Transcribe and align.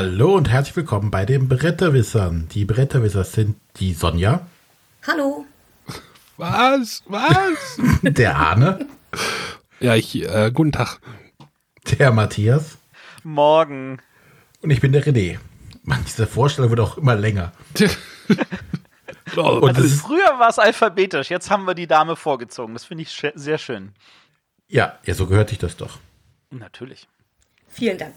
Hallo 0.00 0.36
und 0.36 0.48
herzlich 0.48 0.76
willkommen 0.76 1.10
bei 1.10 1.26
den 1.26 1.48
Bretterwissern. 1.48 2.46
Die 2.52 2.64
Bretterwisser 2.64 3.24
sind 3.24 3.56
die 3.80 3.92
Sonja. 3.94 4.46
Hallo. 5.04 5.44
Was? 6.36 7.02
Was? 7.06 7.80
Der 8.04 8.36
Arne. 8.36 8.86
ja, 9.80 9.96
ich, 9.96 10.14
äh, 10.14 10.52
guten 10.54 10.70
Tag. 10.70 11.00
Der 11.98 12.12
Matthias. 12.12 12.78
Morgen. 13.24 13.98
Und 14.62 14.70
ich 14.70 14.80
bin 14.80 14.92
der 14.92 15.02
René. 15.02 15.40
Mann, 15.82 16.04
diese 16.06 16.28
Vorstellung 16.28 16.70
wird 16.70 16.78
auch 16.78 16.96
immer 16.96 17.16
länger. 17.16 17.50
und 19.34 19.76
also 19.76 19.88
früher 19.88 20.38
war 20.38 20.50
es 20.50 20.60
alphabetisch, 20.60 21.28
jetzt 21.28 21.50
haben 21.50 21.64
wir 21.64 21.74
die 21.74 21.88
Dame 21.88 22.14
vorgezogen. 22.14 22.72
Das 22.72 22.84
finde 22.84 23.02
ich 23.02 23.10
sch 23.10 23.32
sehr 23.34 23.58
schön. 23.58 23.90
Ja, 24.68 24.96
ja, 25.04 25.14
so 25.14 25.26
gehört 25.26 25.48
sich 25.48 25.58
das 25.58 25.76
doch. 25.76 25.98
Natürlich. 26.50 27.08
Vielen 27.66 27.98
Dank. 27.98 28.14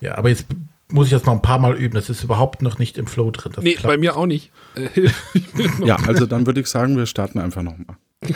Ja, 0.00 0.16
aber 0.16 0.28
jetzt 0.28 0.46
muss 0.88 1.06
ich 1.06 1.12
das 1.12 1.24
noch 1.24 1.32
ein 1.32 1.42
paar 1.42 1.58
Mal 1.58 1.74
üben. 1.76 1.94
Das 1.94 2.10
ist 2.10 2.22
überhaupt 2.22 2.62
noch 2.62 2.78
nicht 2.78 2.98
im 2.98 3.06
Flow 3.06 3.30
drin. 3.30 3.52
Das 3.54 3.64
nee, 3.64 3.74
klappt. 3.74 3.86
bei 3.86 3.96
mir 3.98 4.16
auch 4.16 4.26
nicht. 4.26 4.50
ja, 5.84 5.96
also 6.06 6.26
dann 6.26 6.46
würde 6.46 6.60
ich 6.60 6.66
sagen, 6.66 6.96
wir 6.96 7.06
starten 7.06 7.38
einfach 7.38 7.62
nochmal. 7.62 7.96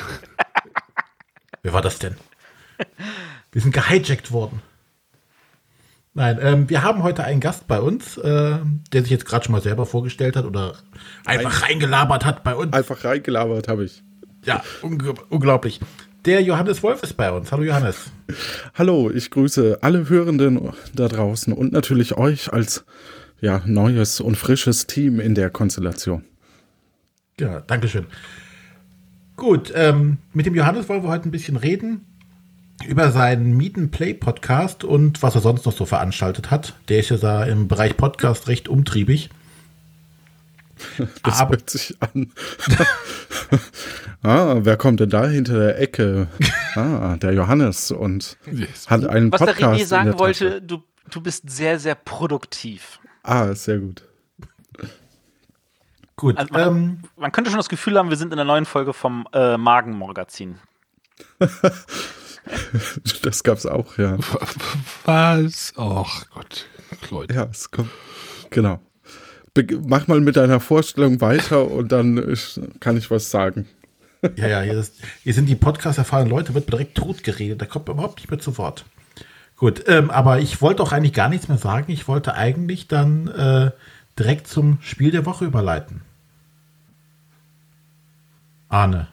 Wer 1.63 1.73
war 1.73 1.83
das 1.83 1.99
denn? 1.99 2.16
Wir 3.52 3.61
sind 3.61 3.73
gehijackt 3.73 4.33
worden. 4.33 4.63
Nein, 6.15 6.39
ähm, 6.43 6.69
wir 6.69 6.83
haben 6.83 7.02
heute 7.05 7.23
einen 7.23 7.41
Gast 7.41 7.69
bei 7.69 7.80
uns, 7.80 8.16
äh, 8.16 8.59
der 8.93 9.02
sich 9.02 9.11
jetzt 9.11 9.25
gerade 9.25 9.45
schon 9.45 9.52
mal 9.52 9.63
selber 9.63 9.87
vorgestellt 9.87 10.35
hat 10.35 10.47
oder 10.47 10.75
einfach 11.25 11.63
Ein 11.63 11.69
reingelabert 11.69 12.25
hat 12.25 12.43
bei 12.43 12.57
uns. 12.57 12.73
Einfach 12.73 13.04
reingelabert 13.04 13.69
habe 13.69 13.85
ich. 13.85 14.02
Ja, 14.45 14.63
ung 14.82 15.01
unglaublich. 15.29 15.80
Der 16.29 16.43
Johannes 16.43 16.82
Wolf 16.82 17.02
ist 17.02 17.15
bei 17.15 17.32
uns. 17.32 17.51
Hallo 17.52 17.62
Johannes. 17.62 18.10
Hallo, 18.74 19.10
ich 19.10 19.30
grüße 19.30 19.79
alle 19.80 20.10
Hörenden 20.10 20.74
da 20.95 21.09
draußen 21.09 21.54
und 21.54 21.73
natürlich 21.73 22.18
euch 22.18 22.52
als 22.52 22.85
ja, 23.40 23.62
neues 23.65 24.20
und 24.20 24.37
frisches 24.37 24.87
Team 24.87 25.20
in 25.20 25.35
der 25.35 25.48
Konstellation. 25.48 26.26
Ja, 27.40 27.60
Dankeschön. 27.60 28.04
Gut, 29.37 29.73
ähm, 29.74 30.18
mit 30.35 30.45
dem 30.45 30.54
Johannes 30.54 30.90
wollen 30.90 31.02
wir 31.02 31.09
heute 31.09 31.26
ein 31.26 31.32
bisschen 31.32 31.57
reden 31.57 32.04
über 32.87 33.10
seinen 33.10 33.57
Meet 33.57 33.79
and 33.79 33.90
Play 33.90 34.13
Podcast 34.13 34.85
und 34.85 35.23
was 35.23 35.35
er 35.35 35.40
sonst 35.40 35.65
noch 35.65 35.73
so 35.73 35.87
veranstaltet 35.87 36.51
hat. 36.51 36.74
Der 36.90 36.98
ist 36.98 37.09
ja 37.09 37.16
da 37.16 37.45
im 37.45 37.68
Bereich 37.68 37.96
Podcast 37.96 38.48
recht 38.48 38.68
umtriebig. 38.68 39.30
Das 41.23 41.40
Aber 41.40 41.51
hört 41.51 41.71
sich 41.71 41.96
an. 42.01 42.32
ah, 44.23 44.57
wer 44.60 44.76
kommt 44.76 45.01
denn 45.01 45.10
da 45.10 45.26
hinter 45.26 45.59
der 45.59 45.80
Ecke? 45.80 46.29
Ah, 46.74 47.16
der 47.16 47.32
Johannes 47.32 47.90
und 47.90 48.37
hat 48.87 49.07
einen 49.07 49.32
was 49.32 49.40
Podcast. 49.40 49.60
Was 49.60 49.68
der 49.70 49.79
René 49.79 49.87
sagen 49.87 50.18
wollte, 50.18 50.62
du, 50.62 50.82
du 51.10 51.20
bist 51.20 51.48
sehr, 51.51 51.79
sehr 51.79 51.95
produktiv. 51.95 53.01
Ah, 53.23 53.54
sehr 53.54 53.79
gut. 53.79 54.02
Gut. 56.16 56.37
Also 56.37 56.52
man, 56.52 56.68
ähm, 56.68 56.98
man, 57.16 57.30
könnte 57.30 57.51
schon 57.51 57.59
das 57.59 57.68
Gefühl 57.68 57.96
haben, 57.96 58.10
wir 58.10 58.16
sind 58.16 58.32
in 58.32 58.37
der 58.37 58.45
neuen 58.45 58.65
Folge 58.65 58.92
vom 58.92 59.29
äh, 59.32 59.57
Magenmagazin. 59.57 60.59
das 63.23 63.42
gab's 63.45 63.66
auch, 63.66 63.98
ja. 63.98 64.16
Was? 65.04 65.72
Ach 65.76 66.25
Gott, 66.31 66.66
Leute. 67.10 67.34
Ja, 67.34 67.44
es 67.50 67.70
kommt. 67.70 67.91
Genau. 68.50 68.81
Mach 69.87 70.06
mal 70.06 70.20
mit 70.20 70.37
deiner 70.37 70.60
Vorstellung 70.60 71.20
weiter 71.20 71.70
und 71.70 71.92
dann 71.92 72.37
kann 72.81 72.97
ich 72.97 73.10
was 73.10 73.31
sagen. 73.31 73.66
Ja, 74.37 74.48
ja, 74.48 74.60
hier, 74.62 74.78
ist, 74.78 74.94
hier 75.22 75.32
sind 75.32 75.48
die 75.48 75.54
Podcast-erfahrenen 75.54 76.30
Leute, 76.30 76.54
wird 76.54 76.72
direkt 76.72 76.96
tot 76.96 77.22
geredet, 77.22 77.62
da 77.62 77.66
kommt 77.66 77.86
man 77.86 77.97
überhaupt 77.97 78.18
nicht 78.18 78.30
mehr 78.30 78.41
zu 78.41 78.58
Wort. 78.58 78.84
Gut, 79.56 79.84
ähm, 79.86 80.10
aber 80.10 80.41
ich 80.41 80.60
wollte 80.62 80.82
auch 80.82 80.92
eigentlich 80.92 81.12
gar 81.12 81.28
nichts 81.28 81.48
mehr 81.48 81.58
sagen. 81.58 81.91
Ich 81.91 82.06
wollte 82.06 82.34
eigentlich 82.34 82.86
dann 82.86 83.28
äh, 83.28 83.70
direkt 84.18 84.47
zum 84.47 84.78
Spiel 84.80 85.10
der 85.10 85.26
Woche 85.26 85.44
überleiten. 85.44 86.02
Arne. 88.68 89.08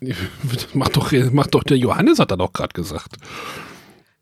Mach 0.72 0.88
doch, 0.88 1.12
mach 1.30 1.46
doch 1.48 1.62
der 1.62 1.76
Johannes, 1.76 2.18
hat 2.18 2.30
er 2.30 2.38
doch 2.38 2.54
gerade 2.54 2.72
gesagt. 2.72 3.16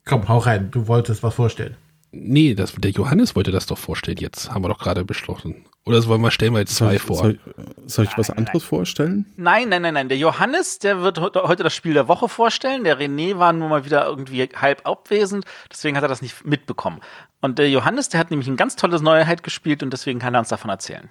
Komm, 0.04 0.28
hau 0.28 0.38
rein, 0.38 0.72
du 0.72 0.88
wolltest 0.88 1.22
was 1.22 1.34
vorstellen. 1.34 1.76
Nee, 2.10 2.54
das, 2.54 2.72
der 2.72 2.90
Johannes 2.90 3.36
wollte 3.36 3.50
das 3.50 3.66
doch 3.66 3.76
vorstellen 3.76 4.16
jetzt, 4.18 4.50
haben 4.50 4.64
wir 4.64 4.68
doch 4.68 4.78
gerade 4.78 5.04
beschlossen. 5.04 5.66
Oder 5.84 6.04
wollen 6.06 6.20
wir, 6.20 6.30
stellen 6.30 6.52
wir 6.52 6.60
jetzt 6.60 6.76
zwei 6.76 6.96
soll, 6.96 6.98
vor? 6.98 7.16
Soll, 7.16 7.38
soll 7.86 8.04
ich 8.04 8.10
nein, 8.10 8.18
was 8.18 8.30
anderes 8.30 8.62
nein. 8.62 8.68
vorstellen? 8.68 9.26
Nein, 9.36 9.68
nein, 9.68 9.82
nein, 9.82 9.94
nein. 9.94 10.08
Der 10.08 10.18
Johannes, 10.18 10.78
der 10.78 11.00
wird 11.02 11.18
heute 11.20 11.62
das 11.62 11.74
Spiel 11.74 11.94
der 11.94 12.08
Woche 12.08 12.28
vorstellen. 12.28 12.84
Der 12.84 12.98
René 12.98 13.38
war 13.38 13.52
nur 13.52 13.68
mal 13.68 13.84
wieder 13.84 14.06
irgendwie 14.06 14.42
halb 14.54 14.86
abwesend, 14.86 15.44
deswegen 15.70 15.96
hat 15.96 16.04
er 16.04 16.08
das 16.08 16.22
nicht 16.22 16.44
mitbekommen. 16.44 17.00
Und 17.40 17.58
der 17.58 17.70
Johannes, 17.70 18.08
der 18.08 18.20
hat 18.20 18.30
nämlich 18.30 18.48
ein 18.48 18.56
ganz 18.56 18.76
tolles 18.76 19.00
Neuheit 19.02 19.42
gespielt 19.42 19.82
und 19.82 19.92
deswegen 19.92 20.18
kann 20.18 20.34
er 20.34 20.40
uns 20.40 20.48
davon 20.48 20.70
erzählen. 20.70 21.08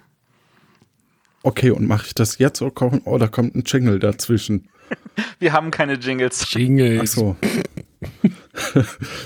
Okay, 1.42 1.70
und 1.70 1.86
mache 1.86 2.06
ich 2.06 2.14
das 2.14 2.38
jetzt 2.38 2.60
oder 2.60 3.28
kommt 3.28 3.54
ein 3.54 3.62
Jingle 3.64 3.98
dazwischen? 3.98 4.68
Wir 5.38 5.52
haben 5.52 5.70
keine 5.70 5.94
Jingles. 5.94 6.52
Jingles. 6.52 7.00
Ach 7.02 7.06
so. 7.06 7.36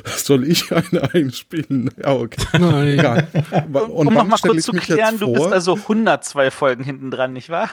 Soll 0.05 0.47
ich 0.47 0.73
eine 0.73 1.13
einspielen? 1.13 1.91
Ja, 1.99 2.15
okay. 2.15 2.43
Nein. 2.59 2.97
Ja. 2.97 3.27
Und 3.73 4.07
um 4.09 4.15
nochmal 4.15 4.39
kurz 4.41 4.65
zu 4.65 4.73
klären, 4.73 5.19
du 5.19 5.33
bist 5.33 5.53
also 5.53 5.75
102 5.75 6.51
Folgen 6.51 6.85
hinten 6.85 7.11
dran, 7.11 7.33
nicht 7.33 7.49
wahr? 7.49 7.71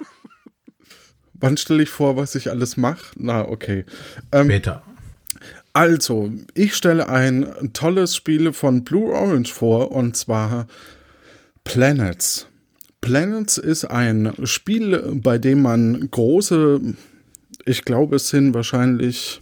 Wann 1.34 1.58
stelle 1.58 1.84
ich 1.84 1.90
vor, 1.90 2.18
was 2.18 2.36
ich 2.36 2.50
alles 2.50 2.78
mache? 2.78 3.06
Na, 3.18 3.48
okay. 3.48 3.86
Ähm, 4.32 4.46
Später. 4.48 4.84
Also, 5.72 6.32
ich 6.54 6.76
stelle 6.76 7.08
ein 7.08 7.72
tolles 7.74 8.16
Spiel 8.16 8.52
von 8.54 8.84
Blue 8.84 9.14
Orange 9.14 9.54
vor 9.54 9.92
und 9.92 10.18
zwar 10.18 10.68
Planets. 11.64 12.48
Planets 13.02 13.58
ist 13.58 13.86
ein 13.86 14.34
Spiel, 14.44 15.20
bei 15.24 15.38
dem 15.38 15.62
man 15.62 16.10
große, 16.12 16.82
ich 17.66 17.86
glaube, 17.86 18.18
es 18.18 18.30
sind 18.30 18.54
wahrscheinlich 18.54 19.42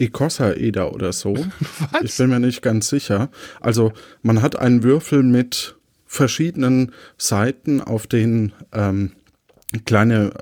Ikosa-Eder 0.00 0.92
oder 0.94 1.12
so. 1.12 1.34
Was? 1.92 2.02
Ich 2.02 2.16
bin 2.16 2.30
mir 2.30 2.40
nicht 2.40 2.62
ganz 2.62 2.88
sicher. 2.88 3.30
Also 3.60 3.92
man 4.22 4.42
hat 4.42 4.56
einen 4.56 4.82
Würfel 4.82 5.22
mit 5.22 5.76
verschiedenen 6.06 6.92
Seiten, 7.18 7.80
auf 7.80 8.06
denen 8.06 8.52
ähm, 8.72 9.12
kleine 9.84 10.32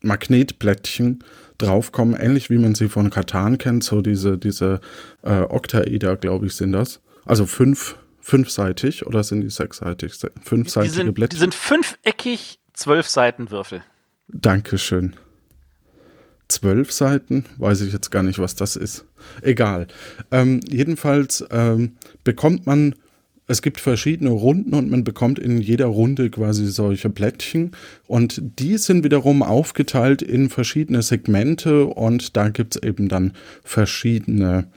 Magnetplättchen 0.00 1.24
draufkommen, 1.58 2.14
ähnlich 2.14 2.50
wie 2.50 2.58
man 2.58 2.76
sie 2.76 2.88
von 2.88 3.10
Katan 3.10 3.58
kennt, 3.58 3.82
so 3.82 4.00
diese, 4.00 4.38
diese 4.38 4.80
äh, 5.22 5.40
Oktaeder, 5.40 6.16
glaube 6.16 6.46
ich, 6.46 6.54
sind 6.54 6.72
das. 6.72 7.00
Also 7.24 7.46
fünf, 7.46 7.96
fünfseitig 8.20 9.06
oder 9.06 9.24
sind 9.24 9.40
die 9.40 9.50
sechsseitig? 9.50 10.14
Fünfseitige 10.42 10.92
die 10.92 10.96
sind, 10.96 11.14
Blättchen. 11.14 11.36
Die 11.36 11.40
sind 11.40 11.54
fünfeckig, 11.54 12.60
zwölf 12.74 13.08
Seiten 13.08 13.50
Würfel. 13.50 13.82
Dankeschön 14.28 15.16
zwölf 16.48 16.92
Seiten, 16.92 17.44
weiß 17.58 17.82
ich 17.82 17.92
jetzt 17.92 18.10
gar 18.10 18.22
nicht, 18.22 18.38
was 18.38 18.54
das 18.54 18.76
ist. 18.76 19.04
Egal. 19.42 19.86
Ähm, 20.30 20.60
jedenfalls 20.68 21.44
ähm, 21.50 21.92
bekommt 22.24 22.66
man, 22.66 22.94
es 23.46 23.62
gibt 23.62 23.80
verschiedene 23.80 24.30
Runden 24.30 24.74
und 24.74 24.90
man 24.90 25.04
bekommt 25.04 25.38
in 25.38 25.58
jeder 25.58 25.86
Runde 25.86 26.30
quasi 26.30 26.66
solche 26.66 27.10
Plättchen 27.10 27.72
und 28.06 28.40
die 28.58 28.76
sind 28.78 29.04
wiederum 29.04 29.42
aufgeteilt 29.42 30.22
in 30.22 30.50
verschiedene 30.50 31.02
Segmente 31.02 31.86
und 31.86 32.36
da 32.36 32.48
gibt 32.48 32.76
es 32.76 32.82
eben 32.82 33.08
dann 33.08 33.32
verschiedene, 33.62 34.68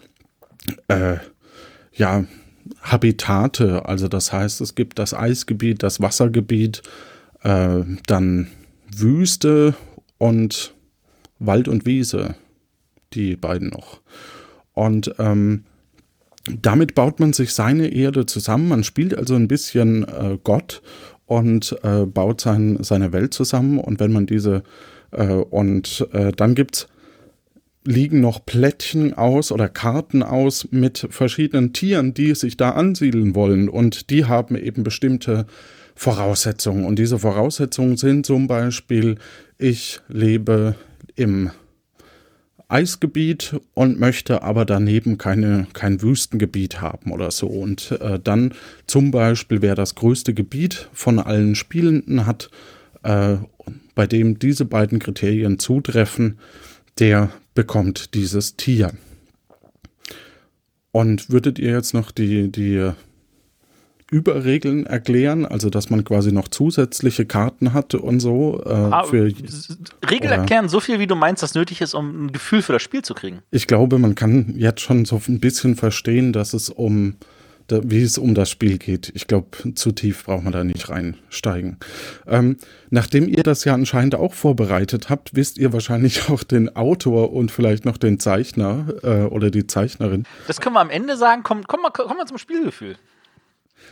äh, 0.88 1.18
ja, 1.94 2.26
Habitate. 2.82 3.86
Also 3.86 4.08
das 4.08 4.32
heißt, 4.32 4.62
es 4.62 4.76
gibt 4.76 5.00
das 5.00 5.14
Eisgebiet, 5.14 5.84
das 5.84 6.00
Wassergebiet, 6.00 6.82
äh, 7.44 7.82
dann 8.08 8.48
Wüste 8.96 9.76
und 10.18 10.74
Wald 11.46 11.68
und 11.68 11.86
Wiese, 11.86 12.36
die 13.14 13.36
beiden 13.36 13.70
noch. 13.70 14.02
Und 14.74 15.14
ähm, 15.20 15.66
damit 16.62 16.96
baut 16.96 17.20
man 17.20 17.34
sich 17.34 17.54
seine 17.54 17.88
Erde 17.88 18.26
zusammen. 18.26 18.70
Man 18.70 18.84
spielt 18.84 19.16
also 19.16 19.36
ein 19.36 19.48
bisschen 19.48 20.08
äh, 20.08 20.38
Gott 20.44 20.82
und 21.26 21.78
äh, 21.84 22.06
baut 22.06 22.42
sein, 22.42 22.78
seine 22.82 23.14
Welt 23.14 23.34
zusammen. 23.34 23.80
Und 23.80 24.00
wenn 24.00 24.12
man 24.12 24.26
diese 24.26 24.64
äh, 25.12 25.26
und 25.26 26.08
äh, 26.14 26.32
dann 26.32 26.56
gibt's 26.56 26.88
liegen 27.84 28.22
noch 28.22 28.46
Plättchen 28.46 29.16
aus 29.16 29.52
oder 29.52 29.68
Karten 29.68 30.22
aus 30.22 30.68
mit 30.72 31.08
verschiedenen 31.10 31.74
Tieren, 31.74 32.14
die 32.14 32.36
sich 32.36 32.56
da 32.58 32.72
ansiedeln 32.72 33.34
wollen. 33.34 33.70
Und 33.70 34.10
die 34.12 34.26
haben 34.26 34.56
eben 34.56 34.84
bestimmte 34.84 35.48
Voraussetzungen. 35.96 36.86
Und 36.86 37.00
diese 37.00 37.18
Voraussetzungen 37.20 37.98
sind 37.98 38.26
zum 38.26 38.48
Beispiel, 38.48 39.16
ich 39.58 40.00
lebe 40.08 40.76
im 41.16 41.52
Eisgebiet 42.72 43.60
und 43.74 44.00
möchte 44.00 44.44
aber 44.44 44.64
daneben 44.64 45.18
keine, 45.18 45.68
kein 45.74 46.02
Wüstengebiet 46.02 46.80
haben 46.80 47.12
oder 47.12 47.30
so. 47.30 47.48
Und 47.48 47.92
äh, 48.00 48.18
dann 48.18 48.54
zum 48.88 49.12
Beispiel, 49.12 49.62
wer 49.62 49.76
das 49.76 49.96
größte 49.96 50.34
Gebiet 50.34 50.90
von 50.94 51.20
allen 51.20 51.56
Spielenden 51.56 52.26
hat, 52.26 52.50
äh, 53.04 53.38
bei 53.94 54.08
dem 54.08 54.40
diese 54.40 54.66
beiden 54.66 55.00
Kriterien 55.00 55.60
zutreffen, 55.60 56.40
der 56.98 57.30
bekommt 57.54 58.14
dieses 58.14 58.56
Tier. 58.56 58.94
Und 60.92 61.30
würdet 61.30 61.60
ihr 61.60 61.72
jetzt 61.72 61.94
noch 61.94 62.12
die, 62.12 62.52
die 62.52 62.92
Überregeln 64.12 64.86
erklären, 64.86 65.46
also 65.46 65.70
dass 65.70 65.90
man 65.90 66.04
quasi 66.04 66.32
noch 66.34 66.50
zusätzliche 66.50 67.26
Karten 67.26 67.74
hatte 67.74 68.00
und 68.00 68.20
so. 68.20 68.62
Äh, 68.66 68.70
Ah, 68.70 69.04
für, 69.06 69.32
Regel 70.10 70.32
erklären 70.32 70.68
so 70.68 70.82
viel, 70.82 71.00
wie 71.00 71.08
du 71.08 71.16
meinst, 71.16 71.42
das 71.42 71.56
nötig 71.56 71.80
ist, 71.82 71.94
um 71.94 72.26
ein 72.26 72.32
Gefühl 72.34 72.62
für 72.62 72.74
das 72.74 72.82
Spiel 72.82 73.02
zu 73.04 73.14
kriegen. 73.14 73.40
ich 73.52 73.68
glaube, 73.68 73.98
man 74.00 74.14
kann 74.16 74.54
jetzt 74.58 74.82
schon 74.82 75.06
so 75.06 75.20
ein 75.28 75.40
bisschen 75.40 75.76
verstehen, 75.78 76.34
dass 76.34 76.54
es 76.54 76.70
um, 76.70 77.16
wie 77.70 78.02
es 78.02 78.18
um 78.18 78.36
das 78.36 78.50
Spiel 78.50 78.78
geht. 78.78 79.14
Ich 79.16 79.28
glaube, 79.28 79.48
zu 79.76 79.94
tief 79.94 80.26
braucht 80.26 80.44
man 80.44 80.52
da 80.52 80.66
nicht 80.66 80.90
reinsteigen. 80.90 81.78
Ähm, 82.28 82.58
nachdem 82.90 83.30
ihr 83.30 83.44
das 83.44 83.64
ja 83.64 83.74
anscheinend 83.74 84.16
auch 84.16 84.34
vorbereitet 84.34 85.10
habt, 85.10 85.36
wisst 85.36 85.58
ihr 85.58 85.72
wahrscheinlich 85.72 86.30
auch 86.30 86.44
den 86.44 86.76
Autor 86.76 87.32
und 87.32 87.50
vielleicht 87.50 87.86
noch 87.86 87.96
den 87.98 88.20
Zeichner 88.20 88.88
äh, 89.04 89.24
oder 89.24 89.52
die 89.52 89.68
Zeichnerin. 89.68 90.26
Das 90.48 90.60
können 90.60 90.76
wir 90.76 90.82
am 90.82 90.90
Ende 90.90 91.16
sagen. 91.16 91.44
Komm, 91.44 91.64
komm, 91.66 91.82
mal, 91.82 91.92
komm 91.92 92.18
mal 92.18 92.26
zum 92.26 92.38
Spielgefühl. 92.38 92.98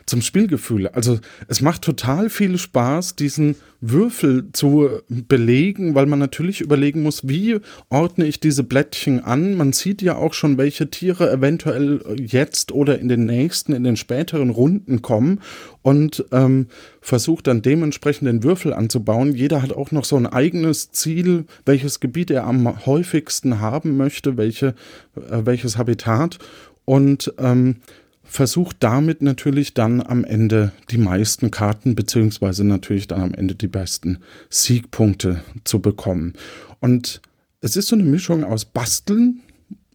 Zum 0.05 0.21
Spielgefühl. 0.21 0.87
Also 0.87 1.19
es 1.47 1.61
macht 1.61 1.81
total 1.83 2.29
viel 2.29 2.57
Spaß, 2.57 3.15
diesen 3.15 3.55
Würfel 3.81 4.51
zu 4.51 4.89
belegen, 5.07 5.95
weil 5.95 6.05
man 6.05 6.19
natürlich 6.19 6.59
überlegen 6.59 7.01
muss, 7.01 7.27
wie 7.29 7.59
ordne 7.89 8.25
ich 8.25 8.39
diese 8.41 8.63
Blättchen 8.63 9.23
an. 9.23 9.55
Man 9.55 9.71
sieht 9.71 10.01
ja 10.01 10.17
auch 10.17 10.33
schon, 10.33 10.57
welche 10.57 10.89
Tiere 10.89 11.31
eventuell 11.31 12.01
jetzt 12.17 12.73
oder 12.73 12.99
in 12.99 13.07
den 13.07 13.25
nächsten, 13.25 13.71
in 13.71 13.85
den 13.85 13.95
späteren 13.95 14.49
Runden 14.49 15.01
kommen 15.01 15.39
und 15.81 16.25
ähm, 16.33 16.67
versucht 16.99 17.47
dann 17.47 17.61
dementsprechend 17.61 18.27
den 18.27 18.43
Würfel 18.43 18.73
anzubauen. 18.73 19.33
Jeder 19.33 19.61
hat 19.61 19.71
auch 19.71 19.91
noch 19.91 20.03
so 20.03 20.17
ein 20.17 20.27
eigenes 20.27 20.91
Ziel, 20.91 21.45
welches 21.65 22.01
Gebiet 22.01 22.31
er 22.31 22.45
am 22.45 22.85
häufigsten 22.85 23.61
haben 23.61 23.95
möchte, 23.95 24.35
welche, 24.35 24.75
äh, 25.15 25.45
welches 25.45 25.77
Habitat. 25.77 26.37
Und 26.83 27.33
ähm, 27.37 27.77
versucht 28.29 28.77
damit 28.81 29.23
natürlich 29.23 29.73
dann 29.73 30.01
am 30.01 30.23
Ende 30.23 30.71
die 30.91 30.99
meisten 30.99 31.49
Karten 31.49 31.95
beziehungsweise 31.95 32.63
natürlich 32.63 33.07
dann 33.07 33.21
am 33.21 33.33
Ende 33.33 33.55
die 33.55 33.67
besten 33.67 34.19
Siegpunkte 34.49 35.43
zu 35.63 35.81
bekommen. 35.81 36.33
Und 36.79 37.21
es 37.61 37.75
ist 37.75 37.87
so 37.87 37.95
eine 37.95 38.05
Mischung 38.05 38.43
aus 38.43 38.65
Basteln, 38.65 39.41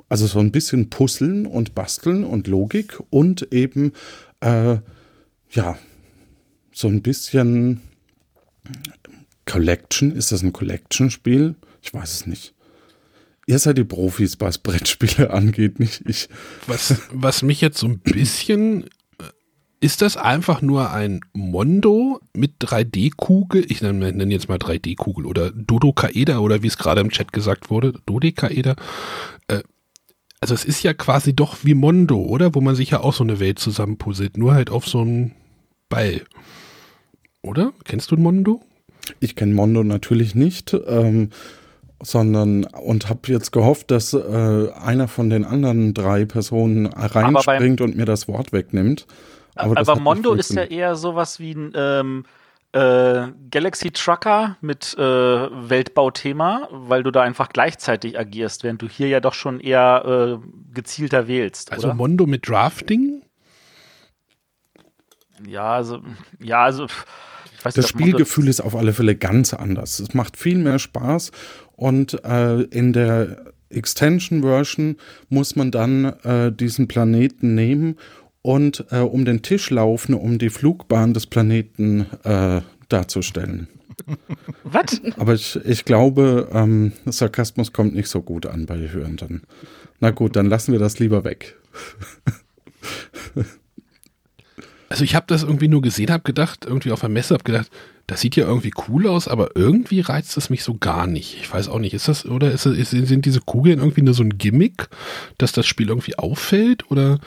also 0.08 0.26
so 0.26 0.40
ein 0.40 0.50
bisschen 0.50 0.90
Puzzeln 0.90 1.46
und 1.46 1.76
Basteln 1.76 2.24
und 2.24 2.48
Logik 2.48 2.98
und 3.10 3.52
eben 3.52 3.92
äh, 4.40 4.78
ja 5.50 5.78
so 6.72 6.88
ein 6.88 7.02
bisschen 7.02 7.82
Collection. 9.46 10.10
Ist 10.10 10.32
das 10.32 10.42
ein 10.42 10.52
Collection-Spiel? 10.52 11.54
Ich 11.82 11.94
weiß 11.94 12.12
es 12.12 12.26
nicht. 12.26 12.52
Ihr 13.46 13.58
seid 13.58 13.78
die 13.78 13.84
Profis, 13.84 14.36
was 14.40 14.58
Brettspiele 14.58 15.30
angeht, 15.32 15.78
nicht 15.80 16.02
ich. 16.06 16.28
Was, 16.66 17.02
was 17.12 17.42
mich 17.42 17.60
jetzt 17.60 17.78
so 17.78 17.86
ein 17.86 17.98
bisschen. 17.98 18.84
äh, 19.18 19.24
Ist 19.80 20.00
das 20.02 20.16
einfach 20.16 20.62
nur 20.62 20.90
ein 20.90 21.20
Mondo 21.34 22.20
mit 22.34 22.52
3D-Kugel? 22.60 23.66
Ich 23.70 23.82
nenne, 23.82 24.12
nenne 24.12 24.32
jetzt 24.32 24.48
mal 24.48 24.58
3D-Kugel 24.58 25.26
oder 25.26 25.50
Dodokaeder 25.50 26.40
oder 26.40 26.62
wie 26.62 26.68
es 26.68 26.78
gerade 26.78 27.00
im 27.02 27.10
Chat 27.10 27.32
gesagt 27.32 27.70
wurde, 27.70 27.92
Dodekaeder. 28.06 28.76
Äh, 29.48 29.62
also 30.40 30.54
es 30.54 30.64
ist 30.64 30.82
ja 30.82 30.92
quasi 30.94 31.34
doch 31.34 31.58
wie 31.64 31.74
Mondo, 31.74 32.16
oder? 32.22 32.54
Wo 32.54 32.60
man 32.60 32.74
sich 32.76 32.90
ja 32.90 33.00
auch 33.00 33.14
so 33.14 33.24
eine 33.24 33.40
Welt 33.40 33.58
zusammenpuzzelt, 33.58 34.36
nur 34.36 34.54
halt 34.54 34.70
auf 34.70 34.86
so 34.86 35.00
einem 35.00 35.32
Ball. 35.88 36.22
Oder? 37.42 37.72
Kennst 37.84 38.10
du 38.10 38.16
Mondo? 38.16 38.62
Ich 39.20 39.36
kenne 39.36 39.54
Mondo 39.54 39.84
natürlich 39.84 40.34
nicht, 40.34 40.74
ähm, 40.86 41.28
sondern 42.04 42.64
und 42.64 43.08
habe 43.08 43.20
jetzt 43.26 43.50
gehofft, 43.50 43.90
dass 43.90 44.12
äh, 44.12 44.68
einer 44.72 45.08
von 45.08 45.30
den 45.30 45.44
anderen 45.44 45.94
drei 45.94 46.24
Personen 46.24 46.86
reinspringt 46.86 47.80
und 47.80 47.96
mir 47.96 48.04
das 48.04 48.28
Wort 48.28 48.52
wegnimmt. 48.52 49.06
Aber, 49.56 49.74
das 49.74 49.88
nicht 49.88 50.00
Mondo 50.00 50.34
ist 50.34 50.52
ja 50.52 50.64
eher 50.64 50.96
sowas 50.96 51.38
wie 51.38 51.52
ein 51.52 51.72
ähm, 51.74 52.24
äh, 52.72 53.28
Galaxy 53.50 53.92
Trucker 53.92 54.56
mit 54.60 54.94
äh, 54.98 55.00
Weltbauthema, 55.00 56.68
weil 56.72 57.04
du 57.04 57.12
da 57.12 57.22
einfach 57.22 57.48
gleichzeitig 57.50 58.18
agierst, 58.18 58.64
während 58.64 58.82
du 58.82 58.88
hier 58.88 59.06
ja 59.08 59.20
doch 59.20 59.34
schon 59.34 59.60
eher 59.60 60.40
äh, 60.42 60.46
gezielter 60.74 61.28
wählst. 61.28 61.72
Also 61.72 61.86
oder? 61.86 61.94
Mondo 61.94 62.26
mit 62.26 62.48
Drafting? 62.48 63.22
Ja, 65.46 65.74
also, 65.74 66.00
ja, 66.40 66.64
also, 66.64 66.88
pff, 66.88 67.06
ich 67.56 67.64
weiß 67.64 67.74
Das 67.74 67.84
nicht, 67.86 67.94
Mondo- 67.94 68.06
Spielgefühl 68.08 68.48
ist 68.48 68.60
auf 68.60 68.74
alle 68.74 68.92
Fälle 68.92 69.14
ganz 69.14 69.54
anders. 69.54 70.00
Es 70.00 70.14
macht 70.14 70.36
viel 70.36 70.58
mehr 70.58 70.78
Spaß 70.78 71.30
und 71.76 72.24
äh, 72.24 72.62
in 72.62 72.92
der 72.92 73.52
Extension 73.70 74.42
Version 74.42 74.96
muss 75.28 75.56
man 75.56 75.70
dann 75.70 76.04
äh, 76.22 76.52
diesen 76.52 76.88
Planeten 76.88 77.54
nehmen 77.54 77.96
und 78.42 78.84
äh, 78.90 78.98
um 78.98 79.24
den 79.24 79.42
Tisch 79.42 79.70
laufen, 79.70 80.14
um 80.14 80.38
die 80.38 80.50
Flugbahn 80.50 81.14
des 81.14 81.26
Planeten 81.26 82.06
äh, 82.24 82.60
darzustellen. 82.88 83.68
Was? 84.64 85.00
Aber 85.16 85.34
ich, 85.34 85.56
ich 85.64 85.84
glaube, 85.84 86.48
ähm, 86.52 86.92
Sarkasmus 87.06 87.72
kommt 87.72 87.94
nicht 87.94 88.08
so 88.08 88.22
gut 88.22 88.46
an 88.46 88.66
bei 88.66 88.76
Hörenden. 88.90 89.42
Na 90.00 90.10
gut, 90.10 90.36
dann 90.36 90.46
lassen 90.46 90.72
wir 90.72 90.78
das 90.78 90.98
lieber 90.98 91.24
weg. 91.24 91.56
Also 94.94 95.02
ich 95.02 95.16
habe 95.16 95.26
das 95.26 95.42
irgendwie 95.42 95.66
nur 95.66 95.82
gesehen, 95.82 96.12
habe 96.12 96.22
gedacht, 96.22 96.66
irgendwie 96.66 96.92
auf 96.92 97.00
der 97.00 97.08
Messe, 97.08 97.34
habe 97.34 97.42
gedacht, 97.42 97.68
das 98.06 98.20
sieht 98.20 98.36
ja 98.36 98.46
irgendwie 98.46 98.70
cool 98.86 99.08
aus, 99.08 99.26
aber 99.26 99.56
irgendwie 99.56 99.98
reizt 99.98 100.36
es 100.36 100.50
mich 100.50 100.62
so 100.62 100.74
gar 100.78 101.08
nicht. 101.08 101.36
Ich 101.40 101.52
weiß 101.52 101.66
auch 101.68 101.80
nicht, 101.80 101.94
ist 101.94 102.06
das 102.06 102.24
oder 102.26 102.52
ist, 102.52 102.64
ist, 102.64 102.90
sind 102.90 103.24
diese 103.24 103.40
Kugeln 103.40 103.80
irgendwie 103.80 104.02
nur 104.02 104.14
so 104.14 104.22
ein 104.22 104.38
Gimmick, 104.38 104.86
dass 105.36 105.50
das 105.50 105.66
Spiel 105.66 105.88
irgendwie 105.88 106.16
auffällt 106.16 106.92
oder 106.92 107.18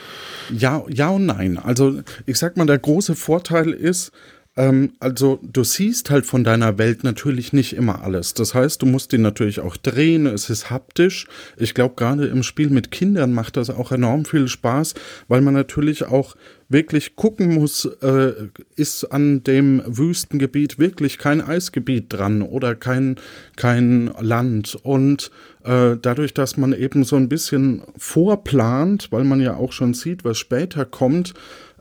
Ja, 0.50 0.86
ja 0.88 1.10
und 1.10 1.26
nein. 1.26 1.58
Also 1.58 2.00
ich 2.26 2.38
sag 2.38 2.56
mal, 2.56 2.66
der 2.66 2.80
große 2.80 3.16
Vorteil 3.16 3.72
ist, 3.72 4.14
ähm, 4.58 4.94
also 5.00 5.40
du 5.44 5.64
siehst 5.64 6.10
halt 6.10 6.26
von 6.26 6.44
deiner 6.44 6.78
Welt 6.78 7.04
natürlich 7.04 7.52
nicht 7.52 7.74
immer 7.74 8.02
alles. 8.02 8.34
Das 8.34 8.54
heißt, 8.54 8.82
du 8.82 8.86
musst 8.86 9.12
die 9.12 9.20
natürlich 9.20 9.60
auch 9.60 9.78
drehen, 9.78 10.26
es 10.26 10.50
ist 10.50 10.70
haptisch. 10.70 11.28
Ich 11.58 11.74
glaube, 11.74 11.96
gerade 11.96 12.28
im 12.28 12.44
Spiel 12.44 12.70
mit 12.70 12.92
Kindern 12.92 13.34
macht 13.34 13.56
das 13.56 13.70
auch 13.70 13.92
enorm 13.92 14.26
viel 14.26 14.48
Spaß, 14.48 14.96
weil 15.28 15.42
man 15.42 15.54
natürlich 15.54 16.06
auch 16.06 16.36
wirklich 16.70 17.16
gucken 17.16 17.54
muss, 17.54 17.86
äh, 17.86 18.34
ist 18.76 19.06
an 19.06 19.44
dem 19.44 19.82
Wüstengebiet 19.86 20.80
wirklich 20.80 21.18
kein 21.18 21.42
Eisgebiet 21.42 22.06
dran 22.10 22.42
oder 22.42 22.76
kein, 22.76 23.16
kein 23.56 24.12
Land. 24.20 24.78
Und 24.84 25.32
äh, 25.64 25.96
dadurch, 26.02 26.34
dass 26.34 26.58
man 26.58 26.74
eben 26.74 27.04
so 27.04 27.16
ein 27.16 27.30
bisschen 27.30 27.84
vorplant, 27.98 29.12
weil 29.12 29.24
man 29.24 29.40
ja 29.40 29.56
auch 29.56 29.72
schon 29.72 29.94
sieht, 29.94 30.26
was 30.26 30.38
später 30.38 30.86
kommt, 30.86 31.34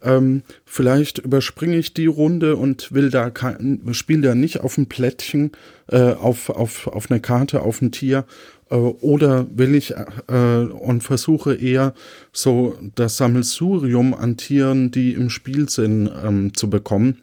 ähm, 0.03 0.43
vielleicht 0.65 1.19
überspringe 1.19 1.77
ich 1.77 1.95
die 1.95 2.07
Runde 2.07 2.57
und 2.57 2.93
will 2.93 3.11
da 3.11 3.31
kein, 3.31 3.81
spiele 3.93 4.29
da 4.29 4.35
nicht 4.35 4.61
auf 4.61 4.79
ein 4.79 4.87
Plättchen, 4.87 5.53
äh, 5.89 6.13
auf, 6.13 6.51
auf, 6.51 6.87
auf 6.87 7.11
eine 7.11 7.21
Karte, 7.21 7.63
auf 7.63 7.81
ein 7.83 7.93
Tier. 7.93 8.25
Äh, 8.71 8.75
oder 8.75 9.47
will 9.51 9.75
ich 9.75 9.95
äh, 10.29 10.35
und 10.35 11.03
versuche 11.03 11.55
eher 11.55 11.95
so 12.33 12.77
das 12.95 13.17
Sammelsurium 13.17 14.15
an 14.15 14.37
Tieren, 14.37 14.91
die 14.91 15.13
im 15.13 15.31
Spiel 15.31 15.69
sind, 15.69 16.11
ähm, 16.25 16.55
zu 16.55 16.69
bekommen. 16.71 17.23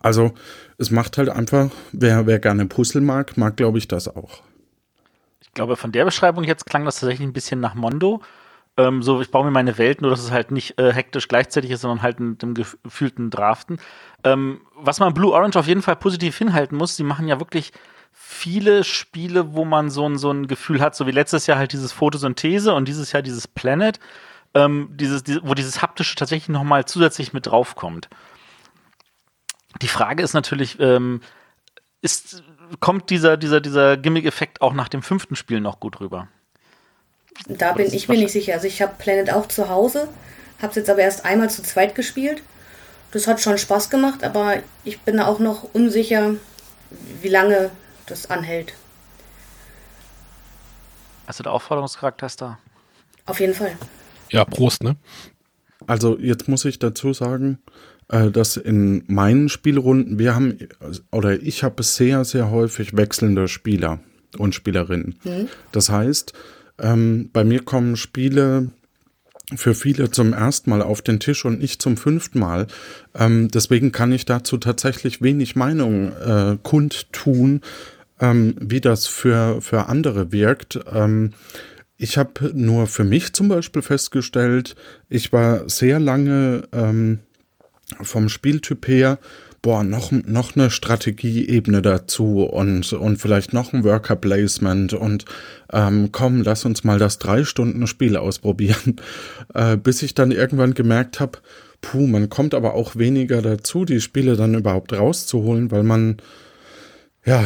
Also 0.00 0.32
es 0.78 0.90
macht 0.90 1.18
halt 1.18 1.28
einfach, 1.28 1.70
wer, 1.92 2.26
wer 2.26 2.38
gerne 2.38 2.66
Puzzle 2.66 3.02
mag, 3.02 3.36
mag 3.36 3.56
glaube 3.56 3.78
ich 3.78 3.86
das 3.86 4.08
auch. 4.08 4.42
Ich 5.40 5.52
glaube, 5.52 5.76
von 5.76 5.92
der 5.92 6.04
Beschreibung 6.04 6.44
jetzt 6.44 6.66
klang 6.66 6.84
das 6.84 6.98
tatsächlich 6.98 7.28
ein 7.28 7.32
bisschen 7.32 7.60
nach 7.60 7.74
Mondo. 7.74 8.22
Ähm, 8.76 9.04
so, 9.04 9.20
ich 9.20 9.30
baue 9.30 9.44
mir 9.44 9.52
meine 9.52 9.78
Welt, 9.78 10.02
nur 10.02 10.10
dass 10.10 10.24
es 10.24 10.32
halt 10.32 10.50
nicht 10.50 10.80
äh, 10.80 10.92
hektisch 10.92 11.28
gleichzeitig 11.28 11.70
ist, 11.70 11.82
sondern 11.82 12.02
halt 12.02 12.18
mit 12.18 12.42
dem 12.42 12.54
gef- 12.54 12.76
gefühlten 12.82 13.30
Draften. 13.30 13.78
Ähm, 14.24 14.62
was 14.74 14.98
man 14.98 15.14
Blue 15.14 15.32
Orange 15.32 15.56
auf 15.56 15.68
jeden 15.68 15.82
Fall 15.82 15.94
positiv 15.94 16.36
hinhalten 16.38 16.76
muss, 16.76 16.96
sie 16.96 17.04
machen 17.04 17.28
ja 17.28 17.38
wirklich 17.38 17.70
viele 18.14 18.84
Spiele, 18.84 19.54
wo 19.54 19.64
man 19.64 19.90
so 19.90 20.08
ein, 20.08 20.16
so 20.18 20.30
ein 20.30 20.46
Gefühl 20.46 20.80
hat, 20.80 20.94
so 20.94 21.06
wie 21.06 21.10
letztes 21.10 21.46
Jahr 21.46 21.58
halt 21.58 21.72
dieses 21.72 21.92
Photosynthese 21.92 22.72
und 22.72 22.86
dieses 22.86 23.12
Jahr 23.12 23.22
dieses 23.22 23.48
Planet, 23.48 23.98
ähm, 24.54 24.88
dieses, 24.92 25.24
diese, 25.24 25.40
wo 25.42 25.54
dieses 25.54 25.82
haptische 25.82 26.14
tatsächlich 26.14 26.48
nochmal 26.48 26.84
zusätzlich 26.84 27.32
mit 27.32 27.46
draufkommt. 27.46 28.08
Die 29.82 29.88
Frage 29.88 30.22
ist 30.22 30.32
natürlich, 30.32 30.78
ähm, 30.78 31.20
ist, 32.00 32.42
kommt 32.80 33.10
dieser, 33.10 33.36
dieser, 33.36 33.60
dieser 33.60 33.96
Gimmick-Effekt 33.96 34.62
auch 34.62 34.72
nach 34.72 34.88
dem 34.88 35.02
fünften 35.02 35.34
Spiel 35.34 35.60
noch 35.60 35.80
gut 35.80 36.00
rüber? 36.00 36.28
Da 37.48 37.72
bin 37.72 37.92
ich 37.92 38.08
mir 38.08 38.16
nicht 38.16 38.30
sicher. 38.30 38.54
Also 38.54 38.68
ich 38.68 38.80
habe 38.80 38.94
Planet 38.96 39.32
auch 39.32 39.48
zu 39.48 39.68
Hause, 39.68 40.08
habe 40.60 40.70
es 40.70 40.76
jetzt 40.76 40.90
aber 40.90 41.00
erst 41.00 41.24
einmal 41.24 41.50
zu 41.50 41.62
zweit 41.62 41.96
gespielt. 41.96 42.42
Das 43.10 43.26
hat 43.26 43.40
schon 43.40 43.58
Spaß 43.58 43.90
gemacht, 43.90 44.22
aber 44.22 44.56
ich 44.84 45.00
bin 45.00 45.16
da 45.16 45.26
auch 45.26 45.40
noch 45.40 45.64
unsicher, 45.72 46.34
wie 47.20 47.28
lange 47.28 47.70
das 48.06 48.30
anhält. 48.30 48.74
Also 51.26 51.42
der 51.42 51.52
Aufforderungscharakter 51.52 52.26
ist 52.26 52.40
da. 52.40 52.58
Auf 53.26 53.40
jeden 53.40 53.54
Fall. 53.54 53.76
ja, 54.30 54.44
Prost, 54.44 54.82
ne? 54.82 54.96
Also 55.86 56.18
jetzt 56.18 56.48
muss 56.48 56.64
ich 56.64 56.78
dazu 56.78 57.12
sagen, 57.12 57.58
äh, 58.08 58.30
dass 58.30 58.56
in 58.56 59.04
meinen 59.06 59.48
Spielrunden, 59.48 60.18
wir 60.18 60.34
haben, 60.34 60.58
oder 61.10 61.40
ich 61.40 61.62
habe 61.62 61.82
sehr, 61.82 62.24
sehr 62.24 62.50
häufig 62.50 62.96
wechselnde 62.96 63.48
Spieler 63.48 64.00
und 64.38 64.54
Spielerinnen. 64.54 65.18
Das 65.72 65.88
heißt, 65.90 66.32
ähm, 66.78 67.30
bei 67.32 67.44
mir 67.44 67.62
kommen 67.62 67.96
Spiele 67.96 68.70
für 69.56 69.74
viele 69.74 70.10
zum 70.10 70.32
ersten 70.32 70.70
Mal 70.70 70.82
auf 70.82 71.02
den 71.02 71.20
Tisch 71.20 71.44
und 71.44 71.60
nicht 71.60 71.82
zum 71.82 71.96
fünften 71.96 72.38
Mal. 72.38 72.66
Ähm, 73.14 73.48
deswegen 73.48 73.92
kann 73.92 74.12
ich 74.12 74.24
dazu 74.24 74.58
tatsächlich 74.58 75.22
wenig 75.22 75.56
Meinung 75.56 76.12
äh, 76.12 76.56
kundtun, 76.62 77.60
ähm, 78.20 78.54
wie 78.60 78.80
das 78.80 79.06
für, 79.06 79.60
für 79.60 79.86
andere 79.86 80.32
wirkt. 80.32 80.80
Ähm, 80.92 81.32
ich 81.96 82.18
habe 82.18 82.50
nur 82.54 82.86
für 82.86 83.04
mich 83.04 83.32
zum 83.32 83.48
Beispiel 83.48 83.82
festgestellt, 83.82 84.74
ich 85.08 85.32
war 85.32 85.68
sehr 85.68 86.00
lange 86.00 86.64
ähm, 86.72 87.20
vom 88.00 88.28
Spieltyp 88.28 88.88
her 88.88 89.18
boah, 89.64 89.82
noch, 89.82 90.12
noch 90.12 90.54
eine 90.54 90.68
Strategieebene 90.68 91.80
dazu 91.80 92.42
und, 92.42 92.92
und 92.92 93.16
vielleicht 93.16 93.54
noch 93.54 93.72
ein 93.72 93.82
Worker 93.82 94.14
Placement 94.14 94.92
und 94.92 95.24
ähm, 95.72 96.10
komm, 96.12 96.42
lass 96.42 96.66
uns 96.66 96.84
mal 96.84 96.98
das 96.98 97.18
drei 97.18 97.44
Stunden 97.44 97.86
Spiel 97.86 98.18
ausprobieren, 98.18 98.96
äh, 99.54 99.78
bis 99.78 100.02
ich 100.02 100.12
dann 100.12 100.32
irgendwann 100.32 100.74
gemerkt 100.74 101.18
habe, 101.18 101.38
puh, 101.80 102.06
man 102.06 102.28
kommt 102.28 102.52
aber 102.52 102.74
auch 102.74 102.96
weniger 102.96 103.40
dazu, 103.40 103.86
die 103.86 104.02
Spiele 104.02 104.36
dann 104.36 104.54
überhaupt 104.54 104.92
rauszuholen, 104.92 105.70
weil 105.70 105.82
man 105.82 106.18
ja, 107.24 107.44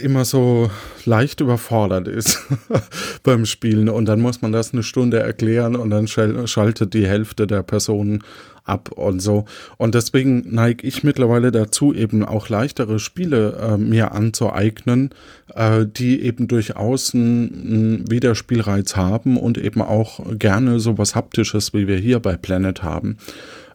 immer 0.00 0.24
so 0.24 0.70
leicht 1.04 1.40
überfordert 1.40 2.08
ist 2.08 2.40
beim 3.22 3.44
Spielen 3.46 3.88
und 3.88 4.06
dann 4.06 4.20
muss 4.20 4.42
man 4.42 4.52
das 4.52 4.72
eine 4.72 4.82
Stunde 4.82 5.18
erklären 5.18 5.76
und 5.76 5.90
dann 5.90 6.06
schaltet 6.08 6.94
die 6.94 7.06
Hälfte 7.06 7.46
der 7.46 7.62
Personen 7.62 8.22
ab 8.64 8.92
und 8.92 9.20
so. 9.20 9.44
Und 9.76 9.94
deswegen 9.94 10.44
neige 10.54 10.86
ich 10.86 11.02
mittlerweile 11.02 11.50
dazu, 11.50 11.92
eben 11.92 12.24
auch 12.24 12.48
leichtere 12.48 12.98
Spiele 12.98 13.56
äh, 13.56 13.76
mir 13.76 14.12
anzueignen, 14.12 15.10
äh, 15.54 15.86
die 15.86 16.22
eben 16.22 16.48
durchaus 16.48 17.14
einen 17.14 18.10
Wiederspielreiz 18.10 18.96
haben 18.96 19.36
und 19.36 19.58
eben 19.58 19.82
auch 19.82 20.20
gerne 20.38 20.80
sowas 20.80 21.14
Haptisches, 21.14 21.74
wie 21.74 21.88
wir 21.88 21.96
hier 21.96 22.20
bei 22.20 22.36
Planet 22.36 22.82
haben. 22.82 23.16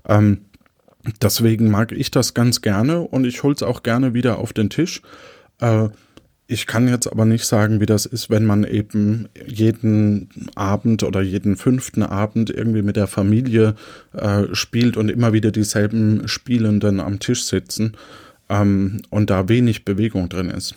Ähm, 0.07 0.41
deswegen 1.21 1.69
mag 1.69 1.91
ich 1.91 2.11
das 2.11 2.33
ganz 2.33 2.61
gerne 2.61 3.01
und 3.01 3.25
ich 3.25 3.43
hol's 3.43 3.63
auch 3.63 3.83
gerne 3.83 4.13
wieder 4.13 4.39
auf 4.39 4.53
den 4.53 4.69
Tisch. 4.69 5.01
Äh, 5.59 5.89
ich 6.47 6.67
kann 6.67 6.87
jetzt 6.87 7.07
aber 7.07 7.25
nicht 7.25 7.45
sagen, 7.45 7.79
wie 7.81 7.87
das 7.87 8.05
ist, 8.05 8.29
wenn 8.29 8.45
man 8.45 8.63
eben 8.63 9.29
jeden 9.47 10.29
Abend 10.53 11.01
oder 11.01 11.21
jeden 11.21 11.57
fünften 11.57 12.03
Abend 12.03 12.51
irgendwie 12.51 12.83
mit 12.83 12.97
der 12.97 13.07
Familie 13.07 13.75
äh, 14.13 14.43
spielt 14.53 14.95
und 14.95 15.09
immer 15.09 15.33
wieder 15.33 15.51
dieselben 15.51 16.27
Spielenden 16.27 16.99
am 16.99 17.19
Tisch 17.19 17.45
sitzen 17.45 17.97
ähm, 18.47 19.01
und 19.09 19.31
da 19.31 19.49
wenig 19.49 19.85
Bewegung 19.85 20.29
drin 20.29 20.49
ist. 20.49 20.75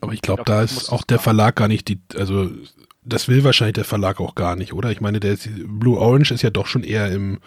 Aber 0.00 0.14
ich 0.14 0.22
glaube, 0.22 0.44
da 0.46 0.62
ist 0.62 0.90
auch 0.90 1.04
der 1.04 1.18
Verlag 1.18 1.56
gar 1.56 1.68
nicht 1.68 1.88
die, 1.88 2.00
also 2.16 2.50
das 3.04 3.28
will 3.28 3.44
wahrscheinlich 3.44 3.74
der 3.74 3.84
Verlag 3.84 4.20
auch 4.20 4.34
gar 4.34 4.56
nicht, 4.56 4.72
oder? 4.72 4.90
Ich 4.90 5.02
meine, 5.02 5.20
der 5.20 5.36
Blue 5.66 5.98
Orange 5.98 6.32
ist 6.32 6.42
ja 6.42 6.50
doch 6.50 6.66
schon 6.66 6.82
eher 6.82 7.10
im, 7.12 7.40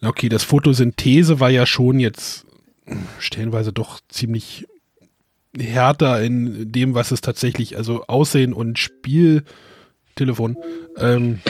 okay, 0.00 0.28
das 0.28 0.44
Photosynthese 0.44 1.40
war 1.40 1.50
ja 1.50 1.66
schon 1.66 1.98
jetzt 1.98 2.46
stellenweise 3.18 3.72
doch 3.72 3.98
ziemlich 4.08 4.68
härter 5.58 6.22
in 6.22 6.72
dem, 6.72 6.94
was 6.94 7.10
es 7.10 7.20
tatsächlich, 7.20 7.76
also 7.76 8.04
Aussehen 8.06 8.52
und 8.52 8.78
Spieltelefon. 8.78 10.56
Ähm, 10.98 11.40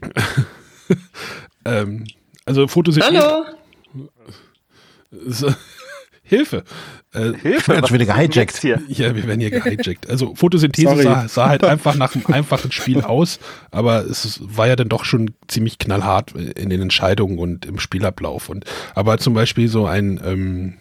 ähm, 1.64 2.06
also 2.46 2.66
Photosynthese. 2.66 3.22
Hallo. 3.22 3.44
So, 5.26 5.52
Hilfe. 6.22 6.64
Äh, 7.12 7.32
Hilfe. 7.34 7.74
Ich 7.80 7.88
schon 7.88 7.98
wieder 7.98 8.06
gehijackt. 8.06 8.56
Hier. 8.58 8.80
Ja, 8.88 9.14
wir 9.14 9.26
werden 9.26 9.40
hier 9.40 9.50
gehijackt. 9.50 10.08
Also 10.08 10.34
Photosynthese 10.34 11.02
sah, 11.02 11.28
sah, 11.28 11.48
halt 11.48 11.64
einfach 11.64 11.96
nach 11.96 12.14
einem 12.14 12.26
einfachen 12.26 12.70
Spiel 12.72 13.02
aus, 13.02 13.40
aber 13.70 14.04
es 14.04 14.40
war 14.42 14.68
ja 14.68 14.76
dann 14.76 14.88
doch 14.88 15.04
schon 15.04 15.34
ziemlich 15.48 15.78
knallhart 15.78 16.32
in 16.32 16.70
den 16.70 16.80
Entscheidungen 16.80 17.38
und 17.38 17.66
im 17.66 17.80
Spielablauf. 17.80 18.48
Und 18.48 18.64
aber 18.94 19.18
zum 19.18 19.34
Beispiel 19.34 19.68
so 19.68 19.86
ein 19.86 20.20
ähm, 20.24 20.74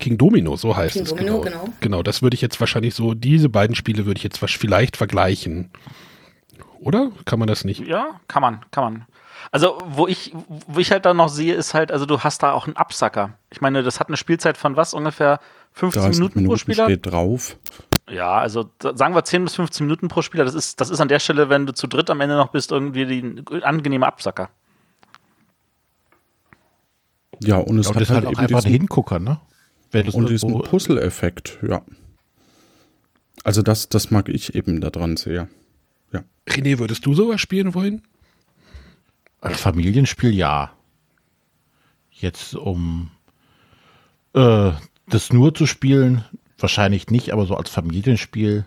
King 0.00 0.18
Domino, 0.18 0.56
so 0.56 0.76
heißt 0.76 0.94
King 0.94 1.02
es. 1.04 1.10
Domino, 1.10 1.40
genau. 1.40 1.60
genau. 1.62 1.74
Genau, 1.80 2.02
das 2.02 2.22
würde 2.22 2.34
ich 2.34 2.40
jetzt 2.40 2.58
wahrscheinlich 2.58 2.94
so, 2.94 3.14
diese 3.14 3.48
beiden 3.48 3.76
Spiele 3.76 4.06
würde 4.06 4.18
ich 4.18 4.24
jetzt 4.24 4.38
vielleicht 4.38 4.96
vergleichen. 4.96 5.70
Oder? 6.80 7.12
Kann 7.26 7.38
man 7.38 7.46
das 7.46 7.64
nicht? 7.64 7.86
Ja, 7.86 8.20
kann 8.26 8.42
man, 8.42 8.64
kann 8.70 8.84
man. 8.84 9.06
Also, 9.52 9.78
wo 9.86 10.06
ich, 10.06 10.32
wo 10.66 10.80
ich 10.80 10.90
halt 10.90 11.04
da 11.04 11.14
noch 11.14 11.28
sehe, 11.28 11.54
ist 11.54 11.74
halt, 11.74 11.92
also 11.92 12.06
du 12.06 12.20
hast 12.20 12.42
da 12.42 12.52
auch 12.52 12.66
einen 12.66 12.76
Absacker. 12.76 13.34
Ich 13.50 13.60
meine, 13.60 13.82
das 13.82 14.00
hat 14.00 14.08
eine 14.08 14.16
Spielzeit 14.16 14.56
von 14.56 14.76
was? 14.76 14.94
Ungefähr 14.94 15.40
15 15.72 16.10
Minuten, 16.10 16.38
Minuten 16.40 16.46
pro 16.46 16.56
Spieler? 16.56 16.84
steht 16.84 17.06
drauf. 17.06 17.56
Ja, 18.08 18.38
also 18.38 18.70
sagen 18.80 19.14
wir 19.14 19.24
10 19.24 19.44
bis 19.44 19.54
15 19.54 19.86
Minuten 19.86 20.08
pro 20.08 20.22
Spieler. 20.22 20.44
Das 20.44 20.54
ist, 20.54 20.80
das 20.80 20.90
ist 20.90 21.00
an 21.00 21.08
der 21.08 21.20
Stelle, 21.20 21.48
wenn 21.48 21.66
du 21.66 21.72
zu 21.72 21.86
dritt 21.86 22.10
am 22.10 22.20
Ende 22.20 22.36
noch 22.36 22.48
bist, 22.48 22.72
irgendwie 22.72 23.02
ein 23.02 23.44
angenehmer 23.62 24.06
Absacker. 24.06 24.50
Ja, 27.42 27.56
und 27.56 27.78
es 27.78 27.86
ja, 27.86 27.92
und 27.92 28.00
hat 28.00 28.08
halt, 28.08 28.24
halt 28.24 28.36
auch 28.36 28.40
einfach 28.40 28.64
ein 28.64 28.70
Hingucker, 28.70 29.18
ne? 29.18 29.40
Und 29.92 30.28
diesen 30.28 30.62
Puzzle-Effekt, 30.62 31.58
ja. 31.66 31.82
Also 33.42 33.62
das, 33.62 33.88
das 33.88 34.10
mag 34.10 34.28
ich 34.28 34.54
eben 34.54 34.80
daran 34.80 35.16
sehr. 35.16 35.48
Ja. 36.12 36.22
René, 36.46 36.78
würdest 36.78 37.06
du 37.06 37.14
sowas 37.14 37.40
spielen 37.40 37.74
wollen? 37.74 38.02
Als 39.40 39.60
Familienspiel 39.60 40.34
ja. 40.34 40.72
Jetzt 42.10 42.54
um 42.54 43.10
äh, 44.34 44.72
das 45.08 45.32
nur 45.32 45.54
zu 45.54 45.66
spielen, 45.66 46.24
wahrscheinlich 46.58 47.08
nicht, 47.08 47.32
aber 47.32 47.46
so 47.46 47.56
als 47.56 47.70
Familienspiel 47.70 48.66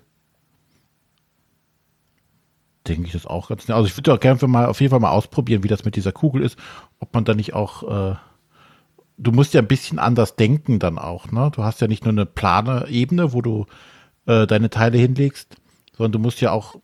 denke 2.87 3.07
ich 3.07 3.13
das 3.13 3.25
auch 3.25 3.49
ganz. 3.49 3.69
Also 3.69 3.87
ich 3.87 3.95
würde 3.95 4.13
auch 4.13 4.19
gerne 4.19 4.45
mal 4.47 4.65
auf 4.65 4.81
jeden 4.81 4.91
Fall 4.91 4.99
mal 4.99 5.11
ausprobieren, 5.11 5.63
wie 5.63 5.67
das 5.67 5.85
mit 5.85 5.95
dieser 5.95 6.11
Kugel 6.11 6.41
ist, 6.41 6.57
ob 6.99 7.13
man 7.13 7.23
da 7.25 7.33
nicht 7.33 7.53
auch 7.53 8.11
äh, 8.11 8.15
du 9.17 9.31
musst 9.31 9.53
ja 9.53 9.61
ein 9.61 9.67
bisschen 9.67 9.99
anders 9.99 10.35
denken 10.35 10.79
dann 10.79 10.97
auch, 10.97 11.31
ne? 11.31 11.51
Du 11.53 11.63
hast 11.63 11.81
ja 11.81 11.87
nicht 11.87 12.03
nur 12.03 12.13
eine 12.13 12.25
plane 12.25 12.87
Ebene, 12.89 13.33
wo 13.33 13.41
du 13.41 13.65
äh, 14.25 14.47
deine 14.47 14.69
Teile 14.69 14.97
hinlegst, 14.97 15.55
sondern 15.95 16.13
du 16.13 16.19
musst 16.19 16.41
ja 16.41 16.51
auch 16.51 16.75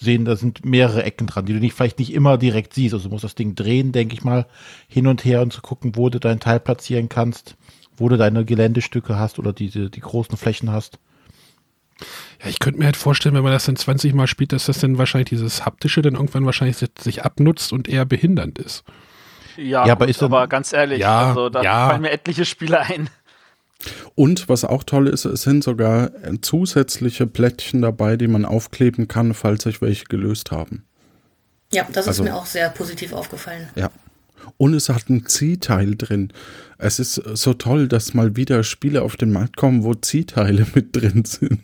sehen, 0.00 0.24
da 0.24 0.36
sind 0.36 0.64
mehrere 0.64 1.04
Ecken 1.04 1.26
dran, 1.26 1.46
die 1.46 1.52
du 1.52 1.60
nicht, 1.60 1.74
vielleicht 1.74 1.98
nicht 1.98 2.12
immer 2.12 2.36
direkt 2.38 2.74
siehst. 2.74 2.94
Also 2.94 3.08
du 3.08 3.14
musst 3.14 3.24
das 3.24 3.34
Ding 3.34 3.54
drehen, 3.54 3.92
denke 3.92 4.14
ich 4.14 4.24
mal, 4.24 4.46
hin 4.88 5.06
und 5.06 5.24
her 5.24 5.42
und 5.42 5.52
zu 5.52 5.62
gucken, 5.62 5.96
wo 5.96 6.08
du 6.08 6.18
dein 6.18 6.40
Teil 6.40 6.60
platzieren 6.60 7.08
kannst, 7.08 7.56
wo 7.96 8.08
du 8.08 8.16
deine 8.16 8.44
Geländestücke 8.44 9.18
hast 9.18 9.38
oder 9.38 9.52
diese, 9.52 9.90
die 9.90 10.00
großen 10.00 10.36
Flächen 10.36 10.70
hast. 10.70 10.98
Ja, 12.42 12.48
ich 12.48 12.58
könnte 12.58 12.80
mir 12.80 12.86
halt 12.86 12.96
vorstellen, 12.96 13.36
wenn 13.36 13.44
man 13.44 13.52
das 13.52 13.66
dann 13.66 13.76
20 13.76 14.14
Mal 14.14 14.26
spielt, 14.26 14.52
dass 14.52 14.66
das 14.66 14.80
dann 14.80 14.98
wahrscheinlich 14.98 15.30
dieses 15.30 15.64
haptische 15.64 16.02
dann 16.02 16.14
irgendwann 16.14 16.44
wahrscheinlich 16.44 16.76
sich 16.76 17.24
abnutzt 17.24 17.72
und 17.72 17.88
eher 17.88 18.04
behindernd 18.04 18.58
ist. 18.58 18.84
Ja, 19.56 19.86
ja 19.86 19.92
aber, 19.92 20.08
ist 20.08 20.22
aber 20.22 20.46
ganz 20.48 20.72
ehrlich, 20.72 21.00
ja, 21.00 21.28
also 21.28 21.48
da 21.48 21.62
ja. 21.62 21.88
fallen 21.88 22.02
mir 22.02 22.10
etliche 22.10 22.44
Spiele 22.44 22.80
ein. 22.80 23.08
Und 24.14 24.48
was 24.48 24.64
auch 24.64 24.84
toll 24.84 25.08
ist, 25.08 25.24
es 25.24 25.42
sind 25.42 25.64
sogar 25.64 26.10
zusätzliche 26.40 27.26
Plättchen 27.26 27.82
dabei, 27.82 28.16
die 28.16 28.28
man 28.28 28.44
aufkleben 28.44 29.08
kann, 29.08 29.34
falls 29.34 29.64
sich 29.64 29.82
welche 29.82 30.04
gelöst 30.04 30.50
haben. 30.50 30.84
Ja, 31.72 31.86
das 31.92 32.08
also, 32.08 32.22
ist 32.22 32.30
mir 32.30 32.36
auch 32.36 32.46
sehr 32.46 32.70
positiv 32.70 33.12
aufgefallen. 33.12 33.68
Ja. 33.74 33.90
Und 34.56 34.74
es 34.74 34.88
hat 34.88 35.08
ein 35.08 35.26
Ziehteil 35.26 35.96
drin. 35.96 36.32
Es 36.78 36.98
ist 36.98 37.14
so 37.14 37.54
toll, 37.54 37.88
dass 37.88 38.14
mal 38.14 38.36
wieder 38.36 38.62
Spiele 38.62 39.02
auf 39.02 39.16
den 39.16 39.32
Markt 39.32 39.56
kommen, 39.56 39.84
wo 39.84 39.94
Ziehteile 39.94 40.66
mit 40.74 40.94
drin 40.94 41.24
sind. 41.24 41.60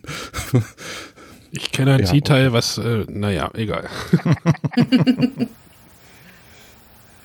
Ich 1.52 1.73
kenne 1.73 1.94
ein 1.94 2.00
ja, 2.00 2.06
Ziehteil, 2.06 2.52
was, 2.52 2.78
äh, 2.78 3.04
naja, 3.09 3.50
egal. 3.54 3.88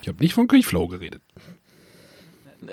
Ich 0.06 0.08
habe 0.08 0.22
nicht 0.22 0.34
von 0.34 0.46
Creeflow 0.46 0.86
geredet. 0.86 1.20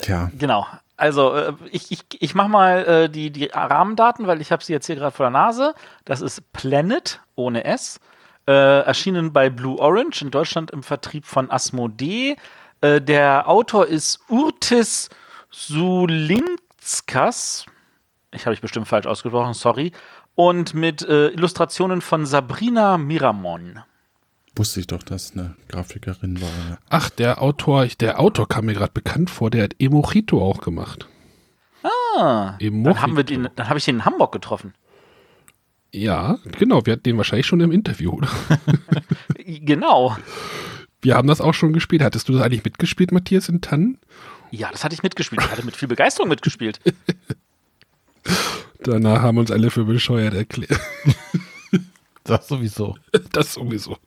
Tja. 0.01 0.29
Genau. 0.37 0.67
Also 0.97 1.33
äh, 1.33 1.53
ich, 1.71 1.91
ich, 1.91 2.03
ich 2.19 2.35
mache 2.35 2.47
mal 2.47 2.85
äh, 2.85 3.09
die, 3.09 3.31
die 3.31 3.45
Rahmendaten, 3.45 4.27
weil 4.27 4.39
ich 4.39 4.51
habe 4.51 4.63
sie 4.63 4.71
jetzt 4.71 4.85
hier 4.85 4.97
gerade 4.97 5.15
vor 5.15 5.23
der 5.25 5.31
Nase. 5.31 5.73
Das 6.05 6.21
ist 6.21 6.53
Planet 6.53 7.21
ohne 7.33 7.63
S. 7.63 7.99
Äh, 8.47 8.81
erschienen 8.81 9.33
bei 9.33 9.49
Blue 9.49 9.79
Orange 9.79 10.21
in 10.21 10.29
Deutschland 10.29 10.69
im 10.69 10.83
Vertrieb 10.83 11.25
von 11.25 11.49
Asmodee. 11.49 12.35
Äh, 12.81 13.01
der 13.01 13.49
Autor 13.49 13.87
ist 13.87 14.19
Urtis 14.29 15.09
Sulinskas. 15.49 16.55
Ich 18.31 18.45
habe 18.45 18.53
ich 18.53 18.61
bestimmt 18.61 18.87
falsch 18.87 19.07
ausgesprochen, 19.07 19.55
sorry. 19.55 19.91
Und 20.35 20.75
mit 20.75 21.01
äh, 21.01 21.29
Illustrationen 21.29 22.01
von 22.01 22.27
Sabrina 22.27 22.99
Miramon. 22.99 23.81
Wusste 24.55 24.79
ich 24.79 24.87
doch, 24.87 25.01
dass 25.01 25.31
eine 25.31 25.55
Grafikerin 25.67 26.39
war. 26.41 26.49
Ja. 26.69 26.77
Ach, 26.89 27.09
der 27.09 27.41
Autor, 27.41 27.87
der 27.87 28.19
Autor 28.19 28.47
kam 28.47 28.65
mir 28.65 28.73
gerade 28.73 28.91
bekannt 28.93 29.29
vor, 29.29 29.49
der 29.49 29.63
hat 29.63 29.75
Emochito 29.79 30.41
auch 30.43 30.61
gemacht. 30.61 31.07
Ah, 31.83 32.55
Emochito. 32.59 32.93
dann 32.93 33.01
haben 33.01 33.17
wir 33.17 33.23
den, 33.23 33.49
dann 33.55 33.69
habe 33.69 33.79
ich 33.79 33.85
den 33.85 33.95
in 33.95 34.05
Hamburg 34.05 34.31
getroffen. 34.31 34.73
Ja, 35.91 36.39
genau, 36.57 36.85
wir 36.85 36.93
hatten 36.93 37.03
den 37.03 37.17
wahrscheinlich 37.17 37.45
schon 37.45 37.61
im 37.61 37.71
Interview, 37.71 38.11
oder? 38.11 38.29
genau. 39.37 40.17
Wir 41.01 41.15
haben 41.15 41.27
das 41.27 41.41
auch 41.41 41.53
schon 41.53 41.73
gespielt. 41.73 42.01
Hattest 42.01 42.29
du 42.29 42.33
das 42.33 42.41
eigentlich 42.41 42.63
mitgespielt, 42.63 43.11
Matthias, 43.11 43.49
in 43.49 43.61
Tannen? 43.61 43.99
Ja, 44.51 44.69
das 44.71 44.83
hatte 44.83 44.95
ich 44.95 45.03
mitgespielt. 45.03 45.41
Ich 45.43 45.51
hatte 45.51 45.65
mit 45.65 45.75
viel 45.75 45.87
Begeisterung 45.87 46.29
mitgespielt. 46.29 46.79
Danach 48.83 49.21
haben 49.21 49.37
uns 49.37 49.51
alle 49.51 49.69
für 49.71 49.85
bescheuert 49.85 50.33
erklärt. 50.33 50.79
Das 52.25 52.47
sowieso. 52.47 52.95
Das 53.33 53.55
sowieso. 53.55 53.97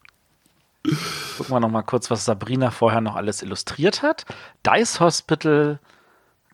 Gucken 1.37 1.55
wir 1.55 1.61
noch 1.61 1.71
mal 1.71 1.83
kurz, 1.83 2.11
was 2.11 2.25
Sabrina 2.25 2.71
vorher 2.71 3.01
noch 3.01 3.17
alles 3.17 3.43
illustriert 3.43 4.03
hat. 4.03 4.25
Dice 4.67 5.01
Hospital, 5.01 5.81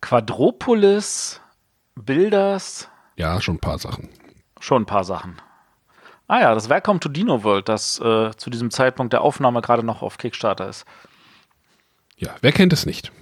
Quadropolis, 0.01 1.41
Builders, 1.95 2.89
Ja, 3.17 3.41
schon 3.41 3.57
ein 3.57 3.61
paar 3.61 3.79
Sachen. 3.79 4.09
schon 4.61 4.83
ein 4.83 4.87
paar 4.87 5.05
Sachen. 5.05 5.41
Ah 6.29 6.41
ja, 6.41 6.55
das 6.55 6.69
Welcome 6.69 7.01
to 7.01 7.09
Dino 7.09 7.45
World, 7.45 7.69
das 7.69 7.99
äh, 8.01 8.31
zu 8.37 8.49
diesem 8.49 8.71
Zeitpunkt 8.71 9.13
der 9.13 9.21
Aufnahme 9.21 9.61
gerade 9.61 9.83
noch 9.83 10.03
auf 10.03 10.19
Kickstarter 10.19 10.69
ist. 10.69 10.85
Ja, 12.17 12.31
wer 12.41 12.53
kennt 12.53 12.73
es 12.73 12.87
nicht? 12.87 13.13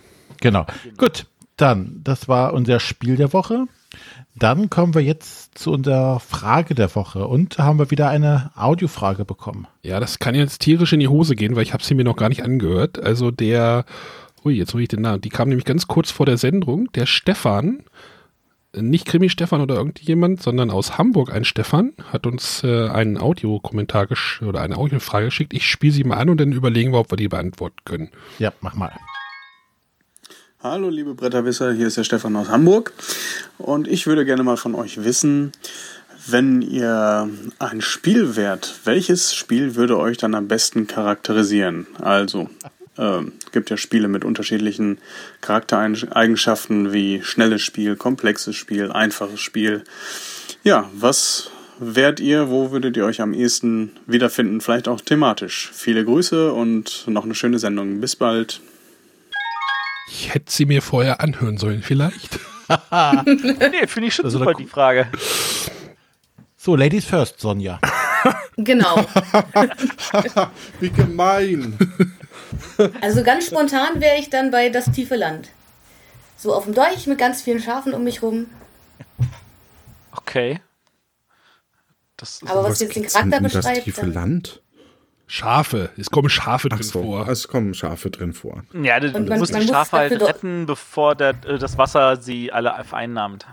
Genau. 0.40 0.66
Gut, 0.96 1.26
dann, 1.56 2.00
das 2.04 2.28
war 2.28 2.52
unser 2.52 2.78
Spiel 2.80 3.16
der 3.16 3.32
Woche. 3.32 3.66
Dann 4.36 4.70
kommen 4.70 4.94
wir 4.94 5.02
jetzt 5.02 5.58
zu 5.58 5.72
unserer 5.72 6.20
Frage 6.20 6.74
der 6.74 6.94
Woche 6.94 7.26
und 7.26 7.58
haben 7.58 7.78
wir 7.78 7.90
wieder 7.90 8.08
eine 8.08 8.50
Audiofrage 8.54 9.24
bekommen. 9.24 9.66
Ja, 9.82 10.00
das 10.00 10.18
kann 10.18 10.34
jetzt 10.34 10.60
tierisch 10.60 10.92
in 10.92 11.00
die 11.00 11.08
Hose 11.08 11.34
gehen, 11.34 11.56
weil 11.56 11.62
ich 11.62 11.72
habe 11.72 11.82
sie 11.82 11.94
mir 11.94 12.04
noch 12.04 12.16
gar 12.16 12.28
nicht 12.28 12.44
angehört. 12.44 13.02
Also 13.02 13.30
der, 13.30 13.84
ui, 14.44 14.54
jetzt 14.54 14.72
hole 14.72 14.84
ich 14.84 14.88
den 14.88 15.02
Namen. 15.02 15.20
Die 15.20 15.28
kam 15.28 15.48
nämlich 15.48 15.64
ganz 15.64 15.88
kurz 15.88 16.10
vor 16.10 16.26
der 16.26 16.38
Sendung. 16.38 16.90
Der 16.92 17.06
Stefan, 17.06 17.82
nicht 18.74 19.06
Krimi-Stefan 19.06 19.60
oder 19.60 19.74
irgendjemand, 19.74 20.42
sondern 20.42 20.70
aus 20.70 20.96
Hamburg 20.96 21.32
ein 21.32 21.44
Stefan, 21.44 21.92
hat 22.12 22.26
uns 22.26 22.62
äh, 22.62 22.88
einen 22.88 23.18
Audiokommentar 23.18 24.06
oder 24.46 24.60
eine 24.60 24.76
Audiofrage 24.76 25.26
geschickt. 25.26 25.54
Ich 25.54 25.66
spiele 25.66 25.92
sie 25.92 26.04
mal 26.04 26.18
an 26.18 26.30
und 26.30 26.40
dann 26.40 26.52
überlegen 26.52 26.92
wir, 26.92 27.00
ob 27.00 27.10
wir 27.10 27.16
die 27.16 27.28
beantworten 27.28 27.78
können. 27.84 28.10
Ja, 28.38 28.52
mach 28.60 28.74
mal. 28.74 28.92
Hallo 30.62 30.90
liebe 30.90 31.14
Bretterwisser, 31.14 31.72
hier 31.72 31.86
ist 31.86 31.96
der 31.96 32.04
Stefan 32.04 32.36
aus 32.36 32.50
Hamburg 32.50 32.92
und 33.56 33.88
ich 33.88 34.06
würde 34.06 34.26
gerne 34.26 34.42
mal 34.42 34.58
von 34.58 34.74
euch 34.74 35.02
wissen, 35.02 35.52
wenn 36.26 36.60
ihr 36.60 37.30
ein 37.58 37.80
Spiel 37.80 38.36
wärt, 38.36 38.74
welches 38.84 39.34
Spiel 39.34 39.74
würde 39.74 39.96
euch 39.98 40.18
dann 40.18 40.34
am 40.34 40.48
besten 40.48 40.86
charakterisieren? 40.86 41.86
Also, 41.98 42.50
ähm, 42.98 43.32
gibt 43.52 43.70
ja 43.70 43.78
Spiele 43.78 44.08
mit 44.08 44.22
unterschiedlichen 44.22 44.98
Charaktereigenschaften 45.40 46.92
wie 46.92 47.22
schnelles 47.22 47.62
Spiel, 47.62 47.96
komplexes 47.96 48.54
Spiel, 48.54 48.92
einfaches 48.92 49.40
Spiel. 49.40 49.82
Ja, 50.62 50.90
was 50.92 51.50
wärt 51.78 52.20
ihr, 52.20 52.50
wo 52.50 52.70
würdet 52.70 52.98
ihr 52.98 53.06
euch 53.06 53.22
am 53.22 53.32
ehesten 53.32 53.92
wiederfinden? 54.06 54.60
Vielleicht 54.60 54.88
auch 54.88 55.00
thematisch. 55.00 55.70
Viele 55.72 56.04
Grüße 56.04 56.52
und 56.52 57.04
noch 57.06 57.24
eine 57.24 57.34
schöne 57.34 57.58
Sendung. 57.58 58.02
Bis 58.02 58.14
bald. 58.14 58.60
Ich 60.12 60.34
hätte 60.34 60.50
sie 60.52 60.66
mir 60.66 60.82
vorher 60.82 61.20
anhören 61.20 61.56
sollen, 61.56 61.82
vielleicht. 61.82 62.38
Nee, 63.26 63.86
finde 63.88 64.08
ich 64.08 64.14
schon 64.14 64.24
Also 64.26 64.38
super, 64.38 64.54
die 64.54 64.66
Frage. 64.66 65.08
So, 66.56 66.76
Ladies 66.76 67.04
first, 67.04 67.40
Sonja. 67.40 67.80
Genau. 68.56 69.04
Wie 70.80 70.90
gemein. 70.90 71.76
Also 73.00 73.22
ganz 73.24 73.46
spontan 73.46 74.00
wäre 74.00 74.18
ich 74.18 74.30
dann 74.30 74.50
bei 74.52 74.68
Das 74.68 74.84
tiefe 74.92 75.16
Land. 75.16 75.48
So 76.36 76.54
auf 76.54 76.64
dem 76.64 76.74
Deich 76.74 77.06
mit 77.08 77.18
ganz 77.18 77.42
vielen 77.42 77.60
Schafen 77.60 77.92
um 77.92 78.04
mich 78.04 78.22
rum. 78.22 78.46
Okay. 80.12 80.60
Das 82.16 82.42
ist 82.42 82.50
Aber 82.50 82.64
was, 82.64 82.78
jetzt 82.80 82.94
den 82.94 83.06
Charakter 83.06 83.36
in 83.38 83.42
das 83.42 83.52
beschreibt, 83.52 83.84
tiefe 83.84 84.00
dann- 84.02 84.12
Land? 84.12 84.62
Schafe. 85.32 85.90
Es 85.96 86.10
kommen 86.10 86.28
Schafe 86.28 86.68
drin 86.68 86.82
so, 86.82 87.02
vor. 87.02 87.28
es 87.28 87.46
kommen 87.46 87.72
Schafe 87.72 88.10
drin 88.10 88.32
vor. 88.32 88.64
Ja, 88.72 88.98
du, 88.98 89.12
man- 89.12 89.38
musst 89.38 89.54
die 89.54 89.68
Schafe 89.68 89.96
halt 89.96 90.20
retten, 90.20 90.66
bevor 90.66 91.14
der, 91.14 91.36
äh, 91.46 91.56
das 91.56 91.78
Wasser 91.78 92.16
sie 92.16 92.50
alle 92.52 92.74
vereinnahmt. 92.82 93.46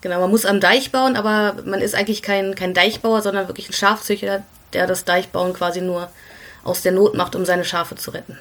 Genau, 0.00 0.20
man 0.20 0.30
muss 0.30 0.46
am 0.46 0.60
Deich 0.60 0.92
bauen, 0.92 1.16
aber 1.16 1.56
man 1.64 1.80
ist 1.80 1.96
eigentlich 1.96 2.22
kein, 2.22 2.54
kein 2.54 2.72
Deichbauer, 2.72 3.20
sondern 3.20 3.48
wirklich 3.48 3.68
ein 3.68 3.72
Schafzüchter, 3.72 4.44
der 4.74 4.86
das 4.86 5.04
Deichbauen 5.04 5.54
quasi 5.54 5.80
nur 5.80 6.08
aus 6.62 6.82
der 6.82 6.92
Not 6.92 7.16
macht, 7.16 7.34
um 7.34 7.44
seine 7.44 7.64
Schafe 7.64 7.96
zu 7.96 8.12
retten. 8.12 8.38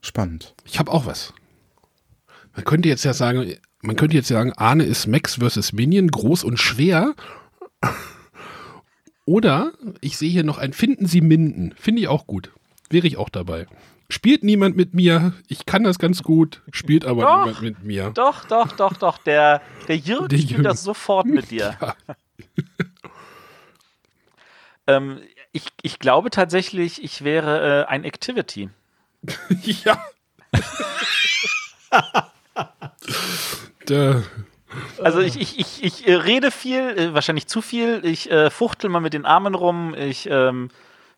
Spannend. 0.00 0.52
Ich 0.64 0.80
habe 0.80 0.90
auch 0.90 1.06
was. 1.06 1.32
Man 2.56 2.64
könnte 2.64 2.88
jetzt 2.88 3.04
ja 3.04 3.14
sagen, 3.14 3.54
man 3.82 3.94
könnte 3.94 4.16
jetzt 4.16 4.26
sagen, 4.26 4.52
Arne 4.56 4.82
ist 4.82 5.06
Max 5.06 5.36
versus 5.36 5.72
Minion, 5.72 6.08
groß 6.08 6.42
und 6.42 6.58
schwer. 6.58 7.14
Oder 9.28 9.72
ich 10.00 10.16
sehe 10.16 10.30
hier 10.30 10.42
noch 10.42 10.56
ein 10.56 10.72
Finden 10.72 11.04
Sie 11.04 11.20
Minden. 11.20 11.74
Finde 11.78 12.00
ich 12.00 12.08
auch 12.08 12.26
gut. 12.26 12.50
Wäre 12.88 13.06
ich 13.06 13.18
auch 13.18 13.28
dabei. 13.28 13.66
Spielt 14.08 14.42
niemand 14.42 14.74
mit 14.74 14.94
mir. 14.94 15.34
Ich 15.48 15.66
kann 15.66 15.84
das 15.84 15.98
ganz 15.98 16.22
gut. 16.22 16.62
Spielt 16.72 17.04
aber 17.04 17.24
Doch. 17.24 17.44
niemand 17.44 17.60
mit 17.60 17.82
mir. 17.84 18.10
Doch, 18.14 18.46
doch, 18.46 18.72
doch, 18.72 18.94
doch. 18.94 19.18
Der, 19.18 19.60
der 19.86 19.98
Jürgen 19.98 20.28
Der 20.28 20.36
spielt 20.38 20.50
Jürgen. 20.52 20.64
das 20.64 20.82
sofort 20.82 21.26
mit 21.26 21.50
dir. 21.50 21.76
Ja. 21.80 21.94
Ähm, 24.86 25.18
ich, 25.52 25.64
ich 25.82 25.98
glaube 25.98 26.30
tatsächlich, 26.30 27.04
ich 27.04 27.22
wäre 27.22 27.82
äh, 27.82 27.86
ein 27.90 28.04
Activity. 28.04 28.70
ja. 29.84 30.02
Der, 33.90 34.22
Also 35.02 35.20
ich, 35.20 35.40
ich, 35.40 35.58
ich, 35.58 35.84
ich 35.84 36.08
äh, 36.08 36.14
rede 36.14 36.50
viel, 36.50 36.80
äh, 36.80 37.14
wahrscheinlich 37.14 37.46
zu 37.46 37.62
viel. 37.62 38.00
Ich 38.04 38.30
äh, 38.30 38.50
fuchtel 38.50 38.90
mal 38.90 39.00
mit 39.00 39.14
den 39.14 39.24
Armen 39.24 39.54
rum. 39.54 39.94
Ich 39.94 40.28
ähm, 40.30 40.70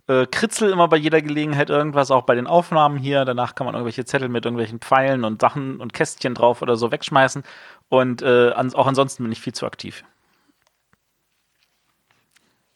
äh, 0.06 0.26
kritzel 0.26 0.72
immer 0.72 0.88
bei 0.88 0.96
jeder 0.96 1.22
Gelegenheit 1.22 1.70
irgendwas, 1.70 2.10
auch 2.10 2.22
bei 2.22 2.34
den 2.34 2.46
Aufnahmen 2.46 2.98
hier. 2.98 3.24
Danach 3.24 3.54
kann 3.54 3.64
man 3.64 3.74
irgendwelche 3.74 4.04
Zettel 4.04 4.28
mit 4.28 4.44
irgendwelchen 4.44 4.80
Pfeilen 4.80 5.24
und 5.24 5.40
Sachen 5.40 5.80
und 5.80 5.92
Kästchen 5.92 6.34
drauf 6.34 6.62
oder 6.62 6.76
so 6.76 6.90
wegschmeißen. 6.90 7.44
Und 7.88 8.22
äh, 8.22 8.50
ans, 8.50 8.74
auch 8.74 8.86
ansonsten 8.86 9.22
bin 9.22 9.32
ich 9.32 9.40
viel 9.40 9.52
zu 9.52 9.66
aktiv. 9.66 10.04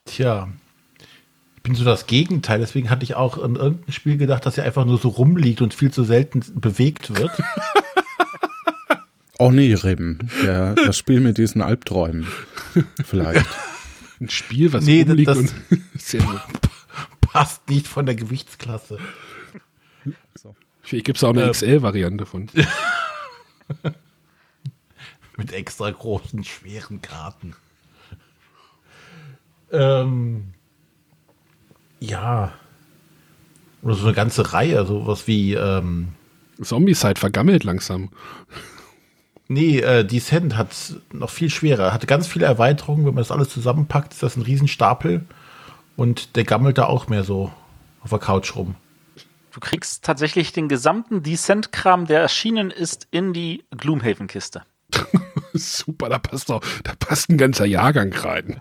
Tja. 0.04 0.48
Ich 1.56 1.62
bin 1.62 1.74
so 1.74 1.84
das 1.84 2.06
Gegenteil, 2.06 2.58
deswegen 2.58 2.90
hatte 2.90 3.04
ich 3.04 3.14
auch 3.14 3.42
an 3.42 3.56
irgendein 3.56 3.92
Spiel 3.92 4.18
gedacht, 4.18 4.44
dass 4.44 4.58
er 4.58 4.64
einfach 4.64 4.84
nur 4.84 4.98
so 4.98 5.08
rumliegt 5.08 5.62
und 5.62 5.72
viel 5.72 5.90
zu 5.90 6.04
selten 6.04 6.44
bewegt 6.54 7.16
wird. 7.16 7.32
Oh 9.38 9.50
nee, 9.50 9.74
Reben. 9.74 10.30
Der, 10.44 10.74
das 10.74 10.96
Spiel 10.96 11.20
mit 11.20 11.38
diesen 11.38 11.60
Albträumen. 11.62 12.26
Vielleicht. 13.04 13.46
ein 14.20 14.28
Spiel, 14.30 14.72
was 14.72 14.84
Nee, 14.84 15.02
rumliegt 15.02 15.28
das- 15.28 15.38
und. 15.38 15.52
Passt 17.20 17.68
nicht 17.68 17.88
von 17.88 18.06
der 18.06 18.14
Gewichtsklasse. 18.14 18.98
Vielleicht 20.82 21.06
gibt 21.06 21.18
es 21.18 21.24
auch 21.24 21.30
eine 21.30 21.42
Äh, 21.44 21.50
XL-Variante 21.50 22.26
von. 22.26 22.48
Mit 25.36 25.52
extra 25.52 25.90
großen, 25.90 26.44
schweren 26.44 27.02
Karten. 27.02 27.54
Ähm, 29.72 30.52
ja. 31.98 32.52
Oder 33.82 33.94
so 33.94 34.04
eine 34.06 34.14
ganze 34.14 34.52
Reihe, 34.52 34.86
sowas 34.86 35.26
wie, 35.26 35.54
ähm, 35.54 36.08
Zombie-Side 36.62 37.18
vergammelt 37.18 37.64
langsam. 37.64 38.10
Nee, 39.48 39.78
äh, 39.80 40.04
Descent 40.04 40.56
hat 40.56 40.74
noch 41.12 41.30
viel 41.30 41.50
schwerer. 41.50 41.92
Hatte 41.92 42.06
ganz 42.06 42.26
viele 42.26 42.46
Erweiterungen. 42.46 43.06
Wenn 43.06 43.14
man 43.14 43.22
das 43.22 43.30
alles 43.30 43.48
zusammenpackt, 43.48 44.12
ist 44.12 44.22
das 44.22 44.36
ein 44.36 44.42
Riesenstapel. 44.42 45.24
Und 45.96 46.36
der 46.36 46.44
gammelt 46.44 46.78
da 46.78 46.86
auch 46.86 47.08
mehr 47.08 47.24
so 47.24 47.52
auf 48.00 48.10
der 48.10 48.18
Couch 48.18 48.56
rum. 48.56 48.74
Du 49.52 49.60
kriegst 49.60 50.04
tatsächlich 50.04 50.52
den 50.52 50.68
gesamten 50.68 51.22
Descent-Kram, 51.22 52.06
der 52.06 52.20
erschienen 52.20 52.72
ist, 52.72 53.06
in 53.12 53.32
die 53.32 53.64
Gloomhaven-Kiste. 53.76 54.62
Super, 55.54 56.08
da 56.08 56.18
passt 56.18 56.50
doch, 56.50 56.60
da 56.82 56.92
passt 56.98 57.30
ein 57.30 57.38
ganzer 57.38 57.64
Jahrgang 57.64 58.12
rein. 58.12 58.60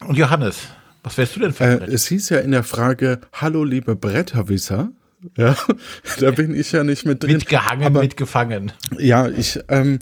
Und 0.00 0.16
Johannes, 0.16 0.68
was 1.02 1.16
wärst 1.16 1.36
du 1.36 1.40
denn 1.40 1.52
für 1.52 1.64
ein 1.64 1.80
Äh, 1.82 1.86
es 1.86 2.06
hieß 2.08 2.28
ja 2.30 2.40
in 2.40 2.50
der 2.52 2.64
Frage, 2.64 3.20
hallo 3.32 3.64
liebe 3.64 3.96
Bretterwisser. 3.96 4.90
Ja, 5.36 5.56
da 6.20 6.30
bin 6.30 6.54
ich 6.54 6.72
ja 6.72 6.84
nicht 6.84 7.04
mit 7.04 7.22
drin. 7.22 7.32
Mitgehangen, 7.36 7.84
aber, 7.84 8.00
mitgefangen. 8.00 8.72
Ja, 8.98 9.28
ich, 9.28 9.60
ähm, 9.68 9.98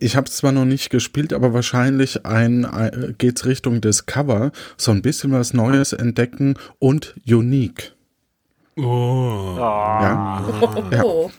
ich 0.00 0.16
habe 0.16 0.26
es 0.26 0.36
zwar 0.36 0.52
noch 0.52 0.64
nicht 0.64 0.90
gespielt, 0.90 1.32
aber 1.32 1.52
wahrscheinlich 1.54 2.26
ein, 2.26 2.64
ein 2.64 3.14
geht's 3.18 3.46
Richtung 3.46 3.80
Discover, 3.80 4.52
so 4.76 4.90
ein 4.90 5.02
bisschen 5.02 5.32
was 5.32 5.54
Neues 5.54 5.92
entdecken 5.92 6.54
und 6.78 7.14
unique. 7.26 7.94
Oh. 8.76 9.54
Ja, 9.58 10.44
Ja. 10.92 11.02
Oh, 11.02 11.30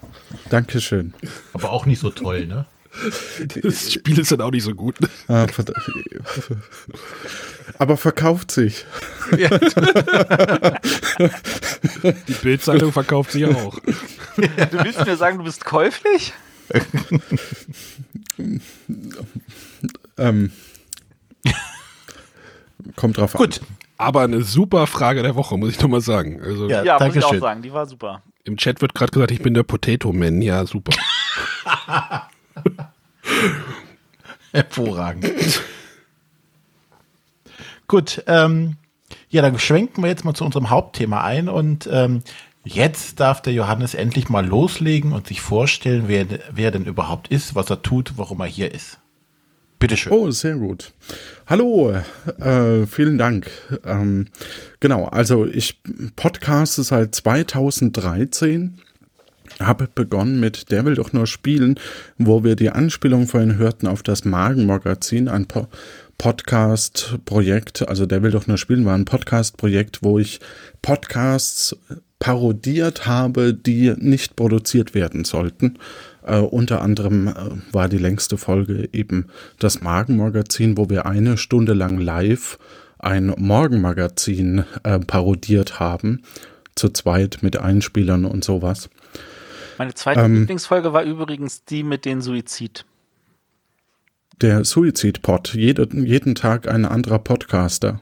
Dankeschön. 0.50 1.14
Aber 1.54 1.72
auch 1.72 1.86
nicht 1.86 2.00
so 2.00 2.10
toll, 2.10 2.46
ne? 2.48 2.66
Das 3.64 3.94
Spiel 3.94 4.20
ist 4.20 4.32
dann 4.32 4.42
auch 4.42 4.52
nicht 4.52 4.64
so 4.64 4.74
gut. 4.74 4.96
Ah, 5.28 5.46
aber 7.78 7.98
verkauft 7.98 8.52
sich. 8.52 8.86
Die 12.28 12.34
Bildzeitung 12.44 12.92
verkauft 12.92 13.32
sich 13.32 13.46
auch. 13.46 13.80
Du 14.38 14.84
willst 14.84 15.06
mir 15.06 15.16
sagen, 15.18 15.38
du 15.38 15.44
bist 15.44 15.64
käuflich? 15.66 16.34
Ähm, 20.18 20.52
kommt 22.96 23.18
drauf 23.18 23.34
Gut. 23.34 23.62
Aber 23.98 24.22
eine 24.22 24.44
super 24.44 24.88
Frage 24.88 25.22
der 25.24 25.36
Woche, 25.36 25.58
muss 25.58 25.72
ich 25.72 25.78
doch 25.78 25.90
mal 25.90 26.00
sagen. 26.02 26.42
Also 26.42 26.70
Ja, 26.70 26.84
Ja, 26.84 26.94
muss 26.94 27.08
ich 27.08 27.14
danke 27.14 27.26
auch 27.26 27.32
schön. 27.32 27.40
sagen, 27.42 27.62
die 27.62 27.74
war 27.74 27.86
super. 27.86 28.24
im 28.46 28.56
Chat 28.58 28.82
wird 28.82 28.94
gerade 28.96 29.12
gesagt, 29.12 29.32
ich 29.32 29.42
bin 29.42 29.54
der 29.54 29.64
Potato 29.64 30.14
Man. 30.14 30.42
Ja, 30.42 30.66
super. 30.66 30.92
Hervorragend. 34.52 35.62
Gut, 37.88 38.24
ähm, 38.28 38.78
ja, 39.30 39.42
dann 39.42 39.58
schwenken 39.60 40.04
wir 40.04 40.10
jetzt 40.10 40.26
mal 40.26 40.34
zu 40.34 40.46
unserem 40.46 40.70
Hauptthema 40.70 41.24
ein 41.24 41.50
und 41.50 41.90
ähm, 41.92 42.24
jetzt 42.64 43.20
darf 43.20 43.42
der 43.42 43.54
Johannes 43.54 43.94
endlich 43.94 44.30
mal 44.30 44.46
loslegen 44.46 45.14
und 45.14 45.28
sich 45.28 45.42
vorstellen, 45.42 46.04
wer, 46.08 46.26
wer 46.52 46.72
denn 46.72 46.86
überhaupt 46.86 47.28
ist, 47.30 47.56
was 47.56 47.70
er 47.70 47.82
tut, 47.82 48.14
warum 48.18 48.40
er 48.42 48.48
hier 48.48 48.74
ist. 48.74 49.00
Bitteschön. 49.80 50.12
Oh, 50.12 50.30
sehr 50.30 50.56
gut. 50.56 50.92
Hallo, 51.48 51.94
äh, 52.40 52.86
vielen 52.86 53.18
Dank. 53.18 53.50
Ähm, 53.86 54.28
genau, 54.82 55.06
also 55.06 55.46
ich 55.46 55.82
podcaste 56.18 56.84
seit 56.84 57.16
2013 57.16 58.82
habe 59.60 59.88
begonnen 59.94 60.40
mit 60.40 60.72
Der 60.72 60.86
will 60.86 60.96
doch 60.96 61.14
nur 61.14 61.28
spielen, 61.28 61.80
wo 62.18 62.44
wir 62.44 62.56
die 62.56 62.70
Anspielung 62.70 63.28
vorhin 63.28 63.58
hörten 63.58 63.88
auf 63.88 64.04
das 64.04 64.26
Magenmagazin, 64.26 65.28
ein 65.28 65.46
po 65.46 65.68
Podcast-Projekt, 66.18 67.88
also 67.88 68.06
Der 68.06 68.22
will 68.22 68.32
doch 68.32 68.46
nur 68.46 68.58
spielen 68.58 68.84
war 68.84 68.94
ein 68.94 69.06
Podcast-Projekt, 69.06 70.00
wo 70.04 70.20
ich 70.20 70.42
Podcasts 70.82 71.78
parodiert 72.20 73.08
habe, 73.08 73.54
die 73.54 73.94
nicht 73.98 74.36
produziert 74.36 74.94
werden 74.94 75.24
sollten. 75.24 75.80
Äh, 76.26 76.40
unter 76.40 76.82
anderem 76.82 77.30
äh, 77.30 77.34
war 77.72 77.88
die 77.88 77.98
längste 77.98 78.38
Folge 78.38 78.90
eben 78.92 79.28
das 79.58 79.82
Magenmagazin, 79.82 80.78
wo 80.78 80.90
wir 80.90 81.06
eine 81.06 81.38
Stunde 81.38 81.74
lang 81.74 81.98
live 81.98 82.60
ein 83.00 83.34
Morgenmagazin 83.38 84.66
äh, 84.84 85.00
parodiert 85.00 85.80
haben, 85.80 86.24
zu 86.76 86.90
zweit 86.90 87.40
mit 87.42 87.58
Einspielern 87.58 88.26
und 88.26 88.44
sowas. 88.44 88.90
Meine 89.80 89.94
zweite 89.94 90.20
ähm, 90.20 90.36
Lieblingsfolge 90.36 90.92
war 90.92 91.04
übrigens 91.04 91.64
die 91.64 91.84
mit 91.84 92.04
dem 92.04 92.20
Suizid. 92.20 92.86
Der 94.42 94.66
Suizid-Pod. 94.66 95.54
Jede, 95.54 95.88
jeden 95.94 96.36
Tag 96.36 96.68
ein 96.68 96.84
anderer 96.84 97.20
Podcaster. 97.20 98.02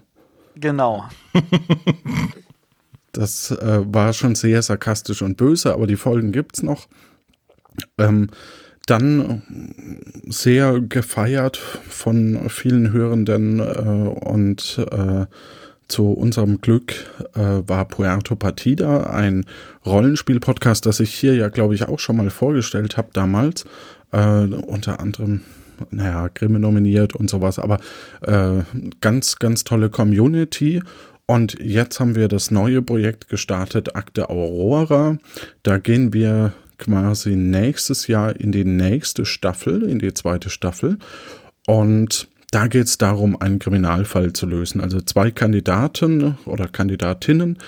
Genau. 0.55 1.05
das 3.11 3.51
äh, 3.51 3.81
war 3.85 4.13
schon 4.13 4.33
sehr 4.33 4.63
sarkastisch 4.63 5.21
und 5.21 5.37
böse, 5.37 5.71
aber 5.71 5.85
die 5.85 5.97
Folgen 5.97 6.31
gibt 6.31 6.57
es 6.57 6.63
noch. 6.63 6.87
Ähm, 7.99 8.31
dann 8.87 9.43
sehr 10.25 10.81
gefeiert 10.81 11.57
von 11.57 12.49
vielen 12.49 12.91
Hörenden 12.91 13.59
äh, 13.59 14.25
und 14.25 14.79
äh, 14.91 15.27
zu 15.87 16.11
unserem 16.11 16.61
Glück 16.61 16.93
äh, 17.35 17.67
war 17.67 17.85
Puerto 17.85 18.35
Partida 18.35 19.09
ein 19.09 19.45
Rollenspiel-Podcast, 19.85 20.85
das 20.85 20.99
ich 20.99 21.13
hier 21.13 21.35
ja, 21.35 21.49
glaube 21.49 21.75
ich, 21.75 21.87
auch 21.87 21.99
schon 21.99 22.17
mal 22.17 22.29
vorgestellt 22.29 22.97
habe 22.97 23.09
damals. 23.13 23.65
Äh, 24.11 24.45
unter 24.45 24.99
anderem, 24.99 25.41
naja, 25.91 26.29
Grimme 26.33 26.59
nominiert 26.59 27.15
und 27.15 27.29
sowas, 27.29 27.59
aber 27.59 27.79
äh, 28.21 28.63
ganz, 29.01 29.37
ganz 29.37 29.63
tolle 29.63 29.89
Community. 29.89 30.81
Und 31.25 31.57
jetzt 31.59 31.99
haben 31.99 32.15
wir 32.15 32.29
das 32.29 32.51
neue 32.51 32.81
Projekt 32.81 33.27
gestartet, 33.27 33.95
Akte 33.95 34.29
Aurora. 34.29 35.17
Da 35.63 35.77
gehen 35.77 36.13
wir 36.13 36.53
quasi 36.77 37.35
nächstes 37.35 38.07
Jahr 38.07 38.35
in 38.35 38.51
die 38.51 38.63
nächste 38.63 39.25
Staffel, 39.25 39.83
in 39.83 39.99
die 39.99 40.13
zweite 40.13 40.49
Staffel. 40.49 40.97
Und 41.65 42.29
da 42.57 42.65
geht 42.65 42.87
es 42.87 42.97
darum, 42.97 43.39
einen 43.39 43.59
Kriminalfall 43.59 44.33
zu 44.33 44.47
lösen. 44.47 44.81
Also 44.81 44.99
zwei 44.99 45.29
Kandidaten 45.29 46.39
oder 46.45 46.67
Kandidatinnen 46.67 47.59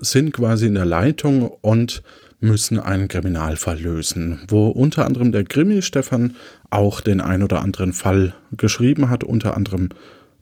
sind 0.00 0.32
quasi 0.32 0.64
in 0.64 0.76
der 0.76 0.86
Leitung 0.86 1.50
und 1.60 2.02
müssen 2.40 2.80
einen 2.80 3.08
Kriminalfall 3.08 3.78
lösen, 3.78 4.40
wo 4.48 4.68
unter 4.68 5.04
anderem 5.04 5.30
der 5.30 5.44
Grimmi 5.44 5.82
Stefan 5.82 6.36
auch 6.70 7.02
den 7.02 7.20
ein 7.20 7.42
oder 7.42 7.60
anderen 7.60 7.92
Fall 7.92 8.32
geschrieben 8.56 9.10
hat. 9.10 9.24
Unter 9.24 9.58
anderem 9.58 9.90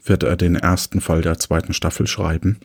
wird 0.05 0.23
er 0.23 0.37
den 0.37 0.55
ersten 0.55 1.01
Fall 1.01 1.23
der 1.23 1.41
zweiten 1.41 1.73
Staffel 1.73 2.07
schreiben. 2.07 2.61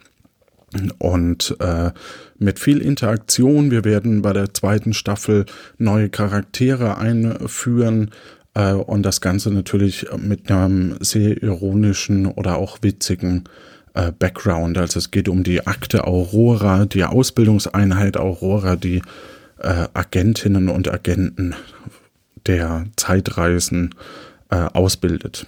Und 0.99 1.55
äh, 1.61 1.91
mit 2.37 2.59
viel 2.59 2.77
Interaktion. 2.79 3.71
Wir 3.71 3.85
werden 3.85 4.21
bei 4.21 4.33
der 4.33 4.53
zweiten 4.53 4.93
Staffel 4.93 5.45
neue 5.79 6.09
Charaktere 6.09 6.97
einführen. 6.97 8.11
Äh, 8.55 8.73
und 8.73 9.03
das 9.03 9.21
Ganze 9.21 9.51
natürlich 9.51 10.07
mit 10.17 10.49
einem 10.49 10.97
sehr 11.01 11.41
ironischen 11.43 12.25
oder 12.25 12.57
auch 12.57 12.79
witzigen 12.81 13.43
äh, 13.93 14.11
Background. 14.11 14.77
Also 14.77 14.97
es 14.97 15.11
geht 15.11 15.29
um 15.29 15.43
die 15.43 15.67
Akte 15.67 16.05
Aurora, 16.05 16.85
die 16.85 17.03
Ausbildungseinheit 17.03 18.17
Aurora, 18.17 18.75
die 18.75 19.01
äh, 19.59 19.87
Agentinnen 19.93 20.69
und 20.69 20.91
Agenten 20.91 21.55
der 22.47 22.85
Zeitreisen 22.95 23.93
äh, 24.49 24.55
ausbildet. 24.55 25.47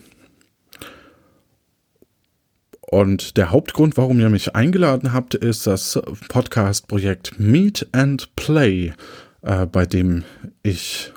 Und 2.89 3.35
der 3.35 3.51
Hauptgrund, 3.51 3.97
warum 3.97 4.19
ihr 4.19 4.29
mich 4.29 4.55
eingeladen 4.55 5.11
habt, 5.11 5.35
ist 5.35 5.67
das 5.67 5.99
Podcast-Projekt 6.29 7.37
Meet 7.37 7.87
and 7.91 8.33
Play, 8.37 8.93
äh, 9.41 9.65
bei 9.65 9.85
dem 9.85 10.23
ich 10.63 11.11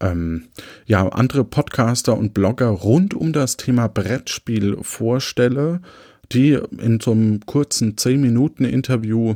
ähm, 0.00 0.48
ja, 0.86 1.08
andere 1.08 1.44
Podcaster 1.44 2.16
und 2.16 2.34
Blogger 2.34 2.68
rund 2.68 3.14
um 3.14 3.32
das 3.32 3.56
Thema 3.56 3.88
Brettspiel 3.88 4.78
vorstelle, 4.82 5.80
die 6.32 6.58
in 6.78 7.00
so 7.00 7.12
einem 7.12 7.40
kurzen 7.46 7.96
10-Minuten-Interview 7.96 9.34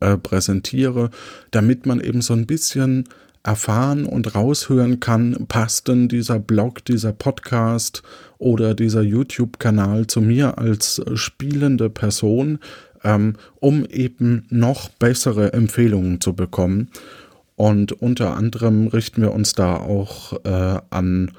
äh, 0.00 0.16
präsentiere, 0.16 1.10
damit 1.50 1.86
man 1.86 2.00
eben 2.00 2.22
so 2.22 2.34
ein 2.34 2.46
bisschen 2.46 3.04
erfahren 3.42 4.04
und 4.04 4.34
raushören 4.34 5.00
kann, 5.00 5.46
passt 5.48 5.88
denn 5.88 6.08
dieser 6.08 6.38
Blog, 6.38 6.84
dieser 6.84 7.12
Podcast 7.12 8.02
oder 8.38 8.74
dieser 8.74 9.02
YouTube-Kanal 9.02 10.06
zu 10.06 10.20
mir 10.20 10.58
als 10.58 11.00
spielende 11.14 11.88
Person, 11.88 12.58
ähm, 13.02 13.36
um 13.60 13.86
eben 13.86 14.46
noch 14.50 14.90
bessere 14.90 15.54
Empfehlungen 15.54 16.20
zu 16.20 16.34
bekommen. 16.34 16.90
Und 17.60 17.92
unter 17.92 18.38
anderem 18.38 18.86
richten 18.86 19.20
wir 19.20 19.32
uns 19.32 19.52
da 19.52 19.76
auch 19.76 20.32
äh, 20.46 20.80
an 20.88 21.32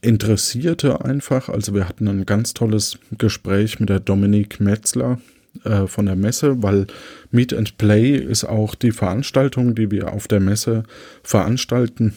Interessierte 0.00 1.04
einfach. 1.04 1.50
Also 1.50 1.74
wir 1.74 1.86
hatten 1.86 2.08
ein 2.08 2.24
ganz 2.24 2.54
tolles 2.54 2.98
Gespräch 3.18 3.80
mit 3.80 3.90
der 3.90 4.00
Dominique 4.00 4.60
Metzler 4.60 5.20
äh, 5.64 5.86
von 5.86 6.06
der 6.06 6.16
Messe, 6.16 6.62
weil 6.62 6.86
Meet 7.30 7.52
and 7.52 7.76
Play 7.76 8.16
ist 8.16 8.44
auch 8.44 8.74
die 8.74 8.92
Veranstaltung, 8.92 9.74
die 9.74 9.90
wir 9.90 10.10
auf 10.10 10.26
der 10.26 10.40
Messe 10.40 10.84
veranstalten, 11.22 12.14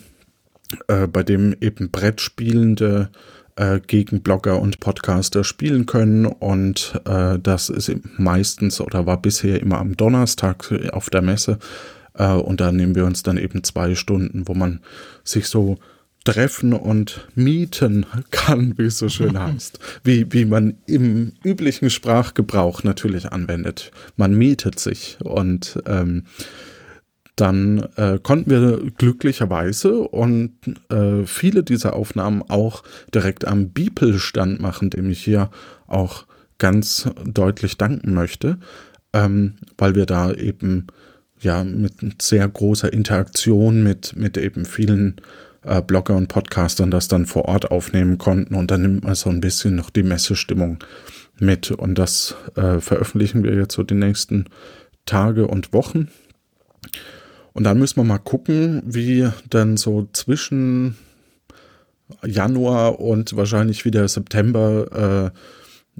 äh, 0.88 1.08
bei 1.08 1.24
dem 1.24 1.58
eben 1.60 1.92
Brettspielende 1.92 3.10
äh, 3.58 3.82
gegen 3.86 4.22
Blogger 4.22 4.62
und 4.62 4.80
Podcaster 4.80 5.44
spielen 5.44 5.88
können. 5.88 6.26
Und 6.26 7.02
äh, 7.04 7.38
das 7.38 7.68
ist 7.68 7.92
meistens 8.18 8.80
oder 8.80 9.06
war 9.06 9.22
bisher 9.22 9.62
immer 9.62 9.80
am 9.80 9.98
Donnerstag 9.98 10.74
auf 10.94 11.10
der 11.10 11.22
Messe. 11.22 11.60
Äh, 12.18 12.34
und 12.34 12.62
da 12.62 12.72
nehmen 12.72 12.96
wir 12.96 13.06
uns 13.06 13.24
dann 13.24 13.38
eben 13.38 13.64
zwei 13.64 13.96
Stunden, 13.96 14.48
wo 14.48 14.54
man 14.54 14.82
sich 15.24 15.48
so 15.48 15.78
treffen 16.26 16.74
und 16.74 17.28
mieten 17.36 18.06
kann, 18.32 18.74
wie 18.78 18.86
es 18.86 18.98
so 18.98 19.10
schön 19.10 19.40
heißt. 19.40 19.80
Wie, 20.04 20.32
wie 20.34 20.46
man 20.46 20.78
im 20.86 21.34
üblichen 21.44 21.90
Sprachgebrauch 21.90 22.84
natürlich 22.84 23.32
anwendet. 23.32 23.92
Man 24.18 24.36
mietet 24.36 24.80
sich 24.80 25.18
und 25.24 25.82
ähm, 25.86 26.24
dann 27.36 27.80
äh, 27.98 28.18
konnten 28.22 28.50
wir 28.50 28.92
glücklicherweise 28.98 30.00
und 30.00 30.54
äh, 30.90 31.26
viele 31.26 31.64
dieser 31.64 31.94
Aufnahmen 31.94 32.44
auch 32.48 32.84
direkt 33.14 33.46
am 33.46 33.70
Beeple-Stand 33.72 34.62
machen, 34.62 34.90
dem 34.90 35.10
ich 35.10 35.24
hier 35.24 35.50
auch 35.86 36.26
ganz 36.58 37.10
deutlich 37.26 37.78
danken 37.78 38.14
möchte, 38.14 38.58
ähm, 39.12 39.56
weil 39.78 39.96
wir 39.96 40.06
da 40.06 40.32
eben 40.32 40.88
ja 41.46 41.64
mit 41.64 42.22
sehr 42.22 42.48
großer 42.48 42.92
Interaktion 42.92 43.84
mit, 43.84 44.16
mit 44.18 44.38
eben 44.38 44.66
vielen 44.66 45.16
äh, 45.64 45.82
Blogger 45.82 46.16
und 46.16 46.28
Podcastern 46.28 46.92
das 46.92 47.08
dann 47.08 47.26
vor 47.26 47.46
Ort 47.46 47.72
aufnehmen 47.72 48.18
konnten 48.18 48.56
und 48.56 48.70
dann 48.72 48.82
nimmt 48.82 49.04
man 49.06 49.16
so 49.16 49.30
ein 49.30 49.42
bisschen 49.42 49.76
noch 49.76 49.90
die 49.90 50.04
Messestimmung 50.04 50.80
mit 51.40 51.72
und 51.72 51.96
das 51.96 52.36
äh, 52.56 52.80
veröffentlichen 52.80 53.44
wir 53.44 53.54
jetzt 53.56 53.76
so 53.76 53.84
die 53.84 53.96
nächsten 53.96 54.46
Tage 55.06 55.48
und 55.48 55.74
Wochen. 55.74 56.10
Und 57.54 57.64
dann 57.64 57.80
müssen 57.80 57.98
wir 57.98 58.04
mal 58.04 58.18
gucken, 58.18 58.82
wie 58.86 59.30
dann 59.50 59.78
so 59.78 60.10
zwischen 60.12 60.98
Januar 62.26 63.00
und 63.00 63.36
wahrscheinlich 63.36 63.86
wieder 63.86 64.08
September 64.08 65.32
äh, 65.34 65.40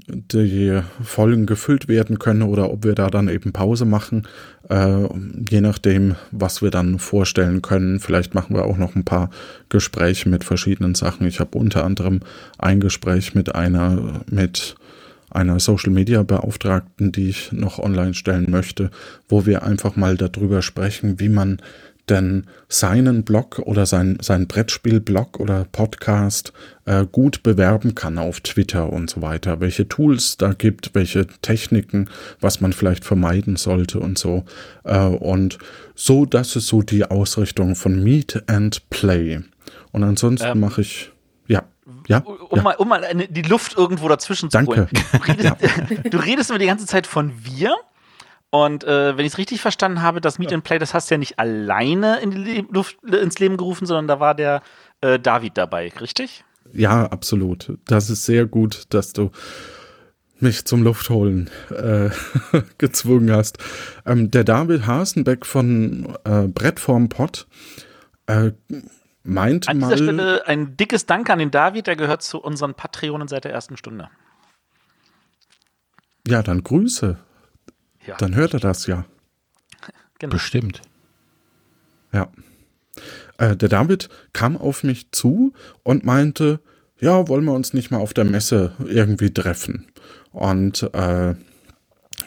die 0.08 0.80
Folgen 1.02 1.46
gefüllt 1.46 1.88
werden 1.88 2.18
können 2.18 2.42
oder 2.42 2.70
ob 2.70 2.84
wir 2.84 2.94
da 2.94 3.08
dann 3.08 3.28
eben 3.28 3.52
Pause 3.52 3.86
machen, 3.86 4.28
äh, 4.68 5.04
je 5.48 5.60
nachdem, 5.60 6.16
was 6.30 6.60
wir 6.62 6.70
dann 6.70 6.98
vorstellen 6.98 7.62
können. 7.62 7.98
Vielleicht 7.98 8.34
machen 8.34 8.54
wir 8.54 8.64
auch 8.64 8.76
noch 8.76 8.94
ein 8.94 9.04
paar 9.04 9.30
Gespräche 9.68 10.28
mit 10.28 10.44
verschiedenen 10.44 10.94
Sachen. 10.94 11.26
Ich 11.26 11.40
habe 11.40 11.56
unter 11.58 11.84
anderem 11.84 12.20
ein 12.58 12.80
Gespräch 12.80 13.34
mit 13.34 13.54
einer, 13.54 14.22
mit 14.30 14.76
einer 15.30 15.58
Social 15.60 15.92
Media 15.92 16.22
Beauftragten, 16.22 17.10
die 17.10 17.30
ich 17.30 17.52
noch 17.52 17.78
online 17.78 18.14
stellen 18.14 18.50
möchte, 18.50 18.90
wo 19.28 19.46
wir 19.46 19.62
einfach 19.64 19.96
mal 19.96 20.16
darüber 20.16 20.62
sprechen, 20.62 21.20
wie 21.20 21.30
man 21.30 21.58
denn 22.08 22.44
seinen 22.68 23.24
Blog 23.24 23.58
oder 23.58 23.86
sein, 23.86 24.18
sein 24.20 24.46
Brettspiel-Blog 24.46 25.40
oder 25.40 25.66
Podcast 25.72 26.52
äh, 26.86 27.04
gut 27.10 27.42
bewerben 27.42 27.94
kann 27.94 28.16
auf 28.16 28.40
Twitter 28.40 28.92
und 28.92 29.10
so 29.10 29.20
weiter, 29.20 29.60
welche 29.60 29.88
Tools 29.88 30.36
da 30.36 30.52
gibt, 30.52 30.94
welche 30.94 31.26
Techniken, 31.42 32.08
was 32.40 32.60
man 32.60 32.72
vielleicht 32.72 33.04
vermeiden 33.04 33.56
sollte 33.56 33.98
und 33.98 34.18
so. 34.18 34.44
Äh, 34.84 34.98
und 34.98 35.58
so, 35.94 36.24
das 36.24 36.56
ist 36.56 36.68
so 36.68 36.82
die 36.82 37.04
Ausrichtung 37.04 37.74
von 37.74 38.02
Meet 38.02 38.44
and 38.48 38.88
Play. 38.88 39.40
Und 39.92 40.04
ansonsten 40.04 40.52
ähm, 40.52 40.60
mache 40.60 40.80
ich, 40.80 41.12
ja. 41.48 41.64
Ja, 42.08 42.18
um, 42.18 42.56
ja. 42.56 42.62
mal, 42.62 42.74
um 42.76 42.88
mal 42.88 43.04
eine, 43.04 43.26
die 43.28 43.42
Luft 43.42 43.76
irgendwo 43.76 44.08
dazwischen 44.08 44.50
zu 44.50 44.56
Danke. 44.56 44.76
holen. 44.76 44.88
Du 45.12 45.18
redest, 45.26 45.44
ja. 45.44 45.96
du 46.10 46.18
redest 46.18 46.50
immer 46.50 46.58
die 46.58 46.66
ganze 46.66 46.86
Zeit 46.86 47.06
von 47.06 47.32
wir. 47.44 47.74
Und 48.50 48.84
äh, 48.84 49.18
wenn 49.18 49.26
ich 49.26 49.32
es 49.32 49.38
richtig 49.38 49.60
verstanden 49.60 50.02
habe, 50.02 50.20
das 50.20 50.38
Meet 50.38 50.52
and 50.52 50.64
Play, 50.64 50.78
das 50.78 50.94
hast 50.94 51.10
du 51.10 51.14
ja 51.14 51.18
nicht 51.18 51.38
alleine 51.38 52.20
in 52.20 52.30
die 52.30 52.64
Luft, 52.70 53.02
ins 53.02 53.38
Leben 53.40 53.56
gerufen, 53.56 53.86
sondern 53.86 54.06
da 54.06 54.20
war 54.20 54.34
der 54.34 54.62
äh, 55.00 55.18
David 55.18 55.58
dabei, 55.58 55.92
richtig? 56.00 56.44
Ja, 56.72 57.06
absolut. 57.06 57.78
Das 57.86 58.10
ist 58.10 58.24
sehr 58.24 58.46
gut, 58.46 58.84
dass 58.90 59.12
du 59.12 59.30
mich 60.40 60.64
zum 60.64 60.82
Luftholen 60.82 61.50
äh, 61.70 62.10
gezwungen 62.78 63.30
hast. 63.32 63.58
Ähm, 64.04 64.30
der 64.30 64.44
David 64.44 64.86
Hasenbeck 64.86 65.46
von 65.46 66.16
äh, 66.24 66.46
Brett 66.48 66.78
vorm 66.78 67.08
Pott 67.08 67.46
äh, 68.26 68.52
meint 69.22 69.68
An 69.68 69.78
dieser 69.78 69.90
mal, 69.90 69.96
Stelle 69.96 70.46
ein 70.46 70.76
dickes 70.76 71.06
Dank 71.06 71.30
an 71.30 71.38
den 71.38 71.50
David, 71.50 71.86
der 71.86 71.96
gehört 71.96 72.22
zu 72.22 72.38
unseren 72.38 72.74
Patreonen 72.74 73.28
seit 73.28 73.44
der 73.44 73.52
ersten 73.52 73.76
Stunde. 73.76 74.08
Ja, 76.26 76.42
dann 76.42 76.62
Grüße. 76.62 77.18
Ja. 78.06 78.16
Dann 78.16 78.34
hört 78.34 78.54
er 78.54 78.60
das 78.60 78.86
ja. 78.86 79.04
Genau. 80.18 80.32
Bestimmt. 80.32 80.82
Ja. 82.12 82.28
Äh, 83.38 83.56
der 83.56 83.68
David 83.68 84.08
kam 84.32 84.56
auf 84.56 84.84
mich 84.84 85.10
zu 85.12 85.52
und 85.82 86.04
meinte, 86.04 86.60
ja, 87.00 87.28
wollen 87.28 87.44
wir 87.44 87.52
uns 87.52 87.74
nicht 87.74 87.90
mal 87.90 87.98
auf 87.98 88.14
der 88.14 88.24
Messe 88.24 88.72
irgendwie 88.86 89.32
treffen? 89.32 89.86
Und 90.32 90.82
äh, 90.94 91.34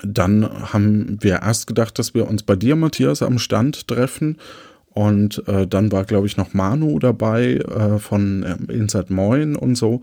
dann 0.04 0.72
haben 0.74 1.17
wir 1.22 1.41
erst 1.41 1.67
gedacht, 1.67 2.00
dass 2.00 2.13
wir 2.13 2.28
uns 2.28 2.43
bei 2.43 2.56
dir, 2.56 2.76
Matthias, 2.76 3.22
am 3.22 3.39
Stand 3.39 3.88
treffen. 3.88 4.38
Und 4.91 5.48
äh, 5.48 5.67
dann 5.67 5.91
war, 5.91 6.04
glaube 6.04 6.28
ich, 6.28 6.38
noch 6.38 6.54
Manu 6.54 7.00
dabei 7.00 7.56
äh, 7.56 8.00
von 8.00 8.43
ähm, 8.43 8.69
Inside 8.69 9.13
Moin 9.13 9.56
und 9.56 9.76
so. 9.76 10.02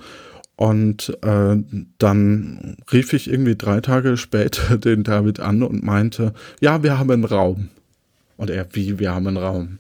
Und 0.56 1.16
äh, 1.22 1.56
dann 1.98 2.76
rief 2.90 3.12
ich 3.12 3.28
irgendwie 3.30 3.56
drei 3.56 3.80
Tage 3.80 4.16
später 4.16 4.78
den 4.78 5.04
David 5.04 5.40
an 5.40 5.62
und 5.62 5.82
meinte, 5.82 6.32
ja, 6.60 6.82
wir 6.82 6.98
haben 6.98 7.10
einen 7.10 7.24
Raum. 7.24 7.68
Und 8.36 8.50
er, 8.50 8.66
wie, 8.72 8.98
wir 8.98 9.14
haben 9.14 9.26
einen 9.26 9.36
Raum? 9.36 9.78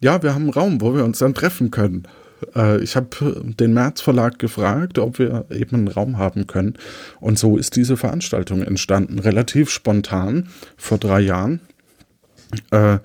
Ja, 0.00 0.22
wir 0.22 0.34
haben 0.34 0.42
einen 0.42 0.50
Raum, 0.52 0.80
wo 0.80 0.94
wir 0.94 1.04
uns 1.04 1.18
dann 1.18 1.34
treffen 1.34 1.70
können. 1.70 2.06
Äh, 2.54 2.80
ich 2.82 2.96
habe 2.96 3.42
den 3.58 3.74
März 3.74 4.00
Verlag 4.00 4.38
gefragt, 4.38 4.98
ob 4.98 5.18
wir 5.18 5.46
eben 5.50 5.76
einen 5.76 5.88
Raum 5.88 6.18
haben 6.18 6.46
können. 6.46 6.74
Und 7.20 7.38
so 7.38 7.56
ist 7.56 7.76
diese 7.76 7.96
Veranstaltung 7.96 8.62
entstanden, 8.62 9.18
relativ 9.18 9.70
spontan, 9.70 10.48
vor 10.76 10.98
drei 10.98 11.20
Jahren. 11.20 11.60
Äh, 12.70 12.98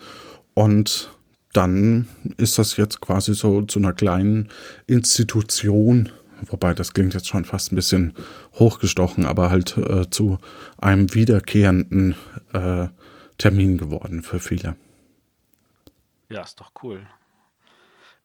und 0.54 1.10
dann 1.54 2.08
ist 2.38 2.58
das 2.58 2.78
jetzt 2.78 3.02
quasi 3.02 3.34
so 3.34 3.62
zu 3.64 3.80
einer 3.80 3.94
kleinen 3.94 4.50
Institution, 4.88 6.10
wobei 6.48 6.74
das 6.74 6.94
klingt 6.94 7.14
jetzt 7.14 7.28
schon 7.28 7.46
fast 7.46 7.72
ein 7.72 7.76
bisschen 7.76 8.14
hochgestochen, 8.56 9.26
aber 9.26 9.50
halt 9.50 9.78
äh, 9.78 10.10
zu 10.10 10.40
einem 10.78 11.14
wiederkehrenden 11.14 12.16
äh, 12.54 12.88
Termin 13.38 13.78
geworden 13.78 14.22
für 14.24 14.40
viele. 14.40 14.76
Ja, 16.34 16.41
ist 16.41 16.60
doch 16.60 16.72
cool. 16.84 17.06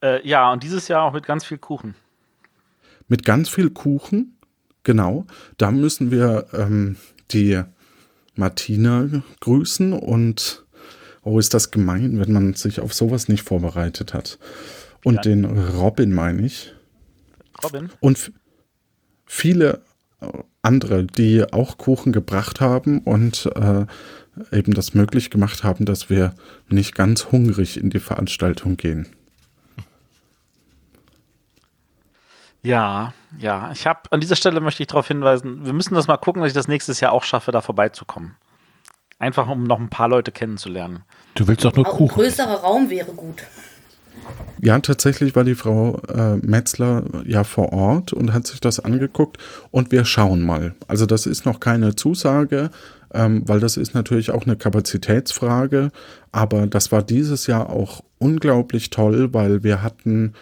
Äh, 0.02 0.26
ja, 0.26 0.52
und 0.52 0.62
dieses 0.62 0.88
Jahr 0.88 1.02
auch 1.04 1.12
mit 1.12 1.26
ganz 1.26 1.44
viel 1.44 1.58
Kuchen. 1.58 1.94
Mit 3.08 3.24
ganz 3.24 3.48
viel 3.48 3.70
Kuchen, 3.70 4.38
genau. 4.82 5.26
Da 5.56 5.70
müssen 5.70 6.10
wir 6.10 6.46
ähm, 6.52 6.96
die 7.30 7.62
Martina 8.34 9.08
grüßen 9.40 9.92
und 9.92 10.64
oh, 11.22 11.38
ist 11.38 11.52
das 11.54 11.70
gemein, 11.70 12.20
wenn 12.20 12.32
man 12.32 12.54
sich 12.54 12.80
auf 12.80 12.94
sowas 12.94 13.28
nicht 13.28 13.42
vorbereitet 13.42 14.14
hat. 14.14 14.38
Und 15.04 15.16
Ja. 15.16 15.20
den 15.22 15.44
Robin 15.44 16.14
meine 16.14 16.42
ich. 16.42 16.74
Robin? 17.62 17.90
Und 18.00 18.32
viele 19.26 19.82
andere, 20.62 21.04
die 21.04 21.44
auch 21.52 21.78
Kuchen 21.78 22.12
gebracht 22.12 22.60
haben 22.60 23.00
und 23.00 23.46
äh, 23.54 23.86
eben 24.52 24.74
das 24.74 24.94
möglich 24.94 25.30
gemacht 25.30 25.64
haben, 25.64 25.84
dass 25.84 26.10
wir 26.10 26.34
nicht 26.68 26.94
ganz 26.94 27.32
hungrig 27.32 27.78
in 27.78 27.90
die 27.90 28.00
Veranstaltung 28.00 28.76
gehen. 28.76 29.06
Ja, 32.62 33.14
ja. 33.38 33.70
Ich 33.72 33.86
habe 33.86 34.00
an 34.10 34.20
dieser 34.20 34.36
Stelle 34.36 34.60
möchte 34.60 34.82
ich 34.82 34.88
darauf 34.88 35.08
hinweisen, 35.08 35.64
wir 35.64 35.72
müssen 35.72 35.94
das 35.94 36.08
mal 36.08 36.16
gucken, 36.16 36.42
dass 36.42 36.50
ich 36.50 36.54
das 36.54 36.68
nächstes 36.68 37.00
Jahr 37.00 37.12
auch 37.12 37.24
schaffe, 37.24 37.52
da 37.52 37.60
vorbeizukommen. 37.60 38.34
Einfach 39.18 39.48
um 39.48 39.64
noch 39.64 39.80
ein 39.80 39.90
paar 39.90 40.08
Leute 40.08 40.32
kennenzulernen. 40.32 41.02
Du 41.34 41.48
willst 41.48 41.64
doch 41.64 41.74
nur 41.74 41.86
Auch 41.86 41.92
ein 41.92 41.98
Kuchen. 41.98 42.14
größerer 42.14 42.60
Raum 42.60 42.90
wäre 42.90 43.12
gut. 43.12 43.42
Ja, 44.60 44.78
tatsächlich 44.80 45.34
war 45.36 45.44
die 45.44 45.54
Frau 45.54 46.00
äh, 46.08 46.36
Metzler 46.36 47.04
ja 47.24 47.44
vor 47.44 47.72
Ort 47.72 48.12
und 48.12 48.32
hat 48.32 48.46
sich 48.46 48.60
das 48.60 48.80
angeguckt 48.80 49.38
und 49.70 49.92
wir 49.92 50.04
schauen 50.04 50.44
mal. 50.44 50.74
Also 50.88 51.06
das 51.06 51.26
ist 51.26 51.46
noch 51.46 51.60
keine 51.60 51.94
Zusage, 51.96 52.70
ähm, 53.12 53.42
weil 53.46 53.60
das 53.60 53.76
ist 53.76 53.94
natürlich 53.94 54.30
auch 54.30 54.44
eine 54.44 54.56
Kapazitätsfrage, 54.56 55.90
aber 56.32 56.66
das 56.66 56.92
war 56.92 57.02
dieses 57.02 57.46
Jahr 57.46 57.70
auch 57.70 58.02
unglaublich 58.18 58.90
toll, 58.90 59.32
weil 59.32 59.62
wir 59.62 59.82
hatten, 59.82 60.34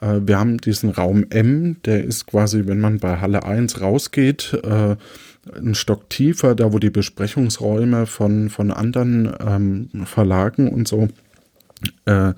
äh, 0.00 0.20
wir 0.22 0.38
haben 0.38 0.58
diesen 0.58 0.90
Raum 0.90 1.26
M, 1.30 1.76
der 1.84 2.04
ist 2.04 2.26
quasi, 2.26 2.66
wenn 2.66 2.80
man 2.80 2.98
bei 2.98 3.20
Halle 3.20 3.44
1 3.44 3.80
rausgeht, 3.80 4.58
äh, 4.62 4.96
ein 5.56 5.74
Stock 5.74 6.10
tiefer, 6.10 6.54
da 6.54 6.72
wo 6.72 6.78
die 6.78 6.90
Besprechungsräume 6.90 8.06
von, 8.06 8.50
von 8.50 8.70
anderen 8.70 9.32
ähm, 9.40 10.06
Verlagen 10.06 10.68
und 10.68 10.88
so 10.88 11.08
äh, 12.04 12.34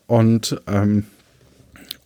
Und 0.07 0.61
ähm, 0.67 1.05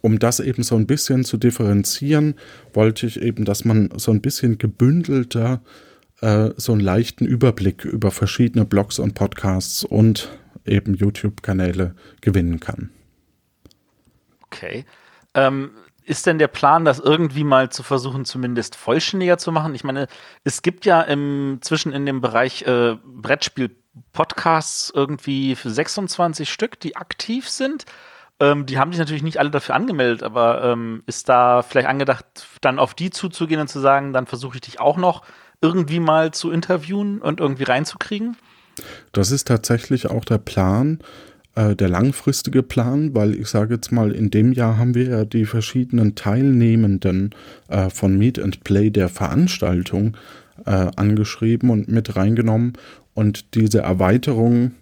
um 0.02 0.20
das 0.20 0.40
eben 0.40 0.64
so 0.64 0.76
ein 0.76 0.88
bisschen 0.88 1.24
zu 1.24 1.38
differenzieren, 1.38 2.36
wollte 2.74 3.08
ich 3.08 3.22
eben, 3.22 3.46
dass 3.46 3.66
man 3.66 3.90
so 3.98 4.12
ein 4.12 4.22
bisschen 4.22 4.58
gebündelter 4.58 5.62
äh, 6.22 6.50
so 6.58 6.72
einen 6.72 6.82
leichten 6.82 7.26
Überblick 7.26 7.86
über 7.86 8.12
verschiedene 8.12 8.66
Blogs 8.66 9.00
und 9.00 9.14
Podcasts 9.14 9.84
und 9.84 10.30
eben 10.66 10.96
YouTube-Kanäle 10.96 11.96
gewinnen 12.22 12.60
kann. 12.60 12.90
Okay. 14.46 14.86
Ähm, 15.34 15.72
ist 16.04 16.26
denn 16.26 16.40
der 16.40 16.48
Plan, 16.48 16.86
das 16.86 17.00
irgendwie 17.00 17.44
mal 17.44 17.70
zu 17.70 17.84
versuchen, 17.84 18.24
zumindest 18.24 18.76
vollständiger 18.76 19.38
zu 19.38 19.52
machen? 19.52 19.76
Ich 19.76 19.84
meine, 19.84 20.08
es 20.46 20.62
gibt 20.62 20.86
ja 20.86 21.02
im, 21.02 21.60
zwischen 21.62 21.92
in 21.92 22.06
dem 22.06 22.22
Bereich 22.22 22.62
äh, 22.64 22.96
Brettspiel-Podcasts 23.04 24.92
irgendwie 24.96 25.56
für 25.56 25.70
26 25.70 26.50
Stück, 26.50 26.80
die 26.80 26.96
aktiv 26.96 27.50
sind. 27.50 27.86
Ähm, 28.40 28.66
die 28.66 28.80
haben 28.80 28.94
sich 28.94 29.00
natürlich 29.00 29.24
nicht 29.24 29.40
alle 29.40 29.52
dafür 29.52 29.76
angemeldet, 29.76 30.24
aber 30.24 30.64
ähm, 30.64 31.04
ist 31.08 31.28
da 31.28 31.62
vielleicht 31.62 31.90
angedacht, 31.90 32.26
dann 32.62 32.80
auf 32.80 32.94
die 32.94 33.10
zuzugehen 33.10 33.60
und 33.60 33.68
zu 33.68 33.80
sagen, 33.80 34.14
dann 34.14 34.28
versuche 34.28 34.56
ich 34.56 34.62
dich 34.62 34.80
auch 34.80 34.96
noch 34.96 35.24
irgendwie 35.62 36.00
mal 36.00 36.32
zu 36.32 36.52
interviewen 36.52 37.20
und 37.20 37.40
irgendwie 37.40 37.64
reinzukriegen? 37.64 38.38
Das 39.12 39.32
ist 39.32 39.48
tatsächlich 39.48 40.08
auch 40.08 40.24
der 40.24 40.38
Plan, 40.38 41.00
äh, 41.56 41.76
der 41.76 41.90
langfristige 41.90 42.62
Plan, 42.62 43.16
weil 43.16 43.34
ich 43.34 43.48
sage 43.48 43.76
jetzt 43.76 43.92
mal, 43.92 44.12
in 44.12 44.30
dem 44.30 44.54
Jahr 44.54 44.78
haben 44.78 44.94
wir 44.94 45.10
ja 45.10 45.26
die 45.26 45.46
verschiedenen 45.46 46.16
Teilnehmenden 46.16 47.32
äh, 47.70 47.90
von 47.90 48.18
Meet 48.18 48.40
and 48.40 48.64
Play 48.64 48.92
der 48.92 49.10
Veranstaltung 49.10 50.16
äh, 50.66 50.92
angeschrieben 50.96 51.70
und 51.70 51.88
mit 51.88 52.16
reingenommen. 52.16 52.74
Und 53.14 53.56
diese 53.56 53.80
Erweiterung 53.80 54.74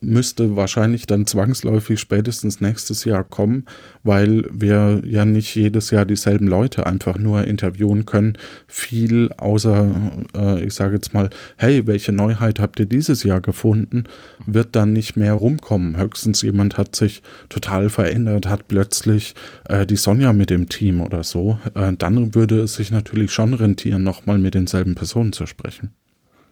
müsste 0.00 0.56
wahrscheinlich 0.56 1.06
dann 1.06 1.26
zwangsläufig 1.26 1.98
spätestens 1.98 2.60
nächstes 2.60 3.04
Jahr 3.04 3.24
kommen, 3.24 3.64
weil 4.04 4.44
wir 4.50 5.02
ja 5.04 5.24
nicht 5.24 5.54
jedes 5.54 5.90
Jahr 5.90 6.04
dieselben 6.04 6.46
Leute 6.46 6.86
einfach 6.86 7.18
nur 7.18 7.44
interviewen 7.44 8.06
können. 8.06 8.38
Viel 8.68 9.30
außer, 9.36 9.90
äh, 10.36 10.64
ich 10.64 10.74
sage 10.74 10.94
jetzt 10.94 11.14
mal, 11.14 11.30
hey, 11.56 11.86
welche 11.86 12.12
Neuheit 12.12 12.60
habt 12.60 12.78
ihr 12.78 12.86
dieses 12.86 13.24
Jahr 13.24 13.40
gefunden, 13.40 14.04
wird 14.46 14.76
dann 14.76 14.92
nicht 14.92 15.16
mehr 15.16 15.32
rumkommen. 15.32 15.96
Höchstens 15.96 16.42
jemand 16.42 16.78
hat 16.78 16.94
sich 16.94 17.22
total 17.48 17.90
verändert, 17.90 18.46
hat 18.46 18.68
plötzlich 18.68 19.34
äh, 19.68 19.86
die 19.86 19.96
Sonja 19.96 20.32
mit 20.32 20.50
dem 20.50 20.68
Team 20.68 21.00
oder 21.00 21.24
so. 21.24 21.58
Äh, 21.74 21.94
dann 21.98 22.34
würde 22.34 22.60
es 22.60 22.74
sich 22.74 22.90
natürlich 22.90 23.32
schon 23.32 23.54
rentieren, 23.54 24.04
nochmal 24.04 24.38
mit 24.38 24.54
denselben 24.54 24.94
Personen 24.94 25.32
zu 25.32 25.46
sprechen. 25.46 25.90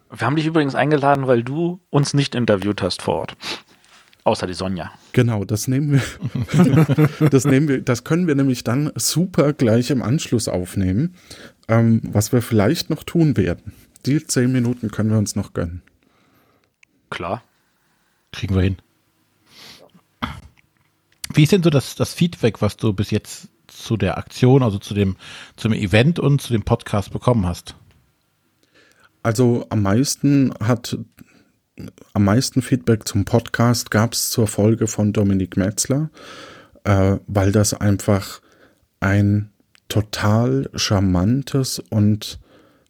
Wir 0.09 0.25
haben 0.25 0.35
dich 0.35 0.45
übrigens 0.45 0.75
eingeladen, 0.75 1.27
weil 1.27 1.43
du 1.43 1.81
uns 1.89 2.13
nicht 2.13 2.35
interviewt 2.35 2.81
hast 2.81 3.01
vor 3.01 3.15
Ort. 3.15 3.37
Außer 4.23 4.47
die 4.47 4.53
Sonja. 4.53 4.91
Genau, 5.11 5.45
das 5.45 5.67
nehmen 5.67 5.91
wir. 5.93 7.29
das 7.29 7.45
nehmen 7.45 7.67
wir, 7.67 7.81
das 7.81 8.03
können 8.03 8.25
wir 8.25 8.33
nämlich 8.33 8.63
dann 8.63 8.91
super 8.95 9.53
gleich 9.53 9.91
im 9.91 10.01
Anschluss 10.01 10.47
aufnehmen. 10.47 11.15
Ähm, 11.67 12.01
was 12.03 12.31
wir 12.31 12.41
vielleicht 12.41 12.89
noch 12.89 13.03
tun 13.03 13.37
werden. 13.37 13.73
Die 14.05 14.25
zehn 14.25 14.51
Minuten 14.51 14.89
können 14.89 15.11
wir 15.11 15.17
uns 15.17 15.35
noch 15.35 15.53
gönnen. 15.53 15.81
Klar. 17.09 17.43
Kriegen 18.31 18.55
wir 18.55 18.63
hin. 18.63 18.77
Wie 21.33 21.43
ist 21.43 21.51
denn 21.51 21.63
so 21.63 21.69
das, 21.69 21.95
das 21.95 22.13
Feedback, 22.13 22.61
was 22.61 22.77
du 22.77 22.93
bis 22.93 23.11
jetzt 23.11 23.49
zu 23.67 23.97
der 23.97 24.17
Aktion, 24.17 24.63
also 24.63 24.79
zu 24.79 24.93
dem, 24.93 25.17
zum 25.55 25.73
Event 25.73 26.19
und 26.19 26.41
zu 26.41 26.51
dem 26.51 26.63
Podcast 26.63 27.11
bekommen 27.11 27.45
hast? 27.45 27.75
Also 29.25 29.65
am 29.69 29.81
meisten 29.81 30.53
hat 30.59 30.99
am 32.13 32.25
meisten 32.25 32.61
Feedback 32.61 33.07
zum 33.07 33.25
Podcast 33.25 33.89
gab 33.89 34.13
es 34.13 34.29
zur 34.29 34.45
Folge 34.45 34.85
von 34.85 35.13
Dominik 35.13 35.57
Metzler, 35.57 36.11
äh, 36.83 37.17
weil 37.25 37.51
das 37.51 37.73
einfach 37.73 38.39
ein 38.99 39.49
total 39.87 40.69
charmantes 40.75 41.79
und 41.89 42.39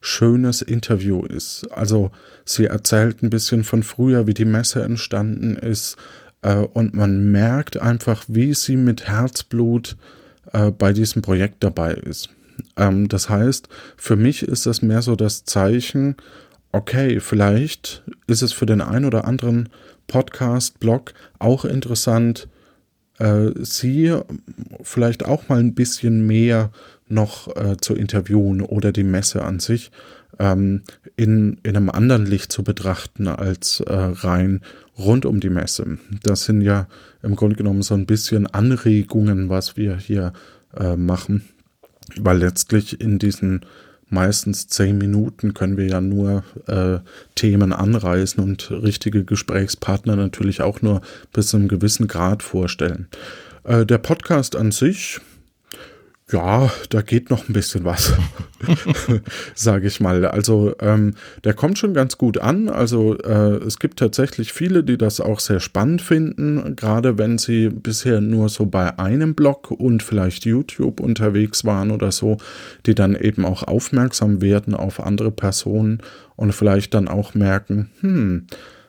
schönes 0.02 0.60
Interview 0.60 1.24
ist. 1.24 1.68
Also 1.72 2.10
sie 2.44 2.66
erzählt 2.66 3.22
ein 3.22 3.30
bisschen 3.30 3.64
von 3.64 3.82
früher, 3.82 4.26
wie 4.26 4.34
die 4.34 4.44
Messe 4.44 4.82
entstanden 4.82 5.56
ist 5.56 5.96
äh, 6.42 6.56
und 6.56 6.92
man 6.92 7.32
merkt 7.32 7.78
einfach, 7.78 8.26
wie 8.28 8.52
sie 8.52 8.76
mit 8.76 9.08
Herzblut 9.08 9.96
äh, 10.52 10.70
bei 10.70 10.92
diesem 10.92 11.22
Projekt 11.22 11.64
dabei 11.64 11.94
ist. 11.94 12.28
Ähm, 12.76 13.08
das 13.08 13.28
heißt, 13.28 13.68
für 13.96 14.16
mich 14.16 14.42
ist 14.42 14.66
das 14.66 14.82
mehr 14.82 15.02
so 15.02 15.16
das 15.16 15.44
Zeichen, 15.44 16.16
okay, 16.72 17.20
vielleicht 17.20 18.02
ist 18.26 18.42
es 18.42 18.52
für 18.52 18.66
den 18.66 18.80
einen 18.80 19.04
oder 19.04 19.24
anderen 19.24 19.68
Podcast, 20.06 20.78
Blog 20.78 21.14
auch 21.38 21.64
interessant, 21.64 22.48
äh, 23.18 23.50
sie 23.56 24.14
vielleicht 24.82 25.24
auch 25.24 25.48
mal 25.48 25.58
ein 25.58 25.74
bisschen 25.74 26.26
mehr 26.26 26.70
noch 27.08 27.54
äh, 27.56 27.76
zu 27.78 27.94
interviewen 27.94 28.60
oder 28.60 28.92
die 28.92 29.04
Messe 29.04 29.42
an 29.42 29.58
sich 29.58 29.90
ähm, 30.38 30.82
in, 31.16 31.58
in 31.62 31.76
einem 31.76 31.88
anderen 31.88 32.26
Licht 32.26 32.52
zu 32.52 32.62
betrachten 32.62 33.26
als 33.28 33.80
äh, 33.80 33.92
rein 33.94 34.60
rund 34.98 35.24
um 35.24 35.40
die 35.40 35.50
Messe. 35.50 35.98
Das 36.22 36.44
sind 36.44 36.60
ja 36.60 36.88
im 37.22 37.36
Grunde 37.36 37.56
genommen 37.56 37.82
so 37.82 37.94
ein 37.94 38.06
bisschen 38.06 38.46
Anregungen, 38.46 39.48
was 39.48 39.76
wir 39.76 39.96
hier 39.96 40.32
äh, 40.76 40.96
machen 40.96 41.44
weil 42.16 42.38
letztlich 42.38 43.00
in 43.00 43.18
diesen 43.18 43.64
meistens 44.08 44.68
zehn 44.68 44.98
Minuten 44.98 45.54
können 45.54 45.76
wir 45.76 45.86
ja 45.86 46.00
nur 46.00 46.44
äh, 46.66 46.98
Themen 47.34 47.72
anreißen 47.72 48.42
und 48.42 48.70
richtige 48.70 49.24
Gesprächspartner 49.24 50.16
natürlich 50.16 50.60
auch 50.60 50.80
nur 50.82 51.00
bis 51.32 51.48
zu 51.48 51.56
einem 51.56 51.68
gewissen 51.68 52.06
Grad 52.06 52.42
vorstellen. 52.42 53.08
Äh, 53.64 53.84
der 53.84 53.98
Podcast 53.98 54.54
an 54.54 54.70
sich 54.70 55.20
ja, 56.32 56.72
da 56.90 57.02
geht 57.02 57.30
noch 57.30 57.48
ein 57.48 57.52
bisschen 57.52 57.84
was, 57.84 58.12
sage 59.54 59.86
ich 59.86 60.00
mal. 60.00 60.24
Also 60.24 60.74
ähm, 60.80 61.14
der 61.44 61.54
kommt 61.54 61.78
schon 61.78 61.94
ganz 61.94 62.18
gut 62.18 62.38
an. 62.38 62.68
Also 62.68 63.16
äh, 63.18 63.58
es 63.64 63.78
gibt 63.78 64.00
tatsächlich 64.00 64.52
viele, 64.52 64.82
die 64.82 64.98
das 64.98 65.20
auch 65.20 65.38
sehr 65.38 65.60
spannend 65.60 66.02
finden, 66.02 66.74
gerade 66.74 67.16
wenn 67.16 67.38
sie 67.38 67.68
bisher 67.68 68.20
nur 68.20 68.48
so 68.48 68.66
bei 68.66 68.98
einem 68.98 69.36
Blog 69.36 69.70
und 69.70 70.02
vielleicht 70.02 70.44
YouTube 70.46 70.98
unterwegs 70.98 71.64
waren 71.64 71.92
oder 71.92 72.10
so, 72.10 72.38
die 72.86 72.96
dann 72.96 73.14
eben 73.14 73.44
auch 73.44 73.62
aufmerksam 73.62 74.42
werden 74.42 74.74
auf 74.74 74.98
andere 74.98 75.30
Personen 75.30 76.02
und 76.34 76.52
vielleicht 76.52 76.92
dann 76.94 77.06
auch 77.06 77.34
merken, 77.34 77.90
hm, 78.00 78.46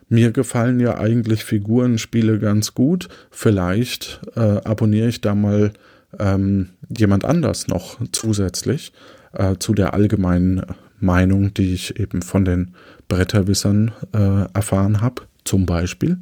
mir 0.10 0.32
gefallen 0.32 0.80
ja 0.80 0.98
eigentlich 0.98 1.44
Figurenspiele 1.44 2.40
ganz 2.40 2.74
gut. 2.74 3.10
Vielleicht 3.30 4.22
äh, 4.36 4.40
abonniere 4.40 5.10
ich 5.10 5.22
da 5.22 5.36
mal 5.36 5.72
ähm, 6.20 6.70
jemand 6.90 7.26
anders 7.26 7.68
noch 7.68 8.00
zusätzlich 8.12 8.94
äh, 9.34 9.56
zu 9.58 9.74
der 9.74 9.94
allgemeinen 9.94 10.64
Meinung, 11.00 11.54
die 11.54 11.74
ich 11.74 12.00
eben 12.00 12.22
von 12.22 12.46
den 12.46 12.74
Bretterwissern 13.08 13.92
äh, 14.14 14.52
erfahren 14.54 15.02
habe, 15.02 15.24
zum 15.44 15.66
Beispiel. 15.66 16.18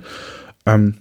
Ähm, 0.65 0.95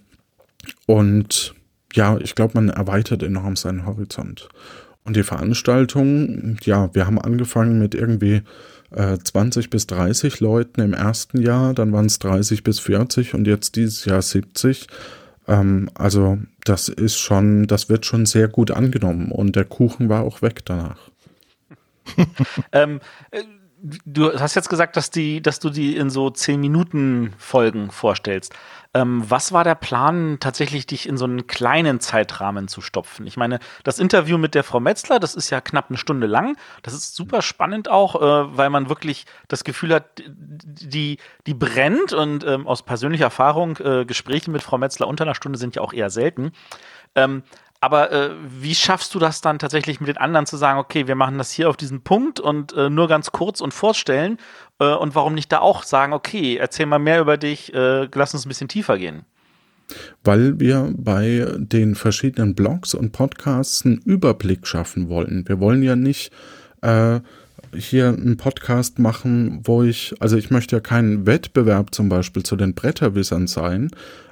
und 0.86 1.54
ja, 1.92 2.18
ich 2.18 2.34
glaube, 2.34 2.52
man 2.54 2.68
erweitert 2.68 3.22
enorm 3.22 3.56
seinen 3.56 3.86
Horizont. 3.86 4.48
Und 5.04 5.16
die 5.16 5.22
Veranstaltung, 5.22 6.56
ja, 6.62 6.94
wir 6.94 7.06
haben 7.06 7.20
angefangen 7.20 7.78
mit 7.78 7.94
irgendwie 7.94 8.42
äh, 8.90 9.18
20 9.18 9.70
bis 9.70 9.86
30 9.86 10.40
Leuten 10.40 10.80
im 10.80 10.94
ersten 10.94 11.40
Jahr, 11.40 11.74
dann 11.74 11.92
waren 11.92 12.06
es 12.06 12.18
30 12.20 12.62
bis 12.62 12.80
40 12.80 13.34
und 13.34 13.46
jetzt 13.46 13.76
dieses 13.76 14.04
Jahr 14.06 14.22
70. 14.22 14.86
Ähm, 15.46 15.90
also 15.94 16.38
das 16.64 16.88
ist 16.88 17.18
schon, 17.18 17.66
das 17.66 17.88
wird 17.88 18.06
schon 18.06 18.26
sehr 18.26 18.48
gut 18.48 18.70
angenommen 18.70 19.30
und 19.30 19.56
der 19.56 19.64
Kuchen 19.64 20.08
war 20.08 20.22
auch 20.22 20.42
weg 20.42 20.64
danach. 20.64 21.10
ähm, 22.72 23.00
äh, 23.30 23.42
du 23.84 24.32
hast 24.38 24.54
jetzt 24.54 24.70
gesagt, 24.70 24.96
dass, 24.96 25.10
die, 25.10 25.42
dass 25.42 25.60
du 25.60 25.68
die 25.68 25.96
in 25.96 26.08
so 26.08 26.30
10 26.30 26.58
Minuten 26.58 27.34
Folgen 27.36 27.90
vorstellst. 27.90 28.54
Ähm, 28.94 29.24
was 29.28 29.52
war 29.52 29.64
der 29.64 29.74
Plan, 29.74 30.38
tatsächlich 30.40 30.86
dich 30.86 31.06
in 31.08 31.18
so 31.18 31.26
einen 31.26 31.46
kleinen 31.46 32.00
Zeitrahmen 32.00 32.68
zu 32.68 32.80
stopfen? 32.80 33.26
Ich 33.26 33.36
meine, 33.36 33.58
das 33.82 33.98
Interview 33.98 34.38
mit 34.38 34.54
der 34.54 34.64
Frau 34.64 34.80
Metzler, 34.80 35.20
das 35.20 35.34
ist 35.34 35.50
ja 35.50 35.60
knapp 35.60 35.90
eine 35.90 35.98
Stunde 35.98 36.26
lang. 36.26 36.56
Das 36.82 36.94
ist 36.94 37.14
super 37.14 37.42
spannend 37.42 37.90
auch, 37.90 38.14
äh, 38.16 38.56
weil 38.56 38.70
man 38.70 38.88
wirklich 38.88 39.26
das 39.48 39.64
Gefühl 39.64 39.92
hat, 39.92 40.22
die, 40.26 41.18
die 41.46 41.54
brennt 41.54 42.12
und 42.12 42.44
ähm, 42.44 42.66
aus 42.66 42.84
persönlicher 42.84 43.24
Erfahrung, 43.24 43.76
äh, 43.78 44.06
Gespräche 44.06 44.50
mit 44.50 44.62
Frau 44.62 44.78
Metzler 44.78 45.08
unter 45.08 45.24
einer 45.24 45.34
Stunde 45.34 45.58
sind 45.58 45.76
ja 45.76 45.82
auch 45.82 45.92
eher 45.92 46.08
selten. 46.08 46.52
Ähm, 47.16 47.42
aber 47.84 48.10
äh, 48.12 48.30
wie 48.48 48.74
schaffst 48.74 49.14
du 49.14 49.18
das 49.18 49.42
dann 49.42 49.58
tatsächlich 49.58 50.00
mit 50.00 50.08
den 50.08 50.16
anderen 50.16 50.46
zu 50.46 50.56
sagen, 50.56 50.78
okay, 50.78 51.06
wir 51.06 51.16
machen 51.16 51.36
das 51.36 51.50
hier 51.52 51.68
auf 51.68 51.76
diesen 51.76 52.00
Punkt 52.00 52.40
und 52.40 52.72
äh, 52.72 52.88
nur 52.88 53.08
ganz 53.08 53.30
kurz 53.30 53.60
und 53.60 53.74
vorstellen? 53.74 54.38
Äh, 54.78 54.94
und 54.94 55.14
warum 55.14 55.34
nicht 55.34 55.52
da 55.52 55.58
auch 55.58 55.82
sagen, 55.82 56.14
okay, 56.14 56.56
erzähl 56.56 56.86
mal 56.86 56.98
mehr 56.98 57.20
über 57.20 57.36
dich, 57.36 57.74
äh, 57.74 58.08
lass 58.14 58.32
uns 58.32 58.46
ein 58.46 58.48
bisschen 58.48 58.68
tiefer 58.68 58.96
gehen? 58.96 59.26
Weil 60.22 60.58
wir 60.58 60.94
bei 60.96 61.46
den 61.58 61.94
verschiedenen 61.94 62.54
Blogs 62.54 62.94
und 62.94 63.12
Podcasts 63.12 63.84
einen 63.84 63.98
Überblick 63.98 64.66
schaffen 64.66 65.10
wollen. 65.10 65.46
Wir 65.46 65.60
wollen 65.60 65.82
ja 65.82 65.94
nicht 65.94 66.32
äh, 66.80 67.20
hier 67.76 68.08
einen 68.08 68.36
Podcast 68.36 68.98
machen, 68.98 69.60
wo 69.64 69.82
ich, 69.82 70.14
also 70.20 70.36
ich 70.36 70.50
möchte 70.50 70.76
ja 70.76 70.80
keinen 70.80 71.26
Wettbewerb 71.26 71.94
zum 71.94 72.08
Beispiel 72.08 72.42
zu 72.42 72.56
den 72.56 72.74
Bretterwissern 72.74 73.46
sein, 73.46 73.90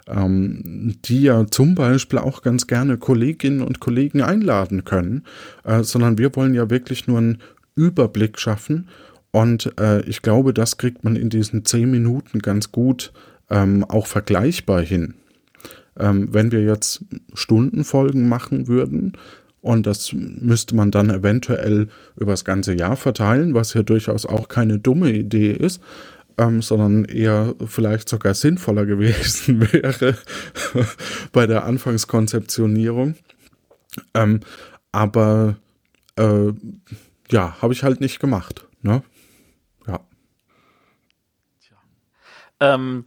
ähm, 0.09 0.97
die 1.05 1.23
ja 1.23 1.47
zum 1.47 1.75
Beispiel 1.75 2.19
auch 2.19 2.43
ganz 2.43 2.67
gerne 2.67 2.99
Kolleginnen 2.99 3.63
und 3.63 3.81
Kollegen 3.81 4.23
einladen 4.23 4.85
können, 4.85 5.25
äh, 5.65 5.83
sondern 5.83 6.19
wir 6.19 6.35
wollen 6.37 6.55
ja 6.55 6.71
wirklich 6.71 7.07
nur 7.07 7.19
einen 7.19 7.39
Überblick 7.75 8.39
schaffen 8.39 8.89
und 9.33 9.73
äh, 9.81 10.03
ich 10.03 10.23
glaube, 10.23 10.55
das 10.55 10.77
kriegt 10.77 11.05
man 11.05 11.17
in 11.17 11.31
diesen 11.31 11.65
zehn 11.65 11.91
Minuten 11.91 12.41
ganz 12.41 12.71
gut 12.71 13.13
ähm, 13.51 13.85
auch 13.85 14.07
vergleichbar 14.07 14.83
hin. 14.83 15.15
Ähm, 15.99 16.29
wenn 16.33 16.53
wir 16.53 16.63
jetzt 16.63 17.05
Stundenfolgen 17.35 18.29
machen 18.29 18.69
würden, 18.69 19.13
und 19.63 19.87
das 19.87 20.13
müsste 20.13 20.75
man 20.75 20.91
dann 20.91 21.09
eventuell 21.09 21.89
über 22.17 22.33
das 22.33 22.45
ganze 22.45 22.75
Jahr 22.75 22.97
verteilen, 22.97 23.55
was 23.55 23.75
ja 23.75 23.83
durchaus 23.83 24.27
auch 24.27 24.49
keine 24.49 24.81
dumme 24.81 25.13
Idee 25.13 25.53
ist, 25.53 25.81
ähm, 26.37 26.63
sondern 26.63 27.05
eher 27.05 27.55
vielleicht 27.65 28.09
sogar 28.09 28.35
sinnvoller 28.35 28.85
gewesen 28.87 29.73
wäre 29.73 30.19
bei 31.33 31.47
der 31.47 31.65
Anfangskonzeptionierung. 31.65 33.15
Ähm, 34.15 34.41
aber 34.91 35.57
äh, 36.17 36.53
ja, 37.31 37.57
habe 37.63 37.73
ich 37.73 37.85
halt 37.85 38.01
nicht 38.01 38.19
gemacht. 38.19 38.67
Ne? 38.83 39.03
Ja. 39.87 40.01
Ähm, 42.59 43.05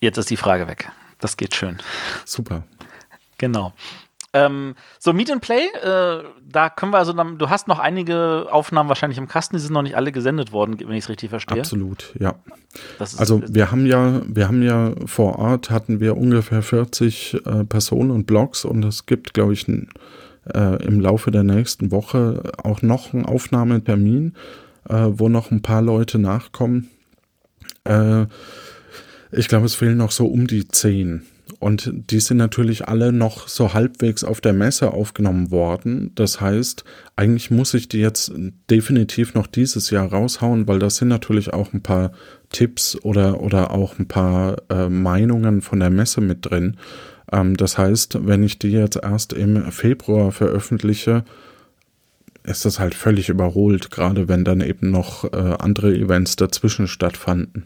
jetzt 0.00 0.18
ist 0.18 0.30
die 0.30 0.36
Frage 0.36 0.68
weg. 0.68 0.90
Das 1.20 1.38
geht 1.38 1.54
schön. 1.54 1.78
Super. 2.26 2.64
Genau. 3.38 3.72
Ähm, 4.34 4.74
so, 4.98 5.12
Meet 5.12 5.30
and 5.30 5.40
Play, 5.40 5.66
äh, 5.80 6.24
da 6.44 6.68
können 6.68 6.92
wir 6.92 6.98
also, 6.98 7.12
dann, 7.12 7.38
du 7.38 7.50
hast 7.50 7.68
noch 7.68 7.78
einige 7.78 8.48
Aufnahmen 8.50 8.88
wahrscheinlich 8.88 9.16
im 9.16 9.28
Kasten, 9.28 9.56
die 9.56 9.62
sind 9.62 9.72
noch 9.72 9.82
nicht 9.82 9.96
alle 9.96 10.10
gesendet 10.10 10.50
worden, 10.50 10.76
wenn 10.80 10.96
ich 10.96 11.04
es 11.04 11.08
richtig 11.08 11.30
verstehe. 11.30 11.60
Absolut, 11.60 12.12
ja. 12.18 12.34
also 12.98 13.40
wir 13.46 13.70
haben 13.70 13.86
ja, 13.86 14.22
wir 14.26 14.48
haben 14.48 14.62
ja 14.62 14.92
vor 15.06 15.38
Ort 15.38 15.70
hatten 15.70 16.00
wir 16.00 16.16
ungefähr 16.16 16.62
40 16.62 17.42
äh, 17.46 17.64
Personen 17.64 18.10
und 18.10 18.26
Blogs 18.26 18.64
und 18.64 18.84
es 18.84 19.06
gibt, 19.06 19.34
glaube 19.34 19.52
ich, 19.52 19.68
ein, 19.68 19.88
äh, 20.52 20.84
im 20.84 21.00
Laufe 21.00 21.30
der 21.30 21.44
nächsten 21.44 21.92
Woche 21.92 22.42
auch 22.60 22.82
noch 22.82 23.14
einen 23.14 23.26
Aufnahmetermin, 23.26 24.34
äh, 24.88 25.06
wo 25.10 25.28
noch 25.28 25.52
ein 25.52 25.62
paar 25.62 25.80
Leute 25.80 26.18
nachkommen. 26.18 26.90
Äh, 27.84 28.26
ich 29.30 29.46
glaube, 29.46 29.66
es 29.66 29.76
fehlen 29.76 29.98
noch 29.98 30.10
so 30.10 30.26
um 30.26 30.48
die 30.48 30.66
zehn. 30.66 31.24
Und 31.64 31.90
die 31.94 32.20
sind 32.20 32.36
natürlich 32.36 32.88
alle 32.88 33.10
noch 33.10 33.48
so 33.48 33.72
halbwegs 33.72 34.22
auf 34.22 34.42
der 34.42 34.52
Messe 34.52 34.92
aufgenommen 34.92 35.50
worden. 35.50 36.12
Das 36.14 36.38
heißt, 36.38 36.84
eigentlich 37.16 37.50
muss 37.50 37.72
ich 37.72 37.88
die 37.88 38.00
jetzt 38.00 38.34
definitiv 38.68 39.32
noch 39.32 39.46
dieses 39.46 39.88
Jahr 39.88 40.12
raushauen, 40.12 40.68
weil 40.68 40.78
da 40.78 40.90
sind 40.90 41.08
natürlich 41.08 41.54
auch 41.54 41.72
ein 41.72 41.80
paar 41.80 42.12
Tipps 42.50 43.02
oder, 43.02 43.40
oder 43.40 43.70
auch 43.70 43.98
ein 43.98 44.06
paar 44.06 44.58
äh, 44.68 44.90
Meinungen 44.90 45.62
von 45.62 45.80
der 45.80 45.88
Messe 45.88 46.20
mit 46.20 46.44
drin. 46.44 46.76
Ähm, 47.32 47.56
das 47.56 47.78
heißt, 47.78 48.26
wenn 48.26 48.42
ich 48.42 48.58
die 48.58 48.68
jetzt 48.68 48.98
erst 49.02 49.32
im 49.32 49.72
Februar 49.72 50.32
veröffentliche, 50.32 51.24
ist 52.42 52.66
das 52.66 52.78
halt 52.78 52.94
völlig 52.94 53.30
überholt, 53.30 53.90
gerade 53.90 54.28
wenn 54.28 54.44
dann 54.44 54.60
eben 54.60 54.90
noch 54.90 55.32
äh, 55.32 55.56
andere 55.60 55.94
Events 55.94 56.36
dazwischen 56.36 56.88
stattfanden. 56.88 57.64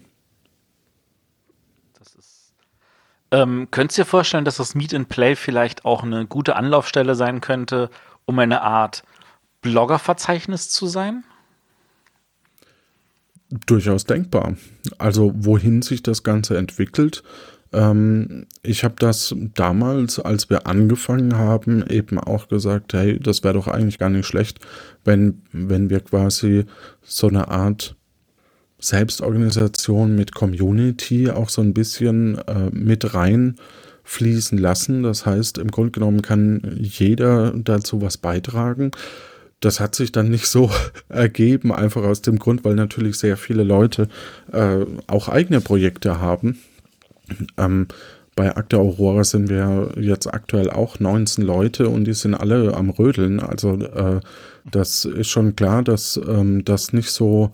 Ähm, 3.31 3.69
könntest 3.71 3.99
du 3.99 4.03
dir 4.03 4.07
vorstellen, 4.07 4.45
dass 4.45 4.57
das 4.57 4.75
Meet 4.75 4.95
and 4.95 5.09
Play 5.09 5.37
vielleicht 5.37 5.85
auch 5.85 6.03
eine 6.03 6.27
gute 6.27 6.57
Anlaufstelle 6.57 7.15
sein 7.15 7.41
könnte, 7.41 7.91
um 8.25 8.39
eine 8.39 8.63
Art 8.63 9.03
Bloggerverzeichnis 9.61 10.71
zu 10.71 10.87
sein? 10.87 11.25
Durchaus 13.67 14.05
denkbar. 14.05 14.55
Also 14.99 15.33
wohin 15.35 15.83
sich 15.83 16.03
das 16.03 16.23
Ganze 16.23 16.57
entwickelt. 16.57 17.23
Ähm, 17.73 18.47
ich 18.63 18.85
habe 18.85 18.95
das 18.99 19.35
damals, 19.55 20.19
als 20.19 20.49
wir 20.49 20.67
angefangen 20.67 21.37
haben, 21.37 21.87
eben 21.87 22.19
auch 22.19 22.49
gesagt, 22.49 22.95
hey, 22.95 23.19
das 23.19 23.45
wäre 23.45 23.55
doch 23.55 23.69
eigentlich 23.69 23.99
gar 23.99 24.11
nicht 24.11 24.27
schlecht, 24.27 24.61
wenn, 25.05 25.43
wenn 25.53 25.91
wir 25.91 26.01
quasi 26.01 26.65
so 27.03 27.29
eine 27.29 27.49
Art 27.49 27.98
Selbstorganisation 28.79 30.15
mit 30.15 30.35
Community 30.35 31.31
auch 31.31 31.49
so 31.49 31.63
ein 31.63 31.75
bisschen 31.75 32.39
äh, 32.47 32.71
mit 32.71 33.15
reinfließen 33.15 34.59
lassen. 34.59 35.03
Das 35.03 35.27
heißt, 35.27 35.59
im 35.59 35.71
Grunde 35.71 35.93
genommen 35.93 36.23
kann 36.23 36.77
jeder 36.79 37.53
dazu 37.53 38.01
was 38.01 38.17
beitragen. 38.19 38.93
Das 39.61 39.81
hat 39.81 39.97
sich 39.97 40.13
dann 40.13 40.31
nicht 40.31 40.47
so 40.47 40.71
ergeben, 41.09 41.73
einfach 41.73 42.05
aus 42.05 42.23
dem 42.23 42.39
Grund, 42.39 42.65
weil 42.65 42.77
natürlich 42.77 43.19
sehr 43.19 43.37
viele 43.37 43.65
Leute 43.65 44.09
äh, 44.53 44.85
auch 45.09 45.29
eigene 45.29 45.61
Projekte 45.61 46.21
haben. 46.21 46.59
Ähm, 47.57 47.89
bei 48.37 48.55
Akte 48.55 48.79
Aurora 48.79 49.25
sind 49.25 49.49
wir 49.49 49.91
jetzt 50.01 50.33
aktuell 50.33 50.71
auch 50.71 51.01
19 51.01 51.45
Leute 51.45 51.89
und 51.89 52.05
die 52.05 52.13
sind 52.13 52.35
alle 52.37 52.73
am 52.75 52.89
Rödeln. 52.91 53.41
Also 53.41 53.75
äh, 53.75 54.21
das 54.71 55.05
ist 55.05 55.27
schon 55.27 55.57
klar, 55.57 55.83
dass 55.83 56.17
ähm, 56.17 56.65
das 56.65 56.93
nicht 56.93 57.11
so 57.11 57.51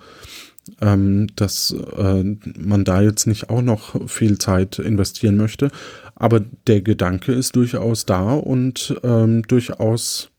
ähm, 0.81 1.29
dass 1.37 1.75
äh, 1.97 2.25
man 2.59 2.85
da 2.85 3.03
jetzt 3.03 3.27
nicht 3.27 3.51
auch 3.51 3.63
noch 3.63 4.09
viel 4.09 4.39
Zeit 4.39 4.79
investieren 4.79 5.37
möchte. 5.37 5.71
Aber 6.15 6.41
der 6.67 6.81
Gedanke 6.81 7.33
ist 7.33 7.57
durchaus 7.57 8.07
da 8.07 8.35
und 8.35 8.97
ähm, 9.03 9.43
durchaus 9.43 10.31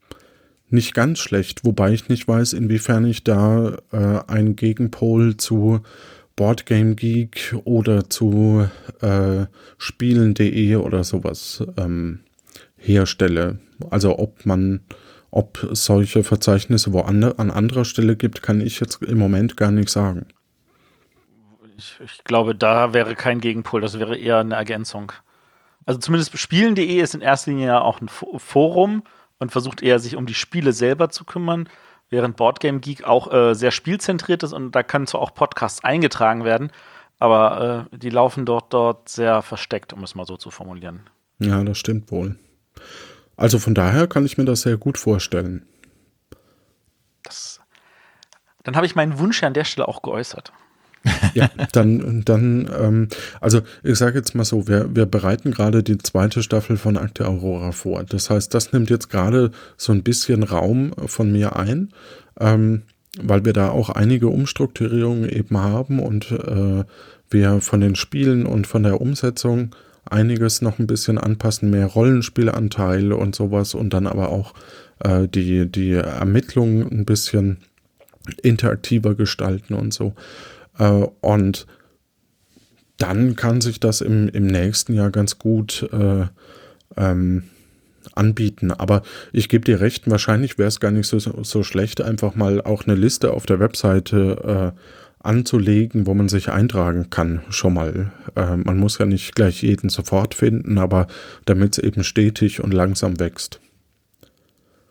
nicht 0.69 0.93
ganz 0.93 1.19
schlecht, 1.19 1.63
wobei 1.63 1.93
ich 1.93 2.09
nicht 2.09 2.27
weiß, 2.27 2.53
inwiefern 2.53 3.05
ich 3.05 3.23
da 3.23 3.77
äh, 3.91 4.19
einen 4.27 4.55
Gegenpol 4.55 5.37
zu 5.37 5.81
Boardgame 6.35 6.95
Geek 6.95 7.55
oder 7.63 8.09
zu 8.09 8.67
äh, 9.01 9.45
Spielen.de 9.77 10.75
oder 10.75 11.03
sowas 11.03 11.63
ähm, 11.77 12.19
herstelle. 12.77 13.59
Also 13.89 14.19
ob 14.19 14.45
man 14.45 14.81
ob 15.31 15.63
es 15.63 15.85
solche 15.85 16.23
Verzeichnisse 16.23 16.93
wo 16.93 17.01
an, 17.01 17.23
an 17.23 17.51
anderer 17.51 17.85
Stelle 17.85 18.15
gibt, 18.15 18.41
kann 18.41 18.61
ich 18.61 18.79
jetzt 18.79 19.01
im 19.03 19.17
Moment 19.17 19.57
gar 19.57 19.71
nicht 19.71 19.89
sagen. 19.89 20.27
Ich, 21.77 21.99
ich 22.03 22.23
glaube, 22.23 22.55
da 22.55 22.93
wäre 22.93 23.15
kein 23.15 23.41
Gegenpol, 23.41 23.81
das 23.81 23.99
wäre 23.99 24.17
eher 24.17 24.39
eine 24.39 24.55
Ergänzung. 24.55 25.11
Also 25.85 25.99
zumindest 25.99 26.37
spielen.de 26.37 26.99
ist 26.99 27.15
in 27.15 27.21
erster 27.21 27.51
Linie 27.51 27.67
ja 27.67 27.81
auch 27.81 28.01
ein 28.01 28.07
Forum 28.09 29.03
und 29.39 29.51
versucht 29.51 29.83
eher 29.83 29.99
sich 29.99 30.15
um 30.15 30.25
die 30.25 30.33
Spiele 30.33 30.73
selber 30.73 31.09
zu 31.09 31.25
kümmern, 31.25 31.69
während 32.09 32.37
Boardgame 32.37 32.79
Geek 32.79 33.03
auch 33.03 33.31
äh, 33.31 33.53
sehr 33.53 33.71
spielzentriert 33.71 34.43
ist 34.43 34.53
und 34.53 34.71
da 34.71 34.83
können 34.83 35.07
zwar 35.07 35.21
auch 35.21 35.33
Podcasts 35.33 35.83
eingetragen 35.83 36.43
werden, 36.43 36.71
aber 37.19 37.87
äh, 37.91 37.97
die 37.97 38.09
laufen 38.09 38.45
dort 38.45 38.73
dort 38.73 39.09
sehr 39.09 39.41
versteckt, 39.41 39.93
um 39.93 40.03
es 40.03 40.15
mal 40.15 40.25
so 40.25 40.37
zu 40.37 40.49
formulieren. 40.49 41.01
Ja, 41.39 41.63
das 41.63 41.77
stimmt 41.77 42.11
wohl. 42.11 42.37
Also 43.37 43.59
von 43.59 43.73
daher 43.73 44.07
kann 44.07 44.25
ich 44.25 44.37
mir 44.37 44.45
das 44.45 44.61
sehr 44.61 44.77
gut 44.77 44.97
vorstellen. 44.97 45.65
Das, 47.23 47.59
dann 48.63 48.75
habe 48.75 48.85
ich 48.85 48.95
meinen 48.95 49.19
Wunsch 49.19 49.43
an 49.43 49.53
der 49.53 49.63
Stelle 49.63 49.87
auch 49.87 50.01
geäußert. 50.01 50.51
ja, 51.33 51.49
dann, 51.71 52.23
dann 52.25 52.69
ähm, 52.79 53.07
also 53.39 53.61
ich 53.83 53.97
sage 53.97 54.17
jetzt 54.17 54.35
mal 54.35 54.45
so, 54.45 54.67
wir, 54.67 54.95
wir 54.95 55.05
bereiten 55.05 55.51
gerade 55.51 55.83
die 55.83 55.97
zweite 55.97 56.41
Staffel 56.41 56.77
von 56.77 56.97
Akte 56.97 57.27
Aurora 57.27 57.71
vor. 57.71 58.03
Das 58.03 58.29
heißt, 58.29 58.53
das 58.53 58.73
nimmt 58.73 58.89
jetzt 58.89 59.09
gerade 59.09 59.51
so 59.77 59.91
ein 59.91 60.03
bisschen 60.03 60.43
Raum 60.43 60.93
von 61.05 61.31
mir 61.31 61.55
ein, 61.55 61.93
ähm, 62.39 62.83
weil 63.19 63.45
wir 63.45 63.53
da 63.53 63.69
auch 63.69 63.89
einige 63.89 64.27
Umstrukturierungen 64.27 65.29
eben 65.29 65.57
haben 65.57 65.99
und 65.99 66.31
äh, 66.31 66.83
wir 67.29 67.61
von 67.61 67.81
den 67.81 67.95
Spielen 67.95 68.45
und 68.45 68.67
von 68.67 68.83
der 68.83 68.99
Umsetzung 68.99 69.75
einiges 70.05 70.61
noch 70.61 70.79
ein 70.79 70.87
bisschen 70.87 71.17
anpassen, 71.17 71.69
mehr 71.69 71.87
Rollenspielanteile 71.87 73.15
und 73.15 73.35
sowas 73.35 73.73
und 73.73 73.91
dann 73.91 74.07
aber 74.07 74.29
auch 74.29 74.53
äh, 74.99 75.27
die, 75.27 75.69
die 75.69 75.93
Ermittlungen 75.93 76.87
ein 76.91 77.05
bisschen 77.05 77.57
interaktiver 78.41 79.15
gestalten 79.15 79.73
und 79.73 79.93
so. 79.93 80.13
Äh, 80.77 81.05
und 81.21 81.67
dann 82.97 83.35
kann 83.35 83.61
sich 83.61 83.79
das 83.79 84.01
im, 84.01 84.29
im 84.29 84.47
nächsten 84.47 84.93
Jahr 84.93 85.11
ganz 85.11 85.37
gut 85.37 85.87
äh, 85.91 86.25
ähm, 86.95 87.43
anbieten. 88.13 88.71
Aber 88.71 89.01
ich 89.33 89.49
gebe 89.49 89.65
dir 89.65 89.81
recht, 89.81 90.09
wahrscheinlich 90.09 90.57
wäre 90.57 90.69
es 90.69 90.79
gar 90.79 90.91
nicht 90.91 91.07
so, 91.07 91.19
so 91.19 91.63
schlecht, 91.63 92.01
einfach 92.01 92.35
mal 92.35 92.61
auch 92.61 92.85
eine 92.85 92.95
Liste 92.95 93.31
auf 93.31 93.45
der 93.45 93.59
Webseite 93.59 94.73
äh, 94.75 94.79
anzulegen, 95.25 96.07
wo 96.07 96.13
man 96.13 96.29
sich 96.29 96.49
eintragen 96.49 97.09
kann, 97.09 97.41
schon 97.49 97.73
mal. 97.73 98.11
Äh, 98.35 98.57
man 98.57 98.77
muss 98.77 98.97
ja 98.97 99.05
nicht 99.05 99.35
gleich 99.35 99.61
jeden 99.63 99.89
sofort 99.89 100.33
finden, 100.35 100.77
aber 100.77 101.07
damit 101.45 101.77
es 101.77 101.83
eben 101.83 102.03
stetig 102.03 102.63
und 102.63 102.73
langsam 102.73 103.19
wächst. 103.19 103.59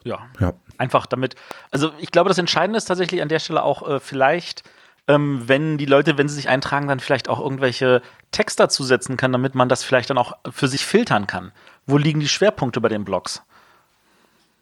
Ja. 0.04 0.18
ja. 0.40 0.52
Einfach 0.78 1.06
damit. 1.06 1.34
Also 1.70 1.92
ich 1.98 2.10
glaube, 2.10 2.28
das 2.28 2.38
Entscheidende 2.38 2.76
ist 2.76 2.86
tatsächlich 2.86 3.22
an 3.22 3.28
der 3.28 3.38
Stelle 3.38 3.62
auch 3.62 3.88
äh, 3.88 4.00
vielleicht, 4.00 4.62
ähm, 5.08 5.42
wenn 5.46 5.78
die 5.78 5.86
Leute, 5.86 6.18
wenn 6.18 6.28
sie 6.28 6.34
sich 6.34 6.48
eintragen, 6.48 6.88
dann 6.88 7.00
vielleicht 7.00 7.28
auch 7.28 7.40
irgendwelche 7.40 8.02
Text 8.30 8.60
dazu 8.60 8.84
setzen 8.84 9.16
kann, 9.16 9.32
damit 9.32 9.54
man 9.54 9.68
das 9.68 9.84
vielleicht 9.84 10.10
dann 10.10 10.18
auch 10.18 10.34
für 10.50 10.68
sich 10.68 10.84
filtern 10.84 11.26
kann. 11.26 11.52
Wo 11.86 11.96
liegen 11.96 12.20
die 12.20 12.28
Schwerpunkte 12.28 12.80
bei 12.80 12.88
den 12.88 13.04
Blogs? 13.04 13.42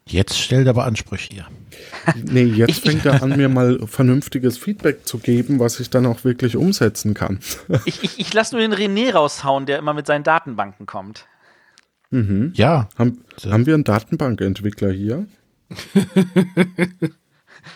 Jetzt 0.06 0.38
stellt 0.38 0.68
aber 0.68 0.84
Ansprüche 0.84 1.28
hier. 1.32 1.46
Nee, 2.24 2.44
jetzt 2.44 2.80
fängt 2.80 3.06
er 3.06 3.22
an, 3.22 3.36
mir 3.36 3.48
mal 3.48 3.78
vernünftiges 3.86 4.58
Feedback 4.58 5.06
zu 5.06 5.18
geben, 5.18 5.60
was 5.60 5.78
ich 5.80 5.90
dann 5.90 6.06
auch 6.06 6.24
wirklich 6.24 6.56
umsetzen 6.56 7.14
kann. 7.14 7.38
Ich, 7.84 8.02
ich, 8.02 8.18
ich 8.18 8.34
lasse 8.34 8.54
nur 8.54 8.66
den 8.66 8.74
René 8.74 9.12
raushauen, 9.12 9.66
der 9.66 9.78
immer 9.78 9.94
mit 9.94 10.06
seinen 10.06 10.24
Datenbanken 10.24 10.86
kommt. 10.86 11.26
Ja, 12.10 12.90
Haben, 12.98 13.24
haben 13.46 13.64
wir 13.64 13.72
einen 13.72 13.84
Datenbankentwickler 13.84 14.90
hier? 14.92 15.26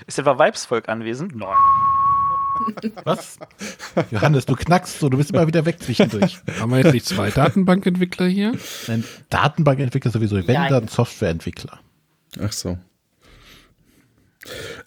Ist 0.07 0.19
etwa 0.19 0.39
Weibsvolk 0.39 0.91
anwesend? 0.91 1.35
Nein. 1.35 1.57
was? 3.05 3.39
Johannes, 4.11 4.45
du 4.45 4.55
knackst 4.55 5.01
so, 5.01 5.09
du 5.09 5.17
bist 5.17 5.31
immer 5.31 5.47
wieder 5.47 5.65
weg 5.65 5.83
zwischendurch. 5.83 6.39
Haben 6.61 6.71
wir 6.71 6.79
jetzt 6.79 6.93
nicht 6.93 7.07
zwei 7.07 7.31
Datenbankentwickler 7.31 8.27
hier? 8.27 8.53
Ein 8.89 9.05
Datenbankentwickler 9.31 10.11
sowieso, 10.11 10.37
wenn 10.37 10.55
Nein. 10.55 10.71
dann 10.71 10.89
Softwareentwickler. 10.89 11.81
Ach 12.41 12.53
so. 12.53 12.79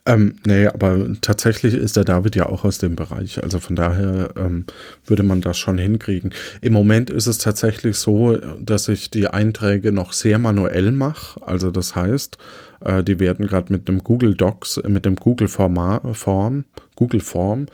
Ähm, 0.06 0.36
nee, 0.46 0.68
aber 0.68 1.08
tatsächlich 1.22 1.74
ist 1.74 1.98
der 1.98 2.06
David 2.06 2.36
ja 2.36 2.46
auch 2.48 2.64
aus 2.64 2.78
dem 2.78 2.96
Bereich. 2.96 3.44
Also 3.44 3.60
von 3.60 3.76
daher 3.76 4.30
ähm, 4.38 4.66
würde 5.06 5.24
man 5.24 5.42
das 5.42 5.58
schon 5.58 5.78
hinkriegen. 5.78 6.34
Im 6.62 6.74
Moment 6.74 7.10
ist 7.10 7.28
es 7.28 7.38
tatsächlich 7.38 7.98
so, 7.98 8.38
dass 8.60 8.88
ich 8.88 9.12
die 9.12 9.28
Einträge 9.28 9.92
noch 9.92 10.14
sehr 10.14 10.40
manuell 10.40 10.92
mache. 10.92 11.46
Also 11.46 11.72
das 11.72 11.96
heißt, 11.96 12.38
äh, 12.82 13.04
die 13.04 13.20
werden 13.20 13.48
gerade 13.48 13.72
mit 13.72 13.90
einem 13.90 14.04
Google 14.04 14.36
Docs, 14.36 14.82
mit 14.88 15.06
dem 15.06 15.16
Google 15.16 15.48
Forma 15.48 16.02
Form, 16.14 16.66
Google 16.96 17.22
Form 17.22 17.68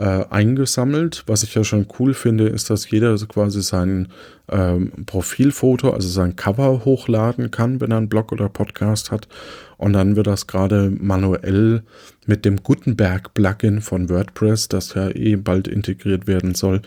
äh, 0.00 0.24
eingesammelt. 0.30 1.24
Was 1.26 1.42
ich 1.42 1.54
ja 1.54 1.62
schon 1.62 1.86
cool 1.98 2.14
finde, 2.14 2.48
ist, 2.48 2.70
dass 2.70 2.90
jeder 2.90 3.14
quasi 3.28 3.60
sein 3.60 4.08
ähm, 4.50 4.92
Profilfoto, 5.04 5.90
also 5.90 6.08
sein 6.08 6.36
Cover 6.36 6.86
hochladen 6.86 7.50
kann, 7.50 7.82
wenn 7.82 7.90
er 7.90 7.98
einen 7.98 8.08
Blog 8.08 8.32
oder 8.32 8.48
Podcast 8.48 9.10
hat. 9.10 9.28
Und 9.76 9.92
dann 9.92 10.16
wird 10.16 10.26
das 10.26 10.46
gerade 10.46 10.90
manuell 10.90 11.82
mit 12.24 12.46
dem 12.46 12.62
Gutenberg-Plugin 12.62 13.82
von 13.82 14.08
WordPress, 14.08 14.68
das 14.68 14.94
ja 14.94 15.10
eh 15.10 15.36
bald 15.36 15.68
integriert 15.68 16.26
werden 16.26 16.54
soll, 16.54 16.80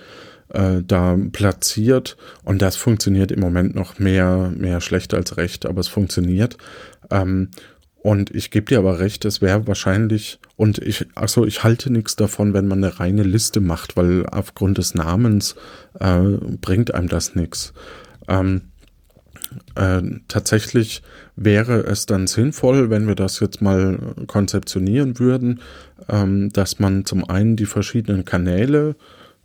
äh, 0.49 0.81
da 0.85 1.15
platziert. 1.31 2.17
Und 2.43 2.63
das 2.63 2.77
funktioniert 2.77 3.31
im 3.31 3.41
Moment 3.41 3.75
noch 3.75 3.99
mehr, 3.99 4.51
mehr 4.57 4.81
schlecht 4.81 5.13
als 5.13 5.37
recht, 5.37 5.67
aber 5.67 5.81
es 5.81 5.87
funktioniert. 5.87 6.57
Ähm, 7.11 7.49
und 8.01 8.33
ich 8.35 8.49
gebe 8.49 8.65
dir 8.65 8.79
aber 8.79 8.99
recht, 8.99 9.23
es 9.23 9.39
wäre 9.39 9.67
wahrscheinlich, 9.67 10.39
und 10.55 10.77
ich, 10.79 11.05
also 11.15 11.45
ich 11.45 11.63
halte 11.63 11.91
nichts 11.91 12.15
davon, 12.15 12.53
wenn 12.53 12.67
man 12.67 12.83
eine 12.83 12.99
reine 12.99 13.23
Liste 13.23 13.59
macht, 13.59 13.97
weil 13.97 14.25
aufgrund 14.27 14.77
des 14.77 14.93
Namens 14.93 15.55
äh, 15.99 16.21
bringt 16.61 16.93
einem 16.93 17.07
das 17.07 17.35
nichts. 17.35 17.73
Ähm, 18.27 18.61
äh, 19.75 20.01
tatsächlich 20.27 21.01
wäre 21.35 21.81
es 21.81 22.05
dann 22.05 22.27
sinnvoll, 22.27 22.89
wenn 22.89 23.07
wir 23.07 23.15
das 23.15 23.39
jetzt 23.39 23.61
mal 23.61 23.97
konzeptionieren 24.27 25.19
würden, 25.19 25.61
ähm, 26.09 26.51
dass 26.53 26.79
man 26.79 27.05
zum 27.05 27.27
einen 27.27 27.55
die 27.55 27.65
verschiedenen 27.65 28.25
Kanäle 28.25 28.95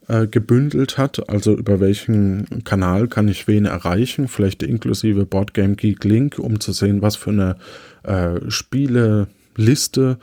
äh, 0.09 0.27
gebündelt 0.27 0.99
hat, 0.99 1.29
also 1.29 1.55
über 1.55 1.81
welchen 1.81 2.65
Kanal 2.65 3.09
kann 3.09 3.29
ich 3.29 3.49
wen 3.49 3.65
erreichen, 3.65 4.29
vielleicht 4.29 4.63
inklusive 4.63 5.27
Boardgame 5.27 5.77
Geek 5.77 6.05
Link, 6.05 6.39
um 6.39 6.61
zu 6.61 6.73
sehen, 6.73 7.03
was 7.03 7.17
für 7.17 7.31
eine 7.31 7.57
äh, 8.03 8.51
Spieleliste 8.51 10.19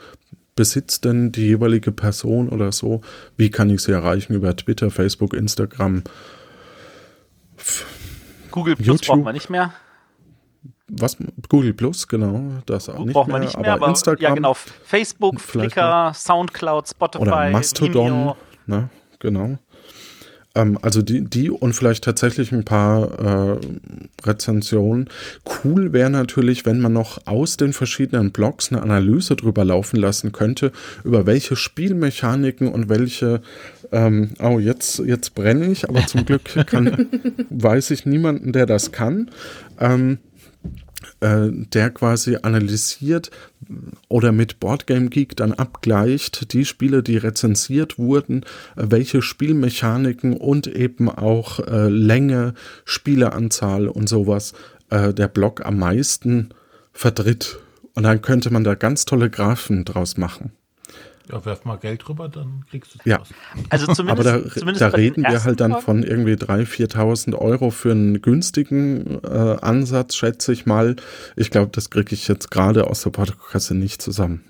besitzt 0.56 1.04
denn 1.04 1.30
die 1.30 1.46
jeweilige 1.46 1.92
Person 1.92 2.48
oder 2.48 2.72
so, 2.72 3.02
wie 3.36 3.50
kann 3.50 3.70
ich 3.70 3.82
sie 3.82 3.92
erreichen 3.92 4.34
über 4.34 4.56
Twitter, 4.56 4.90
Facebook, 4.90 5.34
Instagram, 5.34 6.02
Google 8.50 8.74
Plus 8.74 8.86
YouTube. 8.86 9.06
brauchen 9.06 9.24
wir 9.24 9.32
nicht 9.32 9.50
mehr. 9.50 9.72
was 10.88 11.16
Google 11.48 11.74
Plus, 11.74 12.08
genau, 12.08 12.40
das 12.64 12.88
auch 12.88 13.04
nicht 13.04 13.12
brauchen 13.12 13.30
mehr, 13.30 13.40
wir 13.40 13.44
nicht 13.44 13.58
mehr, 13.58 13.74
aber, 13.74 13.82
aber 13.84 13.90
Instagram 13.90 14.22
ja 14.22 14.34
genau. 14.34 14.54
Facebook, 14.54 15.40
Flickr, 15.40 16.12
Soundcloud, 16.14 16.88
Spotify, 16.88 17.22
oder 17.22 17.50
Mastodon, 17.50 18.10
Vimeo. 18.10 18.36
ne, 18.66 18.88
genau. 19.18 19.58
Ähm, 20.56 20.78
also 20.82 21.02
die, 21.02 21.22
die 21.22 21.50
und 21.50 21.74
vielleicht 21.74 22.02
tatsächlich 22.02 22.50
ein 22.50 22.64
paar 22.64 23.54
äh, 23.54 23.58
Rezensionen. 24.24 25.08
Cool 25.62 25.92
wäre 25.92 26.10
natürlich, 26.10 26.66
wenn 26.66 26.80
man 26.80 26.94
noch 26.94 27.18
aus 27.26 27.56
den 27.56 27.72
verschiedenen 27.72 28.32
Blogs 28.32 28.72
eine 28.72 28.82
Analyse 28.82 29.36
drüber 29.36 29.64
laufen 29.64 29.96
lassen 29.96 30.32
könnte, 30.32 30.72
über 31.04 31.26
welche 31.26 31.54
Spielmechaniken 31.54 32.68
und 32.68 32.88
welche 32.88 33.42
ähm, 33.92 34.30
oh, 34.42 34.58
jetzt, 34.58 34.98
jetzt 35.00 35.34
brenne 35.34 35.66
ich, 35.66 35.88
aber 35.88 36.06
zum 36.06 36.24
Glück 36.24 36.42
kann, 36.66 37.06
weiß 37.50 37.90
ich 37.92 38.06
niemanden, 38.06 38.52
der 38.52 38.66
das 38.66 38.90
kann. 38.90 39.30
Ähm, 39.78 40.18
äh, 41.20 41.48
der 41.50 41.90
quasi 41.90 42.38
analysiert 42.42 43.30
oder 44.08 44.32
mit 44.32 44.60
Boardgame 44.60 45.08
Geek 45.08 45.36
dann 45.36 45.52
abgleicht 45.52 46.52
die 46.52 46.64
Spiele, 46.64 47.02
die 47.02 47.16
rezensiert 47.16 47.98
wurden, 47.98 48.42
äh, 48.76 48.86
welche 48.88 49.22
Spielmechaniken 49.22 50.36
und 50.36 50.66
eben 50.66 51.08
auch 51.08 51.60
äh, 51.60 51.88
Länge, 51.88 52.54
Spieleanzahl 52.84 53.88
und 53.88 54.08
sowas 54.08 54.52
äh, 54.90 55.12
der 55.12 55.28
Blog 55.28 55.64
am 55.64 55.78
meisten 55.78 56.50
vertritt. 56.92 57.58
Und 57.94 58.02
dann 58.02 58.20
könnte 58.22 58.50
man 58.50 58.64
da 58.64 58.74
ganz 58.74 59.04
tolle 59.04 59.30
Graphen 59.30 59.84
draus 59.84 60.16
machen. 60.16 60.52
Ja, 61.30 61.44
werf 61.44 61.64
mal 61.64 61.76
Geld 61.76 62.06
drüber, 62.06 62.28
dann 62.28 62.64
kriegst 62.70 62.94
du 62.94 62.98
Ja. 63.04 63.20
was. 63.20 63.30
Also 63.70 63.86
Aber 63.86 63.94
zumindest, 63.94 64.26
da, 64.26 64.50
zumindest 64.50 64.80
da 64.80 64.86
reden 64.88 65.24
wir 65.24 65.42
halt 65.44 65.60
dann 65.60 65.72
Folgen. 65.72 65.84
von 65.84 66.02
irgendwie 66.04 66.34
3.000, 66.34 66.66
4.000 66.66 67.34
Euro 67.34 67.70
für 67.70 67.90
einen 67.90 68.22
günstigen 68.22 69.22
äh, 69.24 69.56
Ansatz, 69.60 70.14
schätze 70.14 70.52
ich 70.52 70.66
mal. 70.66 70.96
Ich 71.34 71.50
glaube, 71.50 71.70
das 71.72 71.90
kriege 71.90 72.14
ich 72.14 72.28
jetzt 72.28 72.50
gerade 72.50 72.86
aus 72.88 73.02
der 73.02 73.10
Portokasse 73.10 73.74
nicht 73.74 74.00
zusammen. 74.02 74.44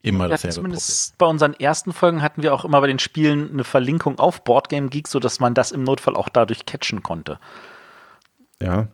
Immer 0.00 0.24
Ja, 0.24 0.30
dasselbe 0.30 0.54
zumindest 0.54 1.18
bei 1.18 1.26
unseren 1.26 1.54
ersten 1.54 1.92
Folgen 1.92 2.22
hatten 2.22 2.42
wir 2.42 2.54
auch 2.54 2.64
immer 2.64 2.80
bei 2.80 2.86
den 2.86 3.00
Spielen 3.00 3.50
eine 3.50 3.64
Verlinkung 3.64 4.18
auf 4.20 4.44
Boardgame 4.44 4.88
Geek, 4.90 5.08
sodass 5.08 5.40
man 5.40 5.54
das 5.54 5.72
im 5.72 5.82
Notfall 5.82 6.14
auch 6.14 6.28
dadurch 6.28 6.66
catchen 6.66 7.02
konnte. 7.02 7.40
Ja, 8.62 8.88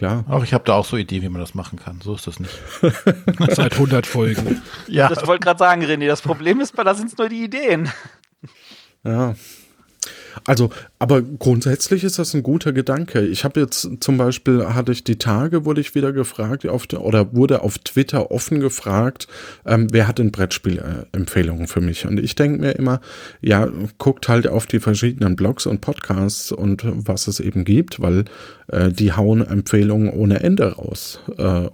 klar. 0.00 0.24
Auch 0.28 0.42
ich 0.42 0.54
habe 0.54 0.64
da 0.64 0.72
auch 0.72 0.86
so 0.86 0.96
Ideen, 0.96 1.22
wie 1.22 1.28
man 1.28 1.42
das 1.42 1.54
machen 1.54 1.78
kann. 1.78 2.00
So 2.02 2.14
ist 2.14 2.26
das 2.26 2.40
nicht. 2.40 2.58
Seit 3.50 3.74
100 3.74 4.06
Folgen. 4.06 4.62
Ja, 4.88 5.08
Das 5.08 5.26
wollte 5.26 5.44
gerade 5.44 5.58
sagen, 5.58 5.82
René. 5.82 6.06
Das 6.06 6.22
Problem 6.22 6.58
ist, 6.60 6.72
da 6.76 6.94
sind 6.94 7.08
es 7.08 7.18
nur 7.18 7.28
die 7.28 7.44
Ideen. 7.44 7.90
Ja. 9.04 9.34
Also, 10.44 10.70
aber 10.98 11.22
grundsätzlich 11.22 12.04
ist 12.04 12.18
das 12.18 12.34
ein 12.34 12.42
guter 12.42 12.72
Gedanke. 12.72 13.20
Ich 13.20 13.44
habe 13.44 13.60
jetzt 13.60 13.88
zum 14.00 14.16
Beispiel, 14.16 14.64
hatte 14.66 14.92
ich 14.92 15.04
die 15.04 15.18
Tage, 15.18 15.64
wurde 15.64 15.80
ich 15.80 15.94
wieder 15.94 16.12
gefragt, 16.12 16.66
auf, 16.66 16.86
der- 16.86 17.02
oder 17.02 17.34
wurde 17.34 17.62
auf 17.62 17.78
Twitter 17.78 18.30
offen 18.30 18.60
gefragt, 18.60 19.28
ähm, 19.66 19.88
wer 19.90 20.08
hat 20.08 20.18
denn 20.18 20.32
Brettspielempfehlungen 20.32 21.66
für 21.66 21.80
mich? 21.80 22.06
Und 22.06 22.18
ich 22.20 22.34
denke 22.34 22.60
mir 22.60 22.72
immer, 22.72 23.00
ja, 23.40 23.68
guckt 23.98 24.28
halt 24.28 24.46
auf 24.46 24.66
die 24.66 24.80
verschiedenen 24.80 25.36
Blogs 25.36 25.66
und 25.66 25.80
Podcasts 25.80 26.52
und 26.52 26.82
was 26.84 27.26
es 27.26 27.40
eben 27.40 27.64
gibt, 27.64 28.00
weil 28.00 28.24
äh, 28.68 28.90
die 28.90 29.12
hauen 29.12 29.46
Empfehlungen 29.46 30.10
ohne 30.10 30.40
Ende 30.40 30.72
raus. 30.72 31.20
Äh, 31.38 31.68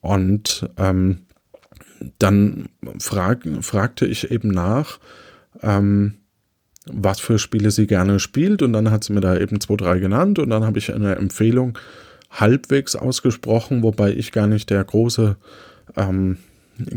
und 0.00 0.68
ähm, 0.76 1.22
dann 2.18 2.68
frag, 2.98 3.46
fragte 3.62 4.06
ich 4.06 4.30
eben 4.30 4.50
nach, 4.50 4.98
ähm, 5.62 6.14
was 6.92 7.20
für 7.20 7.38
Spiele 7.38 7.70
sie 7.70 7.86
gerne 7.86 8.20
spielt 8.20 8.62
und 8.62 8.72
dann 8.72 8.90
hat 8.90 9.04
sie 9.04 9.12
mir 9.12 9.20
da 9.20 9.36
eben 9.36 9.60
zwei, 9.60 9.76
drei 9.76 9.98
genannt 9.98 10.38
und 10.38 10.50
dann 10.50 10.64
habe 10.64 10.78
ich 10.78 10.94
eine 10.94 11.16
Empfehlung 11.16 11.78
halbwegs 12.30 12.96
ausgesprochen, 12.96 13.82
wobei 13.82 14.12
ich 14.12 14.32
gar 14.32 14.46
nicht 14.46 14.70
der 14.70 14.84
große 14.84 15.36
ähm, 15.96 16.38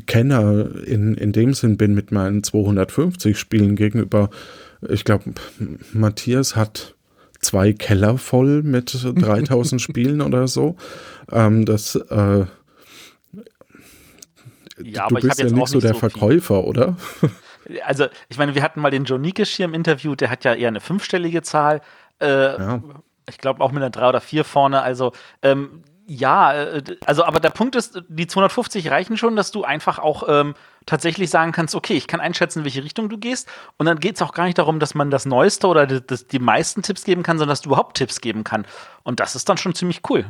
Kenner 0.08 0.70
in, 0.86 1.16
in 1.16 1.32
dem 1.32 1.54
Sinn 1.54 1.78
bin 1.78 1.94
mit 1.94 2.12
meinen 2.12 2.44
250 2.44 3.38
Spielen 3.38 3.76
gegenüber. 3.76 4.30
Ich 4.88 5.06
glaube, 5.06 5.34
Matthias 5.94 6.56
hat 6.56 6.96
zwei 7.40 7.74
Keller 7.74 8.18
voll 8.18 8.62
mit 8.64 8.94
3000 9.16 9.82
Spielen 9.82 10.22
oder 10.22 10.48
so. 10.48 10.76
Ähm, 11.32 11.66
das, 11.66 11.96
äh, 11.96 12.46
Ja, 14.84 15.08
du 15.08 15.16
bist 15.16 15.40
ja 15.40 15.50
nicht 15.50 15.68
so 15.68 15.80
der 15.80 15.94
so 15.94 16.00
viel. 16.00 16.10
Verkäufer, 16.10 16.66
oder? 16.66 16.98
Also, 17.86 18.08
ich 18.30 18.38
meine, 18.38 18.56
wir 18.56 18.64
hatten 18.64 18.82
mal 18.82 18.92
den 18.92 19.06
Joe 19.06 19.20
Nikes 19.20 19.50
hier 19.50 19.66
im 19.66 19.74
Interview, 19.74 20.16
der 20.16 20.30
hat 20.30 20.44
ja 20.44 20.54
eher 20.54 20.68
eine 20.70 20.80
fünfstellige 20.80 21.42
Zahl. 21.42 21.82
Äh, 22.20 22.58
Ja. 22.58 22.82
Ich 23.30 23.38
glaube 23.38 23.64
auch 23.64 23.72
mit 23.72 23.84
einer 23.84 23.92
3 23.92 24.10
oder 24.10 24.22
4 24.22 24.44
vorne. 24.44 24.82
Also, 24.82 25.12
ähm, 25.44 25.84
ja, 26.08 26.52
äh, 26.54 26.82
also, 27.06 27.24
aber 27.24 27.40
der 27.40 27.52
Punkt 27.52 27.76
ist, 27.76 28.02
die 28.10 28.26
250 28.26 28.90
reichen 28.90 29.16
schon, 29.18 29.36
dass 29.36 29.52
du 29.52 29.64
einfach 29.64 30.00
auch 30.00 30.24
ähm, 30.28 30.56
tatsächlich 30.88 31.30
sagen 31.30 31.52
kannst, 31.52 31.76
okay, 31.76 31.94
ich 31.94 32.08
kann 32.08 32.20
einschätzen, 32.20 32.60
in 32.60 32.66
welche 32.66 32.84
Richtung 32.84 33.10
du 33.10 33.20
gehst. 33.20 33.48
Und 33.78 33.86
dann 33.86 34.00
geht 34.00 34.16
es 34.16 34.24
auch 34.24 34.34
gar 34.34 34.46
nicht 34.46 34.58
darum, 34.58 34.80
dass 34.80 34.96
man 34.96 35.12
das 35.12 35.28
Neueste 35.28 35.68
oder 35.68 35.86
die, 35.86 36.02
das, 36.06 36.26
die 36.26 36.40
meisten 36.40 36.82
Tipps 36.82 37.04
geben 37.04 37.22
kann, 37.22 37.38
sondern 37.38 37.52
dass 37.52 37.62
du 37.62 37.70
überhaupt 37.70 37.96
Tipps 37.98 38.22
geben 38.22 38.44
kann. 38.44 38.66
Und 39.04 39.20
das 39.20 39.36
ist 39.36 39.48
dann 39.48 39.58
schon 39.58 39.76
ziemlich 39.76 40.02
cool. 40.10 40.26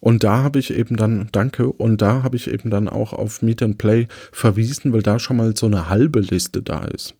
Und 0.00 0.24
da 0.24 0.42
habe 0.42 0.58
ich 0.58 0.72
eben 0.72 0.96
dann, 0.96 1.28
danke, 1.32 1.66
und 1.66 2.00
da 2.02 2.22
habe 2.22 2.36
ich 2.36 2.48
eben 2.48 2.70
dann 2.70 2.88
auch 2.88 3.12
auf 3.12 3.42
Meet 3.42 3.62
and 3.62 3.78
Play 3.78 4.08
verwiesen, 4.32 4.92
weil 4.92 5.02
da 5.02 5.18
schon 5.18 5.36
mal 5.36 5.56
so 5.56 5.66
eine 5.66 5.88
halbe 5.88 6.20
Liste 6.20 6.62
da 6.62 6.84
ist. 6.84 7.14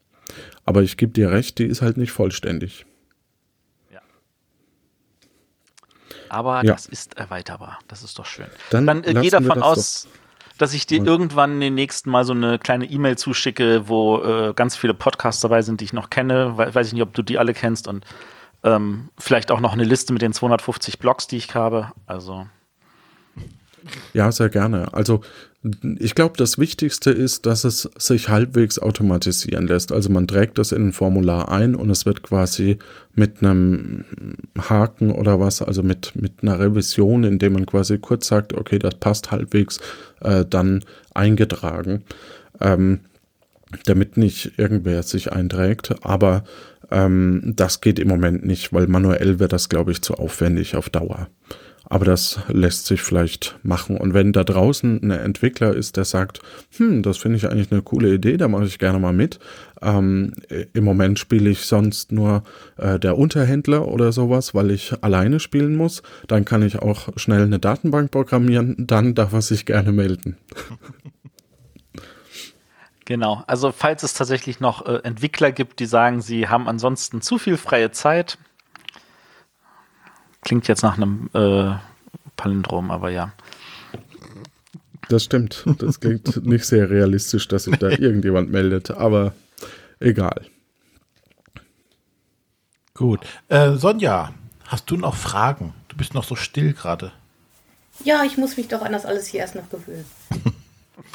Aber 0.65 0.83
ich 0.83 0.97
gebe 0.97 1.13
dir 1.13 1.31
recht, 1.31 1.59
die 1.59 1.65
ist 1.65 1.83
halt 1.83 1.97
nicht 1.97 2.13
vollständig. 2.13 2.87
Ja. 3.93 4.01
Aber 6.29 6.65
Ja. 6.65 6.73
das 6.73 6.87
ist 6.87 7.17
erweiterbar. 7.17 7.79
Das 7.89 8.03
ist 8.03 8.19
doch 8.19 8.27
schön. 8.27 8.47
Dann 8.71 8.87
Dann, 8.87 9.05
äh, 9.05 9.15
geh 9.15 9.31
davon 9.31 9.63
aus, 9.63 10.09
dass 10.59 10.73
ich 10.75 10.87
dir 10.87 11.05
irgendwann 11.05 11.61
den 11.61 11.75
nächsten 11.75 12.11
Mal 12.11 12.25
so 12.25 12.33
eine 12.33 12.59
kleine 12.59 12.87
E-Mail 12.87 13.19
zuschicke, 13.19 13.89
wo 13.89 14.23
äh, 14.23 14.53
ganz 14.55 14.77
viele 14.77 14.95
Podcasts 14.95 15.41
dabei 15.43 15.63
sind, 15.63 15.81
die 15.81 15.85
ich 15.85 15.93
noch 15.93 16.11
kenne. 16.11 16.57
We 16.57 16.75
weiß 16.75 16.89
ich 16.89 16.93
nicht, 16.95 17.03
ob 17.03 17.13
du 17.15 17.23
die 17.23 17.39
alle 17.39 17.53
kennst 17.55 17.89
und 17.89 18.05
ähm, 18.63 19.09
vielleicht 19.19 19.51
auch 19.51 19.61
noch 19.61 19.73
eine 19.73 19.85
Liste 19.85 20.13
mit 20.13 20.23
den 20.23 20.33
250 20.33 20.99
Blogs, 20.99 21.27
die 21.27 21.37
ich 21.37 21.55
habe. 21.55 21.93
Also 22.07 22.47
Ja, 24.13 24.33
sehr 24.33 24.49
gerne. 24.49 24.93
Also 24.93 25.21
ich 25.99 26.15
glaube, 26.15 26.37
das 26.37 26.59
Wichtigste 26.59 27.11
ist, 27.11 27.47
dass 27.47 27.65
es 27.65 27.89
sich 27.97 28.29
halbwegs 28.29 28.79
automatisieren 28.79 29.67
lässt. 29.67 29.91
Also 29.91 30.11
man 30.11 30.29
trägt 30.29 30.59
das 30.59 30.73
in 30.73 30.89
ein 30.89 30.93
Formular 30.93 31.51
ein 31.51 31.75
und 31.75 31.91
es 31.91 32.07
wird 32.07 32.23
quasi 32.23 32.79
mit 33.15 33.43
einem 33.43 34.05
Haken 34.59 35.11
oder 35.11 35.41
was, 35.41 35.63
also 35.63 35.83
mit, 35.83 36.13
mit 36.15 36.43
einer 36.43 36.61
Revision, 36.61 37.25
indem 37.25 37.55
man 37.55 37.67
quasi 37.67 37.99
kurz 37.99 38.29
sagt, 38.29 38.53
okay, 38.53 38.79
das 38.79 38.95
passt 38.97 39.33
halbwegs, 39.33 39.81
äh, 40.21 40.45
dann 40.45 40.85
eingetragen. 41.15 42.05
Ähm, 42.61 43.01
damit 43.85 44.17
nicht 44.17 44.59
irgendwer 44.59 45.03
sich 45.03 45.33
einträgt. 45.33 45.95
Aber 46.03 46.45
ähm, 46.91 47.53
das 47.57 47.81
geht 47.81 47.99
im 47.99 48.09
Moment 48.09 48.45
nicht, 48.45 48.73
weil 48.73 48.87
manuell 48.87 49.39
wird 49.39 49.53
das, 49.53 49.69
glaube 49.69 49.93
ich, 49.93 50.03
zu 50.03 50.15
aufwendig 50.15 50.77
auf 50.77 50.91
Dauer. 50.91 51.29
Aber 51.89 52.05
das 52.05 52.41
lässt 52.49 52.87
sich 52.87 53.01
vielleicht 53.01 53.59
machen. 53.63 53.97
Und 53.97 54.13
wenn 54.13 54.33
da 54.33 54.43
draußen 54.43 55.03
ein 55.03 55.11
Entwickler 55.13 55.75
ist, 55.75 55.97
der 55.97 56.05
sagt, 56.05 56.41
hm, 56.77 57.03
das 57.03 57.17
finde 57.17 57.37
ich 57.37 57.49
eigentlich 57.49 57.71
eine 57.71 57.83
coole 57.83 58.13
Idee, 58.13 58.37
da 58.37 58.49
mache 58.49 58.65
ich 58.65 58.81
gerne 58.81 58.99
mal 58.99 59.13
mit. 59.13 59.39
Ähm, 59.81 60.33
Im 60.73 60.85
Moment 60.85 61.21
spiele 61.21 61.49
ich 61.49 61.61
sonst 61.61 62.11
nur 62.11 62.43
äh, 62.77 62.99
der 62.99 63.17
Unterhändler 63.17 63.87
oder 63.87 64.11
sowas, 64.11 64.53
weil 64.53 64.73
ich 64.73 64.95
alleine 65.03 65.39
spielen 65.39 65.77
muss. 65.77 66.03
Dann 66.27 66.45
kann 66.45 66.63
ich 66.63 66.81
auch 66.81 67.17
schnell 67.17 67.43
eine 67.43 67.61
Datenbank 67.61 68.11
programmieren. 68.11 68.75
Dann 68.79 69.15
darf 69.15 69.33
er 69.33 69.43
sich 69.43 69.65
gerne 69.65 69.93
melden. 69.93 70.37
Genau, 73.07 73.45
also 73.47 73.71
falls 73.71 74.03
es 74.03 74.15
tatsächlich 74.15 74.59
noch 74.59 74.85
äh, 74.85 74.97
Entwickler 75.05 75.53
gibt, 75.53 75.79
die 75.79 75.87
sagen, 75.87 76.21
sie 76.21 76.49
haben 76.49 76.69
ansonsten 76.69 77.23
zu 77.23 77.39
viel 77.39 77.57
freie 77.57 77.93
Zeit, 77.93 78.37
klingt 80.43 80.67
jetzt 80.67 80.83
nach 80.83 80.97
einem 80.97 81.31
äh, 81.33 81.77
Palindrom, 82.37 82.91
aber 82.91 83.11
ja. 83.11 83.33
Das 85.09 85.23
stimmt. 85.23 85.65
Das 85.79 86.01
klingt 86.01 86.45
nicht 86.47 86.65
sehr 86.65 86.91
realistisch, 86.91 87.47
dass 87.47 87.65
sich 87.65 87.77
da 87.77 87.91
irgendjemand 87.91 88.51
meldet, 88.51 88.91
aber 88.91 89.35
egal. 90.01 90.45
Gut. 92.95 93.21
Äh, 93.49 93.75
Sonja, 93.75 94.35
hast 94.67 94.91
du 94.91 94.97
noch 94.97 95.15
Fragen? 95.15 95.75
Du 95.87 95.97
bist 95.97 96.13
noch 96.15 96.25
so 96.25 96.35
still 96.35 96.73
gerade. 96.73 97.13
Ja, 98.03 98.25
ich 98.25 98.37
muss 98.37 98.57
mich 98.57 98.67
doch 98.67 98.83
an 98.83 98.91
das 98.91 99.07
alles 99.07 99.29
hier 99.29 99.41
erst 99.41 99.55
noch 99.55 99.71
gewöhnen. 99.71 100.05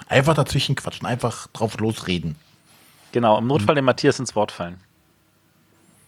Einfach 0.08 0.34
dazwischen 0.36 0.76
quatschen, 0.76 1.08
einfach 1.08 1.48
drauf 1.48 1.80
losreden. 1.80 2.36
Genau, 3.12 3.38
im 3.38 3.48
Notfall 3.48 3.76
dem 3.76 3.86
Matthias 3.86 4.20
ins 4.20 4.36
Wort 4.36 4.52
fallen. 4.52 4.76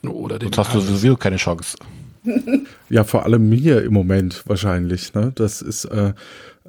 Oder 0.04 0.40
den 0.40 0.52
Sonst 0.52 0.70
hast 0.70 0.76
du 0.76 0.82
sowieso 0.82 1.16
keine 1.16 1.38
Chance. 1.38 1.78
Ja, 2.90 3.04
vor 3.04 3.26
allem 3.26 3.50
mir 3.50 3.84
im 3.84 3.94
Moment 3.94 4.44
wahrscheinlich. 4.48 5.14
Ne? 5.14 5.32
Das 5.36 5.62
ist, 5.62 5.86
äh, 5.86 6.14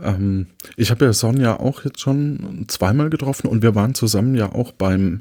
ähm, 0.02 0.48
ich 0.76 0.90
habe 0.90 1.04
ja 1.04 1.12
Sonja 1.12 1.60
auch 1.60 1.84
jetzt 1.84 2.00
schon 2.00 2.64
zweimal 2.68 3.10
getroffen 3.10 3.46
und 3.46 3.62
wir 3.62 3.74
waren 3.74 3.94
zusammen 3.94 4.34
ja 4.34 4.52
auch 4.52 4.72
beim 4.72 5.20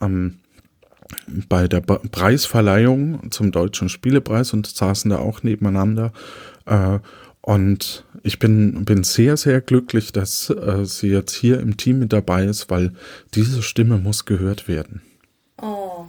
ähm, 0.00 0.38
bei 1.48 1.68
der 1.68 1.80
Ba- 1.80 2.00
Preisverleihung 2.10 3.30
zum 3.30 3.52
Deutschen 3.52 3.88
Spielepreis 3.88 4.52
und 4.52 4.66
saßen 4.66 5.10
da 5.10 5.18
auch 5.18 5.42
nebeneinander. 5.42 6.12
Äh, 6.66 6.98
und 7.44 8.04
ich 8.22 8.38
bin, 8.38 8.86
bin 8.86 9.04
sehr, 9.04 9.36
sehr 9.36 9.60
glücklich, 9.60 10.12
dass 10.12 10.48
äh, 10.48 10.86
sie 10.86 11.08
jetzt 11.08 11.34
hier 11.34 11.60
im 11.60 11.76
Team 11.76 11.98
mit 11.98 12.12
dabei 12.14 12.44
ist, 12.44 12.70
weil 12.70 12.94
diese 13.34 13.62
Stimme 13.62 13.98
muss 13.98 14.24
gehört 14.24 14.66
werden. 14.66 15.02
Oh. 15.60 16.06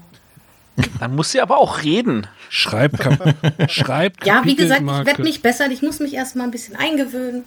Dann 1.00 1.14
muss 1.16 1.32
sie 1.34 1.42
aber 1.42 1.58
auch 1.58 1.84
reden. 1.84 2.26
Schreib, 2.50 2.98
Schreib 3.70 4.26
Ja, 4.26 4.44
wie 4.46 4.56
gesagt, 4.56 4.82
ich 4.82 4.88
Kapitelmarke- 4.88 5.06
werde 5.08 5.24
mich 5.24 5.42
besser, 5.42 5.70
ich 5.70 5.82
muss 5.82 6.00
mich 6.00 6.14
erst 6.14 6.38
mal 6.38 6.46
ein 6.46 6.52
bisschen 6.52 6.78
eingewöhnen. 6.78 7.44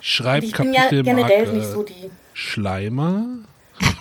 Schreib 0.00 0.44
Ich 0.44 0.52
bin 0.52 0.72
ja 0.72 0.88
generell 0.88 1.52
nicht 1.52 1.66
so 1.66 1.82
die. 1.82 2.10
Schleimer. 2.32 3.26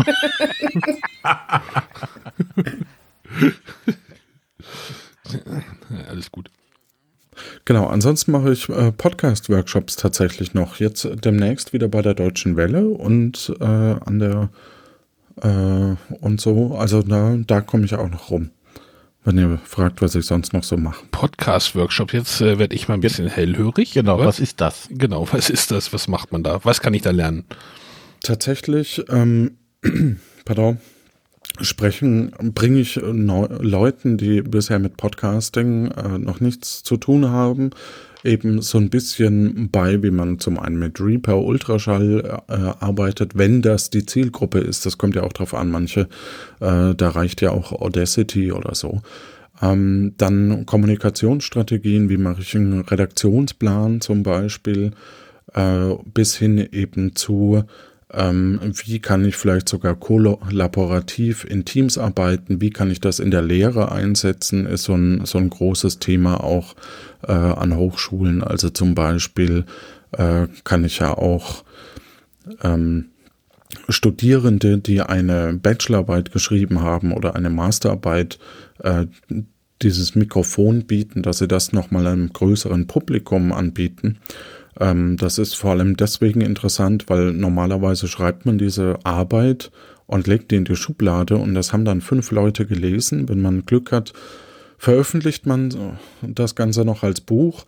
alles 6.10 6.32
gut. 6.32 6.50
Genau, 7.66 7.88
ansonsten 7.88 8.32
mache 8.32 8.52
ich 8.52 8.70
äh, 8.70 8.92
Podcast-Workshops 8.92 9.96
tatsächlich 9.96 10.54
noch. 10.54 10.80
Jetzt 10.80 11.08
demnächst 11.24 11.74
wieder 11.74 11.88
bei 11.88 12.02
der 12.02 12.14
Deutschen 12.14 12.56
Welle 12.56 12.88
und 12.88 13.54
äh, 13.60 13.64
an 13.64 14.20
der 14.20 14.50
äh, 15.42 15.96
und 16.22 16.42
so. 16.42 16.76
Also 16.76 17.02
da, 17.02 17.36
da 17.38 17.62
komme 17.62 17.86
ich 17.86 17.96
auch 17.96 18.10
noch 18.10 18.30
rum. 18.30 18.52
Wenn 19.24 19.40
ihr 19.40 19.60
fragt, 19.64 20.04
was 20.04 20.14
ich 20.14 20.28
sonst 20.28 20.54
noch 20.54 20.64
so 20.64 20.78
mache. 20.78 21.04
Podcast-Workshop. 21.10 22.14
Jetzt 22.14 22.42
äh, 22.42 22.60
werde 22.60 22.76
ich 22.76 22.88
mal 22.88 22.94
ein 22.94 23.02
bisschen 23.02 23.28
hellhörig. 23.28 23.94
Genau, 23.94 24.20
was 24.20 24.40
ist 24.40 24.62
das? 24.62 24.88
Genau, 24.92 25.28
was 25.32 25.50
ist 25.50 25.72
das? 25.72 25.92
Was 25.94 26.08
macht 26.08 26.32
man 26.32 26.44
da? 26.44 26.60
Was 26.64 26.80
kann 26.80 26.94
ich 26.94 27.02
da 27.02 27.12
lernen? 27.12 27.46
Tatsächlich, 28.22 29.04
ähm, 29.10 29.58
pardon, 30.46 30.78
sprechen 31.62 32.32
bringe 32.54 32.80
ich 32.80 32.98
neu, 32.98 33.48
Leuten, 33.60 34.18
die 34.18 34.42
bisher 34.42 34.80
mit 34.80 34.98
Podcasting 34.98 35.92
äh, 35.92 36.18
noch 36.18 36.40
nichts 36.40 36.84
zu 36.84 36.98
tun 36.98 37.30
haben, 37.30 37.72
eben 38.24 38.62
so 38.62 38.78
ein 38.78 38.90
bisschen 38.90 39.70
bei, 39.70 40.02
wie 40.02 40.12
man 40.12 40.40
zum 40.40 40.60
einen 40.60 40.80
mit 40.80 41.00
Reaper 41.00 41.38
Ultraschall 41.38 42.42
äh, 42.48 42.54
arbeitet, 42.54 43.38
wenn 43.38 43.62
das 43.62 43.90
die 43.90 44.06
Zielgruppe 44.06 44.60
ist. 44.60 44.86
Das 44.86 44.98
kommt 44.98 45.16
ja 45.16 45.24
auch 45.24 45.34
drauf 45.34 45.54
an. 45.54 45.70
Manche, 45.70 46.02
äh, 46.60 46.96
da 46.96 47.10
reicht 47.10 47.42
ja 47.42 47.52
auch 47.52 47.72
Audacity 47.72 48.52
oder 48.52 48.74
so. 48.76 49.02
Ähm, 49.62 50.14
dann 50.18 50.66
Kommunikationsstrategien, 50.66 52.10
wie 52.10 52.18
mache 52.18 52.42
ich 52.42 52.56
einen 52.56 52.82
Redaktionsplan 52.82 54.02
zum 54.02 54.24
Beispiel, 54.24 54.92
äh, 55.54 55.94
bis 56.14 56.36
hin 56.36 56.58
eben 56.72 57.16
zu, 57.16 57.64
ähm, 58.14 58.60
wie 58.86 59.00
kann 59.00 59.26
ich 59.26 59.36
vielleicht 59.36 59.68
sogar 59.68 59.96
kollaborativ 59.96 61.44
in 61.44 61.66
Teams 61.66 61.98
arbeiten, 61.98 62.62
wie 62.62 62.70
kann 62.70 62.92
ich 62.92 63.02
das 63.02 63.20
in 63.20 63.32
der 63.32 63.42
Lehre 63.42 63.92
einsetzen, 63.92 64.66
ist 64.66 64.84
so 64.84 64.94
ein, 64.94 65.26
so 65.26 65.38
ein 65.38 65.50
großes 65.50 66.00
Thema 66.00 66.44
auch 66.44 66.76
äh, 67.28 67.32
an 67.32 67.76
Hochschulen. 67.76 68.44
Also 68.44 68.70
zum 68.70 68.96
Beispiel 68.96 69.66
äh, 70.12 70.48
kann 70.64 70.86
ich 70.86 71.00
ja 71.00 71.18
auch 71.18 71.64
ähm, 72.62 73.08
Studierende, 73.90 74.78
die 74.78 75.02
eine 75.02 75.54
Bachelorarbeit 75.54 76.32
geschrieben 76.32 76.82
haben 76.82 77.12
oder 77.12 77.36
eine 77.36 77.50
Masterarbeit, 77.50 78.40
äh, 78.80 79.08
dieses 79.82 80.16
Mikrofon 80.16 80.86
bieten, 80.86 81.22
dass 81.22 81.40
sie 81.40 81.48
das 81.48 81.74
nochmal 81.74 82.08
einem 82.08 82.32
größeren 82.32 82.88
Publikum 82.88 83.52
anbieten. 83.52 84.20
Ähm, 84.80 85.18
das 85.18 85.38
ist 85.38 85.56
vor 85.56 85.72
allem 85.72 85.98
deswegen 85.98 86.42
interessant, 86.42 87.06
weil 87.08 87.32
normalerweise 87.32 88.08
schreibt 88.08 88.46
man 88.46 88.58
diese 88.58 88.98
Arbeit 89.04 89.72
und 90.08 90.28
legt 90.28 90.52
die 90.52 90.56
in 90.56 90.66
die 90.66 90.76
Schublade 90.76 91.38
und 91.38 91.56
das 91.56 91.74
haben 91.74 91.86
dann 91.86 92.02
fünf 92.02 92.32
Leute 92.32 92.66
gelesen. 92.66 93.28
Wenn 93.30 93.42
man 93.42 93.66
Glück 93.66 93.92
hat, 93.92 94.14
veröffentlicht 94.78 95.46
man 95.46 95.98
das 96.22 96.56
Ganze 96.56 96.86
noch 96.86 97.04
als 97.04 97.22
Buch 97.22 97.66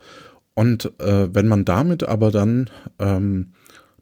und 0.54 0.92
äh, 1.00 1.34
wenn 1.34 1.48
man 1.48 1.66
damit 1.66 2.04
aber 2.04 2.32
dann 2.32 2.70
ähm, 3.00 3.54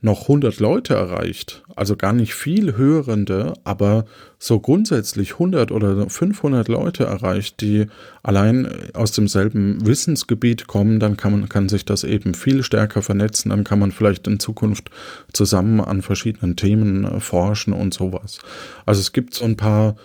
noch 0.05 0.21
100 0.21 0.59
Leute 0.59 0.93
erreicht, 0.93 1.63
also 1.75 1.97
gar 1.97 2.13
nicht 2.13 2.35
viel 2.35 2.77
Hörende, 2.77 3.53
aber 3.63 4.05
so 4.37 4.59
grundsätzlich 4.59 5.33
100 5.33 5.71
oder 5.71 6.09
500 6.09 6.67
Leute 6.67 7.05
erreicht, 7.05 7.59
die 7.59 7.87
allein 8.21 8.67
aus 8.93 9.11
demselben 9.11 9.85
Wissensgebiet 9.85 10.67
kommen, 10.67 10.99
dann 10.99 11.17
kann 11.17 11.31
man 11.31 11.49
kann 11.49 11.67
sich 11.67 11.85
das 11.85 12.03
eben 12.03 12.35
viel 12.35 12.61
stärker 12.61 13.01
vernetzen, 13.01 13.49
dann 13.49 13.63
kann 13.63 13.79
man 13.79 13.91
vielleicht 13.91 14.27
in 14.27 14.39
Zukunft 14.39 14.91
zusammen 15.33 15.81
an 15.81 16.03
verschiedenen 16.03 16.55
Themen 16.55 17.03
äh, 17.03 17.19
forschen 17.19 17.73
und 17.73 17.93
sowas. 17.93 18.39
Also 18.85 19.01
es 19.01 19.11
gibt 19.11 19.33
so 19.33 19.43
ein 19.43 19.57
paar 19.57 19.95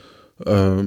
äh, 0.46 0.82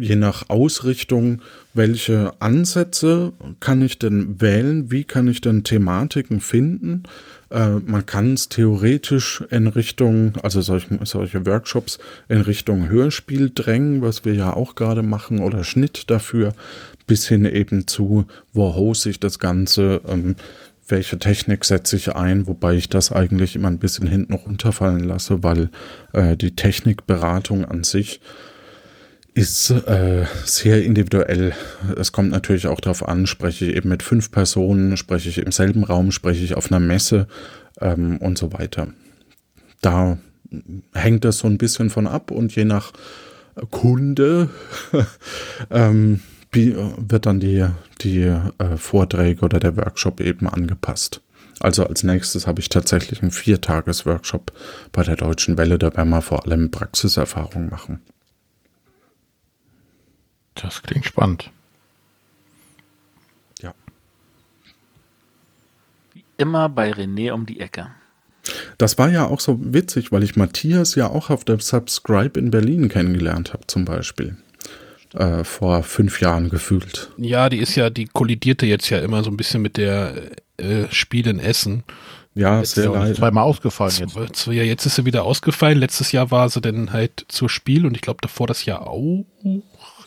je 0.00 0.16
nach 0.16 0.48
Ausrichtung, 0.48 1.42
welche 1.74 2.32
Ansätze 2.40 3.32
kann 3.60 3.82
ich 3.82 3.98
denn 3.98 4.40
wählen, 4.40 4.90
wie 4.90 5.04
kann 5.04 5.28
ich 5.28 5.40
denn 5.40 5.64
Thematiken 5.64 6.40
finden. 6.40 7.02
Äh, 7.50 7.80
man 7.84 8.04
kann 8.06 8.34
es 8.34 8.48
theoretisch 8.48 9.42
in 9.50 9.66
Richtung, 9.66 10.36
also 10.42 10.60
solche, 10.60 10.98
solche 11.04 11.46
Workshops 11.46 11.98
in 12.28 12.40
Richtung 12.40 12.88
Hörspiel 12.88 13.50
drängen, 13.54 14.02
was 14.02 14.24
wir 14.24 14.34
ja 14.34 14.52
auch 14.52 14.74
gerade 14.74 15.02
machen, 15.02 15.40
oder 15.40 15.64
Schnitt 15.64 16.10
dafür, 16.10 16.54
bis 17.06 17.26
hin 17.26 17.44
eben 17.44 17.86
zu, 17.86 18.26
wo 18.52 18.74
hoste 18.74 19.10
ich 19.10 19.20
das 19.20 19.38
Ganze, 19.38 20.00
ähm, 20.06 20.36
welche 20.88 21.18
Technik 21.18 21.64
setze 21.64 21.96
ich 21.96 22.14
ein, 22.14 22.46
wobei 22.46 22.74
ich 22.74 22.88
das 22.88 23.12
eigentlich 23.12 23.56
immer 23.56 23.68
ein 23.68 23.78
bisschen 23.78 24.06
hinten 24.06 24.34
runterfallen 24.34 25.04
lasse, 25.04 25.42
weil 25.42 25.70
äh, 26.12 26.36
die 26.36 26.56
Technikberatung 26.56 27.64
an 27.64 27.84
sich 27.84 28.20
ist 29.38 29.70
äh, 29.70 30.26
sehr 30.44 30.82
individuell. 30.84 31.52
Es 31.96 32.10
kommt 32.10 32.32
natürlich 32.32 32.66
auch 32.66 32.80
darauf 32.80 33.06
an, 33.06 33.28
spreche 33.28 33.66
ich 33.66 33.76
eben 33.76 33.88
mit 33.88 34.02
fünf 34.02 34.32
Personen, 34.32 34.96
spreche 34.96 35.28
ich 35.28 35.38
im 35.38 35.52
selben 35.52 35.84
Raum, 35.84 36.10
spreche 36.10 36.42
ich 36.42 36.56
auf 36.56 36.72
einer 36.72 36.80
Messe 36.80 37.28
ähm, 37.80 38.18
und 38.18 38.36
so 38.36 38.52
weiter. 38.52 38.88
Da 39.80 40.18
hängt 40.92 41.24
das 41.24 41.38
so 41.38 41.46
ein 41.46 41.56
bisschen 41.56 41.88
von 41.88 42.08
ab 42.08 42.32
und 42.32 42.56
je 42.56 42.64
nach 42.64 42.92
Kunde 43.70 44.50
ähm, 45.70 46.20
wird 46.52 47.26
dann 47.26 47.38
die, 47.38 47.64
die 48.00 48.22
äh, 48.22 48.76
Vorträge 48.76 49.42
oder 49.42 49.60
der 49.60 49.76
Workshop 49.76 50.20
eben 50.20 50.48
angepasst. 50.48 51.20
Also 51.60 51.84
als 51.84 52.02
nächstes 52.02 52.48
habe 52.48 52.60
ich 52.60 52.70
tatsächlich 52.70 53.22
einen 53.22 53.30
Viertages-Workshop 53.30 54.52
bei 54.90 55.04
der 55.04 55.16
Deutschen 55.16 55.56
Welle. 55.56 55.78
Da 55.78 55.96
werden 55.96 56.10
wir 56.10 56.22
vor 56.22 56.44
allem 56.44 56.72
Praxiserfahrung 56.72 57.68
machen. 57.68 58.00
Das 60.62 60.82
klingt 60.82 61.06
spannend. 61.06 61.50
Ja. 63.62 63.74
Wie 66.12 66.24
immer 66.36 66.68
bei 66.68 66.92
René 66.92 67.32
um 67.32 67.46
die 67.46 67.60
Ecke. 67.60 67.88
Das 68.78 68.96
war 68.98 69.10
ja 69.10 69.26
auch 69.26 69.40
so 69.40 69.58
witzig, 69.60 70.12
weil 70.12 70.22
ich 70.22 70.36
Matthias 70.36 70.94
ja 70.94 71.08
auch 71.08 71.30
auf 71.30 71.44
der 71.44 71.60
Subscribe 71.60 72.38
in 72.38 72.50
Berlin 72.50 72.88
kennengelernt 72.88 73.52
habe, 73.52 73.66
zum 73.66 73.84
Beispiel. 73.84 74.36
Äh, 75.14 75.44
vor 75.44 75.82
fünf 75.82 76.20
Jahren 76.20 76.50
gefühlt. 76.50 77.10
Ja, 77.16 77.48
die 77.48 77.58
ist 77.58 77.74
ja, 77.74 77.90
die 77.90 78.06
kollidierte 78.06 78.66
jetzt 78.66 78.90
ja 78.90 78.98
immer 78.98 79.22
so 79.24 79.30
ein 79.30 79.36
bisschen 79.36 79.62
mit 79.62 79.76
der 79.76 80.14
äh, 80.58 80.84
Spiel 80.90 81.26
in 81.26 81.40
Essen. 81.40 81.82
Ja, 82.34 82.58
jetzt 82.58 82.74
sehr 82.74 82.90
leid. 82.90 83.16
Zweimal 83.16 83.44
ausgefallen 83.44 83.94
jetzt. 83.98 84.46
Ja, 84.46 84.62
jetzt 84.62 84.86
ist 84.86 84.96
sie 84.96 85.06
wieder 85.06 85.24
ausgefallen. 85.24 85.78
Letztes 85.78 86.12
Jahr 86.12 86.30
war 86.30 86.48
sie 86.48 86.60
dann 86.60 86.92
halt 86.92 87.24
zur 87.28 87.48
Spiel 87.48 87.84
und 87.86 87.96
ich 87.96 88.02
glaube 88.02 88.18
davor 88.20 88.46
das 88.46 88.64
Jahr 88.64 88.86
auch. 88.86 89.24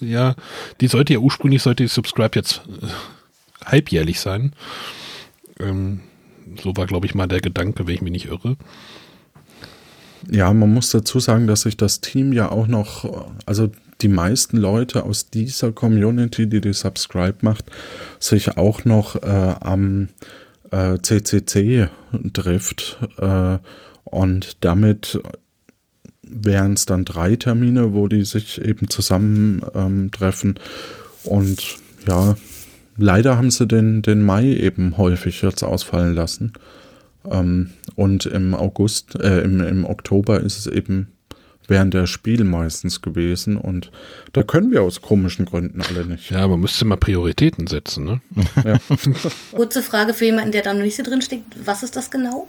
Ja, 0.02 0.36
die 0.82 0.88
sollte 0.88 1.14
ja 1.14 1.20
ursprünglich, 1.20 1.62
sollte 1.62 1.84
die 1.84 1.90
Subscribe 1.90 2.32
jetzt 2.36 2.62
äh, 2.82 2.88
halbjährlich 3.66 4.20
sein. 4.20 4.54
Ähm, 5.60 6.02
so 6.62 6.76
war, 6.76 6.88
glaube 6.88 7.06
ich, 7.06 7.16
mal 7.16 7.28
der 7.28 7.42
Gedanke, 7.42 7.88
wenn 7.88 7.96
ich 7.96 8.02
mich 8.02 8.12
nicht 8.12 8.26
irre. 8.26 8.58
Ja, 10.30 10.52
man 10.54 10.74
muss 10.74 10.90
dazu 10.92 11.20
sagen, 11.20 11.48
dass 11.48 11.62
sich 11.62 11.78
das 11.78 12.02
Team 12.02 12.34
ja 12.34 12.52
auch 12.52 12.68
noch, 12.68 13.30
also 13.46 13.72
die 14.02 14.08
meisten 14.08 14.58
Leute 14.58 15.04
aus 15.04 15.30
dieser 15.30 15.72
Community, 15.72 16.48
die 16.48 16.62
die 16.62 16.74
Subscribe 16.74 17.38
macht, 17.42 17.66
sich 18.20 18.58
auch 18.58 18.86
noch 18.86 19.16
äh, 19.22 19.56
am 19.60 20.10
äh, 20.72 20.98
CCC 21.02 21.90
trifft. 22.34 22.98
Äh, 23.18 23.60
und 24.04 24.58
damit 24.62 25.22
wären 26.32 26.74
es 26.74 26.86
dann 26.86 27.06
drei 27.06 27.36
Termine, 27.36 27.94
wo 27.94 28.08
die 28.08 28.24
sich 28.24 28.62
eben 28.62 28.90
zusammen 28.90 29.62
ähm, 29.76 30.12
treffen. 30.12 30.56
Und 31.24 31.78
ja, 32.08 32.36
leider 32.98 33.38
haben 33.38 33.52
sie 33.52 33.68
den, 33.68 34.02
den 34.02 34.24
Mai 34.24 34.46
eben 34.46 34.98
häufig 34.98 35.42
jetzt 35.42 35.64
ausfallen 35.64 36.16
lassen. 36.16 36.54
Ähm, 37.30 37.72
und 37.96 38.26
im 38.26 38.56
August, 38.56 39.16
äh, 39.16 39.42
im, 39.42 39.62
im 39.62 39.86
Oktober 39.86 40.40
ist 40.40 40.58
es 40.58 40.68
eben 40.68 41.08
während 41.68 41.94
der 41.94 42.08
Spiel 42.08 42.44
meistens 42.44 43.02
gewesen 43.02 43.56
und 43.56 43.92
da 44.34 44.44
können 44.44 44.72
wir 44.72 44.82
aus 44.82 45.02
komischen 45.02 45.46
Gründen 45.46 45.82
alle 45.82 46.06
nicht. 46.06 46.30
Ja, 46.30 46.48
man 46.48 46.60
müsste 46.60 46.86
mal 46.86 46.98
Prioritäten 46.98 47.68
setzen, 47.68 48.04
ne? 48.04 48.22
Ja. 48.66 48.78
Kurze 49.54 49.82
Frage 49.82 50.14
für 50.14 50.26
jemanden, 50.26 50.52
der 50.52 50.64
da 50.64 50.74
noch 50.74 50.82
nicht 50.82 50.98
so 50.98 51.04
drin 51.04 51.22
steckt. 51.22 51.46
Was 51.64 51.84
ist 51.84 51.96
das 51.96 52.12
genau? 52.12 52.48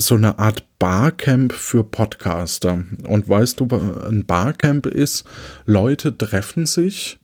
So 0.00 0.14
eine 0.14 0.38
Art 0.38 0.64
Barcamp 0.78 1.52
für 1.52 1.82
Podcaster. 1.82 2.84
Und 3.08 3.28
weißt 3.28 3.58
du, 3.58 3.66
ein 4.08 4.24
Barcamp 4.24 4.86
ist, 4.86 5.24
Leute 5.66 6.16
treffen 6.16 6.66
sich 6.66 7.18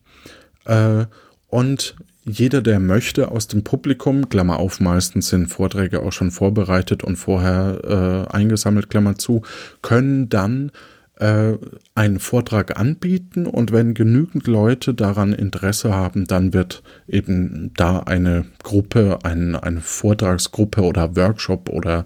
äh, 0.64 1.06
und 1.46 1.94
jeder, 2.24 2.62
der 2.62 2.80
möchte, 2.80 3.30
aus 3.30 3.46
dem 3.46 3.62
Publikum, 3.62 4.28
Klammer 4.28 4.58
auf, 4.58 4.80
meistens 4.80 5.28
sind 5.28 5.48
Vorträge 5.48 6.02
auch 6.02 6.12
schon 6.12 6.32
vorbereitet 6.32 7.04
und 7.04 7.16
vorher 7.16 8.26
äh, 8.30 8.34
eingesammelt, 8.34 8.90
Klammer 8.90 9.16
zu, 9.16 9.42
können 9.82 10.28
dann 10.28 10.72
äh, 11.20 11.52
einen 11.94 12.18
Vortrag 12.18 12.78
anbieten 12.78 13.46
und 13.46 13.72
wenn 13.72 13.94
genügend 13.94 14.46
Leute 14.46 14.94
daran 14.94 15.32
Interesse 15.32 15.94
haben, 15.94 16.26
dann 16.26 16.52
wird 16.52 16.82
eben 17.06 17.70
da 17.76 18.00
eine 18.00 18.46
Gruppe, 18.62 19.18
ein, 19.22 19.54
eine 19.54 19.80
Vortragsgruppe 19.80 20.82
oder 20.82 21.14
Workshop 21.14 21.68
oder 21.68 22.04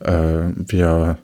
wir 0.00 1.18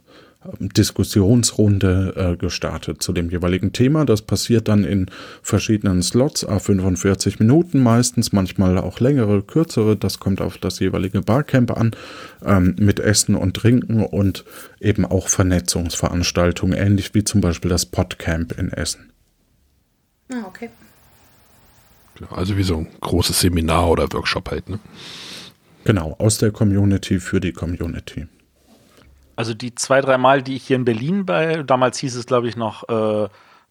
Diskussionsrunde 0.59 2.15
äh, 2.17 2.37
gestartet 2.37 3.03
zu 3.03 3.13
dem 3.13 3.31
jeweiligen 3.31 3.73
Thema. 3.73 4.05
Das 4.05 4.23
passiert 4.23 4.69
dann 4.69 4.85
in 4.85 5.11
verschiedenen 5.43 6.03
Slots, 6.03 6.45
a 6.45 6.59
45 6.59 7.39
Minuten 7.39 7.83
meistens, 7.83 8.33
manchmal 8.33 8.79
auch 8.79 9.01
längere, 9.01 9.43
kürzere. 9.43 9.97
Das 9.97 10.21
kommt 10.21 10.41
auf 10.41 10.59
das 10.59 10.79
jeweilige 10.79 11.23
Barcamp 11.23 11.77
an, 11.77 11.93
ähm, 12.45 12.77
mit 12.79 13.01
Essen 13.01 13.35
und 13.35 13.55
Trinken 13.55 14.05
und 14.05 14.45
eben 14.81 15.05
auch 15.05 15.29
Vernetzungsveranstaltungen, 15.29 16.79
ähnlich 16.79 17.15
wie 17.15 17.25
zum 17.25 17.41
Beispiel 17.41 17.71
das 17.71 17.87
Podcamp 17.87 18.59
in 18.59 18.73
Essen. 18.73 19.11
Ah, 20.33 20.45
okay. 20.47 20.71
Also 22.31 22.57
wie 22.57 22.63
so 22.63 22.79
ein 22.79 22.89
großes 23.01 23.41
Seminar 23.41 23.91
oder 23.91 24.11
Workshop 24.13 24.51
halt, 24.51 24.69
ne? 24.69 24.79
Genau, 25.85 26.17
aus 26.19 26.39
der 26.39 26.51
Community 26.51 27.21
für 27.21 27.41
die 27.41 27.53
Community. 27.53 28.27
Also 29.37 29.55
die 29.55 29.75
zwei, 29.75 30.01
drei 30.01 30.19
Mal, 30.19 30.43
die 30.43 30.57
ich 30.57 30.67
hier 30.67 30.77
in 30.77 30.85
Berlin 30.85 31.27
bei, 31.27 31.63
damals 31.63 31.99
hieß 31.99 32.17
es, 32.17 32.27
glaube 32.27 32.49
ich, 32.49 32.57
noch 32.57 32.89
äh, 32.89 33.29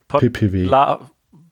Pod 0.07 0.21
PPW. 0.21 0.65
La 0.65 0.99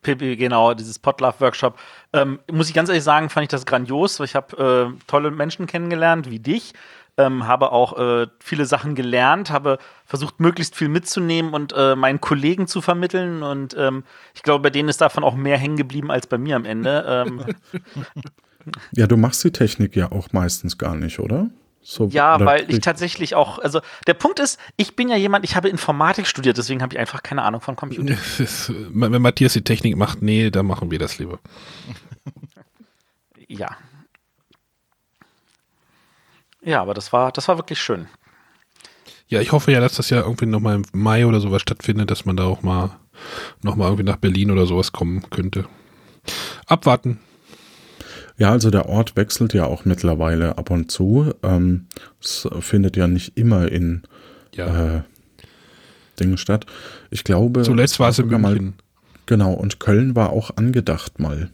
PPW, 0.04 0.36
genau, 0.36 0.74
dieses 0.74 1.00
Podlove-Workshop. 1.00 1.80
Ähm, 2.12 2.40
muss 2.52 2.68
ich 2.68 2.76
ganz 2.76 2.90
ehrlich 2.90 3.04
sagen, 3.04 3.30
fand 3.30 3.46
ich 3.46 3.50
das 3.50 3.66
grandios. 3.66 4.20
Ich 4.20 4.36
habe 4.36 4.94
äh, 4.94 5.08
tolle 5.08 5.32
Menschen 5.32 5.66
kennengelernt, 5.66 6.30
wie 6.30 6.40
dich. 6.40 6.74
Ähm, 7.16 7.48
habe 7.48 7.72
auch 7.72 7.98
äh, 7.98 8.28
viele 8.40 8.66
Sachen 8.66 8.96
gelernt, 8.96 9.52
habe 9.52 9.78
versucht, 10.06 10.40
möglichst 10.40 10.76
viel 10.76 10.90
mitzunehmen 10.90 11.54
und 11.54 11.72
äh, 11.78 11.96
meinen 11.96 12.20
Kollegen 12.20 12.68
zu 12.68 12.82
vermitteln. 12.82 13.44
Und 13.44 13.76
ähm, 13.78 14.04
ich 14.34 14.42
glaube, 14.42 14.64
bei 14.64 14.70
denen 14.72 14.90
ist 14.90 15.00
davon 15.00 15.24
auch 15.24 15.36
mehr 15.36 15.58
hängen 15.58 15.78
geblieben 15.78 16.12
als 16.12 16.28
bei 16.28 16.38
mir 16.38 16.56
am 16.56 16.66
Ende. 16.66 17.06
Ähm, 17.08 17.46
ja, 18.94 19.08
du 19.08 19.16
machst 19.16 19.44
die 19.44 19.52
Technik 19.52 19.96
ja 19.96 20.12
auch 20.12 20.34
meistens 20.34 20.78
gar 20.78 20.96
nicht, 20.96 21.20
oder? 21.20 21.50
So, 21.86 22.08
ja, 22.08 22.40
weil 22.46 22.72
ich 22.72 22.80
tatsächlich 22.80 23.36
auch, 23.36 23.60
also 23.60 23.82
der 24.08 24.14
Punkt 24.14 24.40
ist, 24.40 24.58
ich 24.78 24.96
bin 24.96 25.10
ja 25.10 25.18
jemand, 25.18 25.44
ich 25.44 25.58
habe 25.58 25.68
Informatik 25.68 26.28
studiert, 26.28 26.58
deswegen 26.58 26.82
habe 26.82 26.94
ich 26.96 27.00
einfach 27.00 27.22
keine 27.24 27.44
Ahnung 27.44 27.60
von 27.60 27.76
Computer. 27.76 28.16
wenn 28.94 29.22
Matthias 29.22 29.52
die 29.52 29.64
Technik 29.64 29.98
macht, 29.98 30.22
nee, 30.22 30.50
dann 30.50 30.66
machen 30.66 30.92
wir 30.92 31.00
das 31.00 31.20
lieber. 31.20 31.40
ja. 33.50 33.76
Ja, 36.62 36.82
aber 36.82 36.94
das 36.94 37.12
war, 37.12 37.34
das 37.34 37.50
war 37.50 37.58
wirklich 37.58 37.82
schön. 37.82 38.08
Ja, 39.28 39.42
ich 39.42 39.52
hoffe 39.52 39.74
ja, 39.74 39.82
dass 39.82 39.96
das 39.96 40.10
ja 40.10 40.22
irgendwie 40.22 40.46
nochmal 40.46 40.76
im 40.76 40.86
Mai 40.94 41.26
oder 41.26 41.42
sowas 41.42 41.62
stattfindet, 41.62 42.10
dass 42.12 42.24
man 42.24 42.38
da 42.38 42.46
auch 42.46 42.62
mal 42.62 42.92
nochmal 43.62 43.88
irgendwie 43.88 44.10
nach 44.10 44.18
Berlin 44.18 44.52
oder 44.52 44.66
sowas 44.66 44.94
kommen 44.94 45.30
könnte. 45.30 45.66
Abwarten. 46.66 47.20
Ja, 48.38 48.52
also 48.52 48.72
der 48.72 48.90
Ort 48.90 49.16
wechselt 49.16 49.54
ja 49.54 49.66
auch 49.66 49.86
mittlerweile 49.86 50.58
ab 50.58 50.72
und 50.72 50.92
zu. 50.92 51.34
Ähm, 51.44 51.86
es 52.22 52.48
findet 52.62 52.98
ja 52.98 53.08
nicht 53.08 53.38
immer 53.38 53.72
in 53.72 54.04
ja. 54.56 54.98
äh, 54.98 55.02
Dingen 56.20 56.38
statt. 56.38 56.66
Ich 57.12 57.24
glaube. 57.24 57.62
Zuletzt 57.64 58.00
war 58.00 58.10
es 58.10 58.20
in 58.20 58.28
München. 58.28 58.42
Mal, 58.42 58.74
genau, 59.26 59.54
und 59.54 59.80
Köln 59.80 60.16
war 60.16 60.32
auch 60.32 60.58
angedacht 60.58 61.20
mal. 61.20 61.50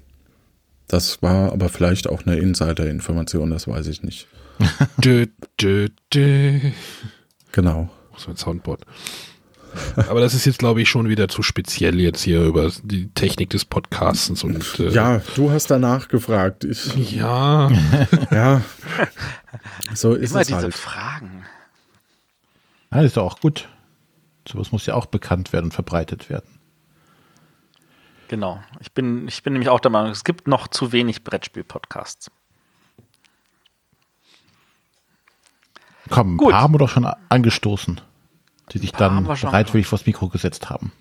Das 0.87 1.21
war 1.21 1.51
aber 1.51 1.69
vielleicht 1.69 2.09
auch 2.09 2.25
eine 2.25 2.37
Insider-Information, 2.37 3.51
das 3.51 3.67
weiß 3.67 3.87
ich 3.87 4.01
nicht. 4.01 4.27
dö, 4.97 5.27
dö, 5.61 5.87
dö. 6.13 6.59
Genau. 7.51 7.89
So 8.17 8.31
ein 8.31 8.37
Soundboard. 8.37 8.81
Aber 10.07 10.19
das 10.19 10.33
ist 10.33 10.45
jetzt, 10.45 10.59
glaube 10.59 10.81
ich, 10.81 10.89
schon 10.89 11.09
wieder 11.09 11.27
zu 11.27 11.43
speziell 11.43 11.99
jetzt 11.99 12.21
hier 12.21 12.43
über 12.43 12.71
die 12.83 13.09
Technik 13.13 13.49
des 13.49 13.65
Podcastens 13.65 14.43
und 14.43 14.79
äh 14.79 14.89
ja, 14.89 15.21
du 15.35 15.51
hast 15.51 15.67
danach 15.71 16.07
gefragt. 16.07 16.63
Ich, 16.63 17.15
ja, 17.15 17.69
ja, 18.31 18.61
so 19.93 20.13
ist 20.13 20.31
Immer 20.31 20.41
es 20.41 20.47
diese 20.47 20.61
halt. 20.61 20.73
Fragen. 20.73 21.45
Ja, 22.91 23.01
ist 23.01 23.17
doch 23.17 23.25
auch 23.25 23.39
gut. 23.39 23.67
Sowas 24.47 24.71
muss 24.71 24.85
ja 24.85 24.95
auch 24.95 25.05
bekannt 25.05 25.53
werden 25.53 25.65
und 25.65 25.73
verbreitet 25.73 26.29
werden. 26.29 26.49
Genau. 28.29 28.61
Ich 28.79 28.91
bin, 28.91 29.27
ich 29.27 29.43
bin 29.43 29.53
nämlich 29.53 29.69
auch 29.69 29.79
der 29.79 29.91
Meinung, 29.91 30.11
es 30.11 30.23
gibt 30.23 30.47
noch 30.47 30.67
zu 30.67 30.91
wenig 30.91 31.23
Brettspiel-Podcasts. 31.23 32.31
Komm, 36.09 36.37
Gut. 36.37 36.53
haben 36.53 36.73
wir 36.73 36.79
doch 36.79 36.89
schon 36.89 37.05
angestoßen 37.29 38.01
die 38.73 38.79
sich 38.79 38.91
dann 38.91 39.23
bereitwillig 39.23 39.87
vors 39.87 40.05
Mikro 40.05 40.29
gesetzt 40.29 40.69
haben. 40.69 40.91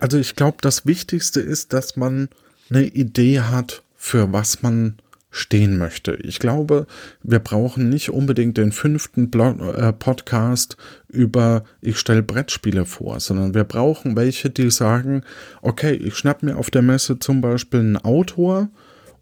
Also 0.00 0.18
ich 0.18 0.36
glaube, 0.36 0.58
das 0.60 0.86
Wichtigste 0.86 1.40
ist, 1.40 1.72
dass 1.72 1.96
man 1.96 2.28
eine 2.70 2.84
Idee 2.84 3.40
hat, 3.40 3.82
für 3.96 4.32
was 4.32 4.62
man 4.62 4.96
stehen 5.30 5.78
möchte. 5.78 6.14
Ich 6.16 6.38
glaube, 6.38 6.86
wir 7.22 7.38
brauchen 7.38 7.88
nicht 7.88 8.10
unbedingt 8.10 8.58
den 8.58 8.70
fünften 8.70 9.30
Blog, 9.30 9.60
äh, 9.60 9.92
Podcast 9.92 10.76
über 11.08 11.64
ich 11.80 11.98
stelle 11.98 12.22
Brettspiele 12.22 12.84
vor, 12.84 13.18
sondern 13.18 13.54
wir 13.54 13.64
brauchen 13.64 14.14
welche, 14.14 14.50
die 14.50 14.70
sagen, 14.70 15.22
okay, 15.62 15.94
ich 15.94 16.16
schnapp 16.16 16.42
mir 16.42 16.56
auf 16.56 16.70
der 16.70 16.82
Messe 16.82 17.18
zum 17.18 17.40
Beispiel 17.40 17.80
einen 17.80 17.96
Autor 17.96 18.68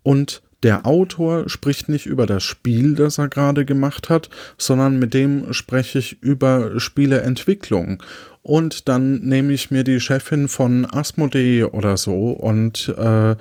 und 0.02 0.42
der 0.62 0.86
Autor 0.86 1.48
spricht 1.48 1.88
nicht 1.88 2.06
über 2.06 2.26
das 2.26 2.42
Spiel, 2.42 2.94
das 2.94 3.18
er 3.18 3.28
gerade 3.28 3.64
gemacht 3.64 4.08
hat, 4.08 4.28
sondern 4.58 4.98
mit 4.98 5.14
dem 5.14 5.52
spreche 5.52 5.98
ich 5.98 6.22
über 6.22 6.78
Spieleentwicklung. 6.78 8.02
Und 8.42 8.88
dann 8.88 9.20
nehme 9.20 9.52
ich 9.52 9.70
mir 9.70 9.84
die 9.84 10.00
Chefin 10.00 10.48
von 10.48 10.86
Asmodee 10.90 11.64
oder 11.64 11.96
so 11.96 12.30
und 12.30 12.88
äh, 12.96 13.36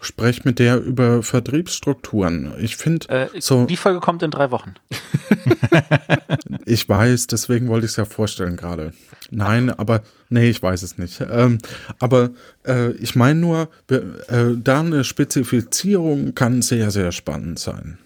spreche 0.00 0.42
mit 0.44 0.58
der 0.58 0.78
über 0.78 1.22
Vertriebsstrukturen. 1.22 2.52
Ich 2.58 2.76
finde, 2.76 3.08
Äh, 3.08 3.40
so, 3.40 3.66
Die 3.66 3.76
Folge 3.76 4.00
kommt 4.00 4.22
in 4.22 4.30
drei 4.30 4.50
Wochen. 4.50 4.74
ich 6.66 6.88
weiß, 6.88 7.28
deswegen 7.28 7.68
wollte 7.68 7.86
ich 7.86 7.92
es 7.92 7.96
ja 7.96 8.04
vorstellen 8.04 8.56
gerade. 8.56 8.92
Nein, 9.34 9.70
aber 9.70 10.02
nee, 10.28 10.50
ich 10.50 10.62
weiß 10.62 10.82
es 10.82 10.98
nicht. 10.98 11.22
Ähm, 11.22 11.58
aber 11.98 12.30
äh, 12.66 12.90
ich 12.92 13.16
meine 13.16 13.40
nur, 13.40 13.70
äh, 13.88 14.00
da 14.56 14.80
eine 14.80 15.04
Spezifizierung 15.04 16.34
kann 16.34 16.60
sehr, 16.60 16.90
sehr 16.90 17.12
spannend 17.12 17.58
sein. 17.58 17.98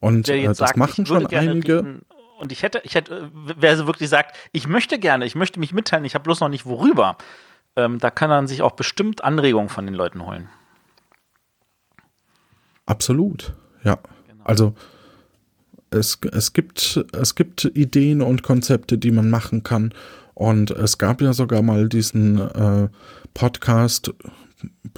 Und 0.00 0.28
äh, 0.28 0.44
das 0.44 0.58
sagt, 0.58 0.76
machen 0.76 1.06
schon 1.06 1.26
einige. 1.28 2.00
und 2.38 2.52
ich 2.52 2.62
hätte, 2.62 2.82
ich 2.84 2.94
hätte, 2.94 3.14
äh, 3.14 3.54
wer 3.56 3.74
so 3.78 3.86
wirklich 3.86 4.10
sagt, 4.10 4.36
ich 4.52 4.68
möchte 4.68 4.98
gerne, 4.98 5.24
ich 5.24 5.34
möchte 5.34 5.58
mich 5.58 5.72
mitteilen, 5.72 6.04
ich 6.04 6.14
habe 6.14 6.24
bloß 6.24 6.40
noch 6.40 6.50
nicht 6.50 6.66
worüber. 6.66 7.16
Ähm, 7.74 7.98
da 7.98 8.10
kann 8.10 8.28
man 8.28 8.46
sich 8.46 8.60
auch 8.60 8.72
bestimmt 8.72 9.24
Anregungen 9.24 9.70
von 9.70 9.86
den 9.86 9.94
Leuten 9.94 10.26
holen. 10.26 10.50
Absolut, 12.84 13.54
ja. 13.82 13.98
Genau. 14.28 14.44
Also 14.44 14.74
es, 15.92 16.18
es, 16.32 16.52
gibt, 16.52 17.04
es 17.12 17.34
gibt 17.34 17.64
Ideen 17.74 18.22
und 18.22 18.42
Konzepte, 18.42 18.98
die 18.98 19.10
man 19.10 19.30
machen 19.30 19.62
kann. 19.62 19.92
Und 20.34 20.70
es 20.70 20.98
gab 20.98 21.20
ja 21.20 21.32
sogar 21.32 21.62
mal 21.62 21.88
diesen 21.88 22.38
äh, 22.38 22.88
Podcast 23.34 24.12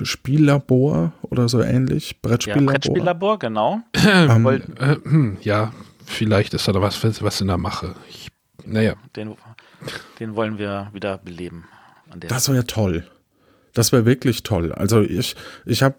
Spiellabor 0.02 1.12
oder 1.22 1.48
so 1.48 1.62
ähnlich, 1.62 2.12
Ja, 2.12 2.18
Brettspiellabor. 2.22 2.66
Brettspiellabor, 2.72 3.38
genau. 3.38 3.80
Ähm, 3.94 4.46
Äh, 4.46 4.96
hm, 5.02 5.36
ja, 5.42 5.72
vielleicht 6.04 6.54
ist 6.54 6.68
da 6.68 6.80
was, 6.80 7.02
was 7.22 7.40
in 7.40 7.46
der 7.48 7.58
Mache. 7.58 7.94
Ich, 8.08 8.28
naja, 8.64 8.94
Den, 9.16 9.34
den 10.20 10.34
wollen 10.34 10.58
wir 10.58 10.90
wieder 10.92 11.18
beleben. 11.18 11.64
An 12.10 12.20
der 12.20 12.28
Das 12.30 12.48
wäre 12.48 12.64
toll. 12.66 13.04
Das 13.74 13.90
wäre 13.92 14.06
wirklich 14.06 14.44
toll. 14.44 14.72
Also 14.72 15.02
ich, 15.02 15.34
ich 15.66 15.82
habe, 15.82 15.96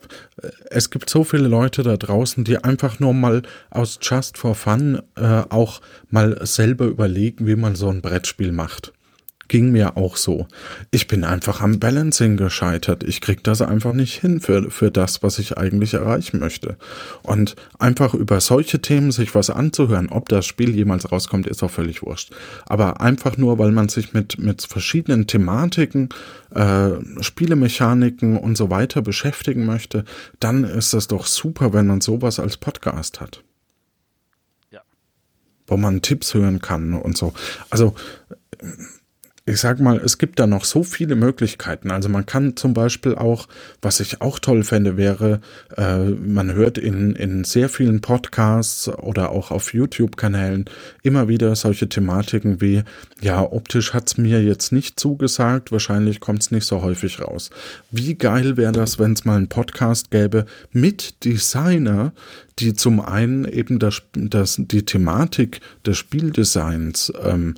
es 0.70 0.90
gibt 0.90 1.10
so 1.10 1.24
viele 1.24 1.48
Leute 1.48 1.84
da 1.84 1.98
draußen, 1.98 2.44
die 2.44 2.58
einfach 2.58 3.00
nur 3.00 3.14
mal 3.14 3.44
aus 3.70 4.00
Just 4.02 4.38
for 4.38 4.56
Fun 4.56 5.02
äh, 5.16 5.44
auch 5.50 5.82
mal 6.10 6.40
selber 6.46 6.86
überlegen, 6.86 7.46
wie 7.46 7.58
man 7.58 7.76
so 7.76 7.90
ein 7.90 8.02
Brettspiel 8.02 8.54
macht. 8.54 8.94
Ging 9.48 9.72
mir 9.72 9.96
auch 9.96 10.18
so. 10.18 10.48
Ich 10.90 11.08
bin 11.08 11.24
einfach 11.24 11.62
am 11.62 11.80
Balancing 11.80 12.36
gescheitert. 12.36 13.04
Ich 13.04 13.22
krieg 13.22 13.44
das 13.44 13.62
einfach 13.62 13.94
nicht 13.94 14.20
hin 14.20 14.40
für, 14.40 14.72
für 14.72 14.90
das, 14.90 15.22
was 15.22 15.38
ich 15.38 15.58
eigentlich 15.58 15.94
erreichen 15.94 16.40
möchte. 16.40 16.78
Und 17.22 17.56
einfach 17.78 18.16
über 18.16 18.42
solche 18.42 18.82
Themen 18.82 19.12
sich 19.12 19.36
was 19.36 19.52
anzuhören, 19.52 20.10
ob 20.10 20.30
das 20.30 20.48
Spiel 20.48 20.76
jemals 20.76 21.12
rauskommt, 21.12 21.46
ist 21.46 21.62
auch 21.62 21.70
völlig 21.70 22.02
wurscht. 22.02 22.34
Aber 22.66 23.02
einfach 23.02 23.38
nur, 23.38 23.60
weil 23.60 23.72
man 23.72 23.88
sich 23.88 24.14
mit, 24.14 24.40
mit 24.40 24.64
verschiedenen 24.64 25.28
Thematiken, 25.28 26.10
äh, 26.56 26.92
Spielemechaniken 27.22 28.38
und 28.38 28.58
so 28.58 28.72
weiter 28.72 29.02
beschäftigen 29.02 29.66
möchte, 29.66 30.06
dann 30.40 30.64
ist 30.64 30.94
das 30.94 31.08
doch 31.08 31.28
super, 31.28 31.74
wenn 31.74 31.86
man 31.86 32.02
sowas 32.02 32.40
als 32.40 32.58
Podcast 32.58 33.22
hat. 33.22 33.44
Ja. 34.72 34.82
Wo 35.68 35.78
man 35.78 36.02
Tipps 36.02 36.34
hören 36.34 36.62
kann 36.62 36.94
und 36.94 37.18
so. 37.18 37.34
Also, 37.70 37.94
ich 39.48 39.60
sag 39.60 39.80
mal, 39.80 40.02
es 40.04 40.18
gibt 40.18 40.40
da 40.40 40.48
noch 40.48 40.66
so 40.66 40.82
viele 40.82 41.16
Möglichkeiten. 41.16 41.92
Also 41.92 42.10
man 42.10 42.26
kann 42.26 42.56
zum 42.56 42.74
Beispiel 42.74 43.14
auch, 43.14 43.48
was 43.80 44.00
ich 44.00 44.20
auch 44.22 44.40
toll 44.40 44.64
fände, 44.64 44.98
wäre, 44.98 45.40
äh, 45.78 46.00
man 46.00 46.54
hört 46.54 46.80
in, 46.80 47.16
in 47.16 47.44
sehr 47.44 47.70
vielen 47.70 48.02
Podcasts 48.02 48.88
oder 48.90 49.30
auch 49.30 49.52
auf 49.52 49.72
YouTube-Kanälen 49.72 50.66
immer 51.04 51.28
wieder 51.28 51.56
solche 51.56 51.88
Thematiken 51.88 52.60
wie, 52.60 52.82
ja, 53.22 53.40
optisch 53.44 53.94
hat's 53.94 54.18
mir 54.18 54.42
jetzt 54.42 54.72
nicht 54.72 55.00
zugesagt, 55.00 55.72
wahrscheinlich 55.72 56.20
kommt's 56.22 56.50
nicht 56.50 56.66
so 56.66 56.82
häufig 56.82 57.22
raus. 57.22 57.52
Wie 57.92 58.16
geil 58.16 58.58
wäre 58.58 58.72
das, 58.72 58.98
wenn 58.98 59.14
es 59.14 59.26
mal 59.26 59.38
einen 59.38 59.50
Podcast 59.50 60.10
gäbe 60.10 60.48
mit 60.72 61.24
Designer, 61.24 62.14
die 62.58 62.74
zum 62.74 63.00
einen 63.00 63.46
eben 63.46 63.78
das, 63.78 64.02
das, 64.14 64.56
die 64.58 64.86
Thematik 64.86 65.60
des 65.86 65.98
Spieldesigns 65.98 67.14
ähm, 67.24 67.54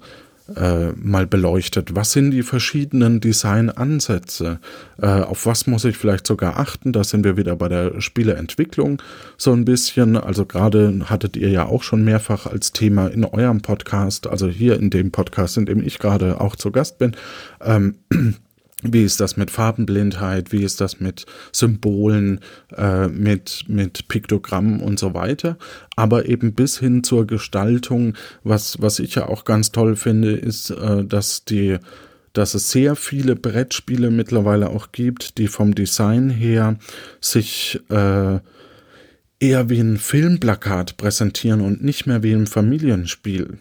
äh, 0.56 0.91
mal 0.95 1.28
beleuchtet. 1.28 1.95
Was 1.95 2.12
sind 2.12 2.32
die 2.32 2.43
verschiedenen 2.43 3.20
Designansätze? 3.20 4.60
Äh, 5.02 5.08
auf 5.08 5.45
was 5.45 5.68
muss 5.68 5.86
ich 5.86 5.98
vielleicht 5.98 6.28
sogar 6.28 6.58
achten? 6.58 6.93
Da 6.93 7.04
sind 7.04 7.24
wir 7.24 7.38
wieder 7.38 7.56
bei 7.56 7.68
der 7.68 8.00
Spieleentwicklung 8.00 9.02
so 9.38 9.52
ein 9.54 9.66
bisschen. 9.66 10.16
Also 10.18 10.45
gerade 10.45 10.93
hattet 11.06 11.38
ihr 11.38 11.50
ja 11.50 11.66
auch 11.66 11.84
schon 11.84 12.04
mehrfach 12.04 12.45
als 12.45 12.72
Thema 12.72 13.08
in 13.08 13.26
eurem 13.26 13.62
Podcast, 13.62 14.28
also 14.28 14.48
hier 14.48 14.78
in 14.80 14.89
dem 14.89 15.12
Podcast, 15.12 15.58
in 15.58 15.66
dem 15.66 15.84
ich 15.84 16.00
gerade 16.00 16.39
auch 16.39 16.56
zu 16.56 16.72
Gast 16.72 16.98
bin. 16.98 17.16
Ähm, 17.62 17.95
wie 18.84 19.03
ist 19.03 19.19
das 19.19 19.38
mit 19.38 19.49
Farbenblindheit? 19.49 20.51
Wie 20.51 20.63
ist 20.63 20.82
das 20.82 20.99
mit 20.99 21.25
Symbolen, 21.51 22.41
äh, 22.75 23.07
mit, 23.07 23.65
mit 23.67 24.07
Piktogrammen 24.07 24.82
und 24.82 24.99
so 24.99 25.15
weiter? 25.15 25.57
Aber 25.95 26.28
eben 26.28 26.53
bis 26.53 26.78
hin 26.78 27.03
zur 27.03 27.25
Gestaltung, 27.25 28.13
was, 28.43 28.80
was 28.80 28.99
ich 28.99 29.15
ja 29.15 29.28
auch 29.28 29.45
ganz 29.45 29.71
toll 29.71 29.95
finde, 29.95 30.34
ist, 30.34 30.69
äh, 30.69 31.03
dass 31.03 31.43
die, 31.43 31.78
dass 32.34 32.53
es 32.53 32.69
sehr 32.69 32.95
viele 32.95 33.36
Brettspiele 33.36 34.11
mittlerweile 34.11 34.69
auch 34.69 34.91
gibt, 34.91 35.39
die 35.39 35.47
vom 35.47 35.73
Design 35.73 36.30
her 36.30 36.78
sich 37.19 37.80
äh, 37.89 38.39
eher 39.39 39.69
wie 39.69 39.80
ein 39.80 39.97
Filmplakat 39.97 40.97
präsentieren 40.97 41.61
und 41.61 41.84
nicht 41.84 42.05
mehr 42.05 42.21
wie 42.21 42.34
ein 42.34 42.45
Familienspiel 42.45 43.57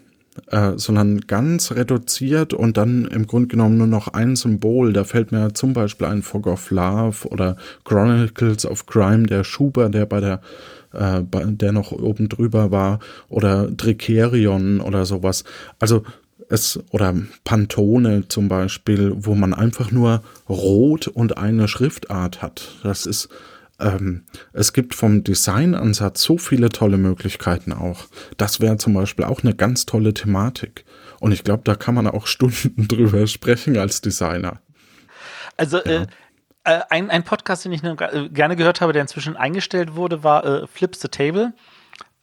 äh, 0.51 0.73
sondern 0.75 1.21
ganz 1.21 1.71
reduziert 1.71 2.53
und 2.53 2.77
dann 2.77 3.05
im 3.05 3.27
Grunde 3.27 3.47
genommen 3.47 3.77
nur 3.77 3.87
noch 3.87 4.09
ein 4.09 4.35
Symbol. 4.35 4.93
Da 4.93 5.03
fällt 5.03 5.31
mir 5.31 5.53
zum 5.53 5.73
Beispiel 5.73 6.07
ein 6.07 6.21
Fog 6.21 6.47
of 6.47 6.71
Love 6.71 7.27
oder 7.27 7.57
Chronicles 7.83 8.65
of 8.65 8.85
Crime, 8.85 9.27
der 9.27 9.43
Schuber, 9.43 9.89
der 9.89 10.05
bei 10.05 10.19
der 10.19 10.41
äh, 10.93 11.21
der 11.23 11.71
noch 11.71 11.91
oben 11.91 12.29
drüber 12.29 12.71
war, 12.71 12.99
oder 13.29 13.75
Tricerion 13.75 14.79
oder 14.79 15.05
sowas. 15.05 15.43
Also 15.79 16.03
es, 16.49 16.79
oder 16.91 17.13
Pantone 17.43 18.27
zum 18.27 18.47
Beispiel, 18.47 19.13
wo 19.15 19.35
man 19.35 19.53
einfach 19.53 19.91
nur 19.91 20.23
rot 20.47 21.07
und 21.07 21.37
eine 21.37 21.67
Schriftart 21.67 22.41
hat. 22.41 22.77
Das 22.83 23.05
ist 23.05 23.29
ähm, 23.79 24.25
es 24.53 24.73
gibt 24.73 24.95
vom 24.95 25.23
Designansatz 25.23 26.23
so 26.23 26.37
viele 26.37 26.69
tolle 26.69 26.97
Möglichkeiten 26.97 27.73
auch. 27.73 28.05
Das 28.37 28.59
wäre 28.59 28.77
zum 28.77 28.93
Beispiel 28.93 29.25
auch 29.25 29.43
eine 29.43 29.55
ganz 29.55 29.85
tolle 29.85 30.13
Thematik. 30.13 30.85
Und 31.19 31.31
ich 31.31 31.43
glaube, 31.43 31.63
da 31.63 31.75
kann 31.75 31.95
man 31.95 32.07
auch 32.07 32.27
Stunden 32.37 32.87
drüber 32.87 33.27
sprechen 33.27 33.77
als 33.77 34.01
Designer. 34.01 34.61
Also 35.57 35.77
äh, 35.79 36.07
äh, 36.63 36.81
ein, 36.89 37.09
ein 37.09 37.23
Podcast, 37.23 37.65
den 37.65 37.71
ich 37.71 37.83
äh, 37.83 38.29
gerne 38.29 38.55
gehört 38.55 38.81
habe, 38.81 38.93
der 38.93 39.01
inzwischen 39.01 39.37
eingestellt 39.37 39.95
wurde, 39.95 40.23
war 40.23 40.45
äh, 40.45 40.67
Flips 40.67 40.99
the 41.01 41.07
Table, 41.07 41.53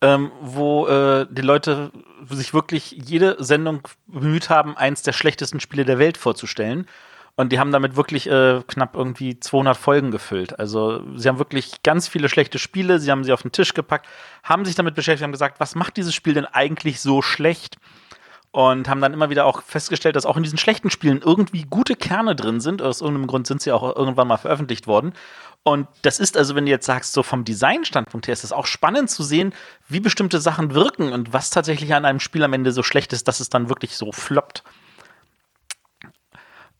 ähm, 0.00 0.30
wo 0.40 0.86
äh, 0.86 1.26
die 1.30 1.42
Leute 1.42 1.90
sich 2.30 2.52
wirklich 2.52 2.90
jede 2.92 3.42
Sendung 3.42 3.88
bemüht 4.06 4.50
haben, 4.50 4.76
eins 4.76 5.02
der 5.02 5.12
schlechtesten 5.12 5.60
Spiele 5.60 5.84
der 5.84 5.98
Welt 5.98 6.16
vorzustellen. 6.16 6.86
Und 7.36 7.50
die 7.50 7.58
haben 7.58 7.72
damit 7.72 7.96
wirklich 7.96 8.28
äh, 8.28 8.62
knapp 8.66 8.94
irgendwie 8.94 9.40
200 9.40 9.76
Folgen 9.76 10.12
gefüllt. 10.12 10.58
Also 10.58 11.02
sie 11.16 11.28
haben 11.28 11.38
wirklich 11.38 11.82
ganz 11.82 12.06
viele 12.06 12.28
schlechte 12.28 12.60
Spiele, 12.60 13.00
sie 13.00 13.10
haben 13.10 13.24
sie 13.24 13.32
auf 13.32 13.42
den 13.42 13.50
Tisch 13.50 13.74
gepackt, 13.74 14.06
haben 14.44 14.64
sich 14.64 14.76
damit 14.76 14.94
beschäftigt, 14.94 15.24
haben 15.24 15.32
gesagt, 15.32 15.58
was 15.58 15.74
macht 15.74 15.96
dieses 15.96 16.14
Spiel 16.14 16.34
denn 16.34 16.46
eigentlich 16.46 17.00
so 17.00 17.22
schlecht? 17.22 17.76
Und 18.52 18.88
haben 18.88 19.00
dann 19.00 19.12
immer 19.12 19.30
wieder 19.30 19.46
auch 19.46 19.62
festgestellt, 19.62 20.14
dass 20.14 20.26
auch 20.26 20.36
in 20.36 20.44
diesen 20.44 20.58
schlechten 20.58 20.88
Spielen 20.88 21.22
irgendwie 21.24 21.64
gute 21.64 21.96
Kerne 21.96 22.36
drin 22.36 22.60
sind. 22.60 22.82
Aus 22.82 23.00
irgendeinem 23.00 23.26
Grund 23.26 23.48
sind 23.48 23.60
sie 23.60 23.72
auch 23.72 23.96
irgendwann 23.96 24.28
mal 24.28 24.36
veröffentlicht 24.36 24.86
worden. 24.86 25.12
Und 25.64 25.88
das 26.02 26.20
ist 26.20 26.36
also, 26.36 26.54
wenn 26.54 26.66
du 26.66 26.70
jetzt 26.70 26.86
sagst, 26.86 27.14
so 27.14 27.24
vom 27.24 27.44
Designstandpunkt 27.44 28.28
her, 28.28 28.32
ist 28.32 28.44
es 28.44 28.52
auch 28.52 28.66
spannend 28.66 29.10
zu 29.10 29.24
sehen, 29.24 29.52
wie 29.88 29.98
bestimmte 29.98 30.38
Sachen 30.38 30.72
wirken 30.72 31.12
und 31.12 31.32
was 31.32 31.50
tatsächlich 31.50 31.92
an 31.94 32.04
einem 32.04 32.20
Spiel 32.20 32.44
am 32.44 32.52
Ende 32.52 32.70
so 32.70 32.84
schlecht 32.84 33.12
ist, 33.12 33.26
dass 33.26 33.40
es 33.40 33.48
dann 33.48 33.70
wirklich 33.70 33.96
so 33.96 34.12
floppt. 34.12 34.62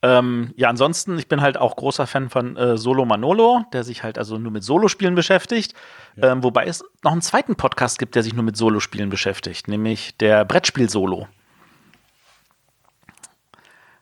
Ähm, 0.01 0.53
ja, 0.55 0.69
ansonsten, 0.69 1.17
ich 1.17 1.27
bin 1.27 1.41
halt 1.41 1.57
auch 1.57 1.75
großer 1.75 2.05
Fan 2.05 2.29
von 2.29 2.55
äh, 2.57 2.77
Solo 2.77 3.05
Manolo, 3.05 3.65
der 3.73 3.83
sich 3.83 4.03
halt 4.03 4.17
also 4.17 4.37
nur 4.37 4.51
mit 4.51 4.63
Solospielen 4.63 5.15
beschäftigt. 5.15 5.73
Ähm, 6.21 6.43
wobei 6.43 6.65
es 6.65 6.83
noch 7.03 7.11
einen 7.11 7.21
zweiten 7.21 7.55
Podcast 7.55 7.97
gibt, 7.97 8.15
der 8.15 8.21
sich 8.23 8.33
nur 8.33 8.43
mit 8.43 8.55
Solospielen 8.55 9.09
beschäftigt, 9.09 9.67
nämlich 9.67 10.15
der 10.17 10.45
Brettspiel 10.45 10.89
Solo. 10.89 11.27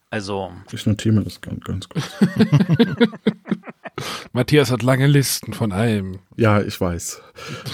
Also, 0.09 0.51
Ich 0.71 0.85
notiere 0.85 1.15
mir 1.15 1.23
das 1.23 1.41
ganz, 1.41 1.63
ganz 1.63 1.89
kurz. 1.89 2.07
Matthias 4.31 4.69
hat 4.69 4.83
lange 4.83 5.07
Listen 5.07 5.53
von 5.53 5.71
allem. 5.71 6.19
Ja, 6.37 6.61
ich 6.61 6.79
weiß. 6.79 7.21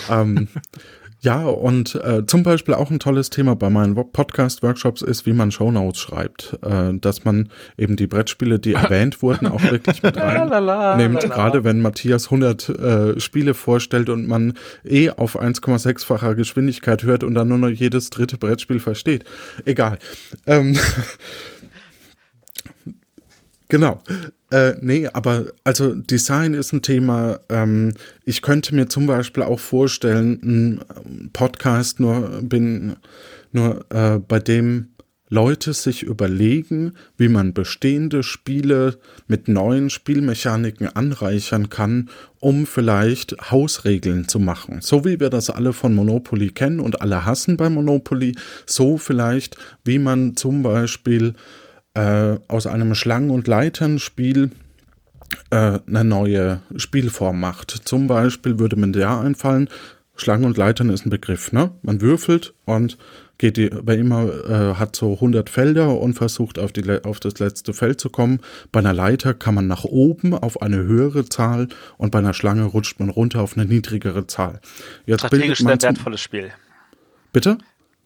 ähm, 0.09 0.47
ja, 1.21 1.45
und 1.45 1.95
äh, 1.95 2.25
zum 2.25 2.43
Beispiel 2.43 2.73
auch 2.73 2.89
ein 2.89 2.99
tolles 2.99 3.29
Thema 3.29 3.55
bei 3.55 3.69
meinen 3.69 3.93
Podcast-Workshops 3.93 5.01
ist, 5.01 5.25
wie 5.25 5.33
man 5.33 5.51
Shownotes 5.51 5.99
schreibt. 5.99 6.57
Äh, 6.63 6.93
dass 6.93 7.25
man 7.25 7.49
eben 7.77 7.97
die 7.97 8.07
Brettspiele, 8.07 8.57
die 8.59 8.73
erwähnt 8.75 9.21
wurden, 9.21 9.47
auch 9.47 9.61
wirklich 9.61 10.01
mit 10.01 10.15
reinnimmt. 10.15 11.21
Gerade 11.21 11.65
wenn 11.65 11.81
Matthias 11.81 12.25
100 12.25 12.69
äh, 12.69 13.19
Spiele 13.19 13.53
vorstellt 13.53 14.09
und 14.09 14.27
man 14.27 14.53
eh 14.85 15.09
auf 15.09 15.39
1,6-facher 15.39 16.35
Geschwindigkeit 16.35 17.03
hört 17.03 17.25
und 17.25 17.33
dann 17.33 17.49
nur 17.49 17.57
noch 17.57 17.69
jedes 17.69 18.09
dritte 18.09 18.37
Brettspiel 18.37 18.79
versteht. 18.79 19.25
Egal. 19.65 19.99
Ähm, 20.47 20.77
Genau. 23.69 24.01
Äh, 24.51 24.73
nee, 24.81 25.07
aber 25.07 25.45
also 25.63 25.93
Design 25.93 26.55
ist 26.55 26.73
ein 26.73 26.81
Thema. 26.81 27.39
Ähm, 27.49 27.93
ich 28.25 28.41
könnte 28.41 28.73
mir 28.73 28.89
zum 28.89 29.05
Beispiel 29.05 29.43
auch 29.43 29.59
vorstellen, 29.59 30.39
ein 30.43 31.29
Podcast 31.33 31.99
nur 31.99 32.41
bin 32.41 32.95
nur 33.51 33.85
äh, 33.91 34.17
bei 34.17 34.39
dem 34.39 34.89
Leute 35.31 35.73
sich 35.73 36.01
überlegen, 36.01 36.93
wie 37.15 37.27
man 37.27 37.53
bestehende 37.53 38.23
Spiele 38.23 38.97
mit 39.27 39.47
neuen 39.47 39.91
Spielmechaniken 39.91 40.87
anreichern 40.87 41.69
kann, 41.69 42.09
um 42.39 42.65
vielleicht 42.65 43.51
Hausregeln 43.51 44.27
zu 44.27 44.39
machen. 44.39 44.79
So 44.81 45.05
wie 45.05 45.19
wir 45.19 45.29
das 45.29 45.51
alle 45.51 45.73
von 45.73 45.93
Monopoly 45.93 46.49
kennen 46.49 46.79
und 46.79 47.03
alle 47.03 47.25
hassen 47.25 47.57
bei 47.57 47.69
Monopoly, 47.69 48.35
so 48.65 48.97
vielleicht, 48.97 49.57
wie 49.85 49.99
man 49.99 50.35
zum 50.35 50.63
Beispiel 50.63 51.35
äh, 51.93 52.37
aus 52.47 52.67
einem 52.67 52.95
Schlangen- 52.95 53.31
und 53.31 53.47
Leitern-Spiel 53.47 54.51
äh, 55.49 55.79
eine 55.87 56.03
neue 56.03 56.61
Spielform 56.75 57.39
macht. 57.39 57.71
Zum 57.71 58.07
Beispiel 58.07 58.59
würde 58.59 58.75
mir 58.75 58.91
der 58.91 59.19
einfallen, 59.19 59.69
Schlangen 60.15 60.45
und 60.45 60.57
Leitern 60.57 60.89
ist 60.89 61.05
ein 61.05 61.09
Begriff, 61.09 61.51
ne? 61.51 61.71
Man 61.81 62.01
würfelt 62.01 62.53
und 62.65 62.97
geht 63.37 63.55
die, 63.55 63.69
wer 63.71 63.97
immer 63.97 64.27
äh, 64.27 64.75
hat 64.75 64.95
so 64.95 65.13
100 65.13 65.49
Felder 65.49 65.97
und 65.97 66.13
versucht 66.13 66.59
auf, 66.59 66.73
die, 66.73 66.83
auf 67.03 67.19
das 67.19 67.39
letzte 67.39 67.73
Feld 67.73 68.01
zu 68.01 68.09
kommen. 68.09 68.41
Bei 68.71 68.79
einer 68.79 68.93
Leiter 68.93 69.33
kann 69.33 69.55
man 69.55 69.67
nach 69.67 69.85
oben 69.85 70.33
auf 70.33 70.61
eine 70.61 70.77
höhere 70.77 71.25
Zahl 71.25 71.69
und 71.97 72.11
bei 72.11 72.19
einer 72.19 72.33
Schlange 72.33 72.65
rutscht 72.65 72.99
man 72.99 73.09
runter 73.09 73.41
auf 73.41 73.57
eine 73.57 73.65
niedrigere 73.65 74.27
Zahl. 74.27 74.59
Jetzt 75.05 75.21
Strategisch 75.21 75.59
sehr 75.59 75.81
wertvolles 75.81 76.19
Spiel. 76.19 76.51
Bitte? 77.31 77.57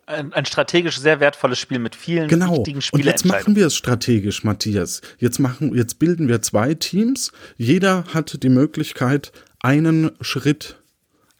Ein, 0.06 0.34
ein, 0.34 0.45
strategisch 0.45 0.99
sehr 0.99 1.20
wertvolles 1.20 1.60
Spiel 1.60 1.80
mit 1.80 1.95
vielen 1.95 2.28
genau. 2.28 2.58
wichtigen 2.58 2.82
Spielen. 2.82 3.01
Und 3.01 3.08
jetzt 3.08 3.26
machen 3.26 3.56
wir 3.56 3.68
es 3.68 3.76
strategisch, 3.76 4.43
Matthias. 4.43 5.01
Jetzt 5.18 5.39
machen, 5.39 5.76
jetzt 5.76 5.99
bilden 5.99 6.28
wir 6.28 6.41
zwei 6.41 6.74
Teams. 6.74 7.32
Jeder 7.58 8.06
hat 8.14 8.43
die 8.43 8.49
Möglichkeit, 8.49 9.32
einen 9.60 10.12
Schritt, 10.22 10.78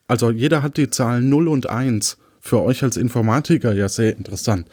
also 0.08 0.32
jeder 0.32 0.64
hat 0.64 0.78
die 0.78 0.90
Zahlen 0.90 1.30
0 1.30 1.48
und 1.48 1.70
1. 1.70 2.18
Für 2.40 2.62
euch 2.62 2.84
als 2.84 2.98
Informatiker 2.98 3.74
ja 3.74 3.88
sehr 3.88 4.18
interessant. 4.18 4.68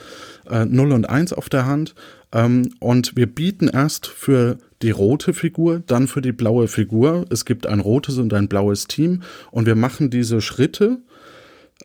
Äh, 0.48 0.64
0 0.64 0.92
und 0.92 1.08
1 1.08 1.32
auf 1.32 1.48
der 1.48 1.66
Hand. 1.66 1.94
Ähm, 2.32 2.74
und 2.80 3.16
wir 3.16 3.26
bieten 3.26 3.68
erst 3.68 4.06
für 4.06 4.58
die 4.82 4.90
rote 4.90 5.34
Figur, 5.34 5.82
dann 5.86 6.08
für 6.08 6.20
die 6.20 6.32
blaue 6.32 6.66
Figur. 6.66 7.26
Es 7.30 7.44
gibt 7.44 7.66
ein 7.66 7.80
rotes 7.80 8.18
und 8.18 8.34
ein 8.34 8.48
blaues 8.48 8.86
Team. 8.86 9.22
Und 9.50 9.66
wir 9.66 9.76
machen 9.76 10.10
diese 10.10 10.40
Schritte 10.40 10.98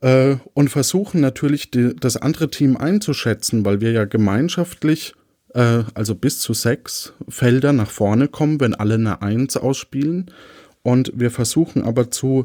äh, 0.02 0.38
und 0.54 0.70
versuchen 0.70 1.22
natürlich 1.22 1.72
die, 1.72 1.96
das 1.96 2.18
andere 2.18 2.50
Team 2.50 2.78
einzuschätzen, 2.78 3.66
weil 3.66 3.82
wir 3.82 3.92
ja 3.92 4.06
gemeinschaftlich, 4.06 5.14
äh, 5.54 5.84
also 5.94 6.16
bis 6.16 6.40
zu 6.40 6.54
sechs 6.54 7.14
Felder 7.30 7.74
nach 7.74 7.90
vorne 7.90 8.28
kommen, 8.28 8.60
wenn 8.60 8.76
alle 8.76 8.96
eine 8.96 9.22
Eins 9.22 9.58
ausspielen. 9.58 10.32
Und 10.84 11.12
wir 11.16 11.32
versuchen 11.32 11.84
aber 11.84 12.12
zu, 12.12 12.44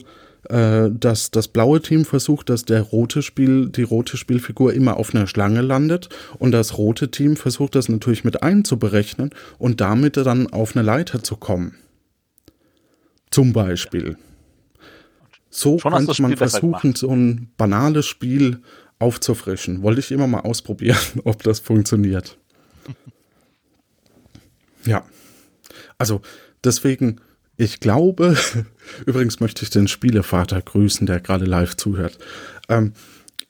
äh, 0.49 0.89
dass 0.91 1.31
das 1.31 1.49
blaue 1.49 1.83
Team 1.83 2.05
versucht, 2.05 2.49
dass 2.49 2.65
der 2.65 2.81
rote 2.81 3.23
Spiel, 3.23 3.69
die 3.69 3.83
rote 3.83 4.17
Spielfigur 4.17 4.73
immer 4.73 4.97
auf 4.97 5.15
einer 5.15 5.27
Schlange 5.27 5.61
landet 5.61 6.09
und 6.39 6.53
das 6.53 6.79
rote 6.79 7.11
Team 7.11 7.37
versucht 7.37 7.75
das 7.75 7.91
natürlich 7.91 8.25
mit 8.25 8.43
einzuberechnen 8.43 9.31
und 9.59 9.83
damit 9.83 10.17
dann 10.17 10.47
auf 10.47 10.75
eine 10.75 10.85
Leiter 10.85 11.23
zu 11.23 11.37
kommen. 11.37 11.75
Zum 13.31 13.53
Beispiel. 13.53 14.17
So 15.51 15.79
Schon 15.79 15.93
könnte 15.93 16.23
man 16.23 16.37
versuchen, 16.37 16.95
so 16.95 17.11
ein 17.11 17.51
banales 17.57 18.07
Spiel 18.07 18.63
aufzufrischen. 19.01 19.83
Wollte 19.83 20.01
ich 20.01 20.13
immer 20.13 20.29
mal 20.29 20.41
ausprobieren, 20.41 20.99
ob 21.25 21.43
das 21.43 21.59
funktioniert. 21.59 22.39
ja. 24.85 25.05
Also, 25.99 26.23
deswegen, 26.63 27.21
ich 27.57 27.81
glaube, 27.81 28.37
übrigens 29.07 29.41
möchte 29.41 29.65
ich 29.65 29.71
den 29.71 29.89
Spielevater 29.89 30.63
grüßen, 30.63 31.07
der 31.07 31.21
gerade 31.21 31.45
live 31.45 31.77
zuhört. 31.77 32.19
Ähm, 32.69 32.93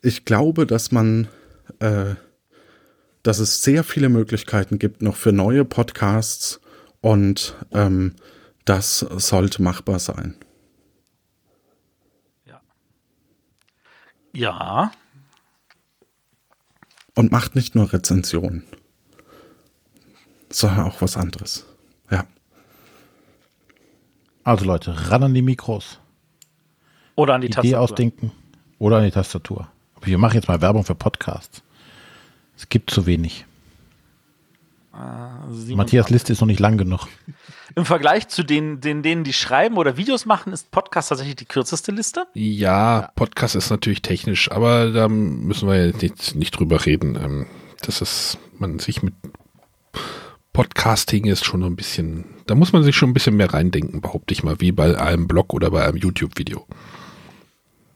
ich 0.00 0.24
glaube, 0.24 0.66
dass 0.66 0.90
man, 0.92 1.28
äh, 1.80 2.14
dass 3.22 3.38
es 3.38 3.62
sehr 3.62 3.84
viele 3.84 4.08
Möglichkeiten 4.08 4.78
gibt 4.78 5.02
noch 5.02 5.16
für 5.16 5.32
neue 5.32 5.66
Podcasts 5.66 6.60
und 7.02 7.54
ähm, 7.72 8.14
das 8.64 9.00
sollte 9.00 9.62
machbar 9.62 9.98
sein. 9.98 10.36
Ja. 14.32 14.92
Und 17.14 17.32
macht 17.32 17.54
nicht 17.54 17.74
nur 17.74 17.92
Rezensionen, 17.92 18.64
sondern 20.50 20.86
auch 20.86 21.02
was 21.02 21.16
anderes. 21.16 21.66
Ja. 22.10 22.24
Also 24.44 24.64
Leute, 24.64 25.10
ran 25.10 25.24
an 25.24 25.34
die 25.34 25.42
Mikros. 25.42 25.98
Oder 27.16 27.34
an 27.34 27.40
die 27.40 27.48
Idee 27.48 27.56
Tastatur. 27.56 27.80
ausdenken. 27.80 28.32
Oder 28.78 28.98
an 28.98 29.04
die 29.04 29.10
Tastatur. 29.10 29.68
Wir 30.02 30.16
machen 30.16 30.34
jetzt 30.34 30.48
mal 30.48 30.60
Werbung 30.62 30.84
für 30.84 30.94
Podcasts. 30.94 31.62
Es 32.56 32.68
gibt 32.68 32.90
zu 32.90 33.06
wenig. 33.06 33.44
Äh, 34.94 35.74
Matthias 35.74 36.10
Liste 36.10 36.32
ist 36.32 36.40
noch 36.40 36.46
nicht 36.46 36.60
lang 36.60 36.78
genug. 36.78 37.06
Im 37.76 37.84
Vergleich 37.84 38.28
zu 38.28 38.42
den, 38.42 38.80
den, 38.80 39.02
denen, 39.02 39.24
die 39.24 39.32
schreiben 39.32 39.76
oder 39.76 39.96
Videos 39.96 40.26
machen, 40.26 40.52
ist 40.52 40.70
Podcast 40.70 41.08
tatsächlich 41.10 41.36
die 41.36 41.44
kürzeste 41.44 41.92
Liste? 41.92 42.26
Ja, 42.34 43.10
Podcast 43.14 43.54
ist 43.54 43.70
natürlich 43.70 44.02
technisch, 44.02 44.50
aber 44.50 44.90
da 44.90 45.08
müssen 45.08 45.68
wir 45.68 45.86
jetzt 45.86 46.02
nicht, 46.02 46.34
nicht 46.34 46.58
drüber 46.58 46.84
reden. 46.84 47.16
Ähm, 47.16 47.46
das 47.82 48.00
ist, 48.00 48.38
man 48.58 48.78
sich 48.78 49.02
mit 49.02 49.14
Podcasting 50.52 51.26
ist 51.26 51.44
schon 51.44 51.62
ein 51.62 51.76
bisschen, 51.76 52.24
da 52.46 52.54
muss 52.54 52.72
man 52.72 52.82
sich 52.82 52.96
schon 52.96 53.10
ein 53.10 53.14
bisschen 53.14 53.36
mehr 53.36 53.54
reindenken, 53.54 54.00
behaupte 54.00 54.34
ich 54.34 54.42
mal, 54.42 54.60
wie 54.60 54.72
bei 54.72 55.00
einem 55.00 55.28
Blog 55.28 55.54
oder 55.54 55.70
bei 55.70 55.86
einem 55.86 55.96
YouTube-Video. 55.96 56.66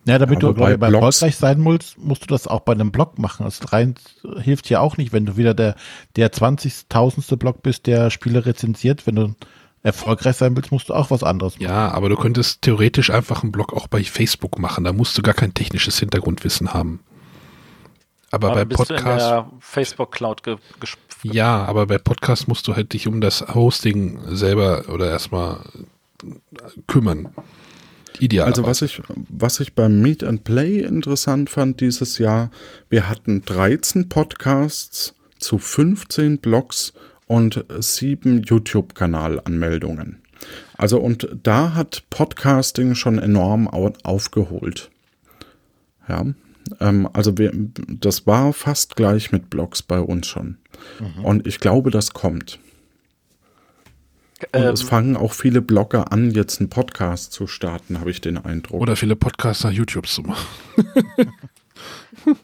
Ja, 0.07 0.19
damit 0.19 0.45
Aber 0.45 0.53
du 0.53 0.61
bei, 0.61 0.77
bei 0.77 0.93
erfolgreich 0.93 1.35
sein 1.35 1.61
musst, 1.61 1.99
musst 1.99 2.23
du 2.23 2.27
das 2.27 2.47
auch 2.47 2.61
bei 2.61 2.73
einem 2.73 2.93
Blog 2.93 3.19
machen. 3.19 3.45
Das 3.45 3.73
rein 3.73 3.95
hilft 4.39 4.69
ja 4.69 4.81
auch 4.81 4.99
nicht, 4.99 5.13
wenn 5.13 5.25
du 5.27 5.37
wieder 5.37 5.55
der, 5.55 5.77
der 6.17 6.31
20.000. 6.31 7.37
Blog 7.37 7.63
bist, 7.63 7.87
der 7.87 8.11
Spiele 8.11 8.45
rezensiert. 8.45 9.07
Wenn 9.07 9.17
du 9.17 9.35
erfolgreich 9.85 10.37
sein 10.37 10.57
willst, 10.57 10.73
musst 10.73 10.89
du 10.89 10.95
auch 10.95 11.11
was 11.11 11.23
anderes 11.23 11.55
machen. 11.55 11.63
Ja, 11.63 11.93
aber 11.93 12.09
du 12.09 12.17
könntest 12.17 12.63
theoretisch 12.63 13.11
einfach 13.11 13.43
einen 13.43 13.53
Blog 13.53 13.73
auch 13.73 13.87
bei 13.87 14.03
Facebook 14.03 14.59
machen. 14.59 14.83
Da 14.83 14.93
musst 14.93 15.17
du 15.17 15.23
gar 15.23 15.35
kein 15.35 15.55
technisches 15.55 15.99
Hintergrundwissen 15.99 16.73
haben. 16.73 17.01
Aber, 18.31 18.51
aber 18.51 18.65
bei 18.65 18.75
Podcast. 18.75 19.47
Facebook 19.61 20.11
Cloud 20.11 20.43
ge 20.43 20.57
Ja, 21.23 21.65
aber 21.67 21.87
bei 21.87 21.99
Podcast 21.99 22.49
musst 22.49 22.67
du 22.67 22.75
halt 22.75 22.95
dich 22.95 23.07
um 23.07 23.21
das 23.21 23.55
Hosting 23.55 24.19
selber 24.35 24.85
oder 24.89 25.11
erstmal 25.11 25.61
kümmern. 26.87 27.29
Ideal. 28.19 28.47
Also 28.47 28.65
was 28.65 28.81
ich, 28.81 29.03
was 29.29 29.61
ich 29.61 29.75
beim 29.75 30.01
Meet 30.01 30.25
and 30.25 30.45
Play 30.45 30.81
interessant 30.81 31.51
fand 31.51 31.81
dieses 31.81 32.19
Jahr, 32.19 32.51
wir 32.89 33.09
hatten 33.09 33.45
13 33.45 34.09
Podcasts 34.09 35.15
zu 35.39 35.59
15 35.59 36.39
Blogs 36.39 36.95
und 37.27 37.65
sieben 37.79 38.43
YouTube-Kanalanmeldungen. 38.43 40.23
Also 40.77 40.99
und 40.99 41.29
da 41.43 41.75
hat 41.75 42.05
Podcasting 42.11 42.95
schon 42.95 43.19
enorm 43.19 43.69
aufgeholt. 43.69 44.91
Ja, 46.09 46.27
ähm, 46.81 47.09
also 47.13 47.39
wir, 47.39 47.53
das 47.55 48.27
war 48.27 48.53
fast 48.53 48.97
gleich 48.97 49.33
mit 49.33 49.51
Blogs 49.51 49.83
bei 49.83 50.01
uns 50.01 50.27
schon. 50.27 50.59
Mhm. 51.01 51.25
Und 51.25 51.47
ich 51.47 51.61
glaube, 51.61 51.91
das 51.91 52.13
kommt. 52.13 52.59
Und 54.53 54.63
ähm, 54.63 54.75
es 54.75 54.83
fangen 54.83 55.17
auch 55.17 55.33
viele 55.33 55.63
Blogger 55.63 56.13
an, 56.13 56.31
jetzt 56.33 56.61
einen 56.61 56.69
Podcast 56.69 57.33
zu 57.33 57.47
starten, 57.47 58.01
habe 58.01 58.11
ich 58.11 58.21
den 58.21 58.37
Eindruck. 58.37 58.81
Oder 58.81 58.97
viele 58.97 59.17
Podcaster 59.17 59.71
YouTube 59.71 60.07
zu 60.07 60.23
machen. 60.23 60.47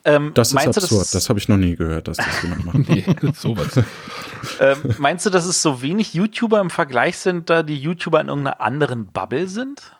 Ähm, 0.04 0.32
das 0.34 0.52
ist 0.52 0.56
absurd, 0.56 1.02
das, 1.02 1.10
das 1.12 1.28
habe 1.28 1.38
ich 1.38 1.48
noch 1.48 1.56
nie 1.56 1.76
gehört, 1.76 2.08
dass 2.08 2.16
das 2.16 2.42
jemand 2.42 2.64
macht. 2.64 2.88
nee, 2.88 3.04
sowas. 3.34 3.80
ähm, 4.58 4.78
meinst 4.98 5.26
du, 5.26 5.30
dass 5.30 5.46
es 5.46 5.62
so 5.62 5.80
wenig 5.80 6.12
YouTuber 6.14 6.60
im 6.60 6.70
Vergleich 6.70 7.18
sind, 7.18 7.50
da 7.50 7.62
die 7.62 7.76
YouTuber 7.76 8.20
in 8.20 8.28
irgendeiner 8.28 8.60
anderen 8.60 9.06
Bubble 9.06 9.48
sind? 9.48 9.96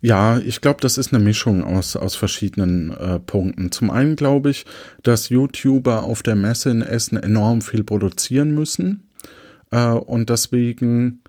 Ja, 0.00 0.38
ich 0.38 0.60
glaube, 0.60 0.80
das 0.80 0.98
ist 0.98 1.12
eine 1.12 1.22
Mischung 1.22 1.64
aus, 1.64 1.96
aus 1.96 2.14
verschiedenen 2.14 2.90
äh, 2.92 3.18
Punkten. 3.18 3.72
Zum 3.72 3.90
einen 3.90 4.14
glaube 4.14 4.50
ich, 4.50 4.64
dass 5.02 5.28
YouTuber 5.28 6.04
auf 6.04 6.22
der 6.22 6.36
Messe 6.36 6.70
in 6.70 6.82
Essen 6.82 7.16
enorm 7.16 7.62
viel 7.62 7.82
produzieren 7.82 8.54
müssen 8.54 9.08
äh, 9.72 9.88
und 9.88 10.30
deswegen 10.30 11.22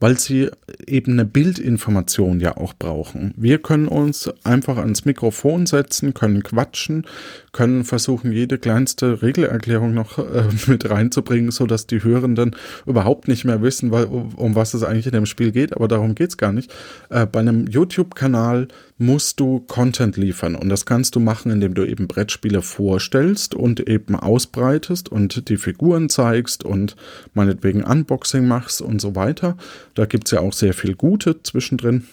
weil 0.00 0.18
sie 0.18 0.50
eben 0.86 1.12
eine 1.12 1.24
Bildinformation 1.24 2.40
ja 2.40 2.56
auch 2.56 2.74
brauchen. 2.74 3.34
Wir 3.36 3.58
können 3.58 3.88
uns 3.88 4.30
einfach 4.44 4.76
ans 4.76 5.04
Mikrofon 5.04 5.66
setzen, 5.66 6.14
können 6.14 6.42
quatschen, 6.42 7.06
können 7.52 7.84
versuchen, 7.84 8.32
jede 8.32 8.58
kleinste 8.58 9.22
Regelerklärung 9.22 9.94
noch 9.94 10.18
äh, 10.18 10.44
mit 10.66 10.88
reinzubringen, 10.88 11.50
so 11.50 11.66
dass 11.66 11.86
die 11.86 12.02
Hörenden 12.02 12.54
überhaupt 12.86 13.28
nicht 13.28 13.44
mehr 13.44 13.60
wissen, 13.62 13.90
weil, 13.90 14.04
um 14.04 14.54
was 14.54 14.74
es 14.74 14.84
eigentlich 14.84 15.06
in 15.06 15.12
dem 15.12 15.26
Spiel 15.26 15.50
geht, 15.50 15.74
aber 15.74 15.88
darum 15.88 16.14
geht's 16.14 16.36
gar 16.36 16.52
nicht. 16.52 16.72
Äh, 17.10 17.26
bei 17.26 17.40
einem 17.40 17.66
YouTube-Kanal 17.66 18.68
musst 18.98 19.38
du 19.38 19.60
Content 19.60 20.16
liefern 20.16 20.56
und 20.56 20.68
das 20.68 20.84
kannst 20.84 21.14
du 21.14 21.20
machen, 21.20 21.52
indem 21.52 21.74
du 21.74 21.84
eben 21.84 22.08
Brettspiele 22.08 22.62
vorstellst 22.62 23.54
und 23.54 23.80
eben 23.88 24.16
ausbreitest 24.16 25.08
und 25.08 25.48
die 25.48 25.56
Figuren 25.56 26.08
zeigst 26.08 26.64
und 26.64 26.96
meinetwegen 27.32 27.84
Unboxing 27.84 28.46
machst 28.46 28.82
und 28.82 29.00
so 29.00 29.14
weiter. 29.14 29.56
Da 29.98 30.06
gibt's 30.06 30.30
ja 30.30 30.38
auch 30.38 30.52
sehr 30.52 30.74
viel 30.74 30.94
Gute 30.94 31.42
zwischendrin. 31.42 32.06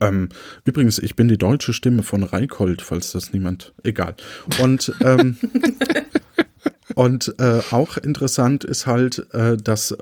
Ähm, 0.00 0.30
übrigens, 0.64 0.98
ich 0.98 1.16
bin 1.16 1.28
die 1.28 1.36
deutsche 1.36 1.74
Stimme 1.74 2.02
von 2.02 2.22
Reikold, 2.22 2.80
falls 2.80 3.12
das 3.12 3.34
niemand. 3.34 3.74
Egal. 3.82 4.14
Und, 4.58 4.90
ähm, 5.02 5.36
und 6.94 7.34
äh, 7.38 7.60
auch 7.72 7.98
interessant 7.98 8.64
ist 8.64 8.86
halt, 8.86 9.26
äh, 9.34 9.58
dass 9.58 9.98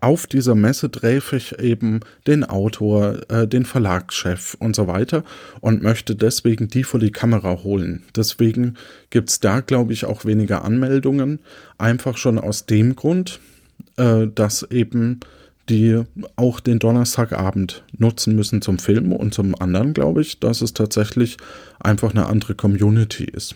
auf 0.00 0.26
dieser 0.26 0.56
Messe 0.56 0.90
treffe 0.90 1.36
ich 1.36 1.56
eben 1.60 2.00
den 2.26 2.42
Autor, 2.42 3.20
äh, 3.30 3.46
den 3.46 3.64
Verlagschef 3.64 4.56
und 4.58 4.74
so 4.74 4.88
weiter 4.88 5.22
und 5.60 5.84
möchte 5.84 6.16
deswegen 6.16 6.66
die 6.66 6.82
vor 6.82 6.98
die 6.98 7.12
Kamera 7.12 7.62
holen. 7.62 8.02
Deswegen 8.16 8.76
gibt's 9.10 9.38
da, 9.38 9.60
glaube 9.60 9.92
ich, 9.92 10.04
auch 10.04 10.24
weniger 10.24 10.64
Anmeldungen. 10.64 11.38
Einfach 11.78 12.16
schon 12.16 12.40
aus 12.40 12.66
dem 12.66 12.96
Grund, 12.96 13.38
äh, 13.98 14.26
dass 14.26 14.64
eben 14.68 15.20
die 15.70 16.02
auch 16.36 16.60
den 16.60 16.78
Donnerstagabend 16.78 17.84
nutzen 17.96 18.34
müssen 18.34 18.60
zum 18.60 18.78
Filmen 18.78 19.12
und 19.12 19.32
zum 19.32 19.54
anderen 19.60 19.94
glaube 19.94 20.20
ich, 20.20 20.40
dass 20.40 20.60
es 20.60 20.74
tatsächlich 20.74 21.36
einfach 21.78 22.10
eine 22.10 22.26
andere 22.26 22.54
Community 22.54 23.24
ist. 23.24 23.54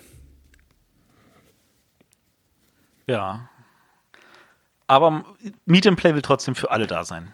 Ja. 3.07 3.49
Aber 4.87 5.25
Meet 5.67 5.89
and 5.89 5.99
Play 5.99 6.15
will 6.15 6.23
trotzdem 6.23 6.55
für 6.55 6.71
alle 6.71 6.87
da 6.87 7.05
sein. 7.05 7.33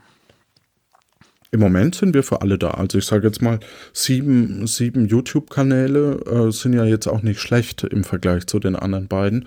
Im 1.52 1.60
Moment 1.60 1.96
sind 1.96 2.14
wir 2.14 2.22
für 2.22 2.42
alle 2.42 2.58
da. 2.58 2.70
Also 2.70 2.98
ich 2.98 3.06
sage 3.06 3.26
jetzt 3.26 3.42
mal, 3.42 3.58
sieben, 3.92 4.66
sieben 4.68 5.06
YouTube-Kanäle 5.06 6.20
äh, 6.48 6.52
sind 6.52 6.74
ja 6.74 6.84
jetzt 6.84 7.08
auch 7.08 7.22
nicht 7.22 7.40
schlecht 7.40 7.82
im 7.82 8.04
Vergleich 8.04 8.46
zu 8.46 8.60
den 8.60 8.76
anderen 8.76 9.08
beiden. 9.08 9.46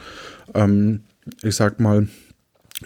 Ähm, 0.53 1.03
ich 1.41 1.55
sag 1.55 1.79
mal, 1.79 2.09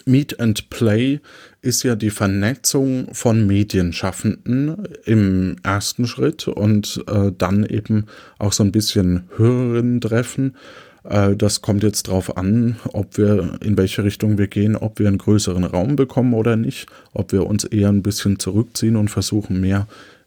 Meet 0.06 0.40
and 0.40 0.70
Play 0.70 1.20
ist 1.62 1.82
ja 1.82 1.96
die 1.96 2.10
Vernetzung 2.10 3.08
von 3.12 3.46
Medienschaffenden 3.46 4.88
im 5.04 5.56
ersten 5.62 6.06
Schritt 6.06 6.48
und 6.48 7.04
äh, 7.08 7.32
dann 7.36 7.64
eben 7.64 8.06
auch 8.38 8.52
so 8.52 8.62
ein 8.62 8.72
bisschen 8.72 9.24
Hörerinnen 9.36 10.00
treffen. 10.00 10.56
Äh, 11.04 11.36
das 11.36 11.62
kommt 11.62 11.82
jetzt 11.82 12.04
drauf 12.04 12.36
an, 12.36 12.76
ob 12.92 13.18
wir 13.18 13.58
in 13.62 13.76
welche 13.76 14.04
Richtung 14.04 14.38
wir 14.38 14.48
gehen, 14.48 14.76
ob 14.76 14.98
wir 14.98 15.08
einen 15.08 15.18
größeren 15.18 15.64
Raum 15.64 15.96
bekommen 15.96 16.34
oder 16.34 16.56
nicht, 16.56 16.86
ob 17.12 17.32
wir 17.32 17.46
uns 17.46 17.64
eher 17.64 17.88
ein 17.88 18.02
bisschen 18.02 18.38
zurückziehen 18.38 18.96
und 18.96 19.10
versuchen 19.10 19.60
mehr 19.60 19.86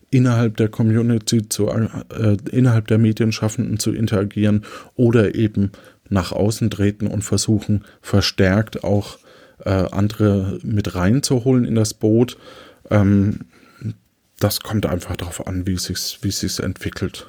innerhalb 0.09 0.57
der 0.57 0.67
Community 0.67 1.47
zu, 1.47 1.69
äh, 1.69 2.37
innerhalb 2.51 2.87
der 2.87 2.97
Medienschaffenden 2.97 3.79
zu 3.79 3.93
interagieren 3.93 4.65
oder 4.95 5.35
eben 5.35 5.71
nach 6.09 6.33
außen 6.33 6.69
treten 6.69 7.07
und 7.07 7.23
versuchen 7.23 7.85
verstärkt 8.01 8.83
auch 8.83 9.15
äh, 9.15 9.19
andere 9.69 10.59
mit 10.63 10.95
reinzuholen 10.95 11.65
in 11.65 11.75
das 11.75 11.93
Boot. 11.93 12.37
Ähm, 12.89 13.41
das 14.39 14.59
kommt 14.61 14.85
einfach 14.85 15.15
darauf 15.15 15.45
an, 15.47 15.67
wie 15.67 15.73
es 15.73 15.83
sich, 15.83 16.19
wie 16.21 16.29
es 16.29 16.39
sich 16.39 16.59
entwickelt. 16.59 17.27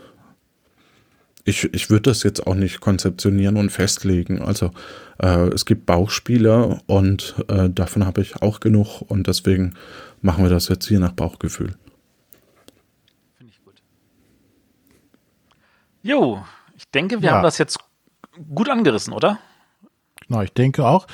Ich, 1.44 1.64
ich 1.74 1.90
würde 1.90 2.02
das 2.10 2.22
jetzt 2.22 2.46
auch 2.46 2.54
nicht 2.54 2.80
konzeptionieren 2.80 3.56
und 3.56 3.70
festlegen. 3.70 4.40
Also 4.40 4.70
äh, 5.20 5.48
es 5.48 5.66
gibt 5.66 5.86
Bauchspieler 5.86 6.80
und 6.86 7.34
äh, 7.48 7.68
davon 7.68 8.06
habe 8.06 8.20
ich 8.22 8.36
auch 8.42 8.60
genug 8.60 9.02
und 9.02 9.26
deswegen 9.26 9.74
machen 10.20 10.44
wir 10.44 10.50
das 10.50 10.68
jetzt 10.68 10.86
hier 10.86 11.00
nach 11.00 11.12
Bauchgefühl. 11.12 11.74
Finde 13.36 13.52
ich 13.52 13.62
gut. 13.64 13.74
Jo, 16.02 16.44
ich 16.76 16.88
denke, 16.90 17.20
wir 17.22 17.30
Ja. 17.30 17.34
haben 17.36 17.42
das 17.42 17.58
jetzt 17.58 17.78
gut 18.54 18.68
angerissen, 18.68 19.12
oder? 19.12 19.38
Genau, 20.26 20.42
ich 20.42 20.52
denke 20.52 20.86
auch. 20.86 21.06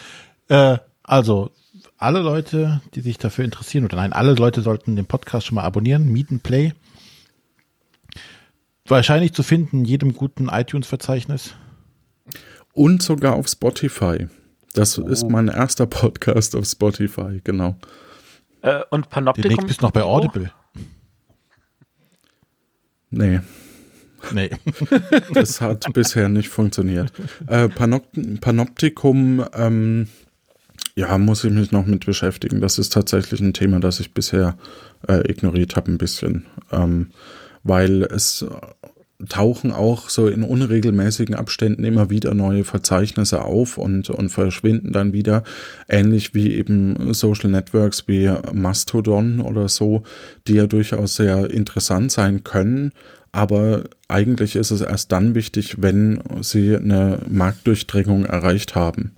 Äh, 0.49 0.77
also, 1.09 1.51
alle 1.97 2.21
Leute, 2.21 2.81
die 2.95 3.01
sich 3.01 3.19
dafür 3.19 3.45
interessieren, 3.45 3.85
oder 3.85 3.97
nein, 3.97 4.13
alle 4.13 4.35
Leute 4.35 4.63
sollten 4.63 4.97
den 4.97 5.07
Podcast 5.07 5.47
schon 5.47 5.57
mal 5.57 5.65
abonnieren. 5.65 6.09
Meet 6.13 6.31
and 6.31 6.43
Play. 6.43 6.73
Wahrscheinlich 8.87 9.33
zu 9.35 9.43
finden 9.43 9.81
in 9.81 9.85
jedem 9.85 10.15
guten 10.15 10.49
iTunes-Verzeichnis. 10.49 11.55
Und 12.73 13.03
sogar 13.03 13.35
auf 13.35 13.49
Spotify. 13.49 14.29
Das 14.75 14.97
ist 14.99 15.29
mein 15.29 15.49
erster 15.49 15.87
Podcast 15.87 16.55
auf 16.55 16.65
Spotify, 16.67 17.41
genau. 17.43 17.77
Äh, 18.63 18.83
und 18.91 19.11
Panoptikum. 19.11 19.51
Demnächst 19.51 19.67
bist 19.67 19.81
du 19.83 19.87
noch 19.87 19.93
bei 19.93 20.01
Nico? 20.01 20.13
Audible. 20.13 20.53
Nee, 23.11 23.41
Nee. 24.33 24.51
das 25.33 25.61
hat 25.61 25.87
bisher 25.93 26.29
nicht 26.29 26.49
funktioniert. 26.49 27.13
Äh, 27.47 27.69
Panop 27.69 28.05
Panoptikum, 28.41 29.45
ähm, 29.55 30.09
ja, 30.99 31.17
muss 31.17 31.45
ich 31.45 31.53
mich 31.53 31.71
noch 31.71 31.87
mit 31.87 32.07
beschäftigen. 32.07 32.61
Das 32.61 32.77
ist 32.77 32.93
tatsächlich 32.93 33.41
ein 33.41 33.53
Thema, 33.53 33.79
das 33.79 34.01
ich 34.01 34.15
bisher 34.15 34.59
äh, 35.07 35.31
ignoriert 35.31 35.77
habe 35.77 35.93
ein 35.93 35.99
bisschen. 35.99 36.47
Ähm, 36.73 37.11
weil 37.63 38.03
es 38.03 38.45
tauchen 39.29 39.71
auch 39.71 40.09
so 40.09 40.27
in 40.27 40.43
unregelmäßigen 40.43 41.37
Abständen 41.37 41.85
immer 41.85 42.11
wieder 42.11 42.35
neue 42.35 42.65
Verzeichnisse 42.65 43.45
auf 43.45 43.79
und, 43.79 44.11
und 44.11 44.31
verschwinden 44.31 44.93
dann 44.93 45.13
wieder. 45.13 45.45
Ähnlich 45.89 46.35
wie 46.35 46.55
eben 46.55 47.15
Social 47.15 47.51
Networks 47.51 48.09
wie 48.09 48.33
Mastodon 48.53 49.41
oder 49.41 49.69
so, 49.69 50.03
die 50.49 50.55
ja 50.55 50.67
durchaus 50.67 51.15
sehr 51.15 51.49
interessant 51.51 52.11
sein 52.11 52.43
können. 52.43 52.91
Aber 53.31 53.85
eigentlich 54.09 54.57
ist 54.57 54.73
es 54.73 54.81
erst 54.81 55.13
dann 55.13 55.37
wichtig, 55.37 55.81
wenn 55.81 56.21
sie 56.41 56.75
eine 56.75 57.21
Marktdurchdringung 57.29 58.25
erreicht 58.25 58.75
haben. 58.75 59.13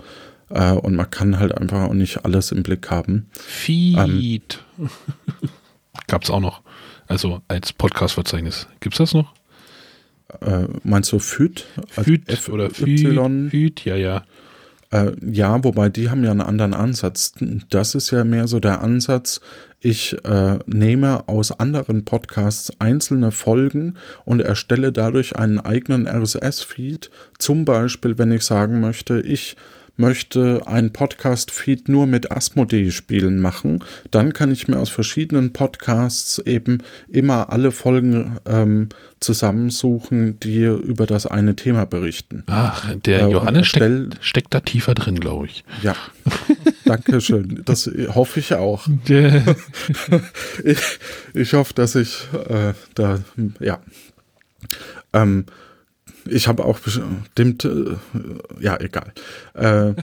Äh, 0.51 0.73
und 0.73 0.97
man 0.97 1.11
kann 1.11 1.39
halt 1.39 1.57
einfach 1.57 1.89
auch 1.89 1.95
nicht 1.95 2.25
alles 2.25 2.53
im 2.53 2.63
Blick 2.63 2.91
haben. 2.91 3.27
Feed. 3.33 4.63
Gab's 6.07 6.31
auch 6.31 6.41
noch. 6.41 6.63
Also 7.07 7.43
als 7.49 7.73
Podcast-Verzeichnis. 7.73 8.67
Gibt's 8.81 8.99
das 8.99 9.15
noch? 9.15 9.35
Äh, 10.41 10.67
meinst 10.85 11.11
du 11.13 11.19
FÜD? 11.19 11.67
Feed 11.89 12.29
F- 12.29 12.49
oder? 12.49 12.71
Feed? 12.71 13.51
Feed, 13.51 13.85
ja, 13.85 13.97
ja. 13.97 14.25
Äh, 14.91 15.13
ja, 15.21 15.63
wobei 15.63 15.89
die 15.89 16.11
haben 16.11 16.25
ja 16.25 16.31
einen 16.31 16.41
anderen 16.41 16.75
Ansatz. 16.75 17.35
Das 17.69 17.95
ist 17.95 18.11
ja 18.11 18.25
mehr 18.25 18.49
so 18.49 18.59
der 18.59 18.81
Ansatz, 18.81 19.41
ich 19.83 20.15
äh, 20.25 20.59
nehme 20.67 21.27
aus 21.27 21.59
anderen 21.59 22.05
Podcasts 22.05 22.71
einzelne 22.81 23.31
Folgen 23.31 23.95
und 24.27 24.41
erstelle 24.41 24.93
dadurch 24.93 25.37
einen 25.37 25.59
eigenen 25.59 26.07
RSS-Feed. 26.07 27.11
Zum 27.39 27.65
Beispiel, 27.65 28.19
wenn 28.19 28.31
ich 28.31 28.43
sagen 28.43 28.81
möchte, 28.81 29.21
ich 29.21 29.57
möchte 30.01 30.63
einen 30.67 30.93
Podcast-Feed 30.93 31.89
nur 31.89 32.07
mit 32.07 32.33
Asmodee-Spielen 32.33 33.39
machen, 33.39 33.85
dann 34.11 34.33
kann 34.33 34.51
ich 34.51 34.67
mir 34.67 34.79
aus 34.79 34.89
verschiedenen 34.89 35.53
Podcasts 35.53 36.39
eben 36.39 36.79
immer 37.09 37.51
alle 37.51 37.71
Folgen 37.71 38.39
ähm, 38.47 38.89
zusammensuchen, 39.21 40.41
die 40.41 40.65
über 40.65 41.07
das 41.07 41.27
eine 41.27 41.55
Thema 41.55 41.85
berichten. 41.85 42.43
Ach, 42.47 42.95
der 42.97 43.29
Äh, 43.29 43.31
Johannes 43.31 43.67
steckt, 43.69 44.17
steckt 44.23 44.55
da 44.55 44.61
tiefer 44.61 44.95
drin, 44.95 45.21
glaube 45.21 45.47
ich. 45.47 45.65
Ja, 45.83 45.95
danke 46.87 47.21
schön. 47.21 47.63
Das 47.67 47.89
hoffe 48.15 48.41
ich 48.41 48.55
auch. 48.55 48.89
Ich, 50.65 50.79
ich 51.35 51.53
hoffe, 51.53 51.75
dass 51.75 51.95
ich 51.95 52.27
äh, 52.49 52.73
da, 52.95 53.21
ja. 53.61 53.79
Ähm, 55.13 55.45
ich 56.27 56.49
habe 56.49 56.65
auch 56.65 56.79
bestimmt, 56.79 57.65
äh, 57.65 57.97
ja, 58.61 58.79
egal. 58.81 59.13
Äh, 59.55 59.95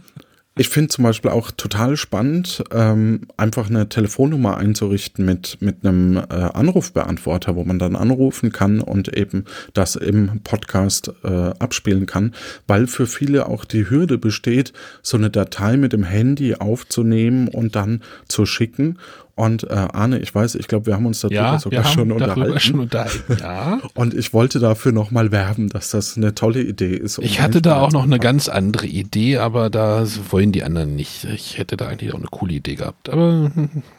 ich 0.59 0.69
finde 0.69 0.89
zum 0.89 1.03
Beispiel 1.03 1.29
auch 1.29 1.51
total 1.51 1.97
spannend, 1.97 2.63
ähm, 2.71 3.27
einfach 3.37 3.69
eine 3.69 3.89
Telefonnummer 3.89 4.57
einzurichten 4.57 5.23
mit, 5.23 5.61
mit 5.61 5.85
einem 5.85 6.17
äh, 6.17 6.21
Anrufbeantworter, 6.33 7.55
wo 7.55 7.63
man 7.63 7.77
dann 7.77 7.95
anrufen 7.95 8.51
kann 8.51 8.79
und 8.79 9.15
eben 9.15 9.45
das 9.73 9.95
im 9.95 10.41
Podcast 10.43 11.11
äh, 11.23 11.27
abspielen 11.59 12.07
kann, 12.07 12.33
weil 12.65 12.87
für 12.87 13.05
viele 13.05 13.47
auch 13.47 13.65
die 13.65 13.87
Hürde 13.87 14.17
besteht, 14.17 14.73
so 15.03 15.17
eine 15.17 15.29
Datei 15.29 15.77
mit 15.77 15.93
dem 15.93 16.03
Handy 16.03 16.55
aufzunehmen 16.55 17.49
und 17.49 17.75
dann 17.75 18.01
zu 18.27 18.47
schicken. 18.47 18.97
Und 19.37 19.65
äh, 19.65 19.73
Arne, 19.73 20.17
ich 20.17 20.33
weiß, 20.33 20.55
ich 20.55 20.67
glaube, 20.67 20.87
wir 20.87 20.95
haben 20.95 21.05
uns 21.05 21.19
darüber 21.21 21.35
Ja, 21.35 21.59
sogar 21.59 21.83
wir 21.83 21.89
schon 21.91 22.11
unterhalten. 22.11 22.59
schon 22.59 22.79
unterhalten. 22.79 23.37
Ja. 23.39 23.79
Und 23.93 24.15
ich 24.15 24.33
wollte 24.33 24.57
dafür 24.59 24.91
nochmal 24.91 25.31
werben, 25.31 25.69
dass 25.69 25.91
das 25.91 26.17
eine 26.17 26.33
tolle 26.33 26.63
Idee 26.63 26.95
ist. 26.95 27.19
um 27.19 27.23
Ich 27.23 27.39
hatte 27.39 27.61
da 27.61 27.79
auch 27.79 27.91
noch 27.91 28.01
eine 28.03 28.17
ganz 28.17 28.49
andere 28.49 28.87
Idee, 28.87 29.37
aber 29.37 29.69
da 29.69 30.07
wollen 30.31 30.51
die 30.51 30.63
anderen 30.63 30.95
nicht. 30.95 31.23
Ich 31.25 31.59
hätte 31.59 31.77
da 31.77 31.87
eigentlich 31.87 32.13
auch 32.13 32.17
eine 32.17 32.27
coole 32.31 32.53
Idee 32.55 32.73
gehabt. 32.75 33.09
Aber 33.09 33.51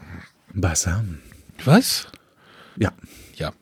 Basam. 0.54 1.18
Was? 1.64 2.08
Ja. 2.76 2.90
Ja. 3.36 3.52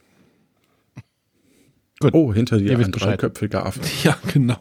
Gut. 2.01 2.15
Oh, 2.15 2.33
hinter 2.33 2.57
dir 2.57 2.79
ein 2.79 2.91
dreiköpfiger 2.91 3.67
Affe. 3.67 3.81
Ja, 4.03 4.17
genau. 4.33 4.57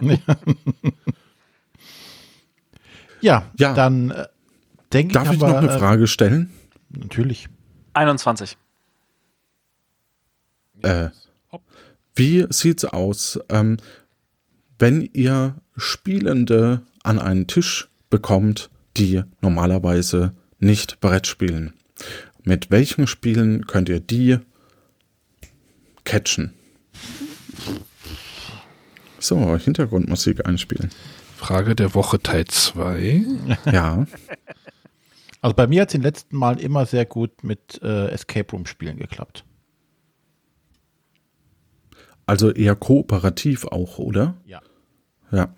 Ja, 3.22 3.46
Ja. 3.58 3.74
dann 3.74 4.12
äh, 4.12 4.26
denke 4.92 5.12
ich, 5.12 5.14
Darf 5.14 5.32
ich 5.34 5.40
noch 5.40 5.56
eine 5.56 5.70
Frage 5.70 6.08
stellen? 6.08 6.50
Natürlich. 6.98 7.48
21. 7.94 8.58
Äh, 10.82 11.10
wie 12.16 12.46
sieht's 12.50 12.86
aus, 12.86 13.40
ähm, 13.50 13.78
wenn 14.80 15.10
ihr 15.14 15.56
Spielende 15.78 16.82
an 17.04 17.20
einen 17.20 17.48
Tisch 17.48 17.90
bekommt, 18.10 18.70
die 18.98 19.24
normalerweise 19.42 20.34
nicht 20.60 21.00
Brett 21.00 21.28
spielen? 21.28 21.74
Mit 22.44 22.72
welchen 22.72 23.08
Spielen 23.08 23.66
könnt 23.66 23.90
ihr 23.90 24.00
die 24.00 24.38
catchen? 26.04 26.54
So, 29.20 29.58
Hintergrundmusik 29.58 30.46
einspielen. 30.46 30.92
Frage 31.36 31.76
der 31.76 31.96
Woche 31.96 32.22
Teil 32.22 32.46
2. 32.46 33.26
Ja, 33.72 34.06
Also 35.42 35.56
bei 35.56 35.68
mir 35.68 35.82
hat 35.82 35.90
es 35.90 35.96
in 35.96 36.02
den 36.02 36.08
letzten 36.08 36.38
Malen 36.38 36.60
immer 36.60 36.86
sehr 36.86 37.06
gut 37.06 37.44
mit 37.44 37.80
äh, 37.84 38.08
Escape 38.08 38.52
Room 38.52 38.66
Spielen 38.66 38.98
geklappt. 38.98 39.46
also 42.26 42.52
eher 42.52 42.76
kooperativ 42.76 43.66
auch, 43.66 44.00
oder? 44.00 44.36
Ja. 44.46 44.62
Ja. 45.32 45.50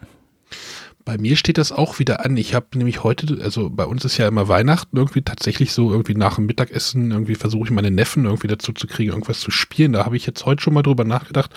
Bei 1.05 1.17
mir 1.17 1.37
steht 1.37 1.57
das 1.57 1.71
auch 1.71 1.99
wieder 1.99 2.25
an. 2.25 2.35
Ich 2.35 2.53
habe 2.53 2.67
nämlich 2.75 3.03
heute, 3.03 3.41
also 3.41 3.69
bei 3.69 3.85
uns 3.85 4.03
ist 4.03 4.17
ja 4.17 4.27
immer 4.27 4.49
Weihnachten 4.49 4.97
irgendwie 4.97 5.21
tatsächlich 5.21 5.71
so, 5.71 5.89
irgendwie 5.89 6.15
nach 6.15 6.35
dem 6.35 6.47
Mittagessen, 6.47 7.11
irgendwie 7.11 7.35
versuche 7.35 7.65
ich 7.65 7.71
meine 7.71 7.91
Neffen 7.91 8.25
irgendwie 8.25 8.47
dazu 8.47 8.73
zu 8.73 8.87
kriegen, 8.87 9.11
irgendwas 9.11 9.39
zu 9.39 9.49
spielen. 9.49 9.93
Da 9.93 10.03
habe 10.03 10.17
ich 10.17 10.25
jetzt 10.25 10.45
heute 10.45 10.61
schon 10.61 10.73
mal 10.73 10.83
drüber 10.83 11.05
nachgedacht, 11.05 11.51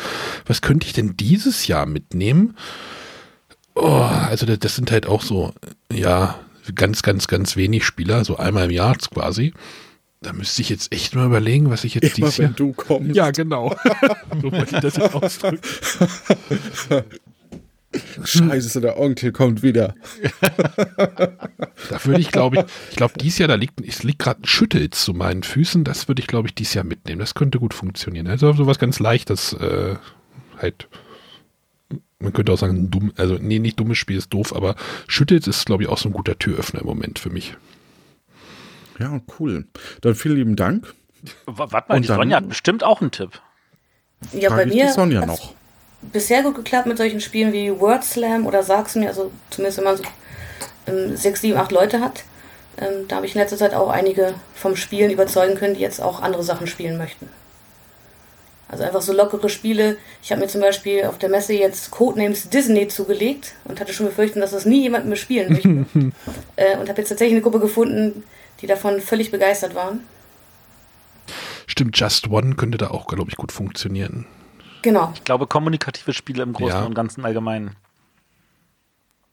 was 0.47 0.63
könnte 0.63 0.87
ich 0.87 0.93
denn 0.93 1.17
dieses 1.17 1.67
Jahr 1.67 1.87
mitnehmen? 1.87 2.57
Oh, 3.75 4.09
also 4.29 4.47
das, 4.47 4.61
das 4.61 4.77
sind 4.77 4.93
halt 4.93 5.07
auch 5.07 5.23
so, 5.23 5.53
ja, 5.93 6.39
ganz, 6.75 7.03
ganz, 7.03 7.27
ganz 7.27 7.57
wenig 7.57 7.85
Spieler, 7.85 8.25
so 8.25 8.37
einmal 8.37 8.67
im 8.67 8.71
Jahr 8.71 8.97
quasi. 8.97 9.53
Da 10.23 10.35
müsste 10.35 10.61
ich 10.61 10.69
jetzt 10.69 10.93
echt 10.93 11.15
mal 11.15 11.27
überlegen, 11.27 11.71
was 11.71 11.85
ich 11.85 11.95
jetzt 11.95 12.05
Immer 12.05 12.27
dieses 12.27 12.37
Jahr. 12.37 12.49
wenn 12.51 12.57
du 12.57 12.73
kommst. 12.73 13.17
Ja, 13.17 13.31
genau. 13.31 13.75
so 14.43 14.53
wollte 14.53 14.77
ich 14.77 14.83
das 14.83 14.97
jetzt 14.97 15.15
ausdrücken. 15.15 15.61
Scheiße, 18.23 18.81
der 18.81 18.99
Onkel 18.99 19.33
kommt 19.33 19.63
wieder. 19.63 19.95
Da 21.89 22.05
würde 22.05 22.21
ich, 22.21 22.31
glaube 22.31 22.59
ich, 22.59 22.65
ich 22.91 22.97
glaube, 22.97 23.15
dieses 23.19 23.39
Jahr, 23.39 23.49
da 23.49 23.55
liegt, 23.55 23.81
es 23.85 24.03
liegt 24.03 24.21
gerade 24.21 24.43
ein 24.43 24.47
Schüttels 24.47 25.03
zu 25.03 25.15
meinen 25.15 25.43
Füßen. 25.43 25.85
Das 25.85 26.07
würde 26.07 26.21
ich, 26.21 26.29
glaube 26.29 26.49
ich, 26.49 26.55
dieses 26.55 26.75
Jahr 26.75 26.85
mitnehmen. 26.85 27.19
Das 27.19 27.35
könnte 27.35 27.59
gut 27.59 27.75
funktionieren. 27.75 28.27
Also 28.29 28.53
sowas 28.53 28.79
ganz 28.79 29.01
Leichtes, 29.01 29.55
äh, 29.55 29.97
halt. 30.59 30.89
Man 32.23 32.33
könnte 32.35 32.53
auch 32.53 32.59
sagen, 32.59 32.91
dumm, 32.91 33.13
also 33.17 33.37
nee, 33.41 33.59
nicht 33.59 33.81
dummes 33.81 33.97
Spiel 33.99 34.19
ist 34.19 34.33
doof, 34.33 34.55
aber 34.55 34.77
Schüttels 35.09 35.47
ist, 35.47 35.65
glaube 35.67 35.83
ich, 35.85 35.89
auch 35.89 35.99
so 35.99 36.09
ein 36.09 36.13
guter 36.13 36.39
Türöffner 36.39 36.81
im 36.81 36.87
Moment 36.87 37.19
für 37.19 37.31
mich. 37.31 37.55
Ja, 38.99 39.21
cool. 39.39 39.65
Dann 40.03 40.15
vielen 40.15 40.37
lieben 40.37 40.57
Dank. 40.57 40.87
W- 41.23 41.33
Warte 41.57 41.89
mal, 41.89 41.97
Und 41.97 42.03
die 42.03 42.09
dann- 42.09 42.19
Sonja 42.19 42.37
hat 42.37 42.49
bestimmt 42.49 42.85
auch 42.85 43.01
einen 43.01 43.11
Tipp. 43.11 43.41
Ja, 44.33 44.51
Frage 44.51 44.67
bei 44.69 44.75
mir 44.75 44.87
die 44.87 44.93
Sonja 44.93 45.25
noch. 45.25 45.55
bisher 46.03 46.43
gut 46.43 46.57
geklappt 46.57 46.87
mit 46.87 46.99
solchen 46.99 47.23
Spielen 47.23 47.55
wie 47.55 47.71
Word 47.81 48.05
Slam 48.05 48.47
oder 48.47 48.63
Sag's 48.63 48.95
mir, 48.97 49.09
also 49.09 49.31
zumindest 49.49 49.79
wenn 49.79 49.85
man 49.85 49.97
so 49.97 50.03
ähm, 50.89 51.17
sechs, 51.17 51.41
sieben, 51.41 51.57
acht 51.57 51.73
Leute 51.73 52.01
hat. 52.01 52.25
Ähm, 52.77 53.09
da 53.09 53.17
habe 53.17 53.25
ich 53.27 53.35
in 53.35 53.41
letzter 53.41 53.57
Zeit 53.57 53.73
auch 53.73 53.89
einige 53.89 54.35
vom 54.55 54.77
Spielen 54.77 55.11
überzeugen 55.11 55.55
können, 55.57 55.73
die 55.75 55.81
jetzt 55.81 56.03
auch 56.03 56.21
andere 56.21 56.43
Sachen 56.45 56.67
spielen 56.67 56.99
möchten. 56.99 57.29
Also 58.71 58.85
einfach 58.85 59.03
so 59.03 59.13
lockere 59.13 59.49
Spiele. 59.49 59.97
Ich 60.23 60.31
habe 60.31 60.41
mir 60.41 60.47
zum 60.47 60.61
Beispiel 60.61 61.05
auf 61.05 61.19
der 61.19 61.29
Messe 61.29 61.55
jetzt 61.55 61.91
Codenames 61.91 62.51
Disney 62.51 62.87
zugelegt 62.87 63.55
und 63.65 63.81
hatte 63.81 63.93
schon 63.93 64.07
befürchtet, 64.07 64.41
dass 64.41 64.53
das 64.53 64.65
nie 64.65 64.83
jemand 64.83 65.07
mehr 65.07 65.17
spielen 65.17 65.53
möchte. 65.53 65.69
äh, 66.57 66.77
und 66.79 66.89
habe 66.89 66.99
jetzt 67.01 67.09
tatsächlich 67.09 67.33
eine 67.35 67.43
Gruppe 67.43 67.59
gefunden, 67.59 68.23
die 68.61 68.69
davon 68.69 69.01
völlig 69.01 69.33
begeistert 69.33 69.75
waren. 69.75 70.01
Stimmt, 71.67 71.99
Just 71.99 72.29
One 72.29 72.55
könnte 72.55 72.79
da 72.79 72.91
auch, 72.91 73.09
glaube 73.09 73.31
ich, 73.31 73.37
gut 73.37 73.51
funktionieren. 73.51 74.27
Genau. 74.83 75.11
Ich 75.15 75.25
glaube, 75.25 75.47
kommunikative 75.49 76.13
Spiele 76.13 76.43
im 76.45 76.53
Großen 76.53 76.79
Ja. 76.79 76.85
und 76.85 76.95
Ganzen 76.95 77.25
allgemein. 77.25 77.77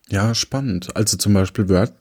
Ja, 0.10 0.34
spannend. 0.34 0.96
Also 0.96 1.18
zum 1.18 1.34
Beispiel 1.34 1.70
Word, 1.70 1.94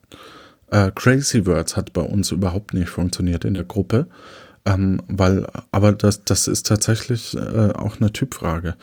äh, 0.70 0.90
Crazy 0.94 1.44
Words 1.46 1.76
hat 1.76 1.92
bei 1.92 2.02
uns 2.02 2.30
überhaupt 2.30 2.72
nicht 2.72 2.88
funktioniert 2.88 3.44
in 3.44 3.54
der 3.54 3.64
Gruppe. 3.64 4.06
Ähm, 4.66 5.00
weil, 5.08 5.46
aber 5.72 5.92
das, 5.92 6.24
das 6.24 6.48
ist 6.48 6.66
tatsächlich 6.66 7.34
äh, 7.36 7.72
auch 7.72 8.00
eine 8.00 8.12
Typfrage. 8.12 8.76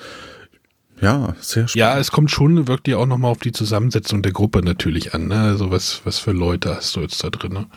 Ja, 1.01 1.35
sehr 1.41 1.67
spannend. 1.67 1.75
Ja, 1.75 1.99
es 1.99 2.11
kommt 2.11 2.31
schon 2.31 2.67
wirklich 2.69 2.95
auch 2.95 3.05
nochmal 3.05 3.31
auf 3.31 3.39
die 3.39 3.51
Zusammensetzung 3.51 4.21
der 4.23 4.31
Gruppe 4.31 4.61
natürlich 4.63 5.13
an. 5.13 5.27
Ne? 5.27 5.41
Also 5.41 5.69
was, 5.71 6.01
was 6.05 6.19
für 6.19 6.31
Leute 6.31 6.73
hast 6.75 6.95
du 6.95 7.01
jetzt 7.01 7.21
da 7.23 7.29
drin? 7.29 7.51
Ne? 7.53 7.67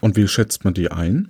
Und 0.00 0.16
wie 0.16 0.26
schätzt 0.26 0.64
man 0.64 0.74
die 0.74 0.90
ein? 0.90 1.28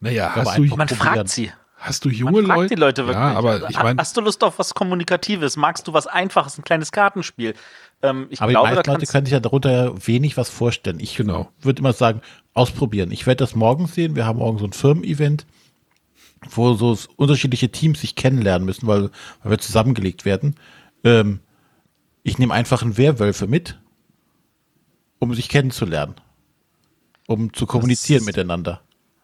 Naja, 0.00 0.30
Aber 0.34 0.44
hast 0.50 0.58
du, 0.58 0.62
Man 0.64 0.88
Probieren. 0.88 0.98
fragt 0.98 1.28
sie. 1.30 1.52
hast 1.76 2.04
du 2.04 2.08
Man 2.08 2.16
junge 2.18 2.42
fragt 2.44 2.58
Leute? 2.58 2.74
die 2.74 2.80
Leute 2.80 3.02
wirklich. 3.06 3.16
Ja, 3.16 3.32
aber 3.34 3.68
ich 3.70 3.76
Ha- 3.78 3.82
meine, 3.82 4.00
Hast 4.00 4.16
du 4.16 4.20
Lust 4.20 4.42
auf 4.44 4.58
was 4.58 4.74
Kommunikatives? 4.74 5.56
Magst 5.56 5.86
du 5.88 5.92
was 5.92 6.06
Einfaches, 6.06 6.58
ein 6.58 6.64
kleines 6.64 6.92
Kartenspiel? 6.92 7.54
Ähm, 8.02 8.26
ich 8.30 8.40
Aber 8.40 8.48
die 8.50 8.54
glaube, 8.54 8.68
da 8.68 8.74
meisten 8.76 8.90
Leute 8.90 9.06
können 9.06 9.26
sich 9.26 9.32
ja 9.32 9.40
darunter 9.40 10.06
wenig 10.06 10.36
was 10.36 10.48
vorstellen. 10.48 11.00
Ich 11.00 11.16
Genau. 11.16 11.50
würde 11.60 11.80
immer 11.80 11.92
sagen, 11.92 12.22
ausprobieren. 12.54 13.10
Ich 13.10 13.26
werde 13.26 13.38
das 13.38 13.54
morgen 13.54 13.86
sehen. 13.86 14.16
Wir 14.16 14.26
haben 14.26 14.38
morgen 14.38 14.58
so 14.58 14.64
ein 14.64 14.72
Firmen-Event, 14.72 15.46
wo 16.50 16.74
so 16.74 16.96
unterschiedliche 17.16 17.70
Teams 17.70 18.00
sich 18.00 18.14
kennenlernen 18.16 18.64
müssen, 18.64 18.86
weil, 18.86 19.10
weil 19.42 19.52
wir 19.52 19.58
zusammengelegt 19.58 20.24
werden. 20.24 20.56
Ähm, 21.04 21.40
ich 22.22 22.38
nehme 22.38 22.54
einfach 22.54 22.82
einen 22.82 22.96
Werwölfe 22.96 23.46
mit, 23.46 23.78
um 25.18 25.34
sich 25.34 25.48
kennenzulernen. 25.48 26.14
Um 27.26 27.52
zu 27.52 27.66
kommunizieren 27.66 28.24
miteinander. 28.24 28.80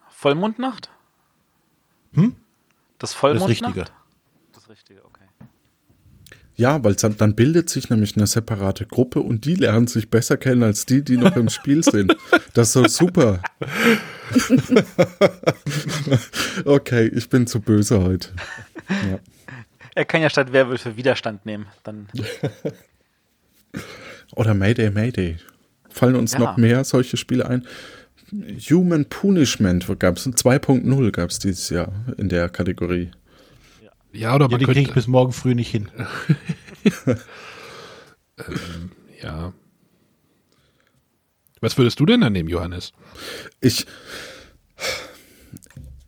Vollmondnacht? 0.09 0.89
Hm? 2.13 2.35
Das 2.99 3.11
Das 3.11 3.13
Vollmondnacht? 3.13 3.49
Richtige. 3.49 3.85
Ja, 6.57 6.83
weil 6.83 6.95
dann, 6.95 7.15
dann 7.17 7.35
bildet 7.35 7.69
sich 7.69 7.91
nämlich 7.91 8.17
eine 8.17 8.25
separate 8.25 8.87
Gruppe 8.87 9.19
und 9.21 9.45
die 9.45 9.53
lernen 9.55 9.85
sich 9.85 10.09
besser 10.09 10.37
kennen 10.37 10.63
als 10.63 10.87
die, 10.87 11.03
die 11.03 11.17
noch 11.17 11.35
im 11.35 11.49
Spiel 11.49 11.83
sind. 11.83 12.15
Das 12.55 12.69
ist 12.69 12.73
so 12.73 12.87
super. 12.87 13.41
okay, 16.65 17.11
ich 17.13 17.29
bin 17.29 17.45
zu 17.45 17.61
böse 17.61 18.03
heute. 18.03 18.29
Ja. 18.89 19.19
Er 19.95 20.05
kann 20.05 20.21
ja 20.21 20.29
statt 20.29 20.51
Werwölfe 20.51 20.97
Widerstand 20.97 21.45
nehmen. 21.45 21.67
Dann 21.83 22.07
Oder 24.35 24.53
Mayday, 24.53 24.89
Mayday. 24.89 25.37
Fallen 25.89 26.15
uns 26.15 26.33
Ja. 26.33 26.39
noch 26.39 26.57
mehr 26.57 26.83
solche 26.83 27.17
Spiele 27.17 27.47
ein? 27.47 27.65
Human 28.69 29.05
Punishment 29.05 29.87
gab 29.99 30.17
es 30.17 30.27
2.0 30.27 31.11
gab 31.11 31.29
es 31.29 31.39
dieses 31.39 31.69
Jahr 31.69 31.93
in 32.17 32.29
der 32.29 32.49
Kategorie. 32.49 33.11
Ja, 34.13 34.35
oder 34.35 34.45
Ja, 34.45 34.51
man 34.51 34.59
die 34.59 34.65
kriege 34.65 34.79
ich 34.79 34.85
könnte, 34.87 34.99
bis 34.99 35.07
morgen 35.07 35.33
früh 35.33 35.55
nicht 35.55 35.69
hin. 35.69 35.89
ja. 39.21 39.53
Was 41.61 41.77
würdest 41.77 41.99
du 41.99 42.05
denn 42.05 42.21
dann 42.21 42.33
nehmen, 42.33 42.49
Johannes? 42.49 42.93
Ich, 43.61 43.85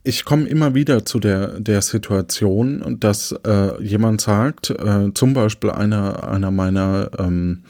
ich 0.04 0.26
komme 0.26 0.48
immer 0.48 0.76
wieder 0.76 1.06
zu 1.06 1.20
der, 1.20 1.60
der 1.60 1.82
Situation, 1.82 2.98
dass 3.00 3.32
äh, 3.46 3.82
jemand 3.84 4.22
sagt, 4.22 4.70
äh, 4.70 5.12
zum 5.14 5.34
Beispiel 5.34 5.72
einer, 5.72 6.28
einer 6.30 6.52
meiner 6.52 7.10
ähm, 7.18 7.64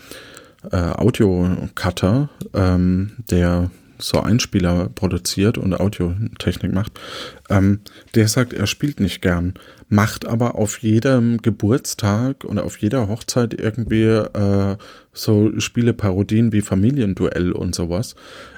äh, 0.72 0.77
Audio-Cutter, 0.77 2.30
ähm, 2.53 3.11
der 3.30 3.72
so 4.00 4.22
Einspieler 4.22 4.90
produziert 4.90 5.58
und 5.58 5.74
Audiotechnik 5.74 6.74
macht, 6.74 7.00
ähm, 7.50 7.82
der 8.16 8.28
sagt, 8.28 8.54
er 8.54 8.68
spielt 8.68 9.00
nicht 9.00 9.22
gern, 9.22 9.54
macht 9.90 10.26
aber 10.26 10.56
auf 10.56 10.80
jedem 10.80 11.38
Geburtstag 11.42 12.44
und 12.44 12.60
auf 12.60 12.78
jeder 12.78 13.08
Hochzeit 13.08 13.54
irgendwie 13.54 14.04
äh, 14.04 14.78
so 15.14 15.52
Spieleparodien 15.60 16.52
wie 16.52 16.62
Familienduell 16.62 17.52
und 17.52 17.76
sowas. 17.76 18.16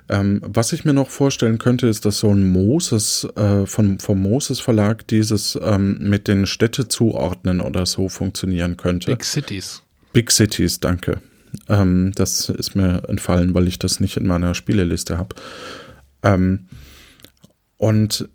Ähm, 0.09 0.41
was 0.43 0.73
ich 0.73 0.83
mir 0.83 0.93
noch 0.93 1.09
vorstellen 1.09 1.57
könnte, 1.57 1.87
ist, 1.87 2.05
dass 2.05 2.19
so 2.19 2.29
ein 2.29 2.51
Moses 2.51 3.27
äh, 3.35 3.65
von, 3.65 3.99
vom 3.99 4.21
Moses 4.21 4.59
Verlag 4.59 5.07
dieses 5.07 5.57
ähm, 5.61 5.97
mit 6.01 6.27
den 6.27 6.45
Städte 6.45 6.87
zuordnen 6.87 7.61
oder 7.61 7.85
so 7.85 8.09
funktionieren 8.09 8.75
könnte. 8.77 9.11
Big 9.11 9.23
Cities. 9.23 9.83
Big 10.11 10.31
Cities, 10.31 10.81
danke. 10.81 11.21
Ähm, 11.69 12.11
das 12.15 12.49
ist 12.49 12.75
mir 12.75 13.03
entfallen, 13.07 13.53
weil 13.53 13.67
ich 13.67 13.79
das 13.79 13.99
nicht 13.99 14.17
in 14.17 14.27
meiner 14.27 14.55
Spieleliste 14.55 15.17
habe. 15.17 15.35
Ähm, 16.23 16.67
und 17.77 18.29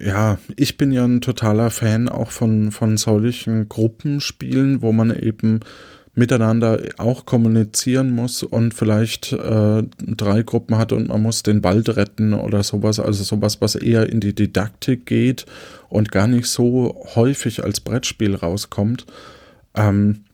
ja, 0.00 0.38
ich 0.56 0.76
bin 0.76 0.92
ja 0.92 1.04
ein 1.04 1.20
totaler 1.20 1.70
Fan 1.70 2.08
auch 2.08 2.30
von, 2.30 2.70
von 2.70 2.96
solchen 2.96 3.68
Gruppenspielen, 3.68 4.82
wo 4.82 4.92
man 4.92 5.14
eben 5.14 5.60
miteinander 6.14 6.80
auch 6.98 7.24
kommunizieren 7.24 8.10
muss 8.10 8.42
und 8.42 8.74
vielleicht 8.74 9.32
äh, 9.32 9.82
drei 9.98 10.42
Gruppen 10.42 10.76
hat 10.76 10.92
und 10.92 11.08
man 11.08 11.22
muss 11.22 11.42
den 11.42 11.62
Wald 11.62 11.96
retten 11.96 12.34
oder 12.34 12.62
sowas. 12.62 12.98
Also 12.98 13.22
sowas, 13.22 13.60
was 13.60 13.74
eher 13.74 14.08
in 14.08 14.20
die 14.20 14.34
Didaktik 14.34 15.06
geht 15.06 15.46
und 15.88 16.10
gar 16.10 16.26
nicht 16.26 16.46
so 16.46 17.06
häufig 17.14 17.62
als 17.62 17.80
Brettspiel 17.80 18.34
rauskommt. 18.34 19.06
Ähm, 19.74 20.24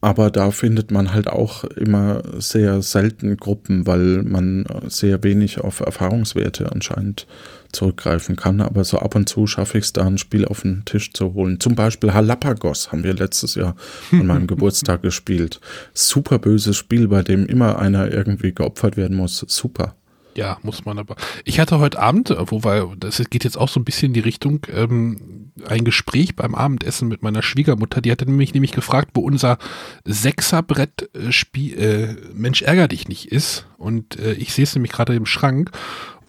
aber 0.00 0.30
da 0.30 0.52
findet 0.52 0.92
man 0.92 1.12
halt 1.12 1.26
auch 1.28 1.64
immer 1.64 2.22
sehr 2.38 2.82
selten 2.82 3.36
Gruppen, 3.36 3.86
weil 3.86 4.22
man 4.22 4.64
sehr 4.86 5.24
wenig 5.24 5.60
auf 5.60 5.80
Erfahrungswerte 5.80 6.70
anscheinend 6.70 7.26
zurückgreifen 7.72 8.36
kann. 8.36 8.60
Aber 8.60 8.84
so 8.84 8.98
ab 8.98 9.16
und 9.16 9.28
zu 9.28 9.48
schaffe 9.48 9.78
ich 9.78 9.84
es 9.84 9.92
da, 9.92 10.06
ein 10.06 10.18
Spiel 10.18 10.44
auf 10.44 10.62
den 10.62 10.84
Tisch 10.84 11.12
zu 11.12 11.34
holen. 11.34 11.58
Zum 11.58 11.74
Beispiel 11.74 12.14
Halapagos 12.14 12.92
haben 12.92 13.02
wir 13.02 13.14
letztes 13.14 13.56
Jahr 13.56 13.74
an 14.12 14.26
meinem 14.26 14.46
Geburtstag 14.46 15.02
gespielt. 15.02 15.60
Super 15.94 16.38
böses 16.38 16.76
Spiel, 16.76 17.08
bei 17.08 17.22
dem 17.22 17.46
immer 17.46 17.78
einer 17.78 18.12
irgendwie 18.12 18.52
geopfert 18.52 18.96
werden 18.96 19.16
muss. 19.16 19.44
Super. 19.48 19.96
Ja, 20.36 20.58
muss 20.62 20.84
man 20.84 21.00
aber. 21.00 21.16
Ich 21.44 21.58
hatte 21.58 21.80
heute 21.80 21.98
Abend, 21.98 22.32
wo 22.38 22.62
wir, 22.62 22.94
das 23.00 23.20
geht 23.28 23.42
jetzt 23.42 23.58
auch 23.58 23.68
so 23.68 23.80
ein 23.80 23.84
bisschen 23.84 24.10
in 24.10 24.12
die 24.12 24.20
Richtung, 24.20 24.60
ähm, 24.72 25.47
ein 25.66 25.84
Gespräch 25.84 26.36
beim 26.36 26.54
Abendessen 26.54 27.08
mit 27.08 27.22
meiner 27.22 27.42
Schwiegermutter, 27.42 28.00
die 28.00 28.10
hatte 28.12 28.26
nämlich, 28.26 28.54
nämlich 28.54 28.72
gefragt, 28.72 29.10
wo 29.14 29.20
unser 29.22 29.58
Sechserbrett 30.04 31.10
äh, 31.14 31.32
Spiel, 31.32 31.78
äh, 31.78 32.16
Mensch 32.34 32.62
ärger 32.62 32.88
dich 32.88 33.08
nicht 33.08 33.30
ist. 33.30 33.66
Und 33.76 34.18
äh, 34.18 34.32
ich 34.34 34.52
sehe 34.52 34.64
es 34.64 34.74
nämlich 34.74 34.92
gerade 34.92 35.14
im 35.14 35.26
Schrank. 35.26 35.70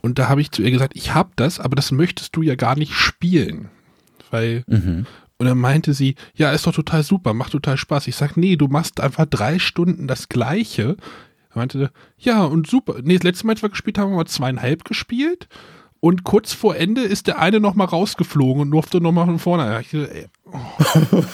Und 0.02 0.20
da 0.20 0.30
habe 0.30 0.42
ich 0.42 0.52
zu 0.52 0.62
ihr 0.62 0.72
gesagt, 0.72 0.94
ich 0.96 1.14
habe 1.14 1.32
das, 1.36 1.60
aber 1.60 1.76
das 1.76 1.92
möchtest 1.92 2.36
du 2.36 2.42
ja 2.42 2.56
gar 2.56 2.78
nicht 2.78 2.94
spielen. 2.94 3.70
Weil, 4.32 4.64
Mhm. 4.68 5.06
und 5.38 5.46
dann 5.46 5.58
meinte 5.58 5.94
sie, 5.94 6.16
ja, 6.36 6.52
ist 6.52 6.68
doch 6.68 6.74
total 6.76 7.04
super, 7.04 7.34
macht 7.34 7.52
total 7.52 7.78
Spaß. 7.78 8.08
Ich 8.08 8.16
sag, 8.16 8.38
nee, 8.38 8.56
du 8.56 8.68
machst 8.68 9.00
einfach 9.02 9.26
drei 9.26 9.60
Stunden 9.60 10.08
das 10.08 10.30
Gleiche. 10.30 10.96
Er 11.52 11.58
meinte, 11.58 11.92
ja, 12.18 12.44
und 12.44 12.68
super. 12.68 12.96
Nee, 13.02 13.16
das 13.16 13.24
letzte 13.24 13.48
Mal, 13.48 13.54
als 13.54 13.62
wir 13.64 13.70
gespielt 13.70 13.98
haben, 13.98 14.12
haben 14.12 14.18
wir 14.20 14.26
zweieinhalb 14.26 14.86
gespielt. 14.86 15.48
Und 16.02 16.24
kurz 16.24 16.54
vor 16.54 16.78
Ende 16.78 17.02
ist 17.02 17.28
der 17.28 17.40
eine 17.40 17.60
nochmal 17.60 17.88
rausgeflogen 17.88 18.62
und 18.62 18.72
durfte 18.72 19.02
nochmal 19.02 19.26
von 19.26 19.38
vorne. 19.40 19.66
Ja, 19.66 19.80
Ich, 19.82 19.94
ey, 19.94 20.28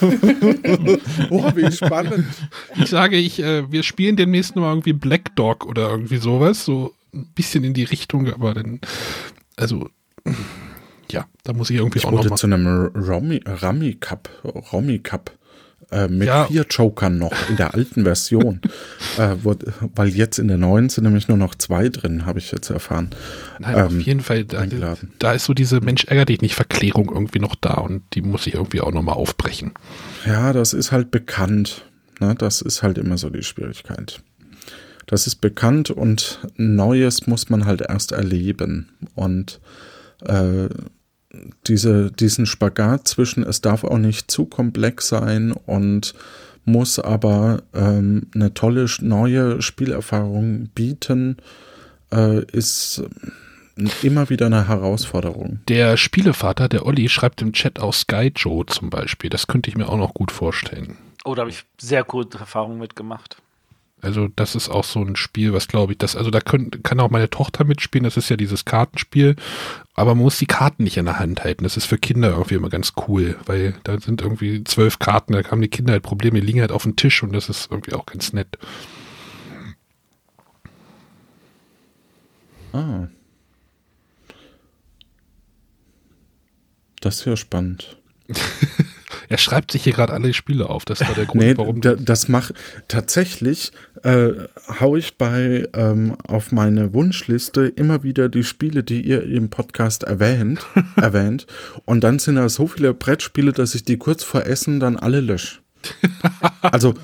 Oh, 1.29 1.51
wie 1.55 1.71
spannend. 1.71 2.25
ich 2.75 2.89
sage, 2.89 3.17
ich, 3.17 3.41
äh, 3.41 3.71
wir 3.71 3.83
spielen 3.83 4.15
demnächst 4.15 4.55
mal 4.55 4.69
irgendwie 4.69 4.93
Black 4.93 5.35
Dog 5.35 5.65
oder 5.65 5.89
irgendwie 5.91 6.17
sowas. 6.17 6.65
So 6.65 6.93
ein 7.13 7.27
bisschen 7.35 7.63
in 7.63 7.73
die 7.73 7.83
Richtung, 7.83 8.31
aber 8.33 8.53
dann, 8.53 8.79
also, 9.55 9.89
ja, 11.11 11.25
da 11.43 11.53
muss 11.53 11.69
ich 11.69 11.77
irgendwie 11.77 11.99
Ich 11.99 12.05
auch 12.05 12.11
wurde 12.11 12.23
nochmal. 12.23 12.37
zu 12.39 12.47
einem 12.47 12.87
Romy, 12.95 13.41
Rummy 13.61 13.93
Cup, 13.95 14.29
Romy 14.73 14.99
Cup 14.99 15.31
äh, 15.91 16.07
mit 16.07 16.27
Ja. 16.27 16.45
vier 16.45 16.65
Jokern 16.69 17.17
noch 17.17 17.33
in 17.49 17.57
der 17.57 17.73
alten 17.73 18.03
Version. 18.03 18.61
äh, 19.17 19.35
wo, 19.43 19.55
weil 19.95 20.09
jetzt 20.09 20.39
in 20.39 20.47
der 20.47 20.57
neuen 20.57 20.89
sind 20.89 21.03
nämlich 21.03 21.27
nur 21.27 21.37
noch 21.37 21.55
zwei 21.55 21.89
drin, 21.89 22.25
habe 22.25 22.39
ich 22.39 22.51
jetzt 22.51 22.69
erfahren. 22.69 23.09
Nein, 23.59 23.75
auf 23.75 23.91
ähm, 23.91 23.99
jeden 23.99 24.21
Fall, 24.21 24.45
da, 24.45 24.65
da 25.19 25.33
ist 25.33 25.45
so 25.45 25.53
diese 25.53 25.81
Mensch 25.81 26.05
ärger 26.05 26.25
dich 26.25 26.41
nicht 26.41 26.55
Verklärung 26.55 27.11
irgendwie 27.13 27.39
noch 27.39 27.55
da 27.55 27.75
und 27.75 28.03
die 28.13 28.21
muss 28.21 28.47
ich 28.47 28.55
irgendwie 28.55 28.81
auch 28.81 28.91
nochmal 28.91 29.15
aufbrechen. 29.15 29.73
Ja, 30.25 30.53
das 30.53 30.73
ist 30.73 30.91
halt 30.91 31.11
bekannt. 31.11 31.85
Ne? 32.19 32.35
Das 32.35 32.61
ist 32.61 32.83
halt 32.83 32.97
immer 32.97 33.17
so 33.17 33.29
die 33.29 33.43
Schwierigkeit. 33.43 34.21
Das 35.07 35.27
ist 35.27 35.35
bekannt 35.35 35.91
und 35.91 36.39
Neues 36.55 37.27
muss 37.27 37.49
man 37.49 37.65
halt 37.65 37.81
erst 37.81 38.11
erleben. 38.11 38.89
Und 39.13 39.59
äh, 40.25 40.67
diese, 41.67 42.11
diesen 42.11 42.45
Spagat 42.45 43.07
zwischen, 43.07 43.43
es 43.43 43.61
darf 43.61 43.83
auch 43.83 43.97
nicht 43.97 44.29
zu 44.29 44.45
komplex 44.45 45.07
sein 45.07 45.51
und 45.51 46.13
muss 46.65 46.99
aber 46.99 47.63
ähm, 47.73 48.27
eine 48.33 48.53
tolle 48.53 48.87
neue 49.01 49.61
Spielerfahrung 49.61 50.69
bieten, 50.73 51.37
äh, 52.11 52.43
ist 52.51 53.03
immer 54.01 54.29
wieder 54.29 54.47
eine 54.47 54.67
Herausforderung. 54.67 55.59
Der 55.67 55.97
Spielevater, 55.97 56.69
der 56.69 56.85
Olli, 56.85 57.09
schreibt 57.09 57.41
im 57.41 57.53
Chat 57.53 57.79
auch 57.79 57.93
Sky 57.93 58.31
Joe 58.35 58.65
zum 58.65 58.89
Beispiel. 58.89 59.29
Das 59.29 59.47
könnte 59.47 59.69
ich 59.69 59.77
mir 59.77 59.89
auch 59.89 59.97
noch 59.97 60.13
gut 60.13 60.31
vorstellen. 60.31 60.97
Oh, 61.25 61.35
da 61.35 61.41
habe 61.41 61.51
ich 61.51 61.65
sehr 61.79 62.03
gute 62.03 62.37
Erfahrungen 62.37 62.79
mitgemacht. 62.79 63.37
Also 64.01 64.27
das 64.27 64.55
ist 64.55 64.69
auch 64.69 64.83
so 64.83 65.01
ein 65.01 65.15
Spiel, 65.15 65.53
was 65.53 65.67
glaube 65.67 65.93
ich, 65.93 65.97
das, 65.97 66.15
also 66.15 66.29
da 66.29 66.39
können, 66.39 66.69
kann 66.83 66.99
auch 66.99 67.09
meine 67.09 67.29
Tochter 67.29 67.63
mitspielen, 67.63 68.03
das 68.03 68.17
ist 68.17 68.29
ja 68.29 68.35
dieses 68.35 68.65
Kartenspiel, 68.65 69.35
aber 69.95 70.13
man 70.13 70.23
muss 70.23 70.37
die 70.37 70.45
Karten 70.45 70.83
nicht 70.83 70.97
in 70.97 71.05
der 71.05 71.17
Hand 71.17 71.43
halten. 71.43 71.63
Das 71.63 71.77
ist 71.77 71.85
für 71.85 71.97
Kinder 71.97 72.31
irgendwie 72.31 72.55
immer 72.55 72.69
ganz 72.69 72.93
cool, 73.07 73.37
weil 73.45 73.73
da 73.83 73.99
sind 73.99 74.21
irgendwie 74.21 74.63
zwölf 74.63 74.99
Karten, 74.99 75.33
da 75.33 75.43
haben 75.49 75.61
die 75.61 75.69
Kinder 75.69 75.93
halt 75.93 76.03
Probleme, 76.03 76.39
die 76.39 76.45
liegen 76.45 76.61
halt 76.61 76.71
auf 76.71 76.83
dem 76.83 76.95
Tisch 76.95 77.23
und 77.23 77.33
das 77.33 77.49
ist 77.49 77.71
irgendwie 77.71 77.93
auch 77.93 78.05
ganz 78.05 78.33
nett. 78.33 78.57
Ah. 82.73 83.07
Das 86.99 87.19
ist 87.19 87.25
ja 87.25 87.37
spannend. 87.37 87.97
Er 89.29 89.37
schreibt 89.37 89.71
sich 89.71 89.83
hier 89.83 89.93
gerade 89.93 90.13
alle 90.13 90.33
Spiele 90.33 90.69
auf, 90.69 90.85
das 90.85 91.01
war 91.01 91.13
der 91.13 91.25
Grund, 91.25 91.43
Nee, 91.43 91.57
warum 91.57 91.81
da, 91.81 91.95
das 91.95 92.27
macht 92.27 92.53
tatsächlich 92.87 93.71
äh, 94.03 94.33
hau 94.79 94.95
ich 94.95 95.17
bei 95.17 95.67
ähm, 95.73 96.15
auf 96.27 96.51
meine 96.51 96.93
Wunschliste 96.93 97.67
immer 97.67 98.03
wieder 98.03 98.29
die 98.29 98.43
Spiele, 98.43 98.83
die 98.83 99.01
ihr 99.01 99.23
im 99.23 99.49
Podcast 99.49 100.03
erwähnt, 100.03 100.65
erwähnt. 100.95 101.47
Und 101.85 102.03
dann 102.03 102.19
sind 102.19 102.35
da 102.35 102.47
so 102.49 102.67
viele 102.67 102.93
Brettspiele, 102.93 103.51
dass 103.51 103.73
ich 103.73 103.83
die 103.83 103.97
kurz 103.97 104.23
vor 104.23 104.45
Essen 104.45 104.79
dann 104.79 104.97
alle 104.97 105.21
lösche. 105.21 105.59
Also 106.61 106.95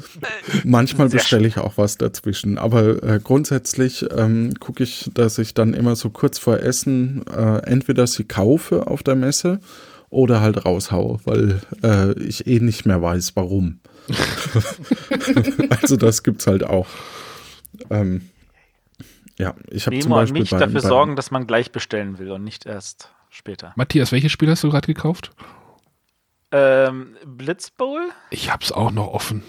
manchmal 0.63 1.09
bestelle 1.09 1.47
ich 1.47 1.57
auch 1.57 1.77
was 1.77 1.97
dazwischen, 1.97 2.57
aber 2.57 3.03
äh, 3.03 3.19
grundsätzlich 3.23 4.05
ähm, 4.15 4.55
gucke 4.59 4.83
ich, 4.83 5.11
dass 5.13 5.37
ich 5.37 5.53
dann 5.53 5.73
immer 5.73 5.95
so 5.95 6.09
kurz 6.09 6.39
vor 6.39 6.59
Essen 6.59 7.23
äh, 7.27 7.57
entweder 7.65 8.07
sie 8.07 8.23
kaufe 8.23 8.87
auf 8.87 9.03
der 9.03 9.15
Messe 9.15 9.59
oder 10.11 10.41
halt 10.41 10.65
raushaue, 10.65 11.19
weil 11.23 11.61
äh, 11.83 12.11
ich 12.19 12.45
eh 12.45 12.59
nicht 12.59 12.85
mehr 12.85 13.01
weiß, 13.01 13.35
warum. 13.35 13.79
also 15.81 15.95
das 15.95 16.21
gibt's 16.21 16.45
halt 16.45 16.63
auch. 16.63 16.87
Ähm, 17.89 18.29
ja, 19.37 19.55
ich 19.69 19.87
habe 19.87 19.97
zum 19.99 20.11
Beispiel 20.11 20.41
mich 20.41 20.51
bei, 20.51 20.59
dafür 20.59 20.81
bei, 20.81 20.87
sorgen, 20.87 21.15
dass 21.15 21.31
man 21.31 21.47
gleich 21.47 21.71
bestellen 21.71 22.19
will 22.19 22.31
und 22.31 22.43
nicht 22.43 22.65
erst 22.65 23.11
später. 23.29 23.73
Matthias, 23.75 24.11
welches 24.11 24.31
Spiel 24.31 24.49
hast 24.49 24.63
du 24.63 24.69
gerade 24.69 24.85
gekauft? 24.85 25.31
Ähm, 26.51 27.15
Blitzbowl? 27.25 28.09
Ich 28.29 28.51
hab's 28.51 28.71
auch 28.71 28.91
noch 28.91 29.07
offen. 29.07 29.43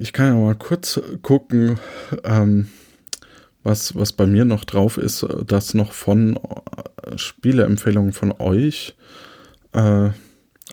Ich 0.00 0.12
kann 0.12 0.26
ja 0.26 0.34
mal 0.34 0.54
kurz 0.54 1.00
gucken, 1.22 1.80
ähm, 2.22 2.68
was, 3.62 3.94
was 3.94 4.12
bei 4.12 4.26
mir 4.26 4.44
noch 4.44 4.64
drauf 4.64 4.98
ist, 4.98 5.22
äh, 5.22 5.44
das 5.44 5.74
noch 5.74 5.92
von 5.92 6.36
äh, 6.36 7.18
Spieleempfehlungen 7.18 8.12
von 8.12 8.32
euch. 8.38 8.96
Äh, 9.72 10.10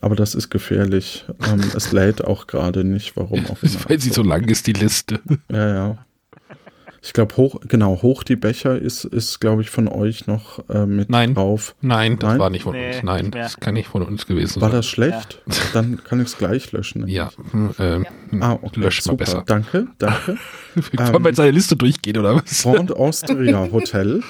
aber 0.01 0.15
das 0.15 0.35
ist 0.35 0.49
gefährlich. 0.49 1.25
Ähm, 1.47 1.61
es 1.75 1.91
lädt 1.91 2.23
auch 2.23 2.47
gerade 2.47 2.83
nicht, 2.83 3.15
warum 3.15 3.45
auch 3.49 3.61
immer. 3.63 3.89
Weil 3.89 3.99
sie 3.99 4.11
so 4.11 4.23
lang 4.23 4.47
ist, 4.47 4.67
die 4.67 4.73
Liste. 4.73 5.19
Ja, 5.51 5.73
ja. 5.73 6.05
Ich 7.05 7.13
glaube, 7.13 7.37
hoch, 7.37 7.59
genau, 7.67 8.01
hoch 8.01 8.23
die 8.23 8.35
Becher 8.35 8.77
ist, 8.79 9.05
ist 9.05 9.39
glaube 9.39 9.61
ich, 9.61 9.69
von 9.69 9.87
euch 9.87 10.25
noch 10.25 10.67
äh, 10.69 10.87
mit 10.87 11.09
Nein. 11.09 11.35
drauf. 11.35 11.75
Nein, 11.81 12.17
das 12.17 12.31
Nein? 12.31 12.39
war 12.39 12.49
nicht 12.49 12.63
von 12.63 12.73
Nee, 12.73 12.95
uns. 12.95 13.03
Nein, 13.03 13.29
das 13.31 13.59
kann 13.59 13.75
nicht 13.75 13.87
von 13.87 14.01
uns 14.01 14.25
gewesen 14.25 14.59
War 14.59 14.69
sein. 14.69 14.77
das 14.79 14.87
schlecht? 14.87 15.41
Dann 15.73 16.03
kann 16.03 16.19
ich 16.19 16.27
es 16.29 16.37
gleich 16.37 16.71
löschen. 16.71 17.07
Ja, 17.07 17.29
hm, 17.51 17.75
ähm, 17.79 18.05
Ah, 18.41 18.53
okay, 18.59 18.79
löscht 18.79 19.05
mal 19.05 19.11
super. 19.13 19.17
besser. 19.25 19.43
Danke, 19.45 19.87
danke. 19.99 20.37
Wollen 20.97 21.23
wir 21.23 21.29
jetzt 21.29 21.37
seine 21.37 21.51
Liste 21.51 21.75
durchgehen, 21.75 22.17
oder 22.17 22.35
was? 22.37 22.63
Grand 22.63 22.91
Austria 22.95 23.67
Hotel. 23.71 24.23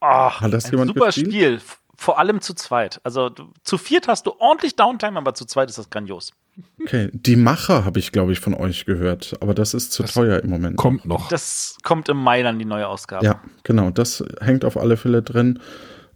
Ach, 0.00 0.40
Hat 0.40 0.52
das 0.52 0.64
ein 0.66 0.70
jemand 0.72 0.88
super 0.88 1.06
gespielt? 1.06 1.28
Spiel. 1.32 1.60
Vor 1.96 2.18
allem 2.18 2.40
zu 2.40 2.54
zweit. 2.54 3.00
Also 3.04 3.28
du, 3.28 3.52
zu 3.62 3.78
viert 3.78 4.06
hast 4.08 4.26
du 4.26 4.32
ordentlich 4.38 4.76
Downtime, 4.76 5.16
aber 5.18 5.34
zu 5.34 5.44
zweit 5.46 5.68
ist 5.68 5.78
das 5.78 5.88
grandios. 5.90 6.32
Okay, 6.80 7.10
die 7.12 7.36
Macher 7.36 7.84
habe 7.84 7.98
ich, 7.98 8.12
glaube 8.12 8.32
ich, 8.32 8.40
von 8.40 8.54
euch 8.54 8.84
gehört, 8.84 9.36
aber 9.40 9.54
das 9.54 9.74
ist 9.74 9.92
zu 9.92 10.02
Das 10.02 10.14
teuer 10.14 10.40
im 10.42 10.50
Moment. 10.50 10.76
Kommt 10.76 11.04
noch. 11.04 11.28
Das 11.28 11.76
kommt 11.82 12.08
im 12.08 12.16
Mai 12.16 12.42
dann 12.42 12.58
die 12.58 12.64
neue 12.64 12.88
Ausgabe. 12.88 13.24
Ja, 13.24 13.40
genau, 13.62 13.90
das 13.90 14.24
hängt 14.40 14.64
auf 14.64 14.76
alle 14.76 14.96
Fälle 14.96 15.22
drin. 15.22 15.60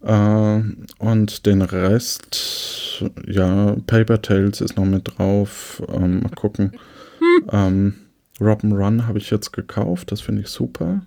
Äh, 0.01 0.61
und 0.99 1.45
den 1.45 1.61
Rest, 1.61 3.03
ja, 3.25 3.75
Paper 3.87 4.21
Tales 4.21 4.61
ist 4.61 4.75
noch 4.75 4.85
mit 4.85 5.17
drauf. 5.17 5.81
Ähm, 5.87 6.21
mal 6.21 6.29
gucken. 6.29 6.77
ähm, 7.51 7.95
Robbenrun 8.41 9.07
habe 9.07 9.19
ich 9.19 9.29
jetzt 9.29 9.53
gekauft, 9.53 10.11
das 10.11 10.21
finde 10.21 10.41
ich 10.41 10.49
super. 10.49 11.01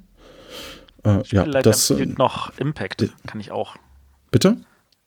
Äh, 1.05 1.23
ja, 1.27 1.45
das. 1.45 1.91
Äh, 1.91 2.07
noch 2.07 2.57
Impact. 2.59 3.13
Kann 3.27 3.41
ich 3.41 3.51
auch. 3.51 3.77
bitte? 4.31 4.57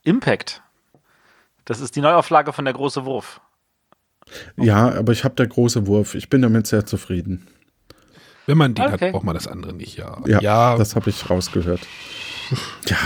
Impact. 0.03 0.61
Das 1.65 1.81
ist 1.81 1.95
die 1.95 2.01
Neuauflage 2.01 2.53
von 2.53 2.65
der 2.65 2.73
große 2.73 3.05
Wurf. 3.05 3.41
Ja, 4.57 4.93
aber 4.95 5.11
ich 5.13 5.23
habe 5.23 5.35
der 5.35 5.47
große 5.47 5.87
Wurf. 5.87 6.15
Ich 6.15 6.29
bin 6.29 6.41
damit 6.41 6.67
sehr 6.67 6.85
zufrieden. 6.85 7.47
Wenn 8.45 8.57
man 8.57 8.73
den 8.73 8.85
Okay. 8.85 9.05
hat, 9.07 9.11
braucht 9.13 9.25
man 9.25 9.35
das 9.35 9.47
andere 9.47 9.73
nicht, 9.73 9.97
ja. 9.97 10.17
Ja, 10.25 10.41
ja, 10.41 10.77
das 10.77 10.95
habe 10.95 11.09
ich 11.09 11.29
rausgehört. 11.29 11.81
Ja, 12.87 12.97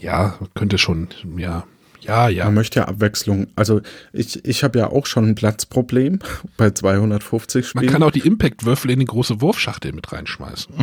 ja, 0.00 0.38
könnte 0.54 0.78
schon, 0.78 1.08
ja, 1.36 1.64
Ja, 2.00 2.28
ja. 2.28 2.44
Man 2.46 2.54
möchte 2.54 2.80
ja 2.80 2.88
Abwechslung. 2.88 3.48
Also 3.56 3.82
ich, 4.12 4.42
ich 4.44 4.64
habe 4.64 4.78
ja 4.78 4.88
auch 4.90 5.06
schon 5.06 5.28
ein 5.28 5.34
Platzproblem 5.34 6.20
bei 6.56 6.70
250 6.70 7.66
Spielen. 7.68 7.84
Man 7.84 7.92
kann 7.92 8.02
auch 8.02 8.10
die 8.10 8.20
Impact-Würfel 8.26 8.90
in 8.90 9.00
die 9.00 9.06
große 9.06 9.40
Wurfschachtel 9.42 9.92
mit 9.92 10.10
reinschmeißen. 10.12 10.74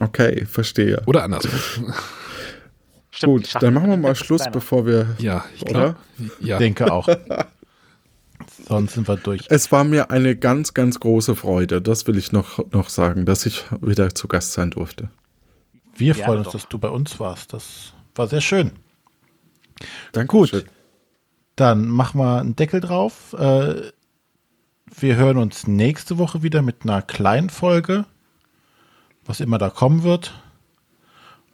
okay, 0.00 0.46
verstehe. 0.46 1.02
Oder 1.06 1.24
andersrum. 1.24 1.92
Stimmt, 3.20 3.52
Gut, 3.52 3.62
dann 3.62 3.74
machen 3.74 3.90
wir 3.90 3.98
mal 3.98 4.14
Schluss, 4.14 4.40
kleiner. 4.40 4.52
bevor 4.54 4.86
wir. 4.86 5.14
Ja, 5.18 5.44
ich 5.54 5.60
Oder? 5.64 5.72
glaube. 5.72 5.96
Ja. 6.40 6.56
Denke 6.56 6.90
auch. 6.90 7.06
Sonst 8.66 8.94
sind 8.94 9.06
wir 9.08 9.18
durch. 9.18 9.42
Es 9.50 9.70
war 9.70 9.84
mir 9.84 10.10
eine 10.10 10.36
ganz, 10.36 10.72
ganz 10.72 11.00
große 11.00 11.36
Freude, 11.36 11.82
das 11.82 12.06
will 12.06 12.16
ich 12.16 12.32
noch, 12.32 12.72
noch 12.72 12.88
sagen, 12.88 13.26
dass 13.26 13.44
ich 13.44 13.64
wieder 13.82 14.14
zu 14.14 14.26
Gast 14.26 14.54
sein 14.54 14.70
durfte. 14.70 15.10
Wir 15.94 16.14
Gerne 16.14 16.24
freuen 16.24 16.38
uns, 16.38 16.46
doch. 16.46 16.52
dass 16.54 16.68
du 16.68 16.78
bei 16.78 16.88
uns 16.88 17.20
warst. 17.20 17.52
Das 17.52 17.92
war 18.14 18.26
sehr 18.26 18.40
schön. 18.40 18.72
Danke. 20.12 20.28
Gut. 20.28 20.64
Dann 21.56 21.88
machen 21.88 22.18
wir 22.22 22.40
einen 22.40 22.56
Deckel 22.56 22.80
drauf. 22.80 23.34
Äh, 23.34 23.82
wir 24.98 25.16
hören 25.16 25.36
uns 25.36 25.66
nächste 25.66 26.16
Woche 26.16 26.42
wieder 26.42 26.62
mit 26.62 26.84
einer 26.84 27.02
kleinen 27.02 27.50
Folge, 27.50 28.06
was 29.26 29.40
immer 29.40 29.58
da 29.58 29.68
kommen 29.68 30.04
wird. 30.04 30.32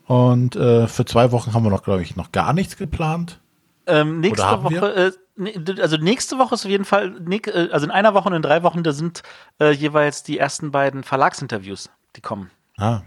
Und 0.07 0.55
äh, 0.57 0.87
für 0.87 1.05
zwei 1.05 1.33
Wochen 1.33 1.53
haben 1.53 1.65
wir 1.65 1.71
noch, 1.71 1.83
glaube 1.83 2.03
ich, 2.03 2.17
noch 2.17 2.33
gar 2.33 2.53
nichts 2.53 2.77
geplant. 2.77 3.41
Ähm, 3.87 4.21
nächste 4.21 4.43
Oder 4.43 4.51
haben 4.51 4.65
Woche, 4.65 5.13
äh, 5.39 5.81
also 5.81 5.97
nächste 5.97 6.39
Woche 6.39 6.55
ist 6.55 6.65
auf 6.65 6.71
jeden 6.71 6.85
Fall, 6.85 7.15
äh, 7.31 7.69
also 7.71 7.87
in 7.87 7.93
einer 7.93 8.15
Woche 8.15 8.29
und 8.29 8.35
in 8.35 8.43
drei 8.43 8.63
Wochen, 8.63 8.83
da 8.83 8.93
sind 8.93 9.23
äh, 9.61 9.71
jeweils 9.71 10.23
die 10.23 10.39
ersten 10.39 10.71
beiden 10.71 11.03
Verlagsinterviews, 11.03 11.91
die 12.17 12.21
kommen. 12.21 12.51
Ah, 12.79 13.03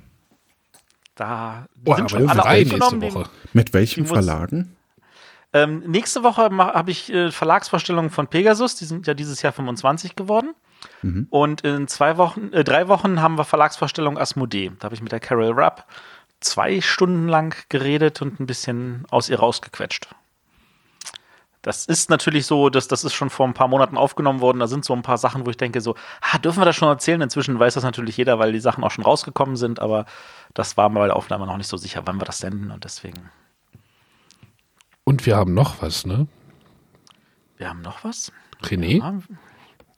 Da 1.16 1.66
Boah, 1.76 1.98
sind 1.98 2.12
schon 2.12 2.30
alle 2.30 2.42
drei 2.42 2.60
nächste 2.60 2.82
aufgenommen. 2.84 3.14
Woche. 3.14 3.30
Mit 3.54 3.74
welchen 3.74 4.04
Die 4.04 4.10
Verlagen? 4.10 4.76
Ähm, 5.52 5.80
nächste 5.88 6.24
Woche 6.24 6.50
habe 6.58 6.92
ich 6.92 7.12
äh, 7.12 7.32
Verlagsvorstellungen 7.32 8.12
von 8.12 8.28
Pegasus, 8.28 8.76
die 8.76 8.86
sind 8.86 9.08
ja 9.08 9.14
dieses 9.14 9.42
Jahr 9.42 9.52
25 9.52 10.16
geworden. 10.16 10.54
Und 11.30 11.62
in 11.62 11.90
zwei 11.90 12.16
Wochen, 12.18 12.54
äh, 12.54 12.64
drei 12.64 12.88
Wochen 12.88 13.22
haben 13.22 13.38
wir 13.38 13.44
Verlagsvorstellung 13.44 14.18
Asmodee. 14.18 14.72
Da 14.80 14.86
habe 14.86 14.96
ich 14.96 15.02
mit 15.02 15.12
der 15.12 15.20
Carol 15.20 15.52
Rapp 15.52 15.86
zwei 16.40 16.82
Stunden 16.82 17.28
lang 17.28 17.56
geredet 17.70 18.22
und 18.22 18.40
ein 18.40 18.45
bisschen 18.45 19.06
aus 19.10 19.30
ihr 19.30 19.40
rausgequetscht. 19.40 20.07
Das 21.61 21.86
ist 21.86 22.10
natürlich 22.10 22.45
so, 22.45 22.70
dass 22.70 22.88
das 22.88 23.03
ist 23.03 23.14
schon 23.14 23.30
vor 23.30 23.45
ein 23.45 23.53
paar 23.53 23.68
Monaten 23.68 23.98
aufgenommen 23.98 24.40
worden. 24.40 24.60
Da 24.60 24.68
sind 24.68 24.86
so 24.86 24.94
ein 24.94 25.02
paar 25.02 25.18
Sachen, 25.18 25.45
wo 25.45 25.49
ich 25.49 25.57
denke, 25.57 25.82
so, 25.82 25.95
ah, 26.22 26.38
dürfen 26.38 26.61
wir 26.61 26.66
das 26.66 26.78
schon 26.78 26.88
erzählen? 26.88 27.20
Inzwischen 27.20 27.60
weiß 27.60 27.74
das 27.74 27.84
natürlich 27.84 28.16
jeder, 28.16 28.40
weil 28.40 28.53
die 28.53 28.61
Sachen 28.61 28.84
auch 28.84 28.91
schon 28.91 29.03
rausgekommen 29.03 29.57
sind, 29.57 29.80
aber 29.82 30.06
das 30.53 30.78
war 30.78 30.90
bei 30.90 31.06
der 31.06 31.18
Aufnahme 31.18 31.45
noch 31.45 31.57
nicht 31.57 31.68
so 31.68 31.76
sicher, 31.76 32.03
wann 32.06 32.20
wir 32.20 32.26
das 32.26 32.38
senden 32.38 32.72
und 32.72 32.86
deswegen. 32.86 33.30
Und 35.03 35.26
wir 35.26 35.36
haben 35.36 35.53
noch 35.53 35.82
was, 35.82 36.06
ne? 36.06 36.28
Wir 37.57 37.70
haben 37.70 37.82
noch 37.82 38.06
was? 38.06 38.32
René? 38.64 38.99
Ja, 38.99 39.20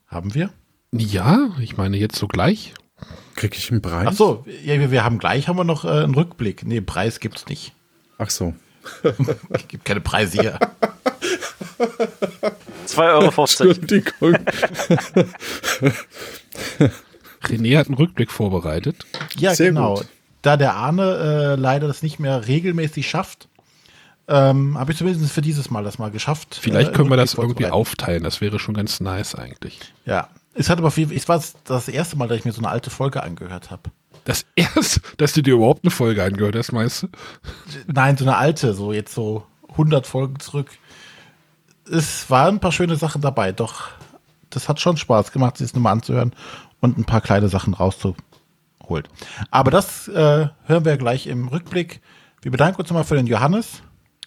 haben 0.08 0.34
wir? 0.34 0.50
Ja, 0.90 1.50
ich 1.60 1.76
meine 1.76 1.96
jetzt 1.96 2.16
so 2.16 2.26
gleich. 2.26 2.74
Krieg 3.34 3.56
ich 3.56 3.70
einen 3.70 3.82
Preis? 3.82 4.06
Ach 4.08 4.12
so, 4.12 4.44
ja, 4.64 4.78
wir, 4.78 4.90
wir 4.90 5.04
haben 5.04 5.18
gleich 5.18 5.48
haben 5.48 5.56
wir 5.56 5.64
noch 5.64 5.84
äh, 5.84 5.88
einen 5.88 6.14
Rückblick. 6.14 6.64
Nee, 6.64 6.80
Preis 6.80 7.20
gibt's 7.20 7.46
nicht. 7.46 7.74
Ach 8.18 8.30
so. 8.30 8.54
Es 9.50 9.58
gibt 9.68 9.84
keine 9.84 10.00
Preise 10.00 10.40
hier. 10.40 10.58
2,50 12.86 12.98
Euro. 12.98 13.70
Entschuldigung. 13.70 14.34
René 17.44 17.78
hat 17.78 17.86
einen 17.86 17.96
Rückblick 17.96 18.30
vorbereitet. 18.30 19.06
Ja, 19.36 19.54
Sehr 19.54 19.68
genau. 19.68 19.96
gut. 19.96 20.06
Da 20.42 20.56
der 20.56 20.74
Arne 20.74 21.02
äh, 21.02 21.60
leider 21.60 21.86
das 21.86 22.02
nicht 22.02 22.18
mehr 22.18 22.46
regelmäßig 22.46 23.08
schafft, 23.08 23.48
ähm, 24.28 24.78
habe 24.78 24.92
ich 24.92 24.98
zumindest 24.98 25.32
für 25.32 25.42
dieses 25.42 25.70
Mal 25.70 25.84
das 25.84 25.98
mal 25.98 26.10
geschafft. 26.10 26.58
Vielleicht 26.60 26.90
äh, 26.90 26.92
können 26.92 27.10
wir 27.10 27.16
das 27.16 27.34
irgendwie 27.34 27.66
aufteilen. 27.66 28.22
Das 28.22 28.40
wäre 28.40 28.58
schon 28.58 28.74
ganz 28.74 29.00
nice 29.00 29.34
eigentlich. 29.34 29.80
Ja. 30.04 30.28
Es 30.54 30.68
hat 30.68 30.78
aber 30.78 30.90
viel, 30.90 31.12
es 31.12 31.28
war 31.28 31.42
das 31.64 31.88
erste 31.88 32.16
Mal, 32.16 32.28
dass 32.28 32.38
ich 32.38 32.44
mir 32.44 32.52
so 32.52 32.60
eine 32.60 32.68
alte 32.68 32.90
Folge 32.90 33.22
angehört 33.22 33.70
habe. 33.70 33.90
Das 34.24 34.44
erste, 34.54 35.00
dass 35.16 35.32
du 35.32 35.42
dir 35.42 35.54
überhaupt 35.54 35.84
eine 35.84 35.90
Folge 35.90 36.22
angehört 36.22 36.56
hast, 36.56 36.72
meinst 36.72 37.04
du? 37.04 37.08
Nein, 37.86 38.16
so 38.16 38.24
eine 38.24 38.36
alte, 38.36 38.74
so 38.74 38.92
jetzt 38.92 39.14
so 39.14 39.46
100 39.70 40.06
Folgen 40.06 40.38
zurück. 40.38 40.70
Es 41.90 42.30
waren 42.30 42.56
ein 42.56 42.60
paar 42.60 42.72
schöne 42.72 42.96
Sachen 42.96 43.22
dabei, 43.22 43.52
doch 43.52 43.88
das 44.50 44.68
hat 44.68 44.80
schon 44.80 44.96
Spaß 44.96 45.32
gemacht, 45.32 45.56
sich 45.56 45.68
das 45.68 45.74
nochmal 45.74 45.94
anzuhören 45.94 46.32
und 46.80 46.98
ein 46.98 47.04
paar 47.04 47.20
kleine 47.20 47.48
Sachen 47.48 47.74
rauszuholen. 47.74 49.08
Aber 49.50 49.70
das 49.70 50.08
äh, 50.08 50.48
hören 50.64 50.84
wir 50.84 50.96
gleich 50.98 51.26
im 51.26 51.48
Rückblick. 51.48 52.00
Wir 52.42 52.50
bedanken 52.50 52.80
uns 52.80 52.90
nochmal 52.90 53.04
für 53.04 53.16
den 53.16 53.26
Johannes 53.26 53.82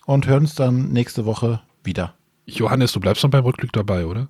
und 0.06 0.28
hören 0.28 0.44
uns 0.44 0.56
dann 0.56 0.90
nächste 0.90 1.26
Woche 1.26 1.62
wieder. 1.84 2.14
Johannes, 2.46 2.92
du 2.92 3.00
bleibst 3.00 3.24
noch 3.24 3.30
beim 3.30 3.44
Rückblick 3.44 3.72
dabei, 3.72 4.06
oder? 4.06 4.28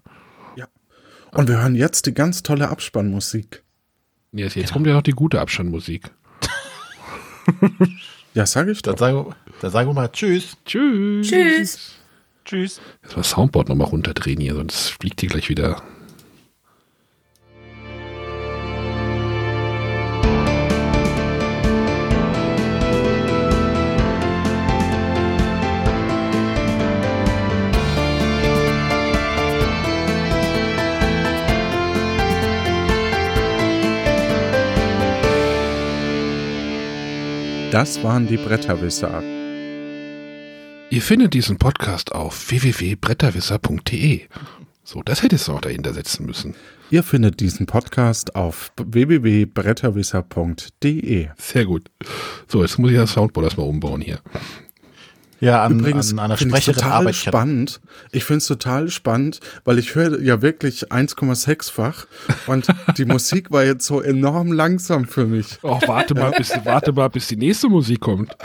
Und 1.35 1.49
wir 1.49 1.61
hören 1.61 1.75
jetzt 1.75 2.05
die 2.05 2.13
ganz 2.13 2.43
tolle 2.43 2.69
Abspannmusik. 2.69 3.61
Jetzt, 4.31 4.55
jetzt 4.55 4.71
kommt 4.73 4.87
ja 4.87 4.93
noch 4.93 5.01
die 5.01 5.11
gute 5.11 5.39
Abstandmusik. 5.41 6.09
Ja, 8.33 8.45
sage 8.45 8.71
ich 8.71 8.81
Dann 8.81 8.95
doch. 8.95 9.35
dann 9.61 9.71
sagen 9.71 9.89
wir 9.89 9.93
mal 9.93 10.07
Tschüss. 10.09 10.57
Tschüss. 10.65 11.27
Tschüss. 11.27 11.95
Tschüss. 12.43 12.81
Jetzt 13.03 13.15
mal 13.15 13.23
Soundboard 13.23 13.69
nochmal 13.69 13.87
runterdrehen 13.87 14.39
hier, 14.39 14.55
sonst 14.55 14.89
fliegt 14.99 15.21
die 15.21 15.27
gleich 15.27 15.49
wieder. 15.49 15.81
Das 37.75 38.01
waren 38.05 38.25
die 38.25 38.37
Bretterwisser. 38.37 39.21
Ihr 40.89 41.01
findet 41.01 41.33
diesen 41.33 41.57
Podcast 41.57 42.15
auf 42.15 42.49
www.bretterwisser.de. 42.49 44.21
So, 44.85 45.03
das 45.03 45.23
hättest 45.23 45.49
du 45.49 45.51
auch 45.51 45.59
dahinter 45.59 45.93
setzen 45.93 46.25
müssen. 46.25 46.55
Ihr 46.89 47.03
findet 47.03 47.41
diesen 47.41 47.65
Podcast 47.65 48.33
auf 48.33 48.71
www.bretterwisser.de. 48.77 51.27
Sehr 51.35 51.65
gut. 51.65 51.91
So, 52.47 52.61
jetzt 52.61 52.79
muss 52.79 52.91
ich 52.91 52.97
das 52.97 53.11
Soundboard 53.11 53.43
erstmal 53.43 53.67
umbauen 53.67 53.99
hier. 53.99 54.21
Ja, 55.41 55.63
an, 55.63 55.79
Übrigens 55.79 56.11
an 56.13 56.19
einer 56.19 56.37
finde 56.37 56.57
ich 56.57 56.63
Sprecherin 56.63 56.81
total 56.81 56.97
arbeite 56.99 57.11
ich. 57.11 57.21
spannend. 57.23 57.81
Ich 58.11 58.23
finde 58.23 58.37
es 58.37 58.47
total 58.47 58.89
spannend, 58.89 59.39
weil 59.65 59.79
ich 59.79 59.93
höre 59.95 60.21
ja 60.21 60.41
wirklich 60.41 60.91
1,6-fach 60.91 62.07
und 62.47 62.67
die 62.97 63.05
Musik 63.05 63.51
war 63.51 63.63
jetzt 63.65 63.85
so 63.85 64.01
enorm 64.01 64.51
langsam 64.51 65.05
für 65.05 65.25
mich. 65.25 65.59
Oh, 65.61 65.79
warte 65.87 66.15
mal, 66.15 66.31
bis, 66.31 66.53
warte 66.63 66.93
mal, 66.93 67.09
bis 67.09 67.27
die 67.27 67.35
nächste 67.35 67.67
Musik 67.67 67.99
kommt. 67.99 68.35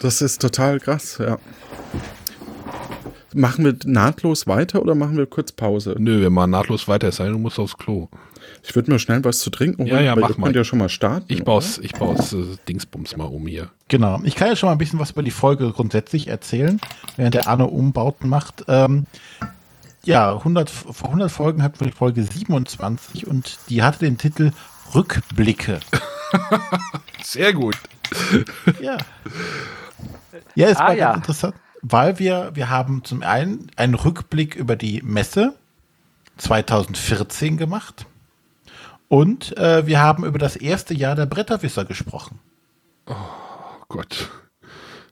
Das 0.00 0.22
ist 0.22 0.40
total 0.40 0.80
krass, 0.80 1.18
ja. 1.18 1.38
Machen 3.34 3.64
wir 3.64 3.74
nahtlos 3.84 4.46
weiter 4.46 4.82
oder 4.82 4.94
machen 4.94 5.16
wir 5.16 5.26
kurz 5.26 5.52
Pause? 5.52 5.96
Nö, 5.98 6.20
wir 6.20 6.30
machen 6.30 6.50
nahtlos 6.50 6.86
weiter, 6.86 7.08
es 7.08 7.16
sei 7.16 7.24
denn, 7.24 7.34
du 7.34 7.38
musst 7.38 7.58
aufs 7.58 7.76
Klo. 7.78 8.08
Ich 8.64 8.74
würde 8.76 8.92
mir 8.92 8.98
schnell 9.00 9.24
was 9.24 9.40
zu 9.40 9.50
trinken 9.50 9.86
Ja, 9.86 9.94
holen, 9.96 10.04
ja, 10.04 10.14
weil 10.14 10.22
mach 10.22 10.30
ihr 10.30 10.38
mal. 10.38 10.44
könnt 10.46 10.56
ja 10.56 10.64
schon 10.64 10.78
mal 10.78 10.88
starten. 10.88 11.26
Ich 11.28 11.42
baue 11.44 11.62
ich 11.80 11.92
baue 11.94 12.14
äh, 12.16 12.56
Dingsbums 12.68 13.16
mal 13.16 13.24
um 13.24 13.46
hier. 13.46 13.70
Genau. 13.88 14.20
Ich 14.24 14.36
kann 14.36 14.48
ja 14.48 14.56
schon 14.56 14.68
mal 14.68 14.72
ein 14.72 14.78
bisschen 14.78 14.98
was 15.00 15.10
über 15.10 15.22
die 15.24 15.30
Folge 15.32 15.70
grundsätzlich 15.72 16.28
erzählen, 16.28 16.80
während 17.16 17.34
der 17.34 17.48
Arne 17.48 17.66
Umbauten 17.66 18.28
macht. 18.28 18.64
Ähm, 18.68 19.06
ja, 20.04 20.32
100, 20.36 20.68
F- 20.68 21.04
100 21.04 21.30
Folgen 21.30 21.62
hat 21.62 21.80
die 21.80 21.90
Folge 21.90 22.22
27 22.22 23.26
und 23.26 23.58
die 23.68 23.82
hatte 23.82 24.00
den 24.00 24.16
Titel 24.18 24.52
Rückblicke. 24.94 25.80
Sehr 27.22 27.52
gut. 27.52 27.76
Ja. 28.80 28.96
Ja, 30.54 30.68
es 30.68 30.76
Ah, 30.78 30.88
war 30.88 30.94
ja. 30.94 31.06
ganz 31.06 31.16
interessant, 31.18 31.54
weil 31.82 32.18
wir, 32.18 32.50
wir 32.54 32.68
haben 32.70 33.02
zum 33.04 33.22
einen 33.22 33.70
einen 33.76 33.94
Rückblick 33.94 34.54
über 34.54 34.76
die 34.76 35.02
Messe 35.02 35.54
2014 36.38 37.56
gemacht 37.56 38.06
und 39.12 39.54
äh, 39.58 39.86
wir 39.86 40.00
haben 40.00 40.24
über 40.24 40.38
das 40.38 40.56
erste 40.56 40.94
Jahr 40.94 41.14
der 41.14 41.26
Bretterwisser 41.26 41.84
gesprochen. 41.84 42.38
Oh 43.04 43.14
Gott. 43.88 44.30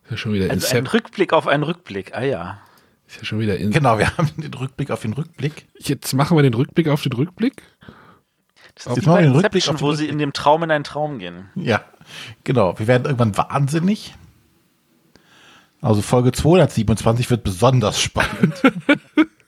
Ist 0.04 0.10
ja 0.10 0.16
schon 0.16 0.32
wieder, 0.32 0.48
Also 0.48 0.74
ein 0.74 0.86
Rückblick 0.86 1.34
auf 1.34 1.46
einen 1.46 1.64
Rückblick. 1.64 2.14
Ah 2.14 2.22
ja. 2.22 2.62
ist 3.06 3.18
ja 3.18 3.24
schon 3.24 3.40
wieder 3.40 3.58
in 3.58 3.72
Genau, 3.72 3.98
wir 3.98 4.16
haben 4.16 4.30
den 4.38 4.54
Rückblick 4.54 4.90
auf 4.90 5.02
den 5.02 5.12
Rückblick. 5.12 5.66
Jetzt 5.78 6.14
machen 6.14 6.34
wir 6.34 6.42
den 6.42 6.54
Rückblick 6.54 6.88
auf 6.88 7.02
den 7.02 7.12
Rückblick. 7.12 7.62
Das 8.74 8.86
Jetzt 8.86 8.96
ist 8.96 9.04
wie 9.04 9.06
machen 9.10 9.18
wir 9.18 9.22
den 9.24 9.36
Rückblick 9.36 9.68
auf 9.68 9.76
den 9.76 9.80
wo 9.82 9.92
sie 9.92 10.08
in 10.08 10.16
dem 10.16 10.32
Traum 10.32 10.62
in 10.62 10.70
einen 10.70 10.84
Traum 10.84 11.18
gehen. 11.18 11.50
Ja, 11.54 11.84
genau. 12.42 12.78
Wir 12.78 12.86
werden 12.86 13.04
irgendwann 13.04 13.36
wahnsinnig. 13.36 14.14
Also 15.82 16.00
Folge 16.00 16.32
227 16.32 17.28
wird 17.28 17.44
besonders 17.44 18.00
spannend. 18.00 18.62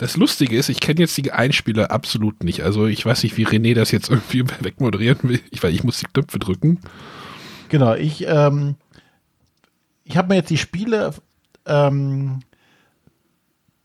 Das 0.00 0.16
Lustige 0.16 0.56
ist, 0.56 0.70
ich 0.70 0.80
kenne 0.80 1.00
jetzt 1.00 1.18
die 1.18 1.30
Einspieler 1.30 1.90
absolut 1.90 2.42
nicht. 2.42 2.62
Also 2.62 2.86
ich 2.86 3.04
weiß 3.04 3.22
nicht, 3.22 3.36
wie 3.36 3.46
René 3.46 3.74
das 3.74 3.90
jetzt 3.90 4.08
irgendwie 4.08 4.44
wegmoderieren 4.60 5.28
will. 5.28 5.40
Ich 5.50 5.62
weiß, 5.62 5.74
ich 5.74 5.84
muss 5.84 5.98
die 5.98 6.06
Knöpfe 6.06 6.38
drücken. 6.38 6.80
genau, 7.68 7.92
ich 7.94 8.26
ähm, 8.26 8.76
ich 10.04 10.16
habe 10.16 10.28
mir 10.28 10.36
jetzt 10.36 10.48
die 10.48 10.56
Spiele 10.56 11.12
ähm, 11.66 12.40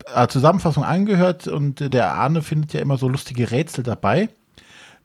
äh, 0.05 0.29
Zusammenfassung 0.29 0.85
angehört 0.85 1.49
und 1.49 1.93
der 1.93 2.13
Arne 2.13 2.41
findet 2.41 2.71
ja 2.71 2.79
immer 2.79 2.97
so 2.97 3.09
lustige 3.09 3.51
Rätsel 3.51 3.83
dabei. 3.83 4.29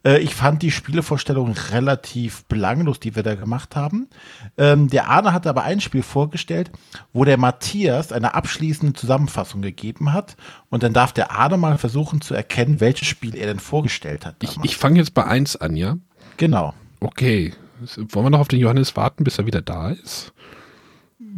Äh, 0.05 0.19
ich 0.19 0.35
fand 0.35 0.63
die 0.63 0.71
Spielevorstellung 0.71 1.53
relativ 1.71 2.45
belanglos, 2.45 3.01
die 3.01 3.17
wir 3.17 3.23
da 3.23 3.35
gemacht 3.35 3.77
haben. 3.77 4.09
Ähm, 4.57 4.89
der 4.89 5.09
Arne 5.09 5.33
hat 5.33 5.47
aber 5.47 5.63
ein 5.65 5.81
Spiel 5.81 6.03
vorgestellt, 6.03 6.71
wo 7.13 7.25
der 7.25 7.37
Matthias 7.37 8.13
eine 8.13 8.35
abschließende 8.35 8.95
Zusammenfassung 8.95 9.63
gegeben 9.63 10.13
hat. 10.13 10.37
Und 10.69 10.83
dann 10.83 10.93
darf 10.93 11.13
der 11.13 11.33
Arne 11.33 11.57
mal 11.57 11.79
versuchen 11.79 12.21
zu 12.21 12.35
erkennen, 12.35 12.81
welches 12.81 13.09
Spiel 13.09 13.37
er 13.37 13.47
denn 13.47 13.61
vorgestellt 13.61 14.27
hat. 14.27 14.37
Ich, 14.43 14.57
ich 14.63 14.77
fange 14.77 14.99
jetzt 14.99 15.15
bei 15.15 15.25
1 15.25 15.57
an, 15.57 15.77
ja? 15.77 15.97
Genau. 16.37 16.75
Okay. 17.01 17.55
Wollen 17.97 18.27
wir 18.27 18.31
noch 18.31 18.41
auf 18.41 18.49
den 18.49 18.61
Johannes 18.61 18.97
warten, 18.97 19.25
bis 19.25 19.39
er 19.39 19.47
wieder 19.47 19.63
da 19.63 19.91
ist? 19.91 20.33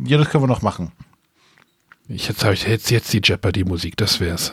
Ja, 0.05 0.19
das 0.19 0.29
können 0.29 0.43
wir 0.43 0.49
noch 0.49 0.63
machen. 0.63 0.93
Ich 2.09 2.29
jetzt 2.29 2.43
habe 2.45 2.55
ich 2.55 2.67
jetzt, 2.67 2.91
jetzt 2.91 3.13
die 3.13 3.21
Jeopardy-Musik, 3.23 3.97
das 3.97 4.21
wär's. 4.21 4.53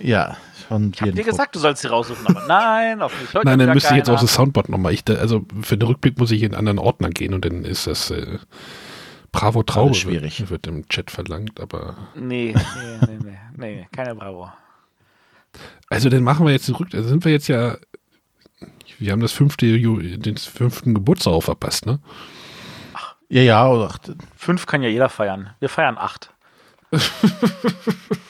Ja, 0.00 0.36
von 0.68 0.92
Ich 0.94 1.02
hab 1.02 1.12
dir 1.12 1.24
gesagt, 1.24 1.54
du 1.54 1.58
sollst 1.58 1.82
sie 1.82 1.88
raussuchen, 1.88 2.26
aber 2.26 2.46
nein, 2.46 3.02
auf 3.02 3.18
mich. 3.20 3.34
Heute 3.34 3.46
nein, 3.46 3.58
dann 3.58 3.74
müsste 3.74 3.90
ich 3.90 3.98
jetzt 3.98 4.10
auch 4.10 4.20
das 4.20 4.34
Soundboard 4.34 4.68
nochmal. 4.68 4.92
Ich, 4.92 5.02
also 5.08 5.44
für 5.62 5.76
den 5.76 5.86
Rückblick 5.86 6.18
muss 6.18 6.30
ich 6.30 6.42
in 6.42 6.52
einen 6.52 6.58
anderen 6.58 6.78
Ordner 6.78 7.10
gehen 7.10 7.34
und 7.34 7.44
dann 7.44 7.64
ist 7.64 7.86
das 7.86 8.10
äh, 8.10 8.38
Bravo 9.32 9.62
Traube 9.62 9.94
schwierig. 9.94 10.40
Wird, 10.40 10.50
wird, 10.50 10.66
im 10.66 10.88
Chat 10.88 11.10
verlangt, 11.10 11.60
aber. 11.60 11.96
Nee, 12.14 12.54
nee, 12.54 13.06
nee, 13.06 13.18
nee, 13.24 13.38
nee, 13.56 13.88
keine 13.92 14.14
Bravo. 14.14 14.50
Also 15.88 16.08
dann 16.08 16.22
machen 16.22 16.46
wir 16.46 16.52
jetzt 16.52 16.66
zurück. 16.66 16.88
Also 16.94 17.08
sind 17.08 17.24
wir 17.24 17.32
jetzt 17.32 17.48
ja. 17.48 17.76
Wir 18.98 19.12
haben 19.12 19.20
das 19.20 19.32
fünfte, 19.32 19.66
den 19.66 20.36
fünften 20.38 20.94
Geburtstag 20.94 21.32
auch 21.32 21.42
verpasst, 21.42 21.84
ne? 21.84 22.00
Ja, 23.28 23.42
ja, 23.42 23.68
oder 23.68 23.90
acht. 23.90 24.12
Fünf 24.36 24.66
kann 24.66 24.82
ja 24.82 24.88
jeder 24.88 25.08
feiern. 25.08 25.50
Wir 25.58 25.68
feiern 25.68 25.98
acht. 25.98 26.32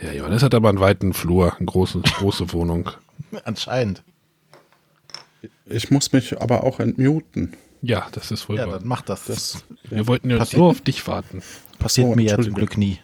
Der 0.00 0.14
Johannes 0.14 0.42
hat 0.42 0.54
aber 0.54 0.68
einen 0.68 0.80
weiten 0.80 1.12
Flur, 1.12 1.56
eine 1.56 1.66
große, 1.66 2.00
große 2.00 2.52
Wohnung. 2.52 2.90
Anscheinend. 3.44 4.02
Ich 5.66 5.90
muss 5.90 6.12
mich 6.12 6.40
aber 6.40 6.64
auch 6.64 6.80
entmuten. 6.80 7.54
Ja, 7.80 8.06
das 8.12 8.30
ist 8.30 8.48
wohl 8.48 8.56
Ja, 8.56 8.66
dann 8.66 8.86
mach 8.86 9.02
das. 9.02 9.26
das 9.26 9.64
wir 9.88 9.98
ja. 9.98 10.06
wollten 10.06 10.30
jetzt 10.30 10.56
nur 10.56 10.68
auf 10.68 10.80
dich 10.80 11.06
warten. 11.06 11.42
Passiert 11.78 12.08
oh, 12.08 12.14
mir 12.14 12.22
ja 12.22 12.40
zum 12.40 12.54
Glück 12.54 12.78
nie. 12.78 12.98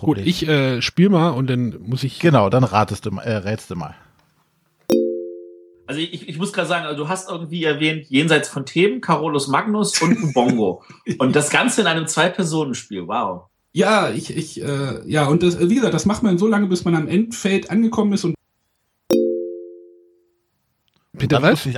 Gut, 0.00 0.18
ich 0.18 0.46
äh, 0.46 0.82
spiele 0.82 1.10
mal 1.10 1.30
und 1.30 1.48
dann 1.48 1.76
muss 1.80 2.04
ich. 2.04 2.18
Genau, 2.20 2.50
dann 2.50 2.64
ratest 2.64 3.06
du, 3.06 3.10
äh, 3.10 3.36
rätst 3.36 3.70
du 3.70 3.76
mal. 3.76 3.94
Also 5.86 6.00
ich, 6.00 6.28
ich 6.28 6.38
muss 6.38 6.52
gerade 6.52 6.68
sagen, 6.68 6.84
also 6.84 7.04
du 7.04 7.08
hast 7.08 7.30
irgendwie 7.30 7.64
erwähnt, 7.64 8.06
jenseits 8.08 8.48
von 8.48 8.66
Themen, 8.66 9.00
Carolus 9.00 9.48
Magnus 9.48 10.00
und 10.02 10.18
ein 10.18 10.32
Bongo. 10.32 10.82
und 11.18 11.36
das 11.36 11.50
Ganze 11.50 11.82
in 11.82 11.86
einem 11.86 12.06
Zwei-Personen-Spiel. 12.06 13.06
Wow. 13.06 13.44
Ja, 13.76 14.08
ich, 14.08 14.34
ich, 14.34 14.62
äh, 14.62 15.06
ja, 15.06 15.26
und 15.26 15.42
das, 15.42 15.60
wie 15.60 15.74
gesagt, 15.74 15.92
das 15.92 16.06
macht 16.06 16.22
man 16.22 16.38
so 16.38 16.46
lange, 16.46 16.66
bis 16.66 16.86
man 16.86 16.94
am 16.94 17.08
Endfeld 17.08 17.68
angekommen 17.68 18.14
ist 18.14 18.24
und 18.24 18.34
Peter, 21.18 21.40
dann, 21.40 21.50
musste 21.50 21.68
ich 21.68 21.76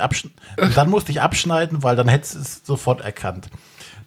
dann 0.77 0.91
musste 0.91 1.11
ich 1.11 1.21
abschneiden, 1.21 1.83
weil 1.83 1.97
dann 1.97 2.07
hättest 2.07 2.37
du 2.37 2.39
es 2.39 2.63
sofort 2.65 3.01
erkannt. 3.01 3.49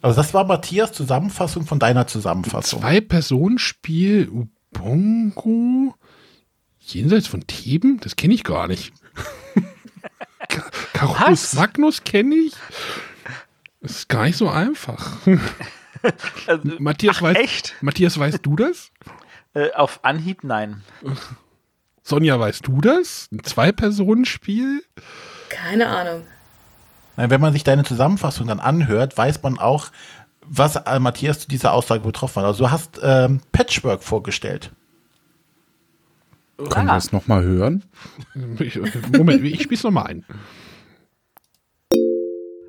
Also 0.00 0.16
das 0.16 0.32
war 0.32 0.46
Matthias 0.46 0.92
Zusammenfassung 0.92 1.66
von 1.66 1.78
deiner 1.78 2.06
Zusammenfassung. 2.06 2.80
Zwei-Personen-Spiel, 2.80 4.48
Bongo, 4.70 5.94
jenseits 6.78 7.26
von 7.26 7.46
Theben? 7.46 8.00
Das 8.00 8.16
kenne 8.16 8.32
ich 8.32 8.42
gar 8.42 8.68
nicht. 8.68 8.94
Carolus 10.94 11.52
Magnus 11.52 12.04
kenne 12.04 12.36
ich. 12.36 12.54
Das 13.82 13.90
ist 13.90 14.08
gar 14.08 14.24
nicht 14.24 14.38
so 14.38 14.48
einfach. 14.48 15.18
also, 16.46 16.68
Matthias, 16.78 17.16
ach, 17.18 17.22
weiß, 17.22 17.36
echt? 17.36 17.74
Matthias, 17.80 18.18
weißt 18.18 18.40
du 18.42 18.56
das? 18.56 18.90
Äh, 19.54 19.70
auf 19.74 20.02
Anhieb 20.02 20.44
nein. 20.44 20.82
Sonja, 22.02 22.40
weißt 22.40 22.66
du 22.66 22.80
das? 22.80 23.28
Ein 23.30 23.44
Zwei-Personen-Spiel? 23.44 24.82
Keine 25.50 25.88
Ahnung. 25.88 26.22
Wenn 27.16 27.38
man 27.38 27.52
sich 27.52 27.62
deine 27.62 27.84
Zusammenfassung 27.84 28.46
dann 28.46 28.60
anhört, 28.60 29.18
weiß 29.18 29.42
man 29.42 29.58
auch, 29.58 29.88
was 30.46 30.76
äh, 30.76 30.98
Matthias 30.98 31.40
zu 31.40 31.48
dieser 31.48 31.72
Aussage 31.72 32.02
betroffen 32.02 32.40
hat. 32.40 32.46
Also 32.46 32.64
du 32.64 32.70
hast 32.70 32.98
ähm, 33.02 33.40
Patchwork 33.52 34.02
vorgestellt. 34.02 34.72
Können 36.70 36.86
wir 36.86 36.96
es 36.96 37.12
nochmal 37.12 37.42
hören? 37.42 37.84
Moment, 38.34 39.44
ich 39.44 39.62
spiele 39.62 39.76
es 39.76 39.82
nochmal 39.82 40.06
ein. 40.06 40.24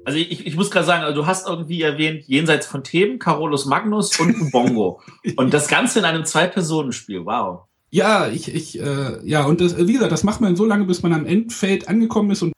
Also 0.05 0.19
ich, 0.19 0.45
ich 0.45 0.55
muss 0.55 0.69
gerade 0.69 0.85
sagen, 0.85 1.03
also 1.03 1.21
du 1.21 1.27
hast 1.27 1.47
irgendwie 1.47 1.81
erwähnt, 1.81 2.25
jenseits 2.27 2.67
von 2.67 2.83
Themen, 2.83 3.19
Carolus 3.19 3.65
Magnus 3.65 4.19
und 4.19 4.51
Bongo. 4.51 5.01
und 5.37 5.53
das 5.53 5.67
Ganze 5.67 5.99
in 5.99 6.05
einem 6.05 6.25
Zwei-Personen-Spiel. 6.25 7.25
Wow. 7.25 7.61
Ja, 7.89 8.27
ich, 8.27 8.53
ich, 8.53 8.79
äh, 8.79 9.19
ja, 9.23 9.45
und 9.45 9.61
das, 9.61 9.77
wie 9.77 9.93
gesagt, 9.93 10.11
das 10.11 10.23
macht 10.23 10.41
man 10.41 10.55
so 10.55 10.65
lange, 10.65 10.85
bis 10.85 11.03
man 11.03 11.13
am 11.13 11.25
Endfeld 11.25 11.87
angekommen 11.87 12.31
ist 12.31 12.41
und 12.41 12.53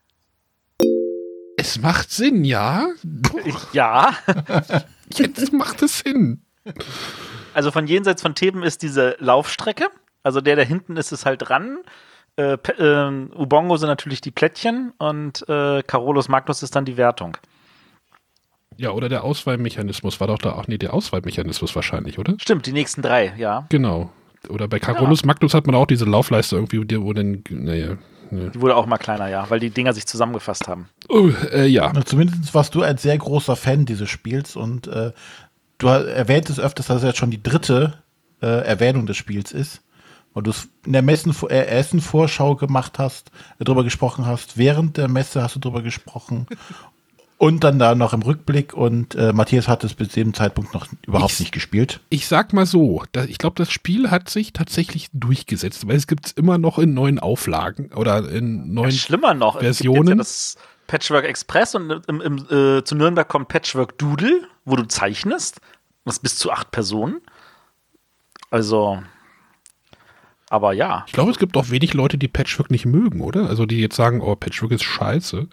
es 1.57 1.81
macht 1.81 2.11
Sinn, 2.11 2.45
ja? 2.45 2.87
Ja. 3.73 4.15
Jetzt 5.13 5.51
macht 5.51 5.81
es 5.81 5.99
Sinn. 5.99 6.41
Also 7.53 7.71
von 7.71 7.87
jenseits 7.87 8.21
von 8.21 8.35
Theben 8.35 8.63
ist 8.63 8.81
diese 8.81 9.15
Laufstrecke. 9.19 9.87
Also 10.23 10.41
der, 10.41 10.55
der 10.55 10.65
hinten 10.65 10.95
ist, 10.95 11.11
ist 11.11 11.25
halt 11.25 11.47
dran. 11.47 11.79
Äh, 12.37 12.53
äh, 12.53 13.27
Ubongo 13.35 13.77
sind 13.77 13.87
natürlich 13.87 14.21
die 14.21 14.31
Plättchen 14.31 14.93
und 14.97 15.47
äh, 15.47 15.81
Carolus 15.83 16.27
Magnus 16.27 16.63
ist 16.63 16.75
dann 16.75 16.85
die 16.85 16.97
Wertung. 16.97 17.37
Ja, 18.77 18.91
oder 18.91 19.07
der 19.07 19.23
Auswahlmechanismus 19.23 20.19
war 20.19 20.27
doch 20.27 20.37
da 20.37 20.53
auch, 20.53 20.67
nee, 20.67 20.77
der 20.77 20.93
Auswahlmechanismus 20.93 21.75
wahrscheinlich, 21.75 22.19
oder? 22.19 22.35
Stimmt, 22.39 22.65
die 22.65 22.73
nächsten 22.73 23.01
drei, 23.01 23.33
ja. 23.37 23.65
Genau. 23.69 24.11
Oder 24.49 24.67
bei 24.67 24.79
Carolus 24.79 25.21
ja. 25.21 25.27
Magnus 25.27 25.53
hat 25.53 25.65
man 25.65 25.75
auch 25.75 25.87
diese 25.87 26.05
Laufleiste 26.05 26.57
irgendwie, 26.57 27.01
wo 27.01 27.13
dann, 27.13 27.43
naja. 27.49 27.97
Ne. 28.31 28.51
Die 28.53 28.59
wurde 28.59 28.75
auch 28.75 28.85
mal 28.85 28.97
kleiner, 28.97 29.29
ja, 29.29 29.49
weil 29.49 29.59
die 29.59 29.69
Dinger 29.69 29.93
sich 29.93 30.05
zusammengefasst 30.05 30.67
haben. 30.67 30.89
Oh, 31.07 31.29
äh, 31.51 31.67
ja. 31.67 31.91
Na, 31.93 32.03
zumindest 32.03 32.53
warst 32.53 32.75
du 32.75 32.81
ein 32.81 32.97
sehr 32.97 33.17
großer 33.17 33.55
Fan 33.55 33.85
dieses 33.85 34.09
Spiels 34.09 34.55
und 34.55 34.87
äh, 34.87 35.13
du 35.77 35.87
erwähntest 35.87 36.59
öfters, 36.59 36.87
dass 36.87 36.97
es 36.97 37.03
jetzt 37.03 37.17
schon 37.17 37.31
die 37.31 37.41
dritte 37.41 38.01
äh, 38.41 38.65
Erwähnung 38.65 39.05
des 39.05 39.15
Spiels 39.15 39.51
ist 39.51 39.81
weil 40.35 40.43
du 40.43 40.51
es 40.51 40.69
in 40.85 40.93
der 40.93 41.01
Messen, 41.01 41.33
äh, 41.49 41.65
Essen-Vorschau 41.65 42.55
gemacht 42.55 42.99
hast, 42.99 43.31
äh, 43.57 43.63
drüber 43.63 43.83
gesprochen 43.83 44.27
hast, 44.27 44.57
während 44.57 44.97
der 44.97 45.07
Messe 45.07 45.41
hast 45.41 45.55
du 45.55 45.59
drüber 45.59 45.81
gesprochen 45.81 46.45
und 47.37 47.63
dann 47.63 47.79
da 47.79 47.95
noch 47.95 48.13
im 48.13 48.21
Rückblick 48.21 48.73
und 48.73 49.15
äh, 49.15 49.33
Matthias 49.33 49.67
hat 49.67 49.83
es 49.83 49.93
bis 49.93 50.09
zu 50.09 50.19
dem 50.19 50.33
Zeitpunkt 50.33 50.73
noch 50.73 50.87
überhaupt 51.07 51.31
ich, 51.31 51.39
nicht 51.39 51.51
gespielt. 51.51 52.01
Ich 52.09 52.27
sag 52.27 52.53
mal 52.53 52.65
so, 52.65 53.03
da, 53.13 53.23
ich 53.23 53.37
glaube, 53.37 53.55
das 53.55 53.71
Spiel 53.71 54.11
hat 54.11 54.29
sich 54.29 54.53
tatsächlich 54.53 55.09
durchgesetzt, 55.13 55.87
weil 55.87 55.95
es 55.95 56.05
gibt 56.05 56.27
es 56.27 56.31
immer 56.33 56.57
noch 56.57 56.77
in 56.77 56.93
neuen 56.93 57.17
Auflagen 57.17 57.91
oder 57.93 58.29
in 58.29 58.73
neuen 58.73 58.91
ja, 58.91 58.97
schlimmer 58.97 59.33
noch. 59.33 59.59
Versionen. 59.59 59.97
Es 59.97 60.05
gibt 60.05 60.09
ja 60.09 60.15
das 60.15 60.57
Patchwork 60.87 61.25
Express 61.25 61.75
und 61.75 61.91
im, 62.07 62.21
im, 62.21 62.37
äh, 62.49 62.83
zu 62.83 62.95
Nürnberg 62.95 63.27
kommt 63.27 63.47
Patchwork 63.47 63.97
Doodle, 63.97 64.41
wo 64.65 64.75
du 64.75 64.83
zeichnest. 64.83 65.61
Das 66.03 66.19
bis 66.19 66.37
zu 66.37 66.51
acht 66.51 66.69
Personen. 66.69 67.21
Also, 68.51 69.01
aber 70.49 70.73
ja. 70.73 71.03
Ich 71.07 71.13
glaube, 71.13 71.31
es 71.31 71.39
gibt 71.39 71.57
auch 71.57 71.69
wenig 71.69 71.93
Leute, 71.93 72.17
die 72.17 72.27
Patchwork 72.27 72.71
nicht 72.71 72.85
mögen, 72.85 73.21
oder? 73.21 73.49
Also 73.49 73.65
die 73.65 73.79
jetzt 73.79 73.95
sagen, 73.95 74.21
oh, 74.21 74.35
Patchwork 74.35 74.71
ist 74.71 74.83
scheiße. 74.83 75.47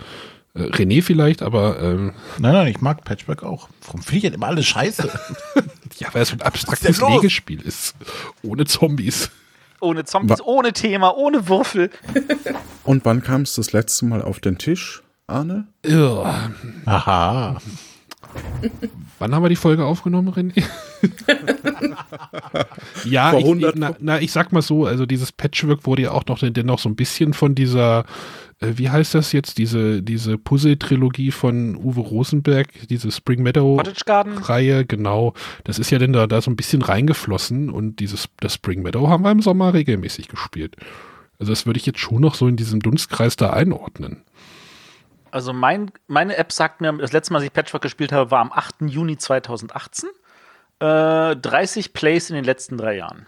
Äh, 0.54 0.58
René 0.58 1.02
vielleicht, 1.02 1.42
aber. 1.42 1.80
Ähm 1.80 2.12
nein, 2.38 2.52
nein, 2.52 2.66
ich 2.68 2.80
mag 2.80 3.04
Patchwork 3.04 3.42
auch. 3.42 3.68
Warum 3.86 4.02
finde 4.02 4.16
ich 4.16 4.22
denn 4.22 4.34
immer 4.34 4.48
alles 4.48 4.66
scheiße? 4.66 5.08
ja, 5.98 6.08
weil 6.12 6.22
es 6.22 6.28
so 6.28 6.36
ein 6.36 6.42
abstraktes 6.42 7.00
Legespiel 7.00 7.60
ist. 7.62 7.94
Ohne 8.42 8.66
Zombies. 8.66 9.30
Ohne 9.80 10.04
Zombies, 10.04 10.38
Wa 10.38 10.44
ohne 10.44 10.72
Thema, 10.72 11.16
ohne 11.16 11.48
Würfel. 11.48 11.90
Und 12.84 13.04
wann 13.04 13.22
kam 13.22 13.42
es 13.42 13.56
das 13.56 13.72
letzte 13.72 14.04
Mal 14.04 14.22
auf 14.22 14.38
den 14.38 14.58
Tisch, 14.58 15.02
Arne? 15.26 15.66
Ja. 15.84 16.50
Aha. 16.84 17.60
Wann 19.18 19.34
haben 19.34 19.42
wir 19.42 19.48
die 19.48 19.56
Folge 19.56 19.84
aufgenommen, 19.84 20.32
René? 20.32 20.64
ja, 23.04 23.36
ich, 23.36 23.74
na, 23.74 23.94
na, 23.98 24.20
ich 24.20 24.32
sag 24.32 24.52
mal 24.52 24.62
so, 24.62 24.86
also 24.86 25.06
dieses 25.06 25.32
Patchwork 25.32 25.86
wurde 25.86 26.02
ja 26.02 26.10
auch 26.12 26.26
noch 26.26 26.38
dennoch 26.40 26.78
so 26.78 26.88
ein 26.88 26.96
bisschen 26.96 27.34
von 27.34 27.54
dieser, 27.54 28.04
äh, 28.60 28.72
wie 28.76 28.90
heißt 28.90 29.14
das 29.14 29.32
jetzt, 29.32 29.58
diese, 29.58 30.02
diese 30.02 30.38
Puzzle-Trilogie 30.38 31.30
von 31.30 31.76
Uwe 31.76 32.00
Rosenberg, 32.00 32.68
diese 32.88 33.10
Spring 33.10 33.42
Meadow-Reihe, 33.42 34.84
genau. 34.86 35.34
Das 35.64 35.78
ist 35.78 35.90
ja 35.90 35.98
denn 35.98 36.12
da, 36.12 36.26
da 36.26 36.40
so 36.40 36.50
ein 36.50 36.56
bisschen 36.56 36.82
reingeflossen 36.82 37.70
und 37.70 38.00
dieses, 38.00 38.28
das 38.40 38.54
Spring 38.54 38.82
Meadow 38.82 39.08
haben 39.08 39.24
wir 39.24 39.30
im 39.30 39.42
Sommer 39.42 39.74
regelmäßig 39.74 40.28
gespielt. 40.28 40.76
Also 41.38 41.52
das 41.52 41.66
würde 41.66 41.78
ich 41.78 41.86
jetzt 41.86 41.98
schon 41.98 42.20
noch 42.20 42.34
so 42.34 42.46
in 42.46 42.56
diesem 42.56 42.80
Dunstkreis 42.80 43.36
da 43.36 43.50
einordnen. 43.50 44.22
Also 45.32 45.52
mein, 45.52 45.90
meine 46.08 46.36
App 46.36 46.52
sagt 46.52 46.82
mir, 46.82 46.92
das 46.92 47.12
letzte 47.12 47.32
Mal, 47.32 47.38
als 47.38 47.46
ich 47.46 47.52
Patchwork 47.52 47.82
gespielt 47.82 48.12
habe, 48.12 48.30
war 48.30 48.40
am 48.40 48.52
8. 48.52 48.82
Juni 48.82 49.16
2018. 49.16 50.10
Äh, 50.82 51.36
30 51.36 51.92
Plays 51.92 52.28
in 52.30 52.34
den 52.36 52.44
letzten 52.44 52.76
drei 52.76 52.96
Jahren. 52.96 53.26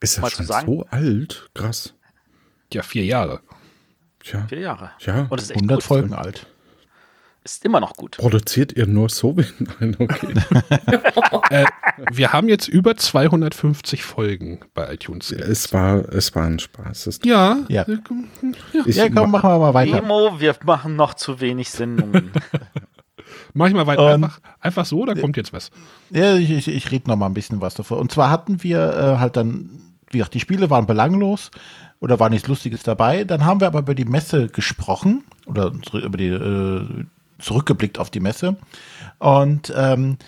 Ist 0.00 0.18
das 0.18 0.32
schon 0.32 0.46
so 0.46 0.84
alt? 0.90 1.48
Krass. 1.54 1.94
Ja, 2.72 2.82
vier 2.82 3.04
Jahre. 3.04 3.40
Tja. 4.20 4.46
Vier 4.48 4.58
Jahre. 4.60 4.90
Ja, 5.00 5.26
Und 5.30 5.38
es 5.38 5.44
ist 5.44 5.50
echt 5.50 5.58
100 5.60 5.76
gut. 5.78 5.84
Folgen 5.84 6.14
alt. 6.14 6.46
Ist 7.44 7.64
immer 7.64 7.80
noch 7.80 7.94
gut. 7.94 8.16
Produziert 8.18 8.72
ihr 8.72 8.86
nur 8.86 9.08
so 9.08 9.36
wenig? 9.36 9.52
Nein, 9.80 9.96
okay. 9.98 10.34
Äh, 11.50 11.66
wir 12.10 12.32
haben 12.32 12.48
jetzt 12.48 12.66
über 12.68 12.96
250 12.96 14.04
Folgen 14.04 14.60
bei 14.72 14.94
iTunes. 14.94 15.30
es, 15.32 15.72
war, 15.74 16.08
es 16.08 16.34
war 16.34 16.44
ein 16.44 16.58
Spaß. 16.58 17.06
Es, 17.08 17.20
Ja, 17.24 17.58
Ja. 17.68 17.82
äh, 17.82 17.98
ich, 18.86 18.96
Ja, 18.96 19.10
komm, 19.10 19.32
machen 19.32 19.50
wir 19.50 19.58
mal 19.58 19.74
weiter. 19.74 19.98
Emo, 19.98 20.40
wir 20.40 20.56
machen 20.64 20.96
noch 20.96 21.12
zu 21.14 21.40
wenig 21.40 21.68
Sendungen. 21.70 22.32
mach 23.54 23.68
ich 23.68 23.74
mal 23.74 23.86
weiter. 23.86 24.14
Einfach, 24.14 24.40
einfach 24.60 24.84
so, 24.84 25.04
da 25.04 25.14
kommt 25.14 25.36
jetzt 25.36 25.52
was. 25.52 25.70
Ja, 26.10 26.36
ich, 26.36 26.50
ich, 26.50 26.68
ich 26.68 26.90
rede 26.90 27.08
noch 27.08 27.16
mal 27.16 27.26
ein 27.26 27.34
bisschen 27.34 27.60
was 27.60 27.74
davor. 27.74 27.98
Und 27.98 28.12
zwar 28.12 28.30
hatten 28.30 28.62
wir 28.62 28.92
äh, 28.94 29.18
halt 29.18 29.36
dann, 29.36 29.70
wie 30.10 30.18
gesagt, 30.18 30.34
die 30.34 30.40
Spiele 30.40 30.70
waren 30.70 30.86
belanglos 30.86 31.50
oder 32.00 32.18
war 32.20 32.30
nichts 32.30 32.48
Lustiges 32.48 32.82
dabei. 32.82 33.24
Dann 33.24 33.44
haben 33.44 33.60
wir 33.60 33.66
aber 33.66 33.80
über 33.80 33.94
die 33.94 34.04
Messe 34.04 34.48
gesprochen 34.48 35.24
oder 35.46 35.72
über 35.92 36.18
die 36.18 36.28
äh, 36.28 37.04
zurückgeblickt 37.38 37.98
auf 37.98 38.10
die 38.10 38.20
Messe. 38.20 38.56
Und 39.18 39.72
ähm, 39.76 40.18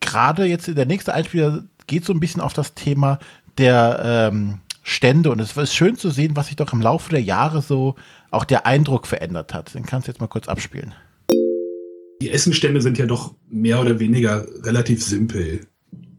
gerade 0.00 0.44
jetzt 0.44 0.68
der 0.68 0.86
nächste 0.86 1.14
Einspieler 1.14 1.64
geht 1.86 2.04
so 2.04 2.12
ein 2.12 2.20
bisschen 2.20 2.40
auf 2.40 2.52
das 2.52 2.74
Thema 2.74 3.18
der 3.58 4.30
ähm, 4.32 4.60
Stände 4.82 5.30
und 5.30 5.40
es 5.40 5.56
ist 5.56 5.74
schön 5.74 5.96
zu 5.96 6.10
sehen, 6.10 6.36
was 6.36 6.46
sich 6.46 6.56
doch 6.56 6.72
im 6.72 6.80
Laufe 6.80 7.10
der 7.10 7.22
Jahre 7.22 7.60
so 7.60 7.96
auch 8.30 8.44
der 8.44 8.66
Eindruck 8.66 9.06
verändert 9.06 9.52
hat. 9.52 9.74
Den 9.74 9.84
kannst 9.84 10.06
du 10.06 10.12
jetzt 10.12 10.20
mal 10.20 10.28
kurz 10.28 10.46
abspielen. 10.46 10.94
Die 12.20 12.30
Essenstände 12.30 12.80
sind 12.80 12.98
ja 12.98 13.06
doch 13.06 13.34
mehr 13.48 13.80
oder 13.80 14.00
weniger 14.00 14.46
relativ 14.62 15.02
simpel. 15.02 15.60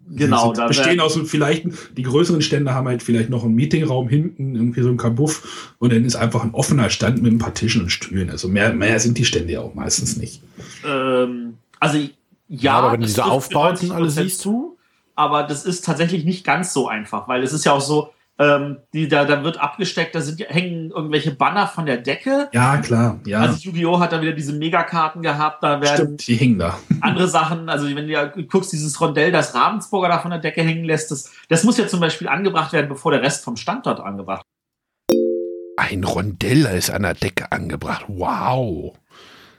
Genau, 0.10 0.54
da 0.54 0.68
bestehen 0.68 1.00
aus 1.00 1.20
vielleicht, 1.26 1.66
die 1.98 2.04
größeren 2.04 2.42
Stände 2.42 2.74
haben 2.74 2.88
halt 2.88 3.04
vielleicht 3.04 3.30
noch 3.30 3.44
einen 3.44 3.56
Meetingraum 3.56 4.08
hinten, 4.08 4.56
irgendwie 4.56 4.82
so 4.82 4.90
ein 4.90 4.98
Kabuff 4.98 5.76
und 5.80 5.92
dann 5.92 6.06
ist 6.06 6.16
einfach 6.16 6.44
ein 6.44 6.54
offener 6.54 6.90
Stand 6.90 7.22
mit 7.22 7.34
ein 7.34 7.40
paar 7.40 7.54
Tischen 7.54 7.82
und 7.84 7.90
Stühlen. 7.90 8.30
Also 8.30 8.48
mehr, 8.48 8.74
mehr 8.74 9.00
sind 9.00 9.18
die 9.18 9.26
Stände 9.26 9.54
ja 9.54 9.62
auch 9.62 9.76
meistens 9.76 10.16
nicht. 10.16 10.42
Ähm, 10.86 11.58
also 11.80 12.00
ja, 12.48 12.74
aber 12.74 12.94
wenn 12.94 13.02
du 13.02 13.08
diese 13.08 13.26
Aufbauten 13.26 13.92
alle 13.92 14.08
90% 14.08 14.10
siehst. 14.24 14.40
zu, 14.40 14.78
aber 15.16 15.44
das 15.44 15.66
ist 15.66 15.84
tatsächlich 15.84 16.24
nicht 16.24 16.46
ganz 16.46 16.74
so 16.74 16.88
einfach, 16.88 17.28
weil 17.28 17.44
es 17.44 17.52
ist 17.52 17.66
ja 17.66 17.74
auch 17.74 17.82
so, 17.82 18.14
ähm, 18.40 18.78
die, 18.94 19.08
da, 19.08 19.26
da 19.26 19.44
wird 19.44 19.60
abgesteckt, 19.60 20.14
da 20.14 20.22
sind, 20.22 20.40
ja- 20.40 20.48
hängen 20.50 20.92
irgendwelche 20.92 21.32
Banner 21.32 21.66
von 21.68 21.86
der 21.88 21.98
Decke. 21.98 22.50
Ja, 22.54 22.78
klar, 22.78 23.20
ja. 23.26 23.40
Also 23.42 23.58
Yu-Gi-Oh! 23.60 24.00
hat 24.00 24.12
da 24.12 24.22
wieder 24.22 24.34
diese 24.34 24.54
Megakarten 24.54 25.22
gehabt, 25.24 25.64
da 25.64 25.82
werden 25.82 25.96
Stimmt, 25.96 26.28
die 26.28 26.36
hingen 26.36 26.60
da. 26.60 26.78
andere 27.02 27.28
Sachen, 27.28 27.68
also 27.70 27.88
wenn 27.88 27.96
du 28.08 28.14
ja 28.14 28.26
guckst, 28.26 28.72
dieses 28.74 29.00
Rondell, 29.02 29.32
das 29.32 29.56
Ravensburger 29.56 30.10
da 30.10 30.20
von 30.20 30.32
der 30.32 30.40
Decke 30.40 30.62
hängen 30.62 30.86
lässt, 30.86 31.10
das, 31.12 31.32
das 31.50 31.64
muss 31.64 31.78
ja 31.78 31.88
zum 31.88 32.00
Beispiel 32.00 32.28
angebracht 32.28 32.74
werden, 32.74 32.90
bevor 32.90 33.12
der 33.12 33.22
Rest 33.24 33.44
vom 33.44 33.56
Standort 33.58 34.00
angebracht 34.00 34.44
Ein 35.78 36.04
Rondell 36.04 36.66
ist 36.66 36.90
an 36.90 37.04
der 37.04 37.14
Decke 37.14 37.52
angebracht. 37.52 38.06
Wow. 38.08 38.96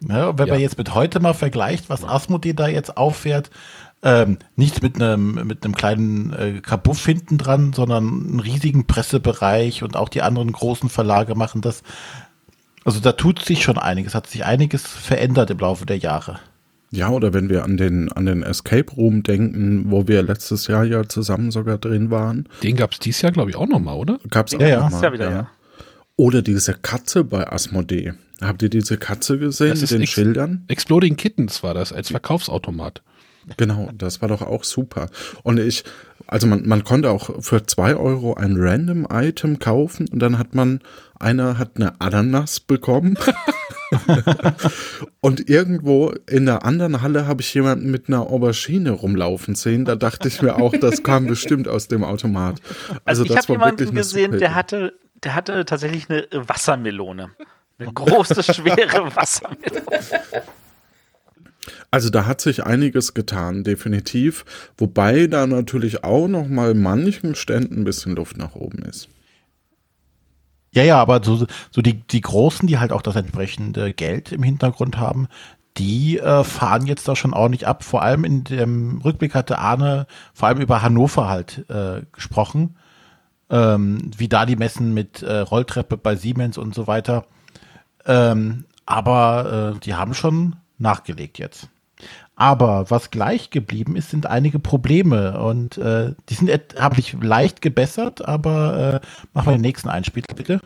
Ja, 0.09 0.39
wenn 0.39 0.47
Ja. 0.47 0.55
man 0.55 0.61
jetzt 0.63 0.79
mit 0.79 0.95
heute 0.95 1.19
mal 1.19 1.33
vergleicht, 1.35 1.89
was 1.91 2.05
Asmodee 2.05 2.53
da 2.53 2.69
jetzt 2.69 2.97
auffährt, 2.97 3.51
ähm, 4.03 4.39
nichts 4.57 4.81
mit 4.83 4.97
einem 4.97 5.47
mit 5.47 5.65
einem 5.65 5.75
kleinen 5.75 6.33
äh, 6.33 6.61
Kabuff 6.61 7.05
hinten 7.05 7.37
dran, 7.39 7.73
sondern 7.73 8.05
einen 8.07 8.41
riesigen 8.41 8.87
Pressebereich 8.87 9.83
und 9.83 9.97
auch 9.97 10.09
die 10.09 10.23
anderen 10.23 10.53
großen 10.53 10.89
Verlage 10.89 11.35
machen 11.35 11.61
das. 11.61 11.83
Also 12.85 13.01
da 13.01 13.13
tut 13.13 13.45
sich 13.45 13.63
schon 13.63 13.77
einiges, 13.77 14.15
hat 14.15 14.29
sich 14.29 14.45
einiges 14.45 14.87
verändert 14.87 15.51
im 15.51 15.59
Laufe 15.59 15.85
der 15.85 15.99
Jahre. 15.99 16.39
Ja, 16.91 17.11
oder 17.11 17.35
wenn 17.35 17.51
wir 17.51 17.65
an 17.65 17.77
den, 17.77 18.11
an 18.13 18.25
den 18.25 18.43
Escape 18.43 18.91
Room 18.93 19.23
denken, 19.23 19.91
wo 19.91 20.09
wir 20.09 20.23
letztes 20.23 20.69
Jahr 20.69 20.85
ja 20.85 21.07
zusammen 21.07 21.51
sogar 21.51 21.77
drin 21.77 22.11
waren, 22.11 22.49
Den 22.63 22.77
gab 22.77 22.93
es 22.93 22.99
dieses 22.99 23.21
Jahr, 23.21 23.33
glaube 23.33 23.51
ich, 23.51 23.57
auch 23.57 23.67
nochmal, 23.69 23.97
oder? 23.97 24.19
gab's 24.31 24.53
Ja, 24.53 24.59
auch 24.59 24.63
ja. 24.63 24.81
noch 24.81 24.87
ist 24.87 24.93
mal, 24.95 25.03
ja 25.03 25.13
wieder, 25.13 25.31
ja. 25.31 25.51
Oder 26.17 26.41
diese 26.41 26.73
Katze 26.73 27.25
bei 27.25 27.47
Asmodee. 27.53 28.15
Habt 28.41 28.63
ihr 28.63 28.71
diese 28.71 28.97
Katze 28.97 29.39
gesehen 29.39 29.79
mit 29.79 29.91
den 29.91 30.01
ex- 30.01 30.11
Schildern? 30.13 30.65
Exploding 30.69 31.17
Kittens 31.17 31.63
war 31.63 31.75
das 31.75 31.93
als 31.93 32.09
Verkaufsautomat. 32.11 33.03
Genau, 33.57 33.91
das 33.97 34.21
war 34.21 34.29
doch 34.29 34.43
auch 34.43 34.65
super. 34.65 35.09
Und 35.43 35.59
ich, 35.59 35.85
also 36.27 36.47
man, 36.47 36.67
man 36.67 36.85
konnte 36.85 37.11
auch 37.11 37.43
für 37.43 37.65
zwei 37.65 37.97
Euro 37.97 38.35
ein 38.35 38.57
Random 38.57 39.07
Item 39.11 39.59
kaufen 39.59 40.09
und 40.09 40.21
dann 40.21 40.39
hat 40.39 40.55
man, 40.55 40.81
einer 41.19 41.59
hat 41.59 41.73
eine 41.77 42.01
Ananas 42.01 42.61
bekommen. 42.61 43.19
und 45.21 45.49
irgendwo 45.49 46.13
in 46.29 46.47
der 46.47 46.65
anderen 46.65 47.01
Halle 47.01 47.27
habe 47.27 47.41
ich 47.41 47.53
jemanden 47.55 47.91
mit 47.91 48.09
einer 48.09 48.21
Aubergine 48.21 48.91
rumlaufen 48.91 49.55
sehen. 49.55 49.85
Da 49.85 49.97
dachte 49.97 50.29
ich 50.29 50.43
mir 50.43 50.57
auch, 50.57 50.75
das 50.77 51.03
kam 51.03 51.27
bestimmt 51.27 51.69
aus 51.69 51.89
dem 51.89 52.05
Automat. 52.05 52.61
Also, 52.89 53.01
Also 53.05 53.23
ich 53.25 53.29
das 53.31 53.49
habe 53.49 53.49
war 53.61 53.67
jemanden 53.67 53.95
gesehen, 53.95 54.39
der 54.39 54.55
hatte, 54.55 54.95
der 55.25 55.35
hatte 55.35 55.65
tatsächlich 55.65 56.09
eine 56.11 56.27
Wassermelone. 56.33 57.31
Eine 57.79 57.93
große, 57.93 58.43
schwere 58.43 59.11
Wassermelone. 59.17 59.83
Also 61.91 62.11
da 62.11 62.27
hat 62.27 62.41
sich 62.41 62.65
einiges 62.65 63.15
getan, 63.15 63.65
definitiv. 63.65 64.45
Wobei 64.77 65.27
da 65.27 65.47
natürlich 65.47 66.05
auch 66.05 66.29
noch 66.29 66.49
mal 66.49 66.75
manchen 66.75 67.35
Ständen 67.35 67.81
ein 67.81 67.85
bisschen 67.85 68.17
Luft 68.17 68.37
nach 68.37 68.55
oben 68.55 68.83
ist. 68.83 69.09
Ja, 70.73 70.83
ja, 70.83 71.01
aber 71.01 71.23
so, 71.25 71.47
so 71.71 71.83
die, 71.83 71.95
die 71.95 72.21
Großen, 72.21 72.67
die 72.67 72.79
halt 72.79 72.93
auch 72.93 73.03
das 73.03 73.17
entsprechende 73.17 73.93
Geld 73.95 74.33
im 74.33 74.43
Hintergrund 74.43 74.99
haben, 74.99 75.29
die 75.79 76.19
äh, 76.19 76.45
fahren 76.45 76.87
jetzt 76.87 77.09
da 77.09 77.17
schon 77.17 77.33
ordentlich 77.33 77.67
ab. 77.67 77.85
Vor 77.85 78.03
allem 78.03 78.25
in 78.25 78.45
dem 78.45 79.01
Rückblick 79.01 79.35
hatte 79.35 79.59
Arne 79.59 80.07
vor 80.35 80.49
allem 80.49 80.61
über 80.61 80.83
Hannover 80.83 81.29
halt 81.29 81.65
äh, 81.71 82.03
gesprochen, 82.13 82.77
ähm, 83.49 84.11
wie 84.17 84.29
da 84.29 84.45
die 84.45 84.57
Messen 84.57 84.93
mit 84.93 85.23
äh, 85.23 85.39
Rolltreppe 85.39 85.97
bei 85.97 86.17
Siemens 86.17 86.59
und 86.59 86.75
so 86.75 86.87
weiter. 86.87 87.25
Ähm, 88.05 88.65
aber 88.87 89.75
äh, 89.77 89.81
die 89.81 89.95
haben 89.95 90.15
schon 90.15 90.57
nachgelegt 90.79 91.39
jetzt. 91.39 91.69
Aber 92.37 92.91
was 92.91 93.11
gleich 93.11 93.51
geblieben 93.51 93.97
ist, 93.97 94.11
sind 94.11 94.27
einige 94.27 94.61
Probleme 94.61 95.41
und 95.41 95.79
äh, 95.79 96.15
die 96.29 96.35
sind 96.35 96.51
haben 96.79 96.95
sich 96.95 97.17
leicht 97.21 97.61
gebessert, 97.61 98.27
aber 98.27 99.01
äh, 99.03 99.07
machen 99.35 99.47
wir 99.47 99.53
den 99.53 99.63
nächsten 99.63 99.89
Einspiel 99.89 100.23
bitte. 100.37 100.61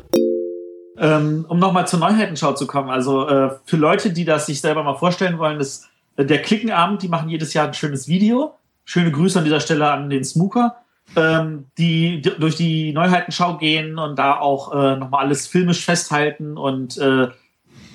Ähm, 0.98 1.46
um 1.48 1.58
nochmal 1.58 1.86
zur 1.86 2.00
Neuheitenschau 2.00 2.52
zu 2.52 2.66
kommen, 2.66 2.90
also 2.90 3.26
äh, 3.26 3.50
für 3.64 3.78
Leute, 3.78 4.12
die 4.12 4.26
das 4.26 4.44
sich 4.44 4.60
selber 4.60 4.82
mal 4.82 4.96
vorstellen 4.96 5.38
wollen, 5.38 5.58
ist 5.58 5.88
äh, 6.16 6.26
der 6.26 6.42
Klickenabend, 6.42 7.02
die 7.02 7.08
machen 7.08 7.30
jedes 7.30 7.54
Jahr 7.54 7.68
ein 7.68 7.74
schönes 7.74 8.06
Video. 8.08 8.54
Schöne 8.84 9.10
Grüße 9.12 9.38
an 9.38 9.44
dieser 9.44 9.60
Stelle 9.60 9.90
an 9.90 10.10
den 10.10 10.24
Smooker, 10.24 10.76
ähm, 11.16 11.66
die 11.78 12.20
d- 12.20 12.34
durch 12.38 12.56
die 12.56 12.92
Neuheitenschau 12.92 13.56
gehen 13.56 13.96
und 13.96 14.18
da 14.18 14.38
auch 14.38 14.74
äh, 14.74 14.96
nochmal 14.96 15.24
alles 15.24 15.46
filmisch 15.46 15.84
festhalten 15.84 16.58
und 16.58 16.98
äh, 16.98 17.28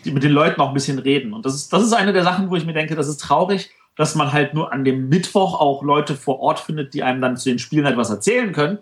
die 0.08 0.12
mit 0.12 0.24
den 0.24 0.32
Leuten 0.32 0.60
auch 0.62 0.70
ein 0.70 0.74
bisschen 0.74 1.00
reden. 1.00 1.34
Und 1.34 1.46
das 1.46 1.54
ist, 1.54 1.72
das 1.72 1.84
ist 1.84 1.94
eine 1.94 2.14
der 2.14 2.24
Sachen, 2.24 2.50
wo 2.50 2.56
ich 2.56 2.66
mir 2.66 2.74
denke, 2.74 2.96
das 2.96 3.08
ist 3.08 3.20
traurig, 3.22 3.70
dass 3.96 4.16
man 4.16 4.32
halt 4.32 4.54
nur 4.54 4.72
an 4.72 4.86
dem 4.86 5.10
Mittwoch 5.10 5.60
auch 5.60 5.84
Leute 5.84 6.16
vor 6.16 6.40
Ort 6.40 6.60
findet, 6.60 6.94
die 6.94 7.04
einem 7.04 7.22
dann 7.22 7.38
zu 7.38 7.50
den 7.50 7.60
Spielen 7.60 7.86
etwas 7.86 8.10
erzählen 8.10 8.54
können. 8.54 8.80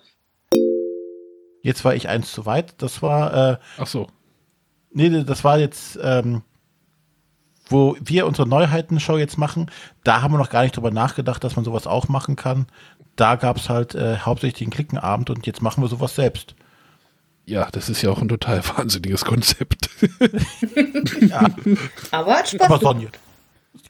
Jetzt 1.61 1.83
war 1.83 1.95
ich 1.95 2.07
eins 2.07 2.31
zu 2.31 2.45
weit. 2.45 2.75
Das 2.77 3.01
war, 3.01 3.51
äh, 3.51 3.57
Ach 3.79 3.87
so. 3.87 4.07
nee, 4.91 5.23
das 5.23 5.43
war 5.43 5.57
jetzt, 5.57 5.97
ähm, 6.01 6.43
wo 7.67 7.97
wir 7.99 8.27
unsere 8.27 8.47
Neuheitenshow 8.47 9.17
jetzt 9.17 9.39
machen. 9.39 9.71
Da 10.03 10.21
haben 10.21 10.33
wir 10.33 10.37
noch 10.37 10.51
gar 10.51 10.61
nicht 10.61 10.77
drüber 10.77 10.91
nachgedacht, 10.91 11.43
dass 11.43 11.55
man 11.55 11.65
sowas 11.65 11.87
auch 11.87 12.07
machen 12.07 12.35
kann. 12.35 12.67
Da 13.15 13.35
gab 13.35 13.57
es 13.57 13.69
halt 13.69 13.95
äh, 13.95 14.17
hauptsächlich 14.17 14.59
den 14.59 14.69
Klickenabend 14.69 15.31
und 15.31 15.47
jetzt 15.47 15.61
machen 15.63 15.81
wir 15.81 15.87
sowas 15.87 16.13
selbst. 16.13 16.55
Ja, 17.47 17.67
das 17.71 17.89
ist 17.89 18.01
ja 18.01 18.09
auch 18.09 18.21
ein 18.21 18.27
total 18.27 18.61
wahnsinniges 18.77 19.23
Konzept. 19.25 19.89
Aber 22.11 22.33
hat 22.35 22.49
Spaß 22.49 22.61
Aber. 22.69 22.79
Sonja, 22.79 23.09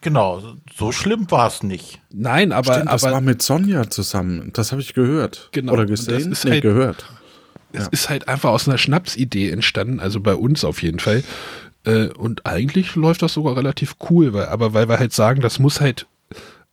genau, 0.01 0.41
so 0.77 0.91
schlimm 0.91 1.29
war 1.31 1.47
es 1.47 1.63
nicht. 1.63 2.01
Nein, 2.11 2.51
aber, 2.51 2.73
Stimmt, 2.73 2.91
das 2.91 3.03
aber 3.03 3.13
war 3.13 3.21
mit 3.21 3.41
Sonja 3.41 3.89
zusammen. 3.89 4.51
Das 4.53 4.71
habe 4.71 4.81
ich 4.81 4.93
gehört. 4.93 5.49
Genau, 5.51 5.73
Oder 5.73 5.83
und 5.83 5.91
das 5.91 6.05
gesehen? 6.05 6.31
ist 6.31 6.45
nee, 6.45 6.51
halt- 6.51 6.61
gehört. 6.63 7.05
es 7.71 7.87
ist 7.89 8.09
halt 8.09 8.27
einfach 8.27 8.49
aus 8.49 8.67
einer 8.67 8.77
Schnapsidee 8.77 9.49
entstanden, 9.51 9.99
also 9.99 10.19
bei 10.19 10.35
uns 10.35 10.63
auf 10.63 10.81
jeden 10.81 10.99
Fall. 10.99 11.23
Äh, 11.85 12.07
Und 12.07 12.45
eigentlich 12.45 12.95
läuft 12.95 13.21
das 13.21 13.33
sogar 13.33 13.55
relativ 13.57 13.95
cool, 14.09 14.33
weil, 14.33 14.47
aber 14.47 14.73
weil 14.73 14.89
wir 14.89 14.97
halt 14.99 15.13
sagen, 15.13 15.41
das 15.41 15.59
muss 15.59 15.81
halt 15.81 16.07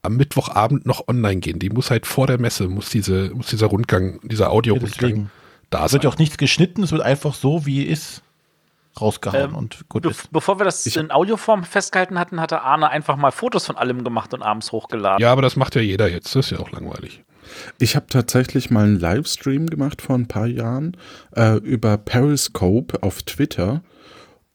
am 0.01 0.17
Mittwochabend 0.17 0.85
noch 0.85 1.07
online 1.07 1.39
gehen. 1.39 1.59
Die 1.59 1.69
muss 1.69 1.89
halt 1.91 2.05
vor 2.05 2.27
der 2.27 2.37
Messe, 2.39 2.67
muss 2.67 2.89
diese, 2.89 3.29
muss 3.33 3.47
dieser 3.47 3.67
Rundgang, 3.67 4.19
dieser 4.23 4.45
Ja, 4.45 4.49
Audio-Rundgang. 4.51 5.29
Da 5.73 5.85
Es 5.85 5.91
sein. 5.91 5.95
wird 5.97 6.03
ja 6.05 6.09
auch 6.11 6.17
nichts 6.17 6.37
geschnitten, 6.37 6.83
es 6.83 6.91
wird 6.91 7.01
einfach 7.01 7.33
so, 7.33 7.65
wie 7.65 7.83
ist, 7.83 8.21
rausgehauen 8.99 9.51
Ähm, 9.51 9.55
und 9.55 9.89
gut 9.89 10.03
Be 10.03 10.09
ist. 10.11 10.31
bevor 10.31 10.59
wir 10.59 10.65
das 10.65 10.85
in 10.85 11.11
Audioform 11.11 11.63
festgehalten 11.63 12.19
hatten, 12.19 12.39
hatte 12.39 12.61
Arne 12.61 12.89
einfach 12.89 13.15
mal 13.17 13.31
Fotos 13.31 13.65
von 13.65 13.75
allem 13.75 14.03
gemacht 14.03 14.33
und 14.33 14.41
abends 14.41 14.71
hochgeladen. 14.71 15.21
Ja, 15.21 15.31
aber 15.31 15.41
das 15.41 15.55
macht 15.55 15.75
ja 15.75 15.81
jeder 15.81 16.09
jetzt. 16.09 16.35
Das 16.35 16.45
ist 16.45 16.51
ja 16.51 16.59
auch 16.59 16.71
langweilig. 16.71 17.23
Ich 17.79 17.95
habe 17.95 18.07
tatsächlich 18.07 18.69
mal 18.69 18.85
einen 18.85 18.99
Livestream 18.99 19.67
gemacht 19.67 20.01
vor 20.01 20.15
ein 20.15 20.27
paar 20.27 20.47
Jahren 20.47 20.95
äh, 21.35 21.57
über 21.57 21.97
Periscope 21.97 23.03
auf 23.03 23.21
Twitter 23.23 23.81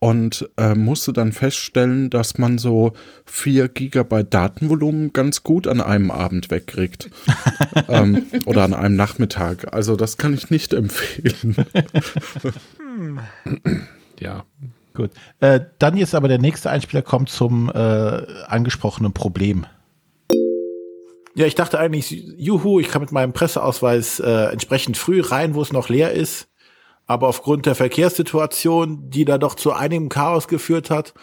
und 0.00 0.48
äh, 0.56 0.74
musste 0.74 1.12
dann 1.12 1.32
feststellen, 1.32 2.10
dass 2.10 2.38
man 2.38 2.58
so 2.58 2.92
4 3.26 3.68
Gigabyte 3.68 4.32
Datenvolumen 4.32 5.12
ganz 5.12 5.42
gut 5.42 5.66
an 5.66 5.80
einem 5.80 6.10
Abend 6.10 6.50
wegkriegt. 6.50 7.10
ähm, 7.88 8.26
oder 8.46 8.62
an 8.62 8.74
einem 8.74 8.96
Nachmittag. 8.96 9.72
Also 9.72 9.96
das 9.96 10.16
kann 10.16 10.34
ich 10.34 10.50
nicht 10.50 10.72
empfehlen. 10.72 11.56
Ja. 14.20 14.44
Gut. 14.94 15.10
Äh, 15.40 15.60
dann 15.78 15.96
jetzt 15.96 16.14
aber 16.14 16.26
der 16.26 16.38
nächste 16.38 16.70
Einspieler 16.70 17.02
kommt 17.02 17.28
zum 17.28 17.70
äh, 17.70 17.72
angesprochenen 18.46 19.12
Problem. 19.12 19.64
Ja, 21.34 21.46
ich 21.46 21.54
dachte 21.54 21.78
eigentlich, 21.78 22.10
juhu, 22.36 22.80
ich 22.80 22.88
kann 22.88 23.00
mit 23.00 23.12
meinem 23.12 23.32
Presseausweis 23.32 24.18
äh, 24.18 24.46
entsprechend 24.50 24.96
früh 24.96 25.20
rein, 25.20 25.54
wo 25.54 25.62
es 25.62 25.72
noch 25.72 25.88
leer 25.88 26.10
ist. 26.10 26.47
Aber 27.08 27.26
aufgrund 27.28 27.66
der 27.66 27.74
Verkehrssituation, 27.74 29.08
die 29.10 29.24
da 29.24 29.38
doch 29.38 29.54
zu 29.54 29.72
einigem 29.72 30.08
Chaos 30.10 30.46
geführt 30.46 30.90
hat, 30.90 31.14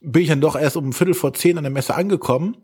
bin 0.00 0.22
ich 0.22 0.28
dann 0.28 0.40
doch 0.40 0.56
erst 0.56 0.76
um 0.76 0.92
Viertel 0.92 1.14
vor 1.14 1.34
zehn 1.34 1.58
an 1.58 1.64
der 1.64 1.72
Messe 1.72 1.94
angekommen. 1.96 2.56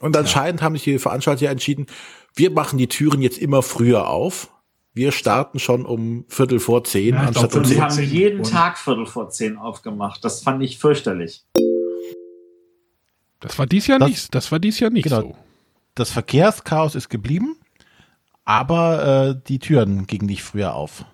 Und 0.00 0.16
anscheinend 0.16 0.60
haben 0.62 0.74
sich 0.74 0.82
die 0.84 0.98
Veranstalter 0.98 1.44
ja 1.44 1.50
entschieden, 1.52 1.86
wir 2.34 2.50
machen 2.50 2.76
die 2.76 2.88
Türen 2.88 3.22
jetzt 3.22 3.38
immer 3.38 3.62
früher 3.62 4.10
auf. 4.10 4.50
Wir 4.92 5.12
starten 5.12 5.58
schon 5.58 5.86
um 5.86 6.24
Viertel 6.28 6.58
vor 6.58 6.82
zehn, 6.84 7.14
Ja, 7.14 7.20
anstatt 7.20 7.52
glaub, 7.52 7.62
um 7.62 7.68
zehn. 7.68 7.80
haben 7.80 7.90
zehn 7.90 8.10
jeden 8.10 8.38
und- 8.40 8.50
Tag 8.50 8.78
Viertel 8.78 9.06
vor 9.06 9.30
zehn 9.30 9.56
aufgemacht. 9.56 10.24
Das 10.24 10.42
fand 10.42 10.62
ich 10.62 10.78
fürchterlich. 10.78 11.44
Das 13.40 13.58
war 13.58 13.66
dies 13.66 13.86
Jahr 13.86 13.98
Das- 13.98 14.08
nicht. 14.08 14.34
Das 14.34 14.50
war 14.50 14.58
dies 14.58 14.80
Jahr 14.80 14.90
nicht 14.90 15.04
Genau. 15.04 15.20
so. 15.20 15.36
Das 15.94 16.10
Verkehrschaos 16.10 16.94
ist 16.94 17.08
geblieben, 17.08 17.56
aber 18.44 19.36
äh, 19.38 19.40
die 19.48 19.58
Türen 19.60 20.06
gingen 20.06 20.26
nicht 20.26 20.42
früher 20.42 20.74
auf. 20.74 21.04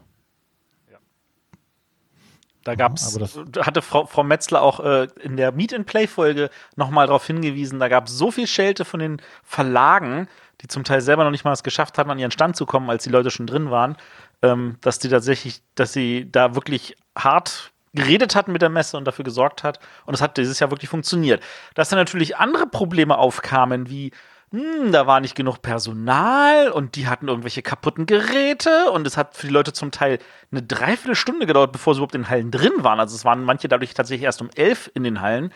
Da 2.64 2.74
gab's, 2.74 3.16
das- 3.18 3.38
da 3.50 3.66
hatte 3.66 3.82
Frau, 3.82 4.06
Frau 4.06 4.22
Metzler 4.22 4.62
auch 4.62 4.80
äh, 4.80 5.08
in 5.22 5.36
der 5.36 5.52
Meet 5.52 5.74
and 5.74 5.86
Play 5.86 6.06
Folge 6.06 6.50
nochmal 6.76 7.06
darauf 7.06 7.26
hingewiesen, 7.26 7.80
da 7.80 7.88
gab 7.88 8.06
es 8.06 8.16
so 8.16 8.30
viel 8.30 8.46
Schelte 8.46 8.84
von 8.84 9.00
den 9.00 9.20
Verlagen, 9.42 10.28
die 10.60 10.68
zum 10.68 10.84
Teil 10.84 11.00
selber 11.00 11.24
noch 11.24 11.30
nicht 11.32 11.44
mal 11.44 11.52
es 11.52 11.62
geschafft 11.64 11.98
hatten, 11.98 12.10
an 12.10 12.18
ihren 12.18 12.30
Stand 12.30 12.56
zu 12.56 12.66
kommen, 12.66 12.88
als 12.88 13.02
die 13.04 13.10
Leute 13.10 13.30
schon 13.30 13.46
drin 13.48 13.70
waren, 13.70 13.96
ähm, 14.42 14.76
dass 14.80 14.98
die 15.00 15.08
tatsächlich, 15.08 15.60
dass 15.74 15.92
sie 15.92 16.28
da 16.30 16.54
wirklich 16.54 16.96
hart 17.18 17.72
geredet 17.94 18.34
hatten 18.36 18.52
mit 18.52 18.62
der 18.62 18.70
Messe 18.70 18.96
und 18.96 19.04
dafür 19.04 19.24
gesorgt 19.24 19.64
hat. 19.64 19.78
Und 20.06 20.14
es 20.14 20.22
hat 20.22 20.38
dieses 20.38 20.58
Jahr 20.60 20.70
wirklich 20.70 20.88
funktioniert. 20.88 21.42
Dass 21.74 21.90
dann 21.90 21.98
natürlich 21.98 22.36
andere 22.38 22.66
Probleme 22.66 23.18
aufkamen, 23.18 23.90
wie 23.90 24.12
hm, 24.52 24.92
da 24.92 25.06
war 25.06 25.20
nicht 25.20 25.34
genug 25.34 25.62
Personal 25.62 26.70
und 26.70 26.96
die 26.96 27.08
hatten 27.08 27.28
irgendwelche 27.28 27.62
kaputten 27.62 28.06
Geräte 28.06 28.90
und 28.92 29.06
es 29.06 29.16
hat 29.16 29.36
für 29.36 29.46
die 29.46 29.52
Leute 29.52 29.72
zum 29.72 29.90
Teil 29.90 30.18
eine 30.50 30.62
Dreiviertelstunde 30.62 31.46
gedauert, 31.46 31.72
bevor 31.72 31.94
sie 31.94 31.98
überhaupt 31.98 32.14
in 32.14 32.22
den 32.22 32.30
Hallen 32.30 32.50
drin 32.50 32.72
waren. 32.78 33.00
Also 33.00 33.16
es 33.16 33.24
waren 33.24 33.44
manche 33.44 33.68
dadurch 33.68 33.94
tatsächlich 33.94 34.24
erst 34.24 34.42
um 34.42 34.50
elf 34.54 34.90
in 34.94 35.04
den 35.04 35.20
Hallen. 35.20 35.52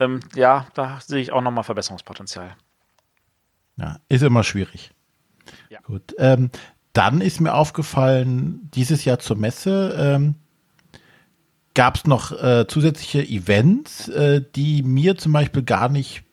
Ähm, 0.00 0.20
ja, 0.34 0.66
da 0.74 0.98
sehe 1.00 1.20
ich 1.20 1.32
auch 1.32 1.42
nochmal 1.42 1.64
Verbesserungspotenzial. 1.64 2.56
Ja, 3.76 3.98
ist 4.08 4.22
immer 4.22 4.42
schwierig. 4.42 4.92
Ja. 5.68 5.80
Gut. 5.80 6.14
Ähm, 6.18 6.50
dann 6.92 7.20
ist 7.20 7.40
mir 7.40 7.54
aufgefallen, 7.54 8.70
dieses 8.74 9.04
Jahr 9.04 9.18
zur 9.18 9.36
Messe 9.36 9.94
ähm, 9.96 10.34
gab 11.74 11.96
es 11.96 12.06
noch 12.06 12.32
äh, 12.32 12.66
zusätzliche 12.66 13.22
Events, 13.22 14.08
äh, 14.08 14.42
die 14.56 14.82
mir 14.82 15.16
zum 15.16 15.32
Beispiel 15.32 15.62
gar 15.62 15.88
nicht, 15.88 16.24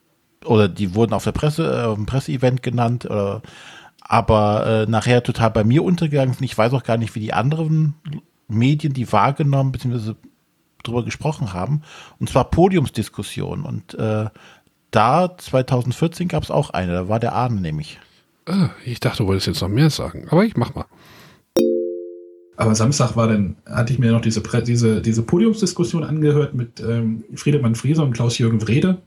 oder 0.46 0.68
die 0.68 0.94
wurden 0.94 1.12
auf 1.12 1.24
der 1.24 1.32
Presse, 1.32 1.64
äh, 1.64 1.84
auf 1.84 1.96
dem 1.96 2.06
Presseevent 2.06 2.62
genannt, 2.62 3.04
äh, 3.04 3.40
aber 4.00 4.66
äh, 4.66 4.90
nachher 4.90 5.22
total 5.22 5.50
bei 5.50 5.64
mir 5.64 5.82
untergegangen 5.84 6.34
sind. 6.34 6.44
Ich 6.44 6.56
weiß 6.56 6.72
auch 6.72 6.84
gar 6.84 6.96
nicht, 6.96 7.14
wie 7.14 7.20
die 7.20 7.32
anderen 7.32 7.94
Medien 8.48 8.92
die 8.92 9.10
wahrgenommen 9.12 9.72
bzw. 9.72 10.14
drüber 10.84 11.04
gesprochen 11.04 11.52
haben. 11.52 11.82
Und 12.18 12.28
zwar 12.28 12.50
Podiumsdiskussion. 12.50 13.62
Und 13.62 13.94
äh, 13.94 14.26
da 14.90 15.36
2014 15.36 16.28
gab 16.28 16.44
es 16.44 16.50
auch 16.50 16.70
eine, 16.70 16.92
da 16.92 17.08
war 17.08 17.20
der 17.20 17.34
Arne 17.34 17.60
nämlich. 17.60 17.98
Ah, 18.46 18.70
ich 18.84 19.00
dachte, 19.00 19.18
du 19.18 19.26
wolltest 19.26 19.48
jetzt 19.48 19.60
noch 19.60 19.68
mehr 19.68 19.90
sagen. 19.90 20.28
Aber 20.30 20.44
ich 20.44 20.56
mach 20.56 20.74
mal. 20.74 20.86
Aber 22.56 22.74
Samstag 22.74 23.16
war 23.16 23.28
dann, 23.28 23.56
hatte 23.66 23.92
ich 23.92 23.98
mir 23.98 24.12
noch 24.12 24.22
diese, 24.22 24.40
Pre 24.40 24.62
diese, 24.62 25.02
diese 25.02 25.22
Podiumsdiskussion 25.22 26.04
angehört 26.04 26.54
mit 26.54 26.80
ähm, 26.80 27.24
Friedemann 27.34 27.74
Frieser 27.74 28.02
und 28.02 28.14
Klaus-Jürgen 28.14 28.66
Wrede, 28.66 29.02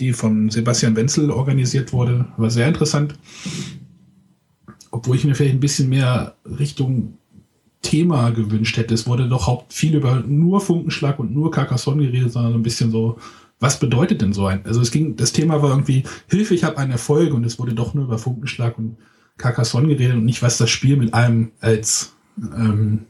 die 0.00 0.12
von 0.12 0.50
Sebastian 0.50 0.96
Wenzel 0.96 1.30
organisiert 1.30 1.92
wurde. 1.92 2.26
War 2.36 2.50
sehr 2.50 2.68
interessant. 2.68 3.14
Obwohl 4.90 5.16
ich 5.16 5.24
mir 5.24 5.34
vielleicht 5.34 5.54
ein 5.54 5.60
bisschen 5.60 5.88
mehr 5.88 6.34
Richtung 6.44 7.18
Thema 7.82 8.30
gewünscht 8.30 8.76
hätte. 8.76 8.94
Es 8.94 9.06
wurde 9.06 9.28
doch 9.28 9.46
haupt 9.46 9.72
viel 9.72 9.94
über 9.94 10.22
nur 10.26 10.60
Funkenschlag 10.60 11.18
und 11.18 11.32
nur 11.32 11.50
Carcassonne 11.50 12.04
geredet, 12.04 12.32
sondern 12.32 12.52
so 12.52 12.58
ein 12.58 12.62
bisschen 12.62 12.90
so, 12.90 13.18
was 13.58 13.80
bedeutet 13.80 14.20
denn 14.20 14.32
so 14.32 14.46
ein? 14.46 14.64
Also 14.64 14.80
es 14.80 14.90
ging, 14.90 15.16
das 15.16 15.32
Thema 15.32 15.62
war 15.62 15.70
irgendwie, 15.70 16.04
Hilfe, 16.28 16.54
ich 16.54 16.64
habe 16.64 16.78
einen 16.78 16.92
Erfolg 16.92 17.32
und 17.32 17.44
es 17.44 17.58
wurde 17.58 17.74
doch 17.74 17.94
nur 17.94 18.04
über 18.04 18.18
Funkenschlag 18.18 18.76
und 18.78 18.96
Carcassonne 19.38 19.88
geredet 19.88 20.16
und 20.16 20.24
nicht, 20.24 20.42
was 20.42 20.58
das 20.58 20.70
Spiel 20.70 20.96
mit 20.96 21.14
einem 21.14 21.52
als, 21.60 22.14
ähm, 22.38 23.06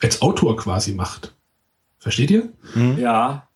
als 0.00 0.22
Autor 0.22 0.56
quasi 0.56 0.94
macht. 0.94 1.34
Versteht 1.98 2.30
ihr? 2.30 2.48
Ja. 2.98 3.47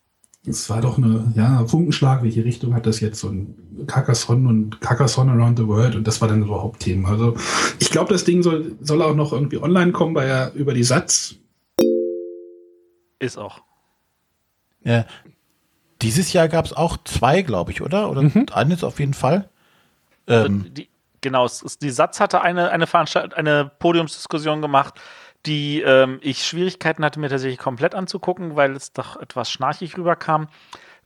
Es 0.45 0.69
war 0.69 0.81
doch 0.81 0.97
eine, 0.97 1.31
ja, 1.35 1.65
Funkenschlag, 1.65 2.21
welche 2.21 2.43
Richtung 2.43 2.73
hat 2.73 2.85
das 2.85 2.99
jetzt? 2.99 3.23
Und 3.23 3.55
Carcassonne 3.87 4.49
und 4.49 4.81
Carcassonne 4.81 5.31
Around 5.31 5.59
the 5.59 5.67
World 5.67 5.95
und 5.95 6.05
das 6.05 6.19
war 6.19 6.27
dann 6.27 6.45
so 6.45 6.61
Hauptthemen. 6.61 7.05
Also 7.05 7.35
ich 7.79 7.89
glaube, 7.89 8.11
das 8.11 8.25
Ding 8.25 8.43
soll, 8.43 8.75
soll 8.81 9.01
auch 9.01 9.15
noch 9.15 9.31
irgendwie 9.31 9.57
online 9.57 9.93
kommen, 9.93 10.15
weil 10.15 10.27
ja 10.27 10.49
über 10.49 10.73
die 10.73 10.83
Satz. 10.83 11.35
Ist 13.19 13.37
auch. 13.37 13.61
Ja. 14.83 15.05
Dieses 16.01 16.33
Jahr 16.33 16.49
gab 16.49 16.65
es 16.65 16.73
auch 16.73 16.97
zwei, 17.05 17.41
glaube 17.41 17.71
ich, 17.71 17.81
oder? 17.81 18.11
Oder 18.11 18.29
eines 18.53 18.83
auf 18.83 18.99
jeden 18.99 19.13
Fall. 19.13 19.49
Ähm, 20.27 20.65
die, 20.73 20.89
genau, 21.21 21.45
es 21.45 21.77
die 21.81 21.89
Satz 21.89 22.19
hatte 22.19 22.41
eine, 22.41 22.69
eine, 22.69 22.85
Veranstalt 22.85 23.33
eine 23.33 23.71
Podiumsdiskussion 23.79 24.61
gemacht, 24.61 24.95
die 25.45 25.81
ähm, 25.81 26.19
ich 26.21 26.45
Schwierigkeiten 26.45 27.03
hatte, 27.03 27.19
mir 27.19 27.29
tatsächlich 27.29 27.59
komplett 27.59 27.95
anzugucken, 27.95 28.55
weil 28.55 28.75
es 28.75 28.93
doch 28.93 29.17
etwas 29.17 29.51
schnarchig 29.51 29.97
rüberkam. 29.97 30.47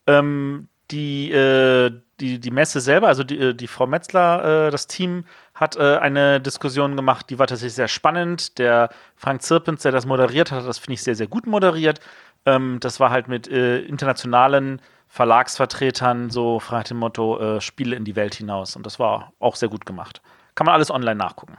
Ähm, 0.05 0.69
die, 0.91 1.31
äh, 1.31 1.91
die, 2.19 2.39
die 2.39 2.51
Messe 2.51 2.79
selber, 2.79 3.07
also 3.07 3.23
die, 3.23 3.37
äh, 3.37 3.53
die 3.53 3.67
Frau 3.67 3.87
Metzler, 3.87 4.67
äh, 4.67 4.71
das 4.71 4.87
Team, 4.87 5.25
hat 5.53 5.75
äh, 5.75 5.97
eine 5.97 6.39
Diskussion 6.39 6.95
gemacht, 6.95 7.29
die 7.29 7.39
war 7.39 7.47
tatsächlich 7.47 7.73
sehr 7.73 7.87
spannend. 7.87 8.57
Der 8.57 8.89
Frank 9.15 9.41
Zirpens, 9.41 9.81
der 9.81 9.91
das 9.91 10.05
moderiert 10.05 10.51
hat, 10.51 10.65
das 10.65 10.77
finde 10.77 10.93
ich 10.93 11.03
sehr, 11.03 11.15
sehr 11.15 11.27
gut 11.27 11.45
moderiert. 11.45 11.99
Ähm, 12.45 12.77
das 12.79 12.99
war 12.99 13.09
halt 13.09 13.27
mit 13.27 13.47
äh, 13.49 13.79
internationalen 13.79 14.81
Verlagsvertretern, 15.07 16.29
so 16.29 16.59
frei 16.59 16.83
dem 16.83 16.97
Motto, 16.97 17.39
äh, 17.39 17.61
Spiele 17.61 17.95
in 17.95 18.05
die 18.05 18.15
Welt 18.15 18.35
hinaus. 18.35 18.75
Und 18.75 18.85
das 18.85 18.99
war 18.99 19.33
auch 19.39 19.55
sehr 19.55 19.69
gut 19.69 19.85
gemacht. 19.85 20.21
Kann 20.55 20.65
man 20.65 20.75
alles 20.75 20.91
online 20.91 21.15
nachgucken. 21.15 21.57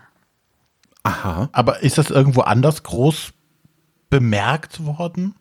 Aha. 1.09 1.48
aber 1.52 1.82
ist 1.82 1.98
das 1.98 2.10
irgendwo 2.10 2.43
anders 2.43 2.82
groß 2.82 3.32
bemerkt 4.10 4.85
worden? 4.85 5.35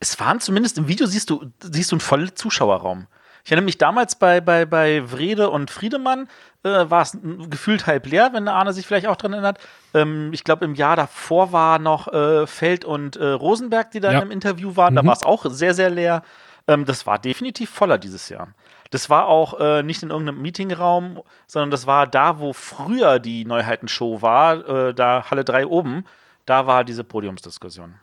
Es 0.00 0.18
waren 0.20 0.40
zumindest 0.40 0.78
im 0.78 0.88
Video, 0.88 1.06
siehst 1.06 1.28
du, 1.30 1.44
siehst 1.60 1.92
du 1.92 1.96
einen 1.96 2.00
vollen 2.00 2.34
Zuschauerraum. 2.34 3.06
Ich 3.44 3.50
erinnere 3.50 3.64
mich 3.66 3.78
damals 3.78 4.16
bei, 4.16 4.40
bei, 4.40 4.66
bei 4.66 5.10
Wrede 5.12 5.48
und 5.50 5.70
Friedemann, 5.70 6.28
äh, 6.62 6.68
war 6.90 7.02
es 7.02 7.16
gefühlt 7.48 7.86
halb 7.86 8.06
leer, 8.06 8.30
wenn 8.34 8.44
der 8.44 8.54
Arne 8.54 8.72
sich 8.74 8.86
vielleicht 8.86 9.06
auch 9.06 9.16
dran 9.16 9.32
erinnert. 9.32 9.58
Ähm, 9.94 10.30
ich 10.32 10.44
glaube, 10.44 10.64
im 10.66 10.74
Jahr 10.74 10.96
davor 10.96 11.52
war 11.52 11.78
noch 11.78 12.08
äh, 12.08 12.46
Feld 12.46 12.84
und 12.84 13.16
äh, 13.16 13.24
Rosenberg, 13.28 13.90
die 13.92 14.00
da 14.00 14.12
Ja. 14.12 14.20
im 14.20 14.30
Interview 14.30 14.76
waren. 14.76 14.94
Da 14.94 15.04
war 15.04 15.14
es 15.14 15.22
auch 15.22 15.46
sehr, 15.48 15.72
sehr 15.72 15.88
leer. 15.88 16.22
Ähm, 16.68 16.84
das 16.84 17.06
war 17.06 17.18
definitiv 17.18 17.70
voller 17.70 17.96
dieses 17.96 18.28
Jahr. 18.28 18.48
Das 18.90 19.08
war 19.08 19.26
auch 19.28 19.58
äh, 19.60 19.82
nicht 19.82 20.02
in 20.02 20.10
irgendeinem 20.10 20.42
Meetingraum, 20.42 21.22
sondern 21.46 21.70
das 21.70 21.86
war 21.86 22.06
da, 22.06 22.38
wo 22.40 22.52
früher 22.52 23.18
die 23.20 23.44
Neuheitenshow 23.44 24.20
war, 24.20 24.68
äh, 24.88 24.94
da 24.94 25.30
Halle 25.30 25.44
3 25.44 25.66
oben. 25.66 26.04
Da 26.44 26.66
war 26.66 26.82
diese 26.84 27.04
Podiumsdiskussion. 27.04 27.94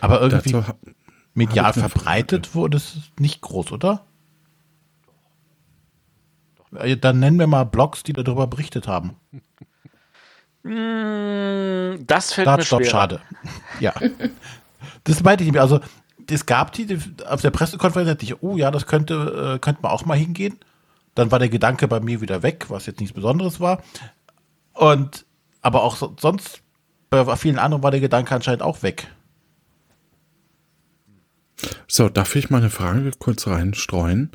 Aber 0.00 0.20
irgendwie 0.20 0.52
Dazu 0.52 0.72
medial 1.34 1.72
verbreitet 1.72 2.54
wurde 2.54 2.76
es 2.76 2.98
nicht 3.18 3.40
groß, 3.40 3.72
oder? 3.72 4.04
Dann 6.70 7.18
nennen 7.18 7.38
wir 7.38 7.46
mal 7.48 7.64
Blogs, 7.64 8.02
die 8.02 8.12
darüber 8.12 8.46
berichtet 8.46 8.86
haben. 8.88 9.16
Mm, 10.62 12.06
Das 12.06 12.32
fällt 12.32 12.46
Start, 12.46 12.58
mir 12.60 12.64
stopp, 12.64 12.82
schwer. 12.82 12.90
schade. 12.90 13.20
Ja. 13.80 13.92
Das 15.04 15.22
meinte 15.22 15.42
ich 15.42 15.48
nicht 15.48 15.54
mehr. 15.54 15.62
Also, 15.62 15.80
es 16.32 16.46
gab 16.46 16.72
die, 16.72 16.86
die 16.86 16.98
auf 17.26 17.42
der 17.42 17.50
Pressekonferenz 17.50 18.08
dachte 18.08 18.24
ich, 18.24 18.42
oh 18.42 18.56
ja, 18.56 18.70
das 18.70 18.86
könnte, 18.86 19.54
äh, 19.54 19.58
könnte 19.58 19.82
man 19.82 19.92
auch 19.92 20.04
mal 20.04 20.16
hingehen. 20.16 20.58
Dann 21.14 21.30
war 21.30 21.38
der 21.38 21.48
Gedanke 21.48 21.88
bei 21.88 22.00
mir 22.00 22.20
wieder 22.20 22.42
weg, 22.42 22.66
was 22.68 22.86
jetzt 22.86 23.00
nichts 23.00 23.14
Besonderes 23.14 23.60
war. 23.60 23.82
Und, 24.72 25.26
aber 25.60 25.82
auch 25.82 25.96
so, 25.96 26.16
sonst, 26.18 26.62
bei 27.10 27.36
vielen 27.36 27.58
anderen 27.58 27.82
war 27.82 27.90
der 27.90 28.00
Gedanke 28.00 28.34
anscheinend 28.34 28.62
auch 28.62 28.82
weg. 28.82 29.08
So, 31.86 32.08
darf 32.08 32.34
ich 32.34 32.50
mal 32.50 32.58
eine 32.58 32.70
Frage 32.70 33.10
kurz 33.18 33.46
reinstreuen? 33.46 34.30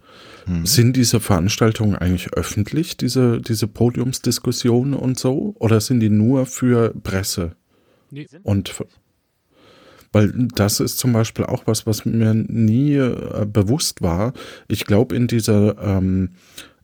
Sind 0.64 0.96
diese 0.96 1.20
Veranstaltungen 1.20 1.98
eigentlich 1.98 2.32
öffentlich, 2.34 2.96
diese, 2.96 3.42
diese 3.42 3.68
Podiumsdiskussionen 3.68 4.94
und 4.94 5.20
so? 5.20 5.56
Oder 5.60 5.82
sind 5.82 6.00
die 6.00 6.10
nur 6.10 6.46
für 6.46 6.94
Presse? 7.04 7.58
Nee. 8.12 8.28
Und 8.44 8.74
weil 10.12 10.32
das 10.56 10.80
ist 10.80 10.98
zum 10.98 11.14
Beispiel 11.14 11.46
auch 11.46 11.64
was, 11.66 11.86
was 11.86 12.06
mir 12.06 12.34
nie 12.34 12.96
äh, 12.96 13.46
bewusst 13.46 14.02
war. 14.02 14.34
Ich 14.68 14.86
glaube, 14.86 15.16
in 15.16 15.28
dieser 15.28 15.78
ähm, 15.82 16.30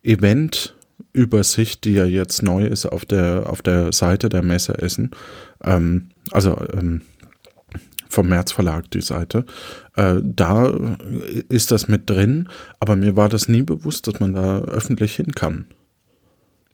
Event-Übersicht, 0.03 1.83
die 1.85 1.93
ja 1.93 2.05
jetzt 2.05 2.43
neu 2.43 2.65
ist 2.65 2.85
auf 2.85 3.05
der, 3.05 3.49
auf 3.49 3.61
der 3.61 3.91
Seite 3.91 4.29
der 4.29 4.43
Messe 4.43 4.77
Essen, 4.77 5.11
ähm, 5.63 6.09
also 6.31 6.57
ähm, 6.73 7.01
vom 8.09 8.29
März 8.29 8.51
Verlag, 8.51 8.91
die 8.91 9.01
Seite. 9.01 9.45
Äh, 9.95 10.15
da 10.21 10.71
ist 11.49 11.71
das 11.71 11.87
mit 11.87 12.09
drin, 12.09 12.47
aber 12.79 12.95
mir 12.95 13.15
war 13.15 13.27
das 13.27 13.47
nie 13.47 13.63
bewusst, 13.63 14.07
dass 14.07 14.19
man 14.19 14.33
da 14.33 14.59
öffentlich 14.59 15.15
hin 15.15 15.31
kann. 15.31 15.65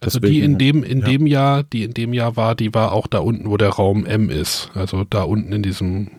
Also 0.01 0.19
die 0.19 0.41
in 0.41 0.57
dem, 0.57 0.83
in 0.83 0.99
ja. 0.99 1.05
dem 1.05 1.27
Jahr, 1.27 1.63
die 1.63 1.83
in 1.83 1.93
dem 1.93 2.13
Jahr 2.13 2.37
war, 2.37 2.55
die 2.55 2.73
war 2.73 2.93
auch 2.93 3.07
da 3.07 3.19
unten, 3.19 3.49
wo 3.49 3.57
der 3.57 3.69
Raum 3.69 4.05
M 4.05 4.29
ist. 4.29 4.69
Also 4.73 5.03
da 5.09 5.23
unten 5.23 5.51
in 5.51 5.61
diesem 5.61 6.09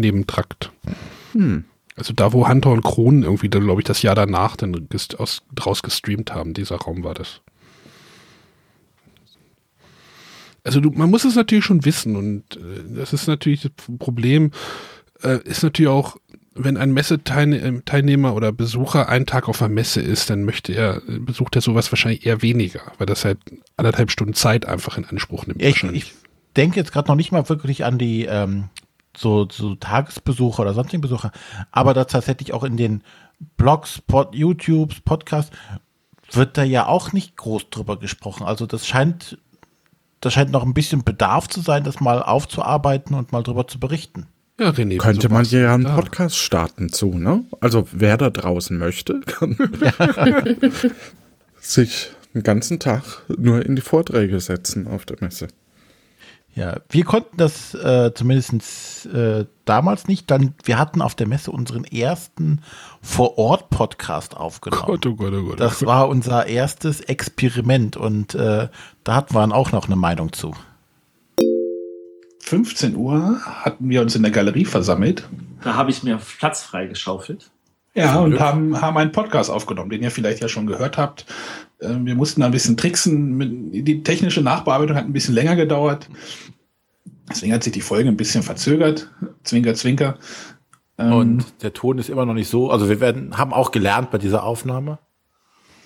Nebentrakt. 0.00 0.72
Hm. 1.32 1.64
Also 1.96 2.14
da, 2.14 2.32
wo 2.32 2.48
Hunter 2.48 2.70
und 2.70 2.82
Kronen 2.82 3.22
irgendwie, 3.22 3.48
glaube 3.48 3.80
ich, 3.80 3.84
das 3.84 4.02
Jahr 4.02 4.14
danach 4.14 4.56
dann 4.56 4.88
aus, 5.18 5.42
draus 5.54 5.82
gestreamt 5.82 6.34
haben, 6.34 6.54
dieser 6.54 6.76
Raum 6.76 7.04
war 7.04 7.14
das. 7.14 7.42
Also 10.64 10.80
du, 10.80 10.90
man 10.90 11.10
muss 11.10 11.24
es 11.24 11.34
natürlich 11.34 11.64
schon 11.64 11.84
wissen 11.84 12.16
und 12.16 12.56
äh, 12.56 12.94
das 12.96 13.12
ist 13.12 13.26
natürlich 13.26 13.62
das 13.62 13.72
Problem, 13.98 14.52
äh, 15.22 15.38
ist 15.44 15.62
natürlich 15.62 15.90
auch, 15.90 16.16
wenn 16.54 16.76
ein 16.76 16.92
Messeteilnehmer 16.92 18.34
oder 18.34 18.52
Besucher 18.52 19.08
einen 19.08 19.26
Tag 19.26 19.48
auf 19.48 19.62
einer 19.62 19.72
Messe 19.72 20.00
ist, 20.00 20.30
dann 20.30 20.44
möchte 20.44 20.72
er, 20.72 21.00
besucht 21.06 21.56
er 21.56 21.62
sowas 21.62 21.90
wahrscheinlich 21.90 22.26
eher 22.26 22.42
weniger, 22.42 22.80
weil 22.98 23.06
das 23.06 23.24
halt 23.24 23.38
anderthalb 23.76 24.10
Stunden 24.10 24.34
Zeit 24.34 24.66
einfach 24.66 24.98
in 24.98 25.06
Anspruch 25.06 25.46
nimmt. 25.46 25.62
Ich, 25.62 25.82
ich 25.82 26.12
denke 26.56 26.78
jetzt 26.78 26.92
gerade 26.92 27.08
noch 27.08 27.16
nicht 27.16 27.32
mal 27.32 27.48
wirklich 27.48 27.84
an 27.84 27.98
die 27.98 28.26
ähm, 28.26 28.68
so, 29.16 29.48
so 29.50 29.74
Tagesbesucher 29.74 30.62
oder 30.62 30.74
sonstigen 30.74 31.02
Besucher, 31.02 31.32
aber 31.70 31.94
da 31.94 32.04
tatsächlich 32.04 32.52
auch 32.52 32.64
in 32.64 32.76
den 32.76 33.02
Blogs, 33.56 34.00
Pod, 34.06 34.34
YouTubes, 34.34 35.00
Podcasts 35.00 35.50
wird 36.30 36.56
da 36.56 36.62
ja 36.62 36.86
auch 36.86 37.12
nicht 37.12 37.36
groß 37.36 37.70
drüber 37.70 37.98
gesprochen. 37.98 38.44
Also 38.44 38.66
das 38.66 38.86
scheint, 38.86 39.38
das 40.20 40.32
scheint 40.32 40.50
noch 40.50 40.64
ein 40.64 40.74
bisschen 40.74 41.04
Bedarf 41.04 41.48
zu 41.48 41.60
sein, 41.60 41.84
das 41.84 42.00
mal 42.00 42.22
aufzuarbeiten 42.22 43.14
und 43.14 43.32
mal 43.32 43.42
drüber 43.42 43.66
zu 43.66 43.78
berichten. 43.78 44.26
Ja, 44.60 44.70
René, 44.70 44.98
Könnte 44.98 45.28
man 45.28 45.44
hier 45.44 45.60
ja 45.62 45.74
einen 45.74 45.84
ja. 45.84 45.94
Podcast 45.94 46.36
starten 46.36 46.90
zu, 46.90 47.14
ne? 47.14 47.44
Also 47.60 47.88
wer 47.90 48.16
da 48.16 48.30
draußen 48.30 48.78
möchte, 48.78 49.20
kann 49.20 49.56
sich 51.60 52.10
einen 52.34 52.42
ganzen 52.42 52.78
Tag 52.78 53.02
nur 53.36 53.64
in 53.64 53.76
die 53.76 53.82
Vorträge 53.82 54.40
setzen 54.40 54.86
auf 54.86 55.04
der 55.04 55.16
Messe. 55.20 55.48
Ja, 56.54 56.80
wir 56.90 57.04
konnten 57.04 57.38
das 57.38 57.72
äh, 57.74 58.12
zumindest 58.14 59.06
äh, 59.06 59.46
damals 59.64 60.06
nicht. 60.06 60.30
Dann, 60.30 60.54
wir 60.64 60.78
hatten 60.78 61.00
auf 61.00 61.14
der 61.14 61.26
Messe 61.26 61.50
unseren 61.50 61.84
ersten 61.84 62.60
Vor-Ort-Podcast 63.00 64.36
aufgenommen. 64.36 64.84
Gott, 64.84 65.06
oh 65.06 65.14
Gott, 65.14 65.32
oh 65.32 65.42
Gott, 65.44 65.60
das 65.60 65.86
war 65.86 66.08
unser 66.08 66.46
erstes 66.46 67.00
Experiment 67.00 67.96
und 67.96 68.34
äh, 68.34 68.68
da 69.02 69.14
hatten 69.14 69.34
wir 69.34 69.54
auch 69.54 69.72
noch 69.72 69.86
eine 69.86 69.96
Meinung 69.96 70.32
zu. 70.32 70.54
15 72.40 72.96
Uhr 72.96 73.40
hatten 73.46 73.88
wir 73.88 74.02
uns 74.02 74.14
in 74.14 74.22
der 74.22 74.30
Galerie 74.30 74.66
versammelt. 74.66 75.26
Da 75.62 75.74
habe 75.74 75.90
ich 75.90 76.02
mir 76.02 76.18
Platz 76.38 76.62
freigeschaufelt. 76.62 77.50
Ja, 77.94 78.20
und 78.20 78.40
haben, 78.40 78.80
haben 78.80 78.96
einen 78.96 79.12
Podcast 79.12 79.50
aufgenommen, 79.50 79.90
den 79.90 80.02
ihr 80.02 80.10
vielleicht 80.10 80.40
ja 80.40 80.48
schon 80.48 80.66
gehört 80.66 80.96
habt. 80.96 81.26
Ähm, 81.82 82.06
wir 82.06 82.14
mussten 82.14 82.40
da 82.40 82.46
ein 82.46 82.52
bisschen 82.52 82.76
tricksen. 82.76 83.70
Die 83.72 84.02
technische 84.02 84.42
Nachbearbeitung 84.42 84.96
hat 84.96 85.04
ein 85.04 85.12
bisschen 85.12 85.34
länger 85.34 85.56
gedauert. 85.56 86.08
Deswegen 87.28 87.52
hat 87.52 87.62
sich 87.62 87.72
die 87.72 87.80
Folge 87.80 88.08
ein 88.08 88.16
bisschen 88.16 88.42
verzögert. 88.42 89.10
Zwinker, 89.44 89.74
zwinker. 89.74 90.18
Ähm, 90.98 91.12
und 91.12 91.62
der 91.62 91.72
Ton 91.72 91.98
ist 91.98 92.10
immer 92.10 92.26
noch 92.26 92.34
nicht 92.34 92.48
so. 92.48 92.70
Also 92.70 92.88
wir 92.88 93.00
werden, 93.00 93.38
haben 93.38 93.52
auch 93.52 93.70
gelernt 93.70 94.10
bei 94.10 94.18
dieser 94.18 94.44
Aufnahme 94.44 94.98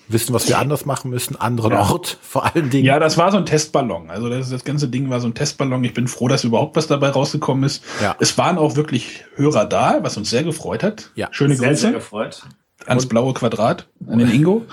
wissen, 0.08 0.32
was 0.34 0.48
wir 0.48 0.58
anders 0.58 0.86
machen 0.86 1.10
müssen, 1.10 1.36
anderen 1.36 1.72
ja. 1.72 1.80
Ort 1.80 2.18
vor 2.22 2.44
allen 2.44 2.70
Dingen. 2.70 2.84
Ja, 2.84 2.98
das 2.98 3.18
war 3.18 3.32
so 3.32 3.38
ein 3.38 3.46
Testballon. 3.46 4.10
Also 4.10 4.28
das, 4.28 4.50
das 4.50 4.64
ganze 4.64 4.88
Ding 4.88 5.10
war 5.10 5.20
so 5.20 5.28
ein 5.28 5.34
Testballon. 5.34 5.82
Ich 5.84 5.94
bin 5.94 6.08
froh, 6.08 6.28
dass 6.28 6.44
überhaupt 6.44 6.76
was 6.76 6.86
dabei 6.86 7.10
rausgekommen 7.10 7.64
ist. 7.64 7.82
Ja. 8.00 8.16
Es 8.20 8.36
waren 8.38 8.58
auch 8.58 8.76
wirklich 8.76 9.24
Hörer 9.34 9.66
da, 9.66 9.98
was 10.02 10.16
uns 10.16 10.30
sehr 10.30 10.44
gefreut 10.44 10.82
hat. 10.82 11.10
Ja, 11.14 11.28
schöne 11.30 11.56
sehr, 11.56 11.68
Grüße. 11.68 11.80
Sehr 11.80 11.92
gefreut. 11.92 12.44
Ans 12.86 13.04
und, 13.04 13.08
blaue 13.08 13.34
Quadrat, 13.34 13.88
an 14.06 14.18
den 14.18 14.30
Ingo. 14.30 14.64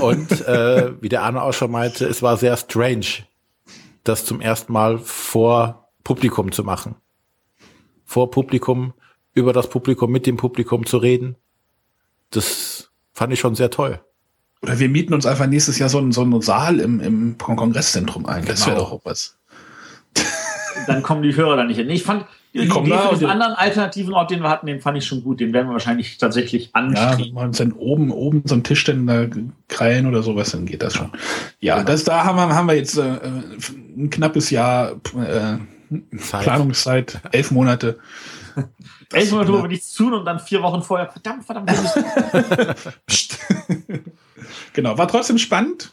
Und 0.00 0.46
äh, 0.46 0.92
wie 1.00 1.08
der 1.08 1.22
Arne 1.22 1.42
auch 1.42 1.52
schon 1.52 1.70
meinte, 1.70 2.06
es 2.06 2.22
war 2.22 2.36
sehr 2.36 2.56
strange, 2.56 3.06
das 4.02 4.24
zum 4.24 4.40
ersten 4.40 4.72
Mal 4.72 4.98
vor 4.98 5.88
Publikum 6.02 6.52
zu 6.52 6.64
machen. 6.64 6.96
Vor 8.04 8.30
Publikum, 8.30 8.92
über 9.32 9.52
das 9.52 9.68
Publikum, 9.68 10.10
mit 10.10 10.26
dem 10.26 10.36
Publikum 10.36 10.86
zu 10.86 10.98
reden. 10.98 11.36
Das 12.30 12.90
fand 13.12 13.32
ich 13.32 13.40
schon 13.40 13.54
sehr 13.54 13.70
toll. 13.70 14.00
Oder 14.62 14.78
wir 14.78 14.88
mieten 14.88 15.12
uns 15.12 15.26
einfach 15.26 15.46
nächstes 15.46 15.78
Jahr 15.78 15.88
so 15.88 15.98
einen, 15.98 16.12
so 16.12 16.22
einen 16.22 16.40
Saal 16.40 16.80
im, 16.80 17.00
im 17.00 17.36
Kongresszentrum 17.38 18.26
ein. 18.26 18.44
Das 18.46 18.66
wäre 18.66 18.76
genau. 18.76 18.88
doch 18.88 18.92
auch 18.92 19.04
was. 19.04 19.38
Dann 20.86 21.02
kommen 21.02 21.22
die 21.22 21.36
Hörer 21.36 21.56
da 21.56 21.64
nicht 21.64 21.76
hin. 21.76 21.90
Ich 21.90 22.02
fand 22.02 22.26
die 22.54 22.66
Idee 22.66 22.98
für 23.10 23.18
den 23.18 23.28
anderen 23.28 23.52
alternativen 23.52 24.14
Ort, 24.14 24.30
den 24.30 24.40
wir 24.40 24.48
hatten, 24.48 24.66
den 24.66 24.80
fand 24.80 24.96
ich 24.96 25.06
schon 25.06 25.22
gut. 25.22 25.40
Den 25.40 25.52
werden 25.52 25.68
wir 25.68 25.72
wahrscheinlich 25.72 26.18
tatsächlich 26.18 26.70
anstreben. 26.72 27.18
Ja, 27.18 27.26
wenn 27.26 27.34
wir 27.34 27.42
uns 27.42 27.58
dann 27.58 27.72
oben, 27.72 28.10
oben 28.10 28.42
so 28.44 28.54
einen 28.54 28.62
Tischständer 28.62 29.28
krallen 29.68 30.06
oder 30.06 30.22
sowas, 30.22 30.52
dann 30.52 30.66
geht 30.66 30.82
das 30.82 30.94
schon. 30.94 31.10
Ja, 31.60 31.76
genau. 31.76 31.86
das, 31.86 32.04
da 32.04 32.24
haben 32.24 32.36
wir, 32.36 32.54
haben 32.54 32.68
wir 32.68 32.76
jetzt 32.76 32.96
äh, 32.96 33.18
ein 33.96 34.10
knappes 34.10 34.50
Jahr 34.50 34.92
äh, 34.92 35.58
Planungszeit, 36.16 37.20
elf 37.32 37.50
Monate. 37.50 37.98
elf 39.12 39.30
Monate, 39.32 39.52
wo 39.52 39.62
wir 39.62 39.68
nichts 39.68 39.92
tun 39.92 40.14
und 40.14 40.24
dann 40.24 40.38
vier 40.38 40.62
Wochen 40.62 40.82
vorher, 40.82 41.10
verdammt, 41.10 41.44
verdammt. 41.44 41.70
Genau, 44.74 44.98
war 44.98 45.08
trotzdem 45.08 45.38
spannend. 45.38 45.92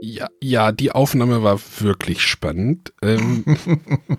Ja, 0.00 0.28
ja, 0.42 0.72
die 0.72 0.92
Aufnahme 0.92 1.42
war 1.42 1.58
wirklich 1.78 2.20
spannend. 2.20 2.92
Ähm, 3.02 3.44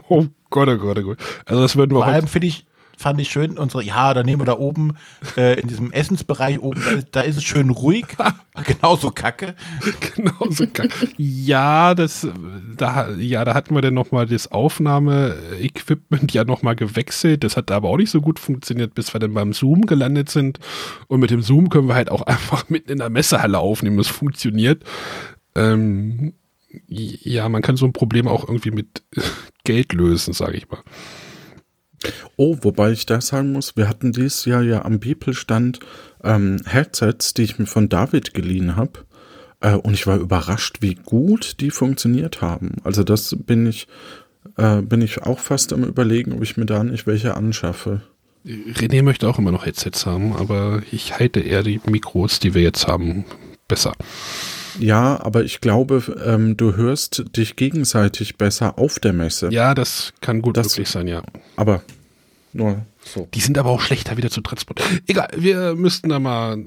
oh 0.07 0.25
Gott, 0.49 0.69
oh 0.69 0.77
Gott, 0.77 0.99
oh 0.99 1.03
Gott. 1.03 1.17
Also 1.45 1.61
das 1.61 1.75
würden 1.75 1.91
wir 1.91 2.03
Vor 2.03 2.05
allem 2.05 2.27
finde 2.27 2.47
ich, 2.47 2.65
fand 2.97 3.21
ich 3.21 3.29
schön, 3.29 3.57
unsere, 3.57 3.83
ja, 3.83 4.13
da 4.13 4.23
nehmen 4.23 4.41
wir 4.41 4.45
da 4.45 4.57
oben, 4.57 4.97
äh, 5.37 5.59
in 5.59 5.67
diesem 5.67 5.91
Essensbereich 5.91 6.59
oben, 6.59 6.81
da, 6.83 7.01
da 7.11 7.21
ist 7.21 7.37
es 7.37 7.43
schön 7.43 7.69
ruhig. 7.69 8.05
Genauso 8.65 9.11
kacke. 9.11 9.55
Genauso 10.15 10.65
kacke. 10.67 11.09
ja, 11.15 11.93
das, 11.93 12.27
da, 12.75 13.11
ja, 13.11 13.45
da 13.45 13.53
hatten 13.53 13.75
wir 13.75 13.81
dann 13.81 13.93
nochmal 13.93 14.25
das 14.25 14.51
Aufnahmeequipment 14.51 16.33
ja 16.33 16.43
nochmal 16.43 16.75
gewechselt. 16.75 17.43
Das 17.43 17.55
hat 17.55 17.71
aber 17.71 17.89
auch 17.89 17.97
nicht 17.97 18.09
so 18.09 18.19
gut 18.19 18.39
funktioniert, 18.39 18.95
bis 18.95 19.13
wir 19.13 19.19
dann 19.19 19.35
beim 19.35 19.53
Zoom 19.53 19.85
gelandet 19.85 20.29
sind. 20.29 20.59
Und 21.07 21.19
mit 21.19 21.29
dem 21.29 21.43
Zoom 21.43 21.69
können 21.69 21.87
wir 21.87 21.95
halt 21.95 22.09
auch 22.09 22.21
einfach 22.25 22.67
mitten 22.69 22.91
in 22.91 22.97
der 22.97 23.11
Messehalle 23.11 23.59
aufnehmen. 23.59 23.97
Das 23.97 24.07
funktioniert. 24.07 24.83
Ähm, 25.55 26.33
ja, 26.87 27.47
man 27.47 27.61
kann 27.61 27.77
so 27.77 27.85
ein 27.85 27.93
Problem 27.93 28.27
auch 28.27 28.47
irgendwie 28.47 28.71
mit 28.71 29.03
Geld 29.67 29.91
lösen, 29.91 30.33
sage 30.33 30.57
ich 30.57 30.69
mal. 30.69 30.81
Oh, 32.37 32.57
wobei 32.61 32.91
ich 32.91 33.05
da 33.05 33.19
sagen 33.19 33.51
muss, 33.51 33.75
wir 33.75 33.89
hatten 33.89 34.13
dieses 34.13 34.45
Jahr 34.45 34.63
ja 34.63 34.85
am 34.85 34.99
Beeple-Stand 34.99 35.79
ähm, 36.23 36.61
Headsets, 36.65 37.33
die 37.33 37.43
ich 37.43 37.59
mir 37.59 37.65
von 37.65 37.89
David 37.89 38.33
geliehen 38.33 38.77
habe. 38.77 39.05
Äh, 39.59 39.73
und 39.73 39.93
ich 39.93 40.07
war 40.07 40.17
überrascht, 40.17 40.77
wie 40.79 40.95
gut 40.95 41.59
die 41.59 41.69
funktioniert 41.69 42.41
haben. 42.41 42.75
Also 42.83 43.03
das 43.03 43.35
bin 43.37 43.67
ich, 43.67 43.87
äh, 44.55 44.81
bin 44.81 45.01
ich 45.01 45.23
auch 45.23 45.39
fast 45.39 45.73
am 45.73 45.83
überlegen, 45.83 46.31
ob 46.31 46.43
ich 46.43 46.55
mir 46.55 46.65
da 46.65 46.81
nicht 46.83 47.05
welche 47.05 47.35
anschaffe. 47.35 48.01
René 48.45 49.03
möchte 49.03 49.27
auch 49.27 49.37
immer 49.37 49.51
noch 49.51 49.65
Headsets 49.65 50.05
haben, 50.05 50.33
aber 50.33 50.81
ich 50.91 51.19
halte 51.19 51.41
eher 51.41 51.63
die 51.63 51.81
Mikros, 51.85 52.39
die 52.39 52.53
wir 52.53 52.61
jetzt 52.61 52.87
haben, 52.87 53.25
besser. 53.67 53.91
Ja, 54.79 55.19
aber 55.21 55.43
ich 55.43 55.61
glaube, 55.61 56.03
ähm, 56.25 56.57
du 56.57 56.75
hörst 56.75 57.23
dich 57.35 57.55
gegenseitig 57.55 58.37
besser 58.37 58.77
auf 58.77 58.99
der 58.99 59.13
Messe. 59.13 59.49
Ja, 59.51 59.73
das 59.73 60.13
kann 60.21 60.41
gut 60.41 60.57
das, 60.57 60.69
möglich 60.69 60.89
sein, 60.89 61.07
ja. 61.07 61.23
Aber 61.55 61.81
nur 62.53 62.85
so. 63.03 63.27
Die 63.33 63.39
sind 63.39 63.57
aber 63.57 63.69
auch 63.69 63.81
schlechter 63.81 64.17
wieder 64.17 64.29
zu 64.29 64.41
transportieren. 64.41 65.01
Egal, 65.07 65.29
wir 65.37 65.75
müssten 65.75 66.09
da 66.09 66.19
mal. 66.19 66.63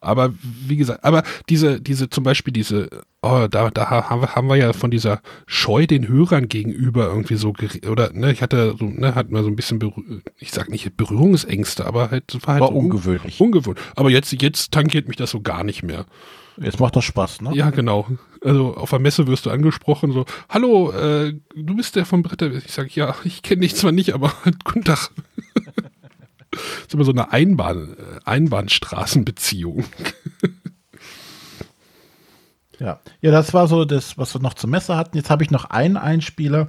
Aber 0.00 0.34
wie 0.42 0.76
gesagt, 0.76 1.04
aber 1.04 1.22
diese, 1.48 1.80
diese 1.80 2.08
zum 2.10 2.24
Beispiel 2.24 2.52
diese, 2.52 2.88
oh, 3.22 3.46
da, 3.50 3.70
da 3.70 3.90
haben 3.90 4.22
wir, 4.22 4.34
haben 4.34 4.48
wir 4.48 4.56
ja 4.56 4.72
von 4.72 4.90
dieser 4.90 5.20
Scheu 5.46 5.86
den 5.86 6.08
Hörern 6.08 6.48
gegenüber 6.48 7.06
irgendwie 7.06 7.36
so, 7.36 7.54
oder, 7.90 8.12
ne, 8.12 8.32
ich 8.32 8.42
hatte 8.42 8.74
so, 8.78 8.84
ne, 8.86 9.14
hatten 9.14 9.34
wir 9.34 9.42
so 9.42 9.48
ein 9.48 9.56
bisschen, 9.56 9.78
Berühr 9.78 10.22
ich 10.38 10.52
sag 10.52 10.68
nicht 10.68 10.96
Berührungsängste, 10.96 11.86
aber 11.86 12.10
halt, 12.10 12.38
war 12.46 12.54
halt 12.54 12.62
war 12.62 12.72
ungewöhnlich. 12.72 13.40
Ungewöhnlich. 13.40 13.84
Aber 13.94 14.10
jetzt, 14.10 14.32
jetzt 14.40 14.72
tankiert 14.72 15.08
mich 15.08 15.16
das 15.16 15.30
so 15.30 15.40
gar 15.40 15.64
nicht 15.64 15.82
mehr. 15.82 16.06
Jetzt 16.58 16.80
macht 16.80 16.96
das 16.96 17.04
Spaß, 17.04 17.42
ne? 17.42 17.50
Ja, 17.54 17.70
genau. 17.70 18.06
Also 18.42 18.74
auf 18.76 18.90
der 18.90 18.98
Messe 18.98 19.26
wirst 19.26 19.46
du 19.46 19.50
angesprochen, 19.50 20.12
so, 20.12 20.24
hallo, 20.48 20.90
äh, 20.92 21.34
du 21.54 21.76
bist 21.76 21.96
der 21.96 22.06
vom 22.06 22.22
Bretter. 22.22 22.50
Ich 22.52 22.72
sage, 22.72 22.88
ja, 22.94 23.14
ich 23.24 23.42
kenne 23.42 23.62
dich 23.62 23.74
zwar 23.76 23.92
nicht, 23.92 24.14
aber 24.14 24.32
guten 24.64 24.84
Tag. 24.84 25.10
Das 26.56 26.86
ist 26.86 26.94
immer 26.94 27.04
so 27.04 27.12
eine 27.12 27.32
Einbahn, 27.32 27.96
äh, 27.98 28.20
Einbahnstraßenbeziehung. 28.24 29.84
ja. 32.78 33.00
ja, 33.20 33.30
das 33.30 33.54
war 33.54 33.68
so 33.68 33.84
das, 33.84 34.18
was 34.18 34.34
wir 34.34 34.40
noch 34.40 34.54
zur 34.54 34.70
Messe 34.70 34.96
hatten. 34.96 35.16
Jetzt 35.16 35.30
habe 35.30 35.44
ich 35.44 35.50
noch 35.50 35.66
einen 35.66 35.96
Einspieler, 35.96 36.68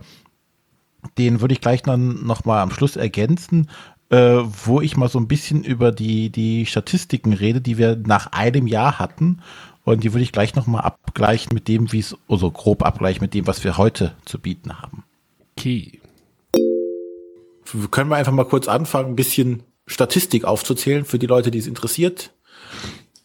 den 1.18 1.42
würde 1.42 1.54
ich 1.54 1.62
gleich 1.62 1.84
dann 1.84 2.26
noch 2.26 2.46
mal 2.46 2.62
am 2.62 2.72
Schluss 2.72 2.96
ergänzen, 2.96 3.70
äh, 4.10 4.18
wo 4.66 4.82
ich 4.82 4.98
mal 4.98 5.10
so 5.10 5.20
ein 5.20 5.28
bisschen 5.28 5.64
über 5.64 5.92
die, 5.92 6.30
die 6.30 6.66
Statistiken 6.66 7.34
rede, 7.34 7.62
die 7.62 7.78
wir 7.78 7.96
nach 7.96 8.28
einem 8.32 8.68
Jahr 8.68 9.00
hatten 9.00 9.42
und 9.88 10.04
die 10.04 10.12
würde 10.12 10.24
ich 10.24 10.34
gleich 10.34 10.54
nochmal 10.54 10.82
abgleichen 10.82 11.54
mit 11.54 11.70
dem, 11.70 11.94
wie 11.94 12.00
es, 12.00 12.14
also 12.28 12.52
grob 12.52 12.84
abgleichen 12.84 13.22
mit 13.22 13.34
dem, 13.34 13.48
was 13.48 13.64
wir 13.64 13.78
heute 13.78 14.16
zu 14.26 14.38
bieten 14.38 14.82
haben. 14.82 15.06
Okay. 15.58 16.02
können 17.90 18.10
wir 18.10 18.18
einfach 18.18 18.34
mal 18.34 18.44
kurz 18.44 18.68
anfangen, 18.68 19.12
ein 19.12 19.16
bisschen 19.16 19.64
Statistik 19.88 20.46
aufzuzählen 20.46 21.06
für 21.06 21.18
die 21.18 21.26
Leute, 21.26 21.50
die 21.50 21.60
es 21.60 21.68
interessiert. 21.68 22.34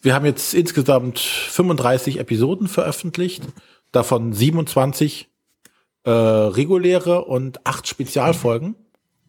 Wir 0.00 0.14
haben 0.14 0.24
jetzt 0.24 0.54
insgesamt 0.54 1.18
35 1.18 2.18
Episoden 2.18 2.68
veröffentlicht, 2.68 3.44
davon 3.92 4.32
27 4.32 5.28
äh, 6.04 6.10
reguläre 6.10 7.24
und 7.24 7.64
acht 7.66 7.86
Spezialfolgen. 7.86 8.74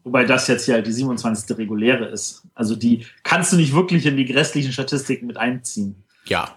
Wobei 0.04 0.24
das 0.24 0.48
jetzt 0.48 0.66
ja 0.66 0.80
die 0.80 0.92
27. 0.92 1.56
reguläre 1.56 2.06
ist. 2.06 2.42
Also 2.54 2.76
die 2.76 3.06
kannst 3.22 3.52
du 3.52 3.56
nicht 3.56 3.74
wirklich 3.74 4.06
in 4.06 4.16
die 4.16 4.30
restlichen 4.30 4.72
Statistiken 4.72 5.26
mit 5.26 5.36
einziehen. 5.36 6.04
Ja, 6.26 6.56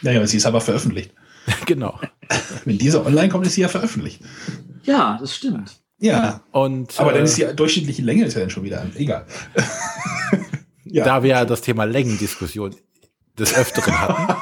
Naja, 0.00 0.26
sie 0.26 0.36
ist 0.36 0.46
aber 0.46 0.60
veröffentlicht. 0.60 1.12
genau. 1.66 1.98
Wenn 2.64 2.78
diese 2.78 3.04
online 3.04 3.28
kommt, 3.28 3.46
ist 3.46 3.54
sie 3.54 3.62
ja 3.62 3.68
veröffentlicht. 3.68 4.20
Ja, 4.84 5.18
das 5.20 5.34
stimmt. 5.34 5.81
Ja. 6.02 6.42
Und 6.50 6.98
Aber 6.98 7.12
dann 7.12 7.22
äh, 7.22 7.24
ist 7.24 7.38
die 7.38 7.46
durchschnittliche 7.56 8.02
Länge 8.02 8.24
ist 8.26 8.34
ja 8.34 8.40
dann 8.40 8.50
schon 8.50 8.64
wieder 8.64 8.80
an. 8.82 8.92
Egal. 8.96 9.24
ja. 10.84 11.04
da 11.04 11.22
wir 11.22 11.30
ja 11.30 11.44
das 11.44 11.60
Thema 11.62 11.84
Längendiskussion 11.84 12.74
des 13.38 13.54
Öfteren 13.54 13.98
hatten, 13.98 14.34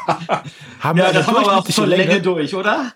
haben 0.81 0.99
Ja, 0.99 1.07
wir 1.07 1.12
das 1.12 1.27
haben 1.27 1.35
wir 1.35 1.41
aber 1.43 1.59
auch 1.59 1.65
durchschnittliche 1.65 1.81
schon 1.81 1.89
Länge 1.91 2.05
Länge, 2.07 2.23
durch, 2.23 2.55
oder? 2.57 2.93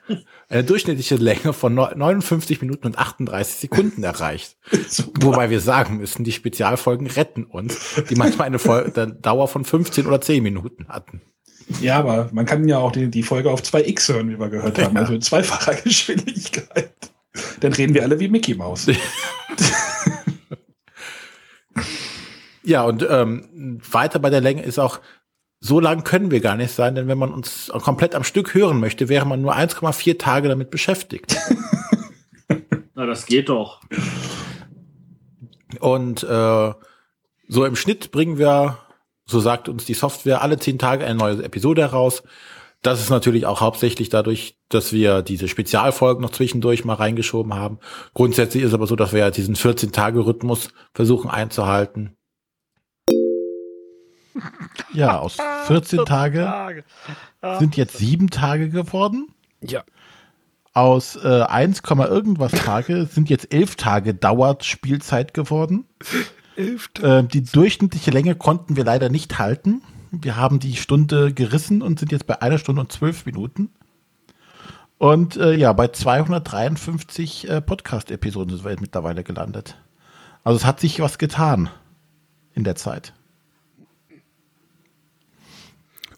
eine 0.48 0.64
durchschnittliche 0.64 1.16
Länge 1.16 1.52
von 1.52 1.74
neu- 1.74 1.94
59 1.94 2.60
Minuten 2.62 2.86
und 2.88 2.98
38 2.98 3.56
Sekunden 3.60 4.02
erreicht. 4.02 4.56
Wobei 5.20 5.50
wir 5.50 5.60
sagen 5.60 5.98
müssen, 5.98 6.24
die 6.24 6.32
Spezialfolgen 6.32 7.06
retten 7.06 7.44
uns, 7.44 8.02
die 8.10 8.16
manchmal 8.16 8.46
eine 8.48 8.58
Fol 8.58 8.90
eine 8.96 9.12
Dauer 9.14 9.46
von 9.46 9.64
15 9.64 10.06
oder 10.06 10.20
10 10.20 10.42
Minuten 10.42 10.88
hatten. 10.88 11.20
ja, 11.80 11.98
aber 11.98 12.28
man 12.32 12.44
kann 12.46 12.66
ja 12.66 12.78
auch 12.78 12.90
die, 12.92 13.08
die 13.08 13.22
Folge 13.22 13.50
auf 13.52 13.60
2x 13.62 14.12
hören, 14.12 14.30
wie 14.30 14.38
wir 14.38 14.48
gehört 14.48 14.78
haben. 14.82 14.94
Ja. 14.96 15.02
Also 15.02 15.14
in 15.14 15.22
zweifacher 15.22 15.74
Geschwindigkeit. 15.76 16.92
Dann 17.60 17.72
reden 17.72 17.94
wir 17.94 18.02
alle 18.02 18.20
wie 18.20 18.28
Mickey 18.28 18.54
Mouse. 18.54 18.88
Ja, 22.64 22.82
und 22.82 23.06
ähm, 23.08 23.80
weiter 23.90 24.18
bei 24.18 24.30
der 24.30 24.40
Länge 24.40 24.62
ist 24.62 24.78
auch, 24.78 25.00
so 25.60 25.80
lang 25.80 26.02
können 26.02 26.30
wir 26.30 26.40
gar 26.40 26.56
nicht 26.56 26.72
sein, 26.72 26.94
denn 26.94 27.08
wenn 27.08 27.18
man 27.18 27.32
uns 27.32 27.70
komplett 27.82 28.14
am 28.14 28.24
Stück 28.24 28.54
hören 28.54 28.80
möchte, 28.80 29.08
wäre 29.08 29.26
man 29.26 29.42
nur 29.42 29.54
1,4 29.54 30.18
Tage 30.18 30.48
damit 30.48 30.70
beschäftigt. 30.70 31.36
Na, 32.94 33.06
das 33.06 33.26
geht 33.26 33.50
doch. 33.50 33.80
Und 35.80 36.22
äh, 36.22 36.72
so 37.48 37.64
im 37.64 37.76
Schnitt 37.76 38.10
bringen 38.12 38.38
wir, 38.38 38.78
so 39.26 39.40
sagt 39.40 39.68
uns 39.68 39.84
die 39.84 39.94
Software, 39.94 40.42
alle 40.42 40.58
zehn 40.58 40.78
Tage 40.78 41.04
eine 41.04 41.16
neue 41.16 41.42
Episode 41.42 41.82
heraus. 41.82 42.22
Das 42.84 43.00
ist 43.00 43.08
natürlich 43.08 43.46
auch 43.46 43.62
hauptsächlich 43.62 44.10
dadurch, 44.10 44.58
dass 44.68 44.92
wir 44.92 45.22
diese 45.22 45.48
Spezialfolgen 45.48 46.20
noch 46.20 46.32
zwischendurch 46.32 46.84
mal 46.84 46.92
reingeschoben 46.92 47.54
haben. 47.54 47.78
Grundsätzlich 48.12 48.62
ist 48.62 48.74
aber 48.74 48.86
so, 48.86 48.94
dass 48.94 49.14
wir 49.14 49.20
ja 49.20 49.30
diesen 49.30 49.56
14-Tage-Rhythmus 49.56 50.68
versuchen 50.92 51.30
einzuhalten. 51.30 52.14
Ja, 54.92 55.18
aus 55.18 55.38
14 55.66 56.04
Tage 56.04 56.84
sind 57.58 57.74
jetzt 57.78 57.96
sieben 57.96 58.28
Tage 58.28 58.68
geworden. 58.68 59.28
Ja. 59.62 59.82
Aus 60.74 61.16
äh, 61.16 61.40
1, 61.40 61.80
irgendwas 61.88 62.52
Tage 62.52 63.06
sind 63.06 63.30
jetzt 63.30 63.54
elf 63.54 63.76
Tage 63.76 64.12
dauert 64.12 64.62
Spielzeit 64.62 65.32
geworden. 65.32 65.86
Äh, 66.56 67.22
die 67.24 67.44
durchschnittliche 67.44 68.10
Länge 68.10 68.34
konnten 68.34 68.76
wir 68.76 68.84
leider 68.84 69.08
nicht 69.08 69.38
halten. 69.38 69.80
Wir 70.22 70.36
haben 70.36 70.58
die 70.58 70.76
Stunde 70.76 71.32
gerissen 71.32 71.82
und 71.82 71.98
sind 71.98 72.12
jetzt 72.12 72.26
bei 72.26 72.40
einer 72.40 72.58
Stunde 72.58 72.82
und 72.82 72.92
zwölf 72.92 73.26
Minuten. 73.26 73.70
Und 74.98 75.36
äh, 75.36 75.54
ja, 75.54 75.72
bei 75.72 75.88
253 75.88 77.48
äh, 77.48 77.60
Podcast-Episoden 77.60 78.56
sind 78.56 78.64
wir 78.64 78.70
jetzt 78.70 78.80
mittlerweile 78.80 79.24
gelandet. 79.24 79.76
Also 80.44 80.58
es 80.58 80.64
hat 80.64 80.80
sich 80.80 81.00
was 81.00 81.18
getan 81.18 81.70
in 82.54 82.64
der 82.64 82.76
Zeit. 82.76 83.12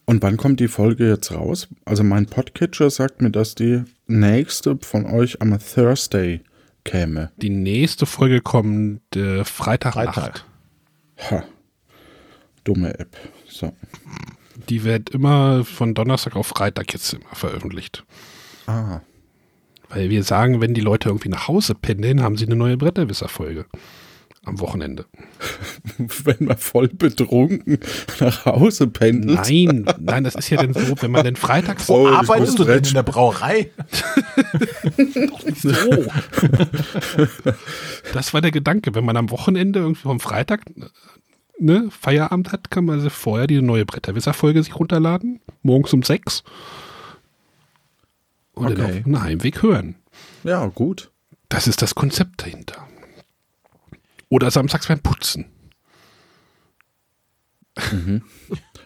Und 0.05 0.23
wann 0.23 0.37
kommt 0.37 0.61
die 0.61 0.69
Folge 0.69 1.09
jetzt 1.09 1.33
raus? 1.33 1.69
Also 1.85 2.05
mein 2.05 2.27
Podcatcher 2.27 2.91
sagt 2.91 3.23
mir, 3.23 3.31
dass 3.31 3.57
die 3.57 3.83
nächste 4.07 4.79
von 4.81 5.05
euch 5.05 5.43
am 5.43 5.59
Thursday 5.59 6.43
käme. 6.85 7.33
Die 7.37 7.51
nächste 7.51 8.07
Folge 8.07 8.41
kommt 8.41 9.17
äh, 9.17 9.45
Freitagnacht. 9.45 10.15
Freitag. 10.15 10.45
Ha. 11.31 11.45
Dumme 12.63 12.99
App. 12.99 13.17
So. 13.57 13.73
Die 14.69 14.85
wird 14.85 15.11
immer 15.11 15.65
von 15.65 15.95
Donnerstag 15.95 16.37
auf 16.37 16.49
Freitag 16.49 16.93
jetzt 16.93 17.13
immer 17.15 17.25
veröffentlicht. 17.33 18.05
Ah. 18.67 19.01
Weil 19.89 20.11
wir 20.11 20.23
sagen, 20.25 20.61
wenn 20.61 20.75
die 20.75 20.81
Leute 20.81 21.09
irgendwie 21.09 21.29
nach 21.29 21.49
Hause 21.49 21.75
pendeln, 21.75 22.23
haben 22.23 22.37
sie 22.37 22.47
eine 22.47 22.57
neue 22.57 22.77
Bretterwisser-Folge. 22.77 23.67
Am 24.45 24.61
Wochenende. 24.61 25.07
Wenn 25.99 26.47
man 26.47 26.57
voll 26.57 26.87
betrunken 26.87 27.81
nach 28.21 28.45
Hause 28.45 28.87
pendelt. 28.87 29.41
Nein, 29.41 29.85
nein, 29.99 30.23
das 30.23 30.37
ist 30.37 30.51
ja 30.51 30.63
dann 30.63 30.73
so, 30.73 30.95
wenn 31.01 31.11
man 31.11 31.25
dann 31.25 31.35
freitags 31.35 31.91
Oh, 31.91 32.07
Arbeitest 32.07 32.57
du 32.57 32.63
denn 32.63 32.85
in 32.85 32.95
der 32.95 33.03
Brauerei? 33.03 33.73
so. 35.57 35.73
Das 38.13 38.35
war 38.35 38.41
der 38.41 38.53
Gedanke. 38.53 38.95
Wenn 38.95 39.05
man 39.05 39.17
am 39.17 39.31
Wochenende 39.31 39.81
irgendwie 39.81 40.03
vom 40.03 40.21
Freitag 40.21 40.63
ne, 41.59 41.89
Feierabend 41.91 42.53
hat, 42.53 42.71
kann 42.71 42.85
man 42.85 43.01
sich 43.01 43.13
vorher 43.13 43.47
die 43.47 43.61
neue 43.63 43.85
Bretterwisser-Folge 43.87 44.63
sich 44.63 44.77
runterladen. 44.77 45.41
Morgens 45.63 45.93
um 45.93 46.03
sechs. 46.03 46.43
Und 48.53 48.71
dann 48.71 48.87
Okay. 48.87 48.99
auf 48.99 49.05
dem 49.05 49.21
Heimweg 49.23 49.63
hören. 49.63 49.97
Ja, 50.45 50.67
gut. 50.67 51.11
Das 51.49 51.67
ist 51.67 51.83
das 51.83 51.95
Konzept 51.95 52.43
dahinter. 52.43 52.87
Oder 54.29 54.51
samstags 54.51 54.89
beim 54.89 55.01
Putzen. 55.01 55.47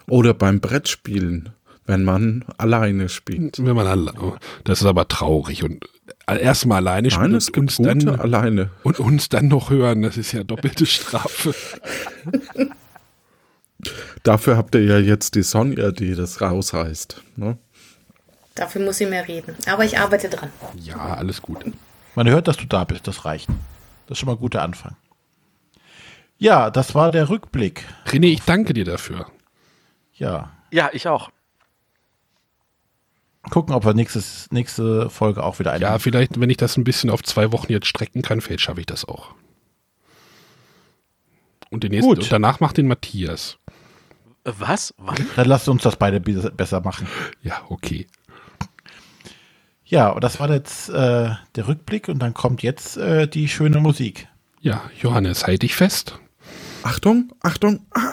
Oder 0.08 0.34
beim 0.34 0.60
Brettspielen, 0.60 1.50
wenn 1.90 2.04
man 2.04 2.44
alleine 2.56 3.08
spielt. 3.10 3.62
Wenn 3.64 3.76
man 3.76 3.86
alle, 3.86 4.12
das 4.64 4.80
ist 4.80 4.86
aber 4.86 5.06
traurig 5.08 5.62
und 5.64 5.84
erstmal 6.26 6.78
alleine 6.78 7.08
Nein, 7.08 7.10
spielen 7.10 7.34
und 7.34 7.44
gibt 7.46 7.58
uns 7.58 7.76
gute 7.76 7.94
dann 8.06 8.20
alleine. 8.20 8.70
und 8.84 8.98
uns 9.00 9.28
dann 9.28 9.48
noch 9.48 9.68
hören, 9.70 10.02
das 10.02 10.16
ist 10.16 10.32
ja 10.32 10.42
doppelte 10.44 10.86
Strafe. 10.86 11.54
Dafür 14.22 14.56
habt 14.56 14.74
ihr 14.74 14.84
ja 14.84 14.98
jetzt 14.98 15.34
die 15.34 15.42
Sonja, 15.42 15.90
die 15.90 16.14
das 16.14 16.40
rausreißt. 16.40 17.22
Ne? 17.36 17.56
Dafür 18.54 18.84
muss 18.84 18.98
sie 18.98 19.06
mehr 19.06 19.26
reden. 19.26 19.54
Aber 19.66 19.84
ich 19.84 19.98
arbeite 19.98 20.28
dran. 20.28 20.50
Ja, 20.76 20.96
alles 21.14 21.40
gut. 21.40 21.64
Man 22.14 22.28
hört, 22.28 22.46
dass 22.48 22.56
du 22.58 22.66
da 22.66 22.84
bist, 22.84 23.06
das 23.06 23.24
reicht. 23.24 23.48
Das 24.06 24.16
ist 24.16 24.18
schon 24.18 24.26
mal 24.26 24.34
ein 24.34 24.38
guter 24.40 24.62
Anfang. 24.62 24.96
Ja, 26.38 26.70
das 26.70 26.94
war 26.94 27.12
der 27.12 27.28
Rückblick. 27.28 27.84
René, 28.06 28.26
ich 28.32 28.42
danke 28.42 28.74
dir 28.74 28.84
dafür. 28.84 29.26
Ja, 30.14 30.50
Ja, 30.70 30.90
ich 30.92 31.08
auch. 31.08 31.30
Gucken, 33.50 33.74
ob 33.74 33.84
wir 33.84 33.94
nächstes, 33.94 34.48
nächste 34.50 35.10
Folge 35.10 35.42
auch 35.42 35.58
wieder 35.58 35.72
eine. 35.72 35.82
Ja, 35.82 35.98
vielleicht, 35.98 36.40
wenn 36.40 36.50
ich 36.50 36.56
das 36.56 36.76
ein 36.76 36.84
bisschen 36.84 37.10
auf 37.10 37.22
zwei 37.22 37.52
Wochen 37.52 37.70
jetzt 37.72 37.86
strecken 37.86 38.22
kann, 38.22 38.40
vielleicht 38.40 38.62
schaffe 38.62 38.80
ich 38.80 38.86
das 38.86 39.04
auch. 39.04 39.34
Und, 41.70 41.84
den 41.84 41.90
nächsten, 41.92 42.08
Gut. 42.08 42.18
und 42.20 42.32
danach 42.32 42.60
macht 42.60 42.76
den 42.78 42.88
Matthias. 42.88 43.58
Was? 44.44 44.94
Wann? 44.96 45.26
Dann 45.36 45.46
lasst 45.48 45.68
uns 45.68 45.82
das 45.82 45.96
beide 45.96 46.18
be- 46.20 46.50
besser 46.56 46.80
machen. 46.80 47.06
Ja, 47.42 47.62
okay. 47.68 48.06
Ja, 49.84 50.08
und 50.10 50.22
das 50.24 50.40
war 50.40 50.50
jetzt 50.50 50.88
äh, 50.88 51.30
der 51.56 51.68
Rückblick 51.68 52.08
und 52.08 52.20
dann 52.20 52.32
kommt 52.32 52.62
jetzt 52.62 52.96
äh, 52.96 53.26
die 53.28 53.48
schöne 53.48 53.80
Musik. 53.80 54.28
Ja, 54.60 54.82
Johannes, 55.00 55.46
halt 55.46 55.62
dich 55.62 55.74
fest. 55.74 56.18
Achtung, 56.82 57.32
Achtung. 57.40 57.80
Ah. 57.90 58.12